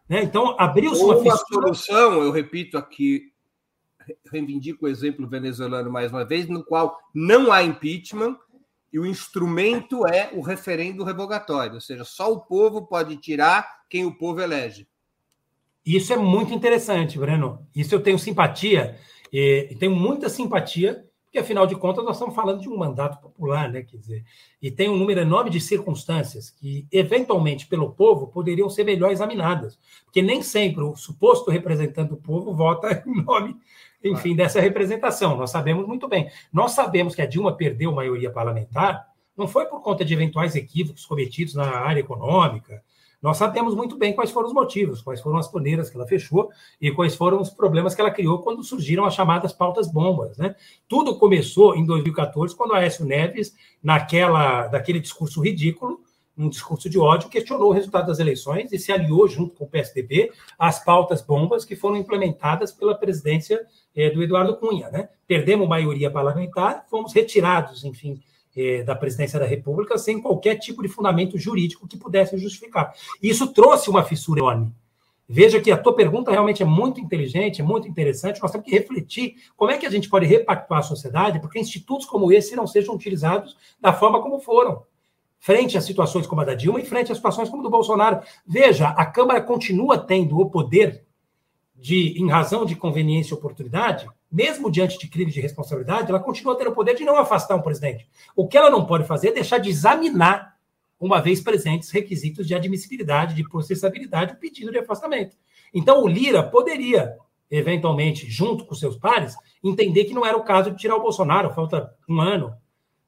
Né? 0.07 0.23
Então, 0.23 0.55
abriu-se 0.59 1.03
uma, 1.03 1.17
uma 1.17 1.37
solução, 1.37 2.23
eu 2.23 2.31
repito 2.31 2.77
aqui, 2.77 3.31
reivindico 4.31 4.85
o 4.85 4.87
exemplo 4.87 5.27
venezuelano 5.27 5.91
mais 5.91 6.11
uma 6.11 6.23
vez, 6.23 6.47
no 6.47 6.63
qual 6.63 6.97
não 7.13 7.51
há 7.51 7.63
impeachment 7.63 8.37
e 8.93 8.99
o 8.99 9.05
instrumento 9.05 10.07
é 10.07 10.29
o 10.33 10.41
referendo 10.41 11.03
revogatório, 11.03 11.75
ou 11.75 11.81
seja, 11.81 12.03
só 12.03 12.31
o 12.31 12.39
povo 12.39 12.85
pode 12.85 13.17
tirar 13.17 13.67
quem 13.89 14.05
o 14.05 14.15
povo 14.15 14.39
elege. 14.41 14.87
Isso 15.85 16.13
é 16.13 16.17
muito 16.17 16.53
interessante, 16.53 17.19
Breno. 17.19 17.67
Isso 17.75 17.93
eu 17.93 18.01
tenho 18.01 18.17
simpatia, 18.17 18.97
e 19.31 19.75
tenho 19.79 19.95
muita 19.95 20.29
simpatia, 20.29 21.05
porque 21.35 21.43
afinal 21.43 21.67
de 21.67 21.75
contas 21.75 22.05
nós 22.05 22.15
estamos 22.15 22.33
falando 22.33 22.61
de 22.61 22.69
um 22.69 22.77
mandato 22.77 23.19
popular, 23.19 23.69
né? 23.69 23.81
Quer 23.81 23.97
dizer, 23.97 24.23
e 24.61 24.71
tem 24.71 24.87
um 24.87 24.95
número 24.95 25.19
enorme 25.19 25.49
de 25.49 25.59
circunstâncias 25.59 26.49
que, 26.49 26.87
eventualmente, 26.89 27.67
pelo 27.67 27.91
povo, 27.91 28.27
poderiam 28.27 28.69
ser 28.69 28.85
melhor 28.85 29.11
examinadas. 29.11 29.77
Porque 30.05 30.21
nem 30.21 30.41
sempre 30.41 30.81
o 30.85 30.95
suposto 30.95 31.51
representante 31.51 32.11
do 32.11 32.15
povo 32.15 32.55
vota 32.55 33.03
em 33.05 33.21
nome, 33.21 33.57
enfim, 34.01 34.29
claro. 34.29 34.37
dessa 34.37 34.61
representação. 34.61 35.35
Nós 35.35 35.51
sabemos 35.51 35.85
muito 35.85 36.07
bem. 36.07 36.29
Nós 36.53 36.71
sabemos 36.71 37.13
que 37.13 37.21
a 37.21 37.25
Dilma 37.25 37.51
perdeu 37.57 37.91
maioria 37.91 38.31
parlamentar, 38.31 39.05
não 39.35 39.45
foi 39.45 39.65
por 39.65 39.81
conta 39.81 40.05
de 40.05 40.13
eventuais 40.13 40.55
equívocos 40.55 41.05
cometidos 41.05 41.53
na 41.53 41.65
área 41.65 41.99
econômica, 41.99 42.81
nós 43.25 43.37
sabemos 43.37 43.73
muito 43.73 43.97
bem 43.97 44.13
quais 44.13 44.29
foram 44.29 44.49
os 44.49 44.53
motivos, 44.53 45.01
quais 45.01 45.19
foram 45.19 45.39
as 45.39 45.49
torneiras 45.49 45.89
que 45.89 45.97
ela 45.97 46.05
fechou 46.05 46.51
e 46.79 46.91
quais 46.91 47.15
foram 47.15 47.41
os 47.41 47.49
problemas 47.49 47.95
que 47.95 47.99
ela 47.99 48.11
criou 48.11 48.43
quando 48.43 48.63
surgiram 48.63 49.03
as 49.03 49.15
chamadas 49.15 49.51
pautas 49.51 49.91
bombas. 49.91 50.37
Né? 50.37 50.55
Tudo 50.87 51.17
começou 51.17 51.75
em 51.75 51.83
2014, 51.83 52.55
quando 52.55 52.75
a 52.75 52.77
Aécio 52.77 53.03
Neves, 53.03 53.55
naquela, 53.81 54.67
daquele 54.67 54.99
discurso 54.99 55.41
ridículo, 55.41 56.01
um 56.37 56.47
discurso 56.47 56.87
de 56.87 56.99
ódio, 56.99 57.27
questionou 57.27 57.69
o 57.69 57.73
resultado 57.73 58.05
das 58.05 58.19
eleições 58.19 58.71
e 58.71 58.77
se 58.77 58.91
aliou 58.91 59.27
junto 59.27 59.55
com 59.55 59.63
o 59.65 59.67
PSDB 59.67 60.31
às 60.59 60.83
pautas 60.85 61.23
bombas 61.23 61.65
que 61.65 61.75
foram 61.75 61.97
implementadas 61.97 62.71
pela 62.71 62.93
presidência 62.93 63.65
eh, 63.95 64.11
do 64.11 64.21
Eduardo 64.21 64.55
Cunha. 64.57 64.91
Né? 64.91 65.09
Perdemos 65.25 65.67
maioria 65.67 66.11
parlamentar, 66.11 66.85
fomos 66.91 67.11
retirados, 67.11 67.83
enfim, 67.83 68.21
eh, 68.55 68.83
da 68.83 68.95
presidência 68.95 69.39
da 69.39 69.45
República 69.45 69.97
sem 69.97 70.21
qualquer 70.21 70.55
tipo 70.55 70.81
de 70.81 70.87
fundamento 70.87 71.37
jurídico 71.37 71.87
que 71.87 71.97
pudesse 71.97 72.37
justificar. 72.37 72.93
Isso 73.21 73.51
trouxe 73.53 73.89
uma 73.89 74.03
fissura 74.03 74.39
enorme. 74.39 74.73
Veja 75.27 75.59
que 75.59 75.71
a 75.71 75.77
tua 75.77 75.95
pergunta 75.95 76.29
realmente 76.29 76.61
é 76.61 76.65
muito 76.65 77.01
inteligente, 77.01 77.59
é 77.59 77.63
muito 77.63 77.87
interessante. 77.87 78.41
Nós 78.41 78.51
temos 78.51 78.65
que 78.65 78.71
refletir 78.71 79.35
como 79.57 79.71
é 79.71 79.77
que 79.77 79.85
a 79.85 79.89
gente 79.89 80.07
pode 80.07 80.25
repactuar 80.25 80.81
a 80.81 80.83
sociedade 80.83 81.39
porque 81.39 81.59
institutos 81.59 82.05
como 82.05 82.31
esse 82.31 82.55
não 82.55 82.67
sejam 82.67 82.93
utilizados 82.93 83.57
da 83.81 83.91
forma 83.91 84.21
como 84.21 84.39
foram. 84.39 84.83
Frente 85.39 85.77
a 85.77 85.81
situações 85.81 86.27
como 86.27 86.41
a 86.41 86.45
da 86.45 86.53
Dilma 86.53 86.79
e 86.79 86.85
frente 86.85 87.11
a 87.11 87.15
situações 87.15 87.49
como 87.49 87.61
a 87.61 87.65
do 87.65 87.71
Bolsonaro. 87.71 88.21
Veja, 88.45 88.89
a 88.89 89.05
Câmara 89.05 89.41
continua 89.41 89.97
tendo 89.97 90.39
o 90.39 90.49
poder 90.49 91.03
de, 91.75 92.19
em 92.19 92.29
razão 92.29 92.65
de 92.65 92.75
conveniência 92.75 93.33
e 93.33 93.37
oportunidade, 93.37 94.07
mesmo 94.31 94.71
diante 94.71 94.97
de 94.97 95.07
crimes 95.07 95.33
de 95.33 95.41
responsabilidade, 95.41 96.09
ela 96.09 96.19
continua 96.19 96.57
tendo 96.57 96.71
o 96.71 96.75
poder 96.75 96.95
de 96.95 97.05
não 97.05 97.17
afastar 97.17 97.55
um 97.55 97.61
presidente. 97.61 98.07
O 98.35 98.47
que 98.47 98.57
ela 98.57 98.69
não 98.69 98.85
pode 98.85 99.05
fazer 99.05 99.29
é 99.29 99.33
deixar 99.33 99.57
de 99.57 99.69
examinar, 99.69 100.55
uma 100.99 101.21
vez 101.21 101.41
presentes, 101.41 101.89
requisitos 101.89 102.47
de 102.47 102.55
admissibilidade, 102.55 103.35
de 103.35 103.47
processabilidade, 103.47 104.33
o 104.33 104.37
pedido 104.37 104.71
de 104.71 104.79
afastamento. 104.79 105.35
Então, 105.73 106.03
o 106.03 106.07
Lira 106.07 106.41
poderia, 106.41 107.15
eventualmente, 107.49 108.29
junto 108.29 108.65
com 108.65 108.73
seus 108.73 108.95
pares, 108.95 109.35
entender 109.63 110.05
que 110.05 110.13
não 110.13 110.25
era 110.25 110.37
o 110.37 110.43
caso 110.43 110.71
de 110.71 110.77
tirar 110.77 110.95
o 110.95 111.01
Bolsonaro, 111.01 111.53
falta 111.53 111.93
um 112.07 112.19
ano 112.19 112.55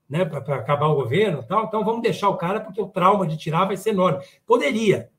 né, 0.10 0.24
para 0.24 0.56
acabar 0.56 0.88
o 0.88 0.96
governo, 0.96 1.44
tal. 1.44 1.66
então 1.66 1.84
vamos 1.84 2.02
deixar 2.02 2.30
o 2.30 2.38
cara, 2.38 2.60
porque 2.60 2.82
o 2.82 2.88
trauma 2.88 3.28
de 3.28 3.38
tirar 3.38 3.66
vai 3.66 3.76
ser 3.76 3.90
enorme. 3.90 4.24
Poderia. 4.46 5.10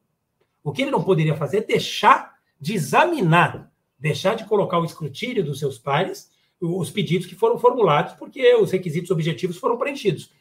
O 0.63 0.73
que 0.73 0.83
ele 0.83 0.91
não 0.91 1.03
poderia 1.03 1.35
fazer 1.35 1.59
é 1.59 1.65
deixar 1.65 2.35
de 2.61 2.75
examinar, 2.75 3.68
deixar 3.99 4.35
de 4.35 4.45
colocar 4.45 4.79
o 4.79 4.85
escrutínio 4.85 5.45
dos 5.45 5.59
seus 5.59 5.79
pares 5.79 6.31
os 6.61 6.91
pedidos 6.91 7.27
que 7.27 7.37
foram 7.37 7.59
formulados, 7.59 8.15
porque 8.15 8.55
os 8.57 8.73
requisitos 8.73 9.11
objetivos 9.11 9.59
foram 9.59 9.79
preenchidos. 9.79 10.33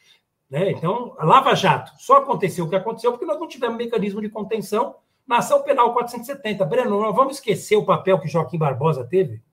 Né? 0.49 0.71
Então, 0.71 1.15
Lava 1.19 1.53
Jato 1.53 1.91
só 1.99 2.17
aconteceu 2.17 2.65
o 2.65 2.69
que 2.69 2.75
aconteceu 2.75 3.11
porque 3.11 3.25
nós 3.25 3.39
não 3.39 3.47
tivemos 3.47 3.77
mecanismo 3.77 4.21
de 4.21 4.29
contenção 4.29 4.95
na 5.27 5.37
ação 5.37 5.61
penal 5.61 5.93
470. 5.93 6.65
Breno, 6.65 6.99
nós 6.99 7.15
vamos 7.15 7.35
esquecer 7.35 7.75
o 7.75 7.85
papel 7.85 8.19
que 8.19 8.27
Joaquim 8.27 8.57
Barbosa 8.57 9.05
teve? 9.05 9.43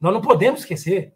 Nós 0.00 0.12
não 0.12 0.20
podemos 0.20 0.60
esquecer. 0.60 1.14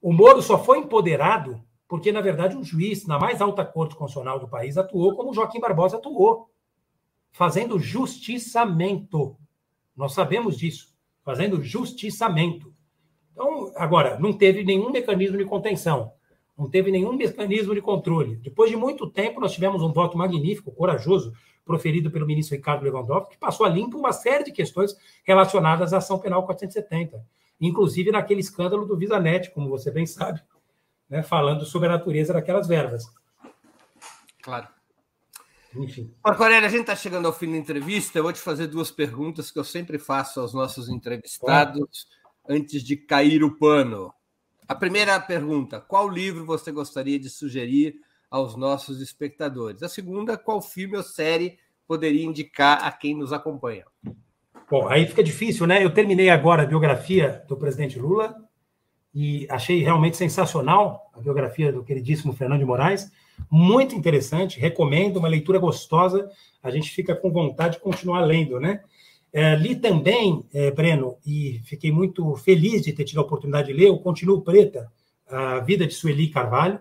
O 0.00 0.12
Moro 0.12 0.40
só 0.40 0.58
foi 0.58 0.78
empoderado 0.78 1.62
porque, 1.86 2.10
na 2.12 2.20
verdade, 2.20 2.56
um 2.56 2.64
juiz 2.64 3.06
na 3.06 3.18
mais 3.18 3.40
alta 3.40 3.64
corte 3.64 3.94
constitucional 3.94 4.38
do 4.38 4.48
país 4.48 4.76
atuou 4.76 5.14
como 5.14 5.32
Joaquim 5.32 5.60
Barbosa 5.60 5.96
atuou, 5.96 6.50
fazendo 7.30 7.78
justiçamento. 7.78 9.36
Nós 9.96 10.12
sabemos 10.12 10.56
disso, 10.56 10.94
fazendo 11.28 11.62
justiçamento. 11.62 12.72
Então, 13.34 13.70
agora, 13.76 14.18
não 14.18 14.32
teve 14.32 14.64
nenhum 14.64 14.90
mecanismo 14.90 15.36
de 15.36 15.44
contenção, 15.44 16.10
não 16.56 16.70
teve 16.70 16.90
nenhum 16.90 17.12
mecanismo 17.12 17.74
de 17.74 17.82
controle. 17.82 18.36
Depois 18.36 18.70
de 18.70 18.78
muito 18.78 19.06
tempo, 19.06 19.38
nós 19.38 19.52
tivemos 19.52 19.82
um 19.82 19.92
voto 19.92 20.16
magnífico, 20.16 20.72
corajoso, 20.72 21.34
proferido 21.66 22.10
pelo 22.10 22.26
ministro 22.26 22.56
Ricardo 22.56 22.82
Lewandowski, 22.82 23.32
que 23.32 23.38
passou 23.38 23.66
a 23.66 23.68
limpo 23.68 23.98
uma 23.98 24.10
série 24.10 24.42
de 24.42 24.52
questões 24.52 24.96
relacionadas 25.22 25.92
à 25.92 25.98
ação 25.98 26.18
penal 26.18 26.46
470, 26.46 27.22
inclusive 27.60 28.10
naquele 28.10 28.40
escândalo 28.40 28.86
do 28.86 28.96
VisaNet, 28.96 29.50
como 29.50 29.68
você 29.68 29.90
bem 29.90 30.06
sabe, 30.06 30.40
né, 31.10 31.22
falando 31.22 31.66
sobre 31.66 31.88
a 31.88 31.92
natureza 31.92 32.32
daquelas 32.32 32.66
verbas. 32.66 33.04
Claro. 34.40 34.77
Enfim. 35.74 36.12
Marco 36.24 36.42
Aurélio, 36.42 36.66
a 36.66 36.70
gente 36.70 36.82
está 36.82 36.96
chegando 36.96 37.26
ao 37.26 37.32
fim 37.32 37.50
da 37.50 37.58
entrevista. 37.58 38.18
Eu 38.18 38.22
vou 38.22 38.32
te 38.32 38.40
fazer 38.40 38.66
duas 38.66 38.90
perguntas 38.90 39.50
que 39.50 39.58
eu 39.58 39.64
sempre 39.64 39.98
faço 39.98 40.40
aos 40.40 40.54
nossos 40.54 40.88
entrevistados 40.88 42.06
antes 42.48 42.82
de 42.82 42.96
cair 42.96 43.44
o 43.44 43.56
pano. 43.56 44.12
A 44.66 44.74
primeira 44.74 45.18
pergunta: 45.20 45.80
qual 45.80 46.08
livro 46.08 46.44
você 46.44 46.72
gostaria 46.72 47.18
de 47.18 47.28
sugerir 47.28 47.96
aos 48.30 48.56
nossos 48.56 49.00
espectadores? 49.00 49.82
A 49.82 49.88
segunda: 49.88 50.36
qual 50.36 50.60
filme 50.62 50.96
ou 50.96 51.02
série 51.02 51.58
poderia 51.86 52.24
indicar 52.24 52.84
a 52.84 52.90
quem 52.90 53.16
nos 53.16 53.32
acompanha? 53.32 53.84
Bom, 54.70 54.86
aí 54.88 55.06
fica 55.06 55.22
difícil, 55.22 55.66
né? 55.66 55.82
Eu 55.82 55.92
terminei 55.92 56.28
agora 56.28 56.62
a 56.62 56.66
biografia 56.66 57.42
do 57.48 57.56
presidente 57.56 57.98
Lula 57.98 58.36
e 59.14 59.46
achei 59.50 59.82
realmente 59.82 60.16
sensacional 60.16 61.10
a 61.14 61.20
biografia 61.20 61.72
do 61.72 61.82
queridíssimo 61.82 62.34
Fernando 62.34 62.60
de 62.60 62.66
Moraes 62.66 63.10
muito 63.50 63.94
interessante, 63.94 64.60
recomendo, 64.60 65.18
uma 65.18 65.28
leitura 65.28 65.58
gostosa, 65.58 66.30
a 66.62 66.70
gente 66.70 66.90
fica 66.90 67.14
com 67.14 67.30
vontade 67.30 67.76
de 67.76 67.82
continuar 67.82 68.20
lendo, 68.20 68.58
né? 68.60 68.80
É, 69.32 69.54
li 69.54 69.76
também, 69.76 70.44
é, 70.52 70.70
Breno, 70.70 71.16
e 71.26 71.60
fiquei 71.64 71.92
muito 71.92 72.34
feliz 72.36 72.82
de 72.82 72.92
ter 72.92 73.04
tido 73.04 73.18
a 73.18 73.22
oportunidade 73.22 73.68
de 73.68 73.74
ler, 73.74 73.90
o 73.90 73.98
Continuo 73.98 74.42
Preta, 74.42 74.90
a 75.28 75.60
vida 75.60 75.86
de 75.86 75.92
Sueli 75.92 76.28
Carvalho, 76.28 76.80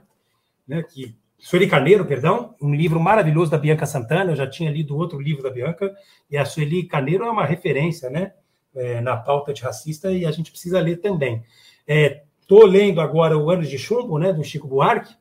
né, 0.67 0.81
que, 0.83 1.15
Sueli 1.37 1.67
Carneiro, 1.67 2.05
perdão, 2.05 2.55
um 2.61 2.73
livro 2.73 2.99
maravilhoso 2.99 3.51
da 3.51 3.57
Bianca 3.57 3.85
Santana, 3.85 4.31
eu 4.31 4.35
já 4.35 4.47
tinha 4.47 4.71
lido 4.71 4.97
outro 4.97 5.19
livro 5.19 5.43
da 5.43 5.49
Bianca, 5.49 5.93
e 6.31 6.37
a 6.37 6.45
Sueli 6.45 6.83
Carneiro 6.83 7.25
é 7.25 7.29
uma 7.29 7.45
referência, 7.45 8.09
né, 8.09 8.33
é, 8.75 9.01
na 9.01 9.17
pauta 9.17 9.53
de 9.53 9.61
racista, 9.61 10.11
e 10.11 10.25
a 10.25 10.31
gente 10.31 10.49
precisa 10.49 10.79
ler 10.79 10.97
também. 10.97 11.43
Estou 11.85 12.65
é, 12.65 12.69
lendo 12.69 13.01
agora 13.01 13.37
o 13.37 13.49
Anos 13.49 13.69
de 13.69 13.77
Chumbo, 13.77 14.17
né, 14.17 14.33
do 14.33 14.43
Chico 14.43 14.67
Buarque, 14.67 15.13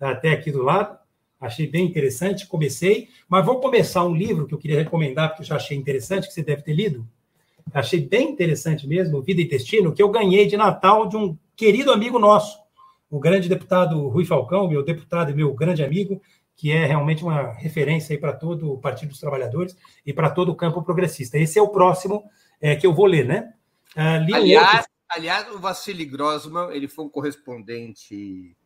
até 0.00 0.30
aqui 0.30 0.50
do 0.50 0.62
lado. 0.62 0.98
Achei 1.40 1.66
bem 1.66 1.86
interessante, 1.86 2.46
comecei, 2.46 3.08
mas 3.28 3.46
vou 3.46 3.60
começar 3.60 4.04
um 4.04 4.14
livro 4.14 4.46
que 4.46 4.54
eu 4.54 4.58
queria 4.58 4.78
recomendar, 4.78 5.28
porque 5.28 5.42
eu 5.42 5.46
já 5.46 5.56
achei 5.56 5.76
interessante, 5.76 6.26
que 6.26 6.34
você 6.34 6.42
deve 6.42 6.62
ter 6.62 6.72
lido. 6.72 7.06
Achei 7.72 8.00
bem 8.00 8.30
interessante 8.30 8.86
mesmo, 8.86 9.22
Vida 9.22 9.40
e 9.40 9.44
Intestino, 9.44 9.92
que 9.92 10.02
eu 10.02 10.08
ganhei 10.08 10.46
de 10.46 10.56
Natal 10.56 11.06
de 11.08 11.16
um 11.16 11.36
querido 11.54 11.92
amigo 11.92 12.18
nosso, 12.18 12.58
o 13.10 13.18
grande 13.18 13.48
deputado 13.48 14.08
Rui 14.08 14.24
Falcão, 14.24 14.68
meu 14.68 14.84
deputado 14.84 15.30
e 15.30 15.34
meu 15.34 15.52
grande 15.54 15.84
amigo, 15.84 16.20
que 16.56 16.72
é 16.72 16.84
realmente 16.84 17.22
uma 17.22 17.52
referência 17.52 18.18
para 18.18 18.32
todo 18.32 18.72
o 18.72 18.78
Partido 18.78 19.10
dos 19.10 19.20
Trabalhadores 19.20 19.76
e 20.04 20.12
para 20.12 20.30
todo 20.30 20.50
o 20.50 20.56
campo 20.56 20.82
progressista. 20.82 21.38
Esse 21.38 21.58
é 21.58 21.62
o 21.62 21.68
próximo 21.68 22.24
é, 22.60 22.74
que 22.74 22.86
eu 22.86 22.92
vou 22.92 23.06
ler, 23.06 23.24
né? 23.24 23.54
Ah, 23.94 24.16
aliás, 24.16 24.78
outro... 24.78 24.90
aliás, 25.08 25.54
o 25.54 25.58
Vassili 25.58 26.04
Grossman, 26.04 26.70
ele 26.72 26.88
foi 26.88 27.04
um 27.04 27.08
correspondente 27.08 28.56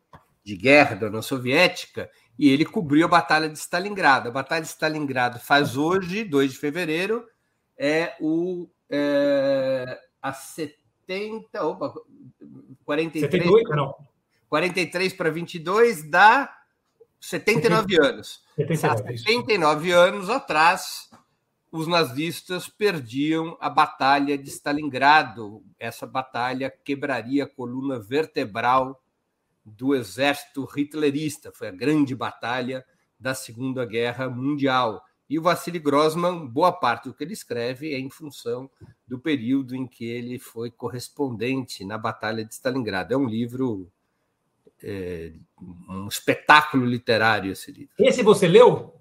de 0.43 0.55
guerra 0.55 0.95
da 0.95 1.07
União 1.07 1.21
Soviética 1.21 2.09
e 2.37 2.49
ele 2.49 2.65
cobriu 2.65 3.05
a 3.05 3.09
Batalha 3.09 3.47
de 3.47 3.57
Stalingrado. 3.57 4.29
A 4.29 4.31
Batalha 4.31 4.61
de 4.61 4.67
Stalingrado 4.67 5.39
faz 5.39 5.77
hoje, 5.77 6.23
2 6.23 6.51
de 6.51 6.57
fevereiro, 6.57 7.25
é 7.77 8.15
o 8.19 8.67
é, 8.89 9.99
a 10.21 10.33
70, 10.33 11.65
opa, 11.65 11.93
43, 12.85 13.31
78, 13.31 13.69
não. 13.75 13.95
43 14.49 15.13
para 15.13 15.31
22 15.31 16.09
dá 16.09 16.55
79 17.19 17.97
anos. 17.99 18.43
79, 18.55 19.17
79 19.17 19.91
anos 19.91 20.29
atrás, 20.29 21.09
os 21.71 21.87
nazistas 21.87 22.67
perdiam 22.67 23.57
a 23.59 23.69
Batalha 23.69 24.37
de 24.37 24.49
Stalingrado. 24.49 25.63
Essa 25.79 26.05
batalha 26.05 26.71
quebraria 26.83 27.45
a 27.45 27.49
coluna 27.49 27.99
vertebral 27.99 29.02
do 29.65 29.95
exército 29.95 30.67
hitlerista. 30.75 31.51
Foi 31.53 31.67
a 31.67 31.71
grande 31.71 32.15
batalha 32.15 32.85
da 33.19 33.33
Segunda 33.33 33.85
Guerra 33.85 34.29
Mundial. 34.29 35.03
E 35.29 35.39
o 35.39 35.41
Vassili 35.41 35.79
Grossman, 35.79 36.45
boa 36.45 36.71
parte 36.71 37.05
do 37.05 37.13
que 37.13 37.23
ele 37.23 37.33
escreve 37.33 37.93
é 37.93 37.99
em 37.99 38.09
função 38.09 38.69
do 39.07 39.17
período 39.17 39.75
em 39.75 39.87
que 39.87 40.05
ele 40.05 40.37
foi 40.37 40.69
correspondente 40.69 41.85
na 41.85 41.97
Batalha 41.97 42.43
de 42.43 42.53
Stalingrado. 42.53 43.13
É 43.13 43.17
um 43.17 43.25
livro, 43.25 43.89
é, 44.83 45.31
um 45.89 46.07
espetáculo 46.07 46.85
literário 46.85 47.51
esse 47.51 47.71
livro. 47.71 47.93
Esse 47.97 48.21
você 48.21 48.47
leu? 48.47 48.93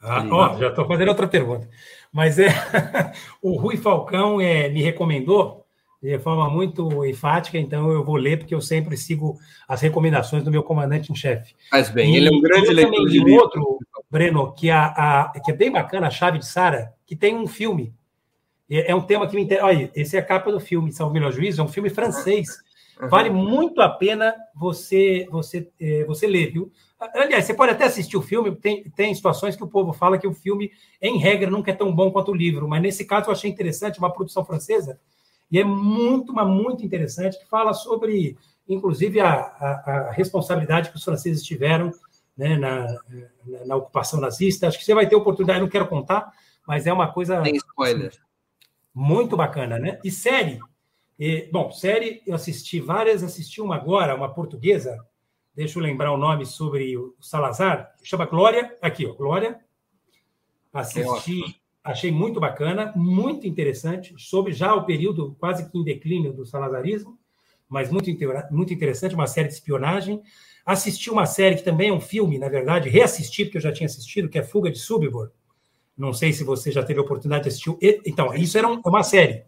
Ah, 0.00 0.26
ó, 0.30 0.58
já 0.58 0.68
estou 0.68 0.86
fazendo 0.86 1.08
outra 1.08 1.26
pergunta. 1.26 1.68
Mas 2.12 2.38
é, 2.38 2.48
o 3.40 3.56
Rui 3.56 3.76
Falcão 3.76 4.40
é, 4.40 4.68
me 4.68 4.82
recomendou 4.82 5.63
de 6.04 6.18
forma 6.18 6.50
muito 6.50 7.02
enfática, 7.06 7.56
então 7.56 7.90
eu 7.90 8.04
vou 8.04 8.16
ler, 8.16 8.38
porque 8.38 8.54
eu 8.54 8.60
sempre 8.60 8.94
sigo 8.94 9.38
as 9.66 9.80
recomendações 9.80 10.44
do 10.44 10.50
meu 10.50 10.62
comandante 10.62 11.10
em 11.10 11.14
chefe. 11.14 11.54
Faz 11.70 11.88
bem, 11.88 12.12
e 12.12 12.16
ele 12.18 12.28
é 12.28 12.30
um 12.30 12.42
grande 12.42 12.70
leitor 12.70 13.08
de 13.08 13.18
livro. 13.18 13.42
outro, 13.42 13.78
Breno, 14.10 14.52
que, 14.52 14.70
a, 14.70 14.84
a, 14.84 15.40
que 15.42 15.50
é 15.50 15.54
bem 15.54 15.72
bacana, 15.72 16.08
A 16.08 16.10
Chave 16.10 16.38
de 16.38 16.46
Sara, 16.46 16.92
que 17.06 17.16
tem 17.16 17.34
um 17.34 17.46
filme. 17.46 17.94
É, 18.70 18.90
é 18.90 18.94
um 18.94 19.00
tema 19.00 19.26
que 19.26 19.34
me 19.34 19.42
interessa. 19.42 19.66
Olha, 19.66 19.90
esse 19.94 20.14
é 20.14 20.20
a 20.20 20.24
capa 20.24 20.52
do 20.52 20.60
filme, 20.60 20.92
Salvo 20.92 21.14
Melhor 21.14 21.32
Juízo, 21.32 21.62
é 21.62 21.64
um 21.64 21.68
filme 21.68 21.88
francês. 21.88 22.48
Vale 23.08 23.30
muito 23.30 23.80
a 23.80 23.88
pena 23.88 24.34
você, 24.54 25.26
você, 25.30 25.68
é, 25.80 26.04
você 26.04 26.26
ler, 26.26 26.52
viu? 26.52 26.70
Aliás, 27.00 27.46
você 27.46 27.54
pode 27.54 27.72
até 27.72 27.84
assistir 27.84 28.16
o 28.16 28.22
filme, 28.22 28.54
tem, 28.54 28.84
tem 28.90 29.14
situações 29.14 29.56
que 29.56 29.64
o 29.64 29.68
povo 29.68 29.92
fala 29.92 30.18
que 30.18 30.26
o 30.26 30.34
filme, 30.34 30.70
em 31.00 31.18
regra, 31.18 31.50
nunca 31.50 31.70
é 31.70 31.74
tão 31.74 31.94
bom 31.94 32.10
quanto 32.10 32.30
o 32.30 32.36
livro, 32.36 32.68
mas 32.68 32.80
nesse 32.80 33.04
caso 33.04 33.28
eu 33.28 33.32
achei 33.32 33.50
interessante, 33.50 33.98
uma 33.98 34.12
produção 34.12 34.44
francesa, 34.44 34.98
e 35.54 35.58
é 35.60 35.62
muito, 35.62 36.32
mas 36.32 36.48
muito 36.48 36.84
interessante, 36.84 37.38
que 37.38 37.46
fala 37.46 37.72
sobre, 37.72 38.36
inclusive, 38.68 39.20
a, 39.20 39.34
a, 39.34 40.08
a 40.08 40.10
responsabilidade 40.10 40.90
que 40.90 40.96
os 40.96 41.04
franceses 41.04 41.44
tiveram 41.44 41.92
né, 42.36 42.56
na, 42.56 42.88
na, 43.64 43.76
ocupação 43.76 44.20
nazista. 44.20 44.66
Acho 44.66 44.76
que 44.76 44.84
você 44.84 44.92
vai 44.92 45.08
ter 45.08 45.14
oportunidade, 45.14 45.60
não 45.60 45.68
quero 45.68 45.86
contar, 45.86 46.28
mas 46.66 46.88
é 46.88 46.92
uma 46.92 47.12
coisa. 47.12 47.40
Tem 47.40 47.54
spoiler. 47.54 48.12
Muito 48.92 49.36
bacana, 49.36 49.78
né? 49.78 50.00
E 50.02 50.10
série. 50.10 50.58
E, 51.16 51.48
bom, 51.52 51.70
série, 51.70 52.20
eu 52.26 52.34
assisti 52.34 52.80
várias, 52.80 53.22
assisti 53.22 53.60
uma 53.60 53.76
agora, 53.76 54.16
uma 54.16 54.34
portuguesa, 54.34 54.98
deixa 55.54 55.78
eu 55.78 55.84
lembrar 55.84 56.10
o 56.10 56.18
nome 56.18 56.44
sobre 56.44 56.96
o 56.96 57.14
Salazar, 57.20 57.94
chama 58.02 58.26
Glória, 58.26 58.76
aqui, 58.82 59.06
ó, 59.06 59.12
Glória. 59.12 59.60
Assisti, 60.72 61.60
achei 61.84 62.10
muito 62.10 62.40
bacana, 62.40 62.92
muito 62.96 63.46
interessante, 63.46 64.14
sobre 64.16 64.54
já 64.54 64.74
o 64.74 64.86
período 64.86 65.36
quase 65.38 65.70
que 65.70 65.78
em 65.78 65.84
declínio 65.84 66.32
do 66.32 66.46
salazarismo, 66.46 67.18
mas 67.68 67.90
muito, 67.90 68.08
muito 68.50 68.72
interessante, 68.72 69.14
uma 69.14 69.26
série 69.26 69.48
de 69.48 69.54
espionagem. 69.54 70.22
Assisti 70.64 71.10
uma 71.10 71.26
série 71.26 71.56
que 71.56 71.62
também 71.62 71.90
é 71.90 71.92
um 71.92 72.00
filme, 72.00 72.38
na 72.38 72.48
verdade, 72.48 72.88
reassisti, 72.88 73.44
porque 73.44 73.58
eu 73.58 73.62
já 73.62 73.70
tinha 73.70 73.86
assistido, 73.86 74.30
que 74.30 74.38
é 74.38 74.42
Fuga 74.42 74.70
de 74.70 74.78
Subibor. 74.78 75.30
Não 75.96 76.12
sei 76.12 76.32
se 76.32 76.42
você 76.42 76.72
já 76.72 76.82
teve 76.82 77.00
a 77.00 77.02
oportunidade 77.02 77.44
de 77.44 77.48
assistir. 77.50 77.76
Então, 78.06 78.34
isso 78.34 78.56
era 78.56 78.66
uma 78.66 79.02
série 79.02 79.44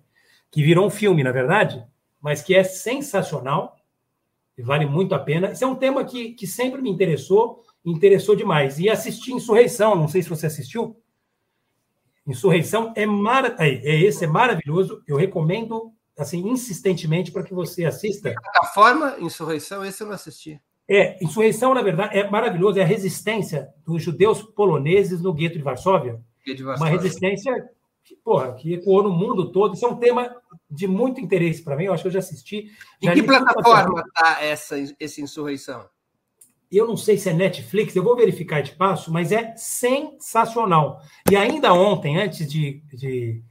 que 0.50 0.62
virou 0.62 0.86
um 0.86 0.90
filme, 0.90 1.22
na 1.22 1.32
verdade, 1.32 1.82
mas 2.20 2.42
que 2.42 2.54
é 2.54 2.62
sensacional 2.62 3.76
e 4.58 4.62
vale 4.62 4.84
muito 4.84 5.14
a 5.14 5.18
pena. 5.18 5.52
Esse 5.52 5.64
é 5.64 5.66
um 5.66 5.74
tema 5.74 6.04
que, 6.04 6.32
que 6.32 6.46
sempre 6.46 6.82
me 6.82 6.90
interessou, 6.90 7.64
interessou 7.84 8.36
demais. 8.36 8.78
E 8.78 8.90
assisti 8.90 9.32
Insurreição, 9.32 9.96
não 9.96 10.08
sei 10.08 10.22
se 10.22 10.28
você 10.28 10.46
assistiu. 10.46 10.96
Insurreição 12.26 12.92
é, 12.96 13.06
mar... 13.06 13.54
é 13.58 14.00
esse 14.00 14.24
é 14.24 14.26
maravilhoso. 14.26 15.02
Eu 15.06 15.16
recomendo 15.16 15.92
assim 16.18 16.48
insistentemente 16.48 17.30
para 17.30 17.42
que 17.42 17.54
você 17.54 17.84
assista. 17.84 18.30
A 18.30 18.40
plataforma 18.40 19.16
Insurreição, 19.20 19.84
esse 19.84 20.02
eu 20.02 20.06
não 20.06 20.14
assisti. 20.14 20.60
É, 20.88 21.22
Insurreição, 21.22 21.74
na 21.74 21.82
verdade, 21.82 22.18
é 22.18 22.28
maravilhoso. 22.28 22.78
É 22.78 22.82
a 22.82 22.86
resistência 22.86 23.68
dos 23.86 24.02
judeus 24.02 24.42
poloneses 24.42 25.20
no 25.20 25.32
gueto 25.32 25.56
de 25.56 25.62
Varsóvia. 25.62 26.20
De 26.44 26.62
Varsóvia. 26.62 26.92
Uma 26.92 27.00
resistência 27.00 27.70
que, 28.04 28.16
porra, 28.16 28.54
que 28.54 28.74
ecoou 28.74 29.02
no 29.02 29.10
mundo 29.10 29.50
todo. 29.50 29.74
Isso 29.74 29.84
é 29.84 29.88
um 29.88 29.96
tema 29.96 30.34
de 30.70 30.86
muito 30.86 31.20
interesse 31.20 31.62
para 31.62 31.76
mim. 31.76 31.84
Eu 31.84 31.92
acho 31.92 32.02
que 32.02 32.08
eu 32.08 32.12
já 32.12 32.20
assisti. 32.20 32.70
Já 33.02 33.12
em 33.12 33.14
que 33.14 33.22
plataforma 33.22 34.02
está 34.06 34.42
essa, 34.42 34.76
essa 34.98 35.20
insurreição? 35.20 35.84
Eu 36.70 36.86
não 36.86 36.96
sei 36.96 37.16
se 37.16 37.28
é 37.28 37.32
Netflix, 37.32 37.94
eu 37.94 38.02
vou 38.02 38.16
verificar 38.16 38.62
de 38.62 38.72
passo, 38.72 39.12
mas 39.12 39.32
é 39.32 39.54
sensacional. 39.56 41.00
E 41.30 41.36
ainda 41.36 41.72
ontem, 41.72 42.18
antes 42.18 42.50
de, 42.50 42.82
de, 42.92 43.42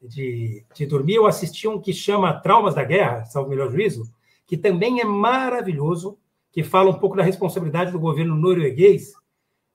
de, 0.00 0.64
de 0.74 0.86
dormir, 0.86 1.14
eu 1.14 1.26
assisti 1.26 1.66
um 1.66 1.80
que 1.80 1.92
chama 1.92 2.40
Traumas 2.40 2.74
da 2.74 2.84
Guerra, 2.84 3.24
salvo 3.24 3.50
melhor 3.50 3.70
juízo, 3.70 4.04
que 4.46 4.56
também 4.56 5.00
é 5.00 5.04
maravilhoso, 5.04 6.18
que 6.52 6.62
fala 6.62 6.90
um 6.90 6.98
pouco 6.98 7.16
da 7.16 7.22
responsabilidade 7.22 7.92
do 7.92 8.00
governo 8.00 8.34
norueguês 8.34 9.12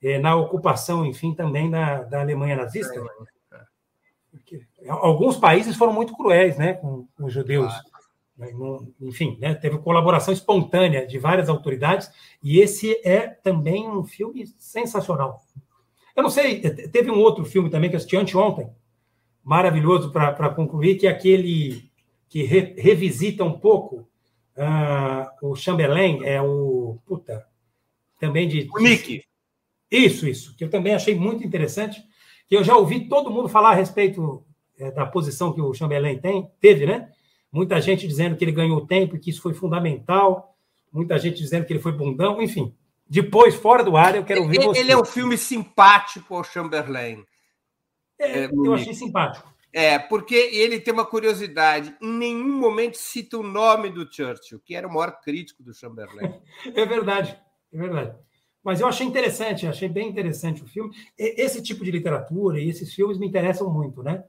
eh, 0.01 0.19
na 0.19 0.35
ocupação, 0.35 1.05
enfim, 1.05 1.33
também 1.33 1.69
da, 1.69 2.03
da 2.03 2.21
Alemanha 2.21 2.55
nazista. 2.55 2.93
É. 2.93 4.89
Alguns 4.89 5.37
países 5.37 5.75
foram 5.75 5.93
muito 5.93 6.15
cruéis 6.15 6.57
né, 6.57 6.73
com, 6.73 7.07
com 7.15 7.25
os 7.25 7.33
judeus. 7.33 7.67
Claro. 7.67 7.94
Né, 8.37 8.51
enfim, 8.99 9.37
né, 9.39 9.55
teve 9.55 9.77
colaboração 9.77 10.33
espontânea 10.33 11.07
de 11.07 11.17
várias 11.17 11.47
autoridades, 11.47 12.11
e 12.43 12.59
esse 12.59 12.99
é 13.07 13.27
também 13.27 13.89
um 13.89 14.03
filme 14.03 14.45
sensacional. 14.59 15.41
Eu 16.15 16.23
não 16.23 16.29
sei, 16.29 16.59
teve 16.59 17.09
um 17.09 17.19
outro 17.19 17.45
filme 17.45 17.69
também 17.69 17.89
que 17.89 17.95
eu 17.95 17.97
assisti 17.97 18.17
anteontem, 18.17 18.69
maravilhoso 19.43 20.11
para 20.11 20.49
concluir, 20.49 20.95
que 20.97 21.07
é 21.07 21.09
aquele 21.09 21.89
que 22.27 22.43
re, 22.43 22.75
revisita 22.77 23.43
um 23.43 23.57
pouco 23.59 24.07
uh, 24.57 25.47
o 25.49 25.55
Chamberlain, 25.55 26.23
é 26.23 26.41
o. 26.41 26.97
Puta, 27.05 27.45
também 28.19 28.47
de. 28.47 28.67
O 28.73 28.79
Nick. 28.79 29.23
Isso, 29.89 30.27
isso, 30.27 30.55
que 30.57 30.63
eu 30.63 30.69
também 30.69 30.93
achei 30.93 31.15
muito 31.15 31.45
interessante, 31.45 32.03
que 32.47 32.55
eu 32.57 32.63
já 32.63 32.75
ouvi 32.75 33.07
todo 33.07 33.29
mundo 33.29 33.47
falar 33.47 33.71
a 33.71 33.75
respeito 33.75 34.43
é, 34.77 34.91
da 34.91 35.05
posição 35.05 35.53
que 35.53 35.61
o 35.61 35.73
Chamberlain 35.73 36.17
tem, 36.17 36.49
teve, 36.59 36.85
né? 36.85 37.09
Muita 37.55 37.79
gente 37.79 38.05
dizendo 38.05 38.35
que 38.35 38.43
ele 38.43 38.51
ganhou 38.51 38.85
tempo 38.85 39.15
e 39.15 39.19
que 39.19 39.29
isso 39.29 39.41
foi 39.41 39.53
fundamental. 39.53 40.57
Muita 40.91 41.17
gente 41.17 41.37
dizendo 41.37 41.65
que 41.65 41.71
ele 41.71 41.79
foi 41.79 41.93
bundão, 41.93 42.41
enfim. 42.41 42.75
Depois, 43.07 43.55
fora 43.55 43.81
do 43.81 43.95
ar, 43.95 44.13
eu 44.13 44.25
quero 44.25 44.41
ouvir 44.41 44.57
ele, 44.57 44.65
você. 44.65 44.79
Ele 44.81 44.91
é 44.91 44.97
um 44.97 45.05
filme 45.05 45.37
simpático 45.37 46.35
ao 46.35 46.43
Chamberlain. 46.43 47.23
É, 48.19 48.39
é, 48.39 48.49
eu 48.51 48.73
achei 48.73 48.93
simpático. 48.93 49.49
É, 49.71 49.97
porque 49.97 50.35
ele 50.35 50.81
tem 50.81 50.93
uma 50.93 51.05
curiosidade. 51.05 51.95
Em 52.01 52.11
nenhum 52.11 52.59
momento 52.59 52.97
cita 52.97 53.37
o 53.37 53.43
nome 53.43 53.89
do 53.89 54.05
Churchill, 54.11 54.59
que 54.59 54.75
era 54.75 54.85
o 54.85 54.93
maior 54.93 55.21
crítico 55.21 55.63
do 55.63 55.73
Chamberlain. 55.73 56.33
é 56.75 56.85
verdade, 56.85 57.39
é 57.73 57.77
verdade. 57.77 58.17
Mas 58.61 58.81
eu 58.81 58.87
achei 58.87 59.07
interessante, 59.07 59.65
achei 59.65 59.87
bem 59.87 60.09
interessante 60.09 60.61
o 60.61 60.67
filme. 60.67 60.93
Esse 61.17 61.63
tipo 61.63 61.85
de 61.85 61.91
literatura 61.91 62.59
e 62.59 62.67
esses 62.67 62.93
filmes 62.93 63.17
me 63.17 63.25
interessam 63.25 63.71
muito, 63.71 64.03
né? 64.03 64.25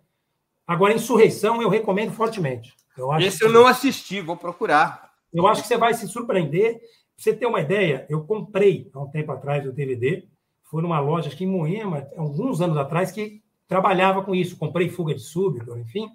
Agora, 0.64 0.94
Insurreição 0.94 1.60
eu 1.60 1.68
recomendo 1.68 2.12
fortemente. 2.12 2.72
Eu 2.96 3.12
Esse 3.18 3.44
eu 3.44 3.52
não 3.52 3.66
assisti, 3.66 4.20
vou 4.20 4.36
procurar. 4.36 5.10
Eu 5.32 5.46
acho 5.46 5.62
que 5.62 5.68
você 5.68 5.76
vai 5.76 5.92
se 5.94 6.08
surpreender. 6.08 6.78
Pra 6.78 6.88
você 7.18 7.34
ter 7.34 7.46
uma 7.46 7.60
ideia, 7.60 8.06
eu 8.08 8.24
comprei 8.24 8.90
há 8.92 9.00
um 9.00 9.08
tempo 9.08 9.32
atrás 9.32 9.66
o 9.66 9.72
DVD. 9.72 10.26
Foi 10.64 10.82
numa 10.82 10.98
loja, 11.00 11.30
que 11.30 11.44
em 11.44 11.46
Moema, 11.46 12.08
alguns 12.16 12.60
anos 12.60 12.76
atrás, 12.76 13.10
que 13.10 13.42
trabalhava 13.68 14.22
com 14.22 14.34
isso. 14.34 14.56
Comprei 14.56 14.88
Fuga 14.88 15.14
de 15.14 15.20
Súbito, 15.20 15.76
enfim. 15.78 16.08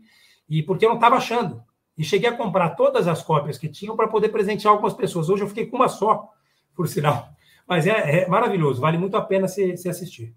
E 0.49 0.63
porque 0.63 0.85
eu 0.85 0.89
não 0.89 0.97
estava 0.97 1.15
achando. 1.17 1.63
E 1.97 2.03
cheguei 2.03 2.29
a 2.29 2.35
comprar 2.35 2.71
todas 2.71 3.07
as 3.07 3.21
cópias 3.21 3.57
que 3.57 3.69
tinham 3.69 3.95
para 3.95 4.07
poder 4.07 4.29
presentear 4.29 4.73
algumas 4.73 4.93
pessoas. 4.93 5.29
Hoje 5.29 5.43
eu 5.43 5.47
fiquei 5.47 5.67
com 5.67 5.77
uma 5.77 5.87
só, 5.87 6.29
por 6.75 6.87
sinal. 6.87 7.29
Mas 7.67 7.85
é, 7.85 8.23
é 8.23 8.27
maravilhoso, 8.27 8.81
vale 8.81 8.97
muito 8.97 9.15
a 9.15 9.21
pena 9.21 9.47
se, 9.47 9.77
se 9.77 9.87
assistir. 9.87 10.35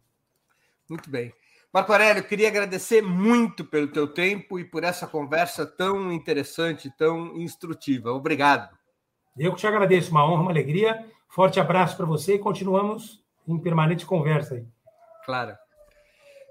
Muito 0.89 1.09
bem. 1.09 1.33
Marco 1.75 1.91
Aurélio, 1.91 2.23
queria 2.23 2.47
agradecer 2.47 3.03
muito 3.03 3.65
pelo 3.65 3.89
teu 3.89 4.07
tempo 4.07 4.61
e 4.61 4.65
por 4.65 4.85
essa 4.85 5.09
conversa 5.09 5.67
tão 5.67 6.13
interessante, 6.13 6.89
tão 6.97 7.37
instrutiva. 7.37 8.13
Obrigado. 8.13 8.79
Eu 9.37 9.53
que 9.53 9.59
te 9.59 9.67
agradeço, 9.67 10.13
uma 10.13 10.25
honra, 10.25 10.43
uma 10.43 10.53
alegria. 10.53 11.05
Forte 11.29 11.59
abraço 11.59 11.97
para 11.97 12.07
você 12.07 12.37
e 12.37 12.39
continuamos 12.39 13.25
em 13.49 13.59
permanente 13.59 14.07
conversa 14.07 14.55
aí. 14.55 14.65
Claro. 15.27 15.59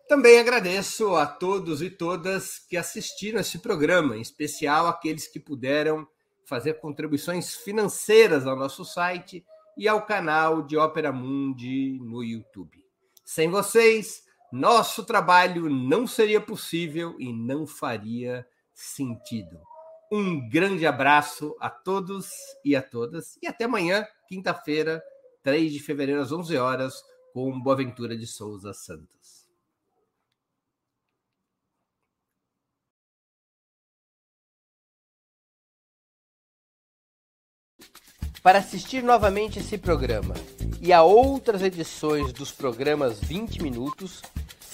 Também 0.10 0.40
agradeço 0.40 1.16
a 1.16 1.26
todos 1.26 1.82
e 1.82 1.90
todas 1.90 2.60
que 2.60 2.76
assistiram 2.76 3.40
esse 3.40 3.60
programa, 3.60 4.18
em 4.18 4.22
especial 4.22 4.88
aqueles 4.88 5.26
que 5.26 5.40
puderam 5.40 6.06
fazer 6.46 6.82
contribuições 6.82 7.56
financeiras 7.56 8.46
ao 8.46 8.58
nosso 8.58 8.84
site 8.84 9.46
e 9.78 9.88
ao 9.88 10.06
canal 10.06 10.62
de 10.62 10.76
Ópera 10.76 11.14
Mundi 11.14 11.98
no 12.02 12.22
YouTube. 12.22 12.84
Sem 13.24 13.50
vocês, 13.50 14.24
nosso 14.54 15.04
trabalho 15.04 15.68
não 15.68 16.06
seria 16.06 16.40
possível 16.40 17.16
e 17.18 17.34
não 17.34 17.66
faria 17.66 18.48
sentido. 18.72 19.60
Um 20.12 20.48
grande 20.48 20.86
abraço 20.86 21.56
a 21.60 21.72
todos 21.72 22.30
e 22.64 22.76
a 22.76 22.82
todas 22.84 23.36
e 23.42 23.48
até 23.48 23.66
amanhã, 23.66 24.06
quinta-feira, 24.28 25.04
3 25.42 25.74
de 25.74 25.80
fevereiro 25.80 26.22
às 26.22 26.32
11 26.32 26.56
horas, 26.56 26.94
com 27.34 27.60
Boaventura 27.60 28.16
de 28.16 28.28
Souza 28.28 28.74
Santos. 28.74 29.48
Para 38.44 38.60
assistir 38.60 39.02
novamente 39.02 39.58
esse 39.58 39.80
programa 39.80 40.36
e 40.80 40.92
a 40.92 41.02
outras 41.02 41.62
edições 41.62 42.34
dos 42.34 42.52
programas 42.52 43.20
20 43.22 43.64
minutos, 43.64 44.22